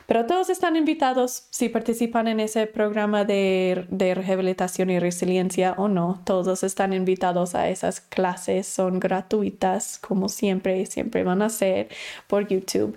Pero 0.06 0.26
todos 0.26 0.51
están 0.51 0.76
invitados 0.76 1.47
si 1.51 1.68
participan 1.68 2.28
en 2.28 2.40
ese 2.40 2.66
programa 2.66 3.24
de, 3.24 3.86
rehabilitación 3.90 4.90
y 4.90 4.98
resiliencia 4.98 5.74
o 5.78 5.89
no. 5.89 6.20
Todos 6.24 6.62
están 6.64 6.93
invitados 6.93 7.55
a 7.55 7.68
esas 7.68 8.01
clases. 8.01 8.66
Son 8.66 8.98
gratuitas, 8.98 9.98
como 9.98 10.28
siempre, 10.28 10.86
siempre 10.86 11.24
van 11.24 11.43
a 11.43 11.48
ser 11.48 11.89
por 12.26 12.48
YouTube. 12.48 12.97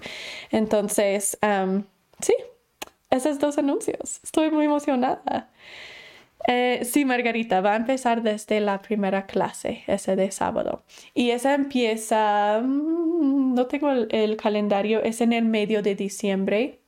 Entonces, 0.51 1.37
sí, 2.21 2.35
esos 3.09 3.39
dos 3.39 3.57
anuncios. 3.57 4.19
Estoy 4.23 4.51
muy 4.51 4.65
emocionada. 4.65 5.49
Eh, 6.47 6.81
sí, 6.85 7.05
Margarita, 7.05 7.61
va 7.61 7.73
a 7.73 7.75
empezar 7.77 8.21
desde 8.21 8.59
la 8.59 8.81
primera 8.81 9.25
clase, 9.25 9.83
ese 9.87 10.15
de 10.15 10.31
sábado. 10.31 10.83
Y 11.13 11.31
esa 11.31 11.55
empieza, 11.55 12.61
mm, 12.63 13.55
no 13.55 13.65
tengo 13.67 13.91
el, 13.91 14.37
calendario, 14.37 15.01
es 15.01 15.21
en 15.21 15.33
el 15.33 15.45
medio 15.45 15.81
de 15.81 15.95
diciembre, 15.95 16.81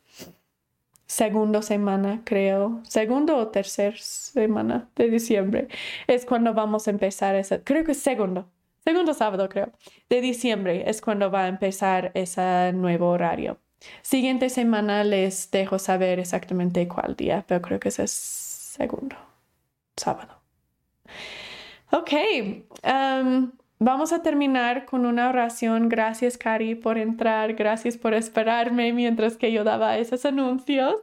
segundo 1.07 1.61
semana, 1.61 2.21
creo, 2.25 2.81
segundo 2.83 3.37
o 3.37 3.47
tercer 3.49 3.97
semana 3.99 4.89
de 4.95 5.09
diciembre. 5.09 5.67
Es 6.07 6.25
cuando 6.25 6.53
vamos 6.53 6.87
a 6.87 6.91
empezar 6.91 7.35
ese, 7.35 7.63
creo 7.63 7.83
que 7.83 7.93
es 7.93 7.99
segundo, 7.99 8.49
segundo 8.83 9.13
sábado, 9.13 9.49
creo, 9.49 9.71
de 10.09 10.21
diciembre 10.21 10.89
es 10.89 11.01
cuando 11.01 11.31
va 11.31 11.45
a 11.45 11.47
empezar 11.47 12.11
ese 12.13 12.73
nuevo 12.73 13.09
horario. 13.09 13.59
Siguiente 14.01 14.49
semana 14.49 15.03
les 15.03 15.51
dejo 15.51 15.79
saber 15.79 16.19
exactamente 16.19 16.87
cuál 16.87 17.15
día, 17.15 17.45
pero 17.47 17.61
creo 17.61 17.79
que 17.79 17.89
ese 17.89 18.03
es 18.05 18.11
segundo 18.11 19.26
sábado. 19.97 20.41
Ok, 21.91 22.11
um, 22.83 23.51
vamos 23.79 24.11
a 24.11 24.21
terminar 24.21 24.85
con 24.85 25.05
una 25.05 25.29
oración. 25.29 25.89
Gracias, 25.89 26.37
Cari, 26.37 26.75
por 26.75 26.97
entrar. 26.97 27.53
Gracias 27.53 27.97
por 27.97 28.13
esperarme 28.13 28.93
mientras 28.93 29.37
que 29.37 29.51
yo 29.51 29.63
daba 29.63 29.97
esos 29.97 30.25
anuncios. 30.25 30.95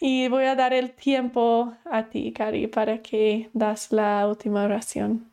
Y 0.00 0.28
voy 0.28 0.44
a 0.44 0.56
dar 0.56 0.72
el 0.74 0.92
tiempo 0.92 1.74
a 1.84 2.04
ti, 2.08 2.32
Cari, 2.32 2.66
para 2.66 3.02
que 3.02 3.50
das 3.52 3.92
la 3.92 4.26
última 4.28 4.64
oración. 4.64 5.31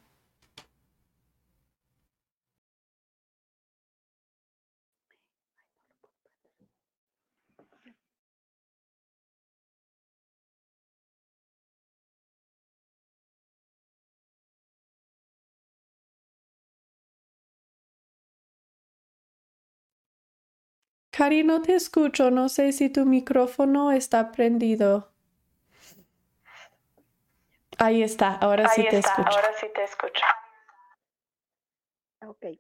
Cari, 21.20 21.44
no 21.44 21.62
te 21.62 21.76
escucho. 21.76 22.32
No 22.32 22.48
sé 22.48 22.72
si 22.72 22.90
tu 22.90 23.06
micrófono 23.06 23.92
está 23.92 24.32
prendido. 24.32 25.12
Ahí 27.78 28.04
está, 28.04 28.36
ahora 28.36 28.70
sí 28.70 28.88
te 28.90 29.00
escucho. 29.00 29.28
Ahora 29.28 29.50
sí 29.60 29.68
te 29.76 29.84
escucho. 29.84 30.24
Ok. 32.26 32.58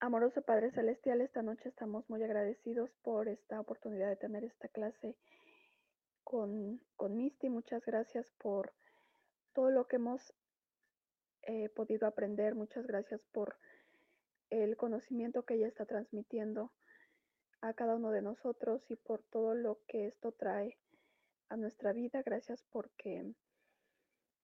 Amoroso 0.00 0.42
Padre 0.42 0.70
Celestial, 0.70 1.22
esta 1.22 1.40
noche 1.40 1.70
estamos 1.70 2.10
muy 2.10 2.22
agradecidos 2.22 2.90
por 3.00 3.28
esta 3.28 3.58
oportunidad 3.58 4.10
de 4.10 4.16
tener 4.16 4.44
esta 4.44 4.68
clase 4.68 5.16
con, 6.24 6.82
con 6.96 7.16
Misty. 7.16 7.48
Muchas 7.48 7.86
gracias 7.86 8.30
por 8.36 8.74
todo 9.54 9.70
lo 9.70 9.88
que 9.88 9.96
hemos 9.96 10.34
eh, 11.40 11.70
podido 11.70 12.06
aprender. 12.06 12.54
Muchas 12.54 12.86
gracias 12.86 13.22
por 13.32 13.56
el 14.62 14.76
conocimiento 14.76 15.44
que 15.44 15.54
ella 15.54 15.68
está 15.68 15.86
transmitiendo 15.86 16.72
a 17.60 17.74
cada 17.74 17.96
uno 17.96 18.10
de 18.10 18.22
nosotros 18.22 18.82
y 18.88 18.96
por 18.96 19.22
todo 19.24 19.54
lo 19.54 19.80
que 19.88 20.06
esto 20.06 20.32
trae 20.32 20.78
a 21.48 21.56
nuestra 21.56 21.92
vida. 21.92 22.22
Gracias 22.22 22.62
porque 22.70 23.34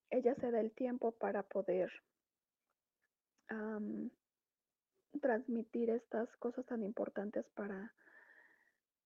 ella 0.09 0.35
se 0.35 0.51
da 0.51 0.59
el 0.59 0.71
tiempo 0.71 1.11
para 1.11 1.43
poder 1.43 1.91
transmitir 5.21 5.89
estas 5.91 6.27
cosas 6.37 6.65
tan 6.65 6.83
importantes 6.83 7.45
para, 7.55 7.93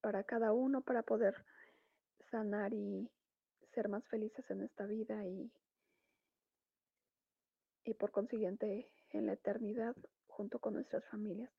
para 0.02 0.24
cada 0.24 0.54
uno, 0.54 0.82
para 0.82 1.04
poder 1.04 1.36
sanar 2.32 2.74
y 2.74 3.10
ser 3.74 3.90
más 3.90 4.08
felices 4.08 4.50
en 4.50 4.62
esta 4.62 4.86
vida 4.86 5.26
y, 5.26 5.52
y 7.84 7.94
por 7.94 8.12
consiguiente 8.12 8.90
en 9.10 9.26
la 9.26 9.34
eternidad 9.34 9.96
junto 10.38 10.60
con 10.60 10.76
nuestras 10.76 11.04
familias. 11.06 11.52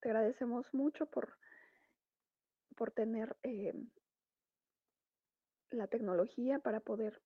te 0.00 0.10
agradecemos 0.10 0.66
mucho 0.74 1.06
por, 1.06 1.38
por 2.76 2.90
tener 2.90 3.34
eh, 3.42 3.72
la 5.70 5.86
tecnología 5.86 6.58
para 6.58 6.80
poder 6.80 7.22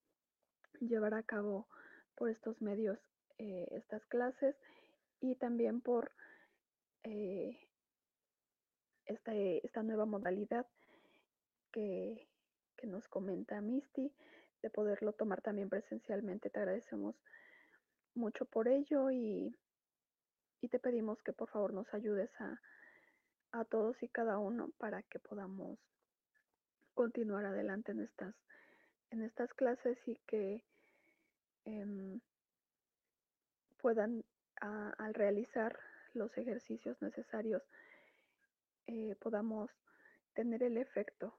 llevar 0.79 1.13
a 1.13 1.23
cabo 1.23 1.67
por 2.15 2.29
estos 2.29 2.61
medios 2.61 2.97
eh, 3.37 3.67
estas 3.71 4.05
clases 4.05 4.55
y 5.19 5.35
también 5.35 5.81
por 5.81 6.13
eh, 7.03 7.59
esta, 9.05 9.35
esta, 9.35 9.83
nueva 9.83 10.05
modalidad 10.05 10.65
que, 11.73 12.29
que, 12.77 12.87
nos 12.87 13.05
comenta 13.09 13.59
Misty, 13.59 14.13
de 14.61 14.69
poderlo 14.69 15.11
tomar 15.11 15.41
también 15.41 15.69
presencialmente. 15.69 16.49
Te 16.49 16.59
agradecemos 16.59 17.15
mucho 18.13 18.45
por 18.45 18.69
ello 18.69 19.11
y, 19.11 19.53
y 20.61 20.69
te 20.69 20.79
pedimos 20.79 21.21
que 21.23 21.33
por 21.33 21.49
favor 21.49 21.73
nos 21.73 21.91
ayudes 21.93 22.29
a, 22.39 22.59
a 23.51 23.65
todos 23.65 24.01
y 24.01 24.07
cada 24.07 24.37
uno 24.37 24.69
para 24.77 25.03
que 25.03 25.19
podamos 25.19 25.79
continuar 26.93 27.45
adelante 27.45 27.91
en 27.91 28.01
estas, 28.01 28.35
en 29.09 29.23
estas 29.23 29.53
clases 29.55 29.97
y 30.05 30.15
que 30.27 30.63
eh, 31.65 32.19
puedan 33.81 34.23
a, 34.61 34.91
al 34.97 35.13
realizar 35.13 35.77
los 36.13 36.35
ejercicios 36.37 37.01
necesarios 37.01 37.63
eh, 38.87 39.15
podamos 39.21 39.69
tener 40.33 40.63
el 40.63 40.77
efecto 40.77 41.37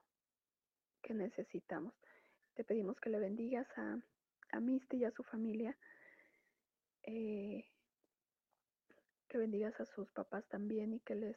que 1.03 1.15
necesitamos. 1.15 1.93
Te 2.55 2.65
pedimos 2.65 2.99
que 3.01 3.11
le 3.11 3.19
bendigas 3.19 3.67
a, 3.77 3.99
a 4.53 4.61
Misty 4.61 4.99
y 4.99 5.05
a 5.05 5.11
su 5.11 5.23
familia, 5.23 5.77
eh, 7.03 7.65
que 9.33 9.39
bendigas 9.39 9.81
a 9.81 9.87
sus 9.87 10.11
papás 10.11 10.45
también 10.49 10.93
y 10.93 11.01
que 11.01 11.15
les 11.15 11.37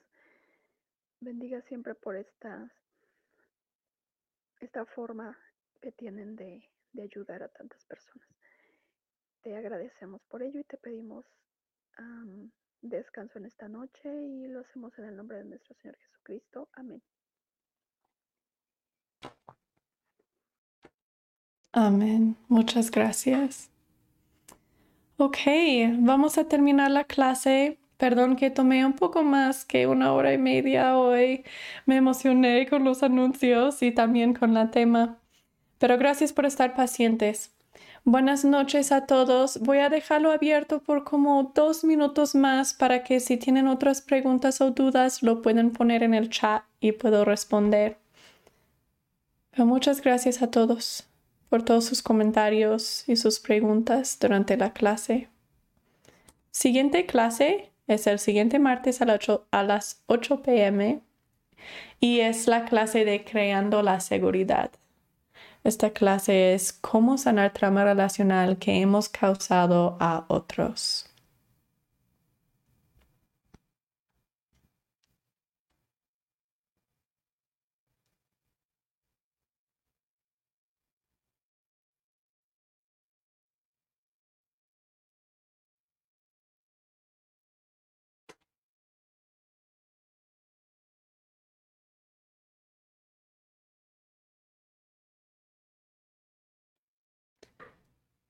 bendiga 1.21 1.61
siempre 1.61 1.95
por 1.95 2.17
estas, 2.17 2.69
esta 4.59 4.85
forma 4.85 5.37
que 5.81 5.93
tienen 5.93 6.35
de, 6.35 6.69
de 6.91 7.03
ayudar 7.03 7.41
a 7.41 7.47
tantas 7.47 7.85
personas. 7.85 8.27
Te 9.43 9.55
agradecemos 9.55 10.21
por 10.23 10.43
ello 10.43 10.59
y 10.59 10.65
te 10.65 10.77
pedimos 10.77 11.25
descanso 12.81 13.39
en 13.39 13.45
esta 13.45 13.69
noche 13.69 14.13
y 14.13 14.47
lo 14.47 14.59
hacemos 14.59 14.91
en 14.99 15.05
el 15.05 15.15
nombre 15.15 15.37
de 15.37 15.45
nuestro 15.45 15.73
Señor 15.75 15.97
Jesucristo. 15.97 16.67
Amén. 16.73 17.01
Amén. 21.71 22.35
Muchas 22.49 22.91
gracias. 22.91 23.69
Ok, 25.15 25.37
vamos 25.99 26.37
a 26.37 26.49
terminar 26.49 26.91
la 26.91 27.05
clase. 27.05 27.79
Perdón 27.97 28.35
que 28.35 28.49
tomé 28.49 28.85
un 28.85 28.93
poco 28.93 29.23
más 29.23 29.63
que 29.63 29.87
una 29.87 30.13
hora 30.13 30.33
y 30.33 30.37
media 30.37 30.97
hoy. 30.97 31.45
Me 31.85 31.95
emocioné 31.95 32.67
con 32.67 32.83
los 32.83 33.03
anuncios 33.03 33.81
y 33.81 33.91
también 33.91 34.33
con 34.33 34.53
la 34.53 34.71
tema. 34.71 35.17
Pero 35.77 35.97
gracias 35.97 36.33
por 36.33 36.45
estar 36.45 36.75
pacientes. 36.75 37.53
Buenas 38.03 38.45
noches 38.45 38.91
a 38.91 39.05
todos. 39.05 39.59
Voy 39.61 39.79
a 39.79 39.89
dejarlo 39.89 40.31
abierto 40.31 40.83
por 40.83 41.03
como 41.03 41.51
dos 41.55 41.83
minutos 41.83 42.35
más 42.35 42.73
para 42.73 43.03
que 43.03 43.19
si 43.19 43.37
tienen 43.37 43.67
otras 43.67 44.01
preguntas 44.01 44.61
o 44.61 44.71
dudas 44.71 45.23
lo 45.23 45.41
pueden 45.41 45.71
poner 45.71 46.03
en 46.03 46.13
el 46.13 46.29
chat 46.29 46.63
y 46.79 46.91
puedo 46.91 47.25
responder. 47.25 47.97
Muchas 49.57 50.01
gracias 50.01 50.41
a 50.41 50.51
todos 50.51 51.07
por 51.49 51.63
todos 51.63 51.85
sus 51.85 52.01
comentarios 52.01 53.07
y 53.07 53.15
sus 53.15 53.39
preguntas 53.39 54.17
durante 54.19 54.57
la 54.57 54.73
clase. 54.73 55.29
Siguiente 56.51 57.05
clase 57.05 57.71
es 57.87 58.07
el 58.07 58.19
siguiente 58.19 58.59
martes 58.59 59.01
a, 59.01 59.19
a 59.51 59.63
las 59.63 60.03
8 60.07 60.41
pm 60.41 61.01
y 61.99 62.19
es 62.19 62.47
la 62.47 62.65
clase 62.65 63.05
de 63.05 63.23
creando 63.23 63.81
la 63.81 63.99
seguridad. 63.99 64.71
Esta 65.63 65.91
clase 65.91 66.53
es 66.53 66.73
cómo 66.73 67.17
sanar 67.17 67.53
trauma 67.53 67.83
relacional 67.83 68.57
que 68.57 68.81
hemos 68.81 69.09
causado 69.09 69.97
a 69.99 70.25
otros. 70.27 71.14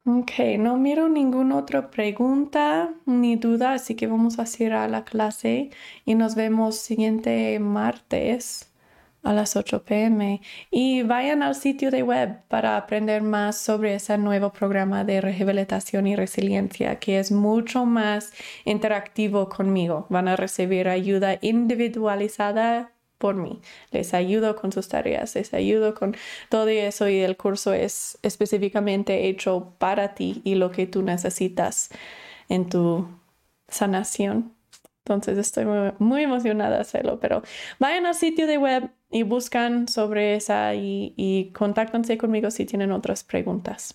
Ok, 0.07 0.33
no 0.59 0.77
miro 0.77 1.09
ninguna 1.09 1.57
otra 1.57 1.89
pregunta 1.89 2.93
ni 3.07 3.37
duda, 3.37 3.73
así 3.73 3.95
que 3.95 4.05
vamos 4.05 4.37
a 4.37 4.45
cerrar 4.45 4.89
la 4.91 5.03
clase 5.03 5.71
y 6.05 6.13
nos 6.13 6.35
vemos 6.35 6.75
siguiente 6.77 7.57
martes 7.59 8.71
a 9.23 9.33
las 9.33 9.55
8 9.55 9.83
pm. 9.83 10.41
Y 10.69 11.01
vayan 11.01 11.41
al 11.41 11.55
sitio 11.55 11.89
de 11.89 12.03
web 12.03 12.39
para 12.49 12.77
aprender 12.77 13.23
más 13.23 13.57
sobre 13.57 13.95
ese 13.95 14.17
nuevo 14.19 14.53
programa 14.53 15.03
de 15.03 15.21
rehabilitación 15.21 16.05
y 16.07 16.15
resiliencia 16.15 16.99
que 16.99 17.17
es 17.19 17.31
mucho 17.31 17.85
más 17.85 18.31
interactivo 18.63 19.49
conmigo. 19.49 20.05
Van 20.09 20.27
a 20.27 20.35
recibir 20.35 20.87
ayuda 20.87 21.39
individualizada 21.41 22.91
por 23.17 23.35
mí. 23.35 23.61
Les 23.91 24.13
ayudo 24.13 24.55
con 24.55 24.71
sus 24.71 24.87
tareas, 24.87 25.35
les 25.35 25.53
ayudo 25.53 25.93
con 25.93 26.15
todo 26.49 26.67
eso 26.67 27.07
y 27.07 27.19
el 27.19 27.37
curso 27.37 27.73
es 27.73 28.17
específicamente 28.21 29.27
hecho 29.27 29.73
para 29.77 30.15
ti 30.15 30.41
y 30.43 30.55
lo 30.55 30.71
que 30.71 30.87
tú 30.87 31.01
necesitas 31.01 31.89
en 32.49 32.69
tu 32.69 33.07
sanación. 33.67 34.53
Entonces 35.05 35.37
estoy 35.37 35.65
muy, 35.99 36.23
emocionada 36.23 36.77
de 36.77 36.81
hacerlo, 36.81 37.19
pero 37.19 37.43
vayan 37.79 38.07
al 38.07 38.15
sitio 38.15 38.47
de 38.47 38.57
web 38.57 38.89
y 39.11 39.21
buscan 39.21 39.87
sobre 39.87 40.35
esa 40.35 40.73
y, 40.73 41.13
y 41.15 41.51
contáctense 41.53 42.17
conmigo 42.17 42.49
si 42.49 42.65
tienen 42.65 42.91
otras 42.91 43.23
preguntas. 43.23 43.93